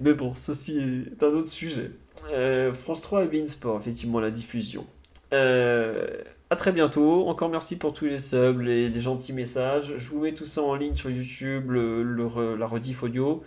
[0.00, 1.90] Mais bon, ceci est un autre sujet.
[2.30, 4.86] Euh, France 3 et Sport, effectivement, la diffusion.
[5.32, 6.06] Euh,
[6.50, 7.28] à très bientôt.
[7.28, 9.94] Encore merci pour tous les subs, les, les, gentils messages.
[9.96, 13.42] Je vous mets tout ça en ligne sur YouTube, le, la rediff audio.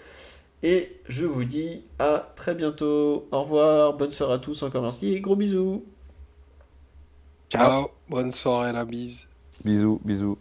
[0.63, 3.27] Et je vous dis à très bientôt.
[3.31, 5.85] Au revoir, bonne soirée à tous, encore merci et gros bisous.
[7.49, 9.27] Ciao, bonne soirée, la bise.
[9.63, 10.37] Bisous, bisous.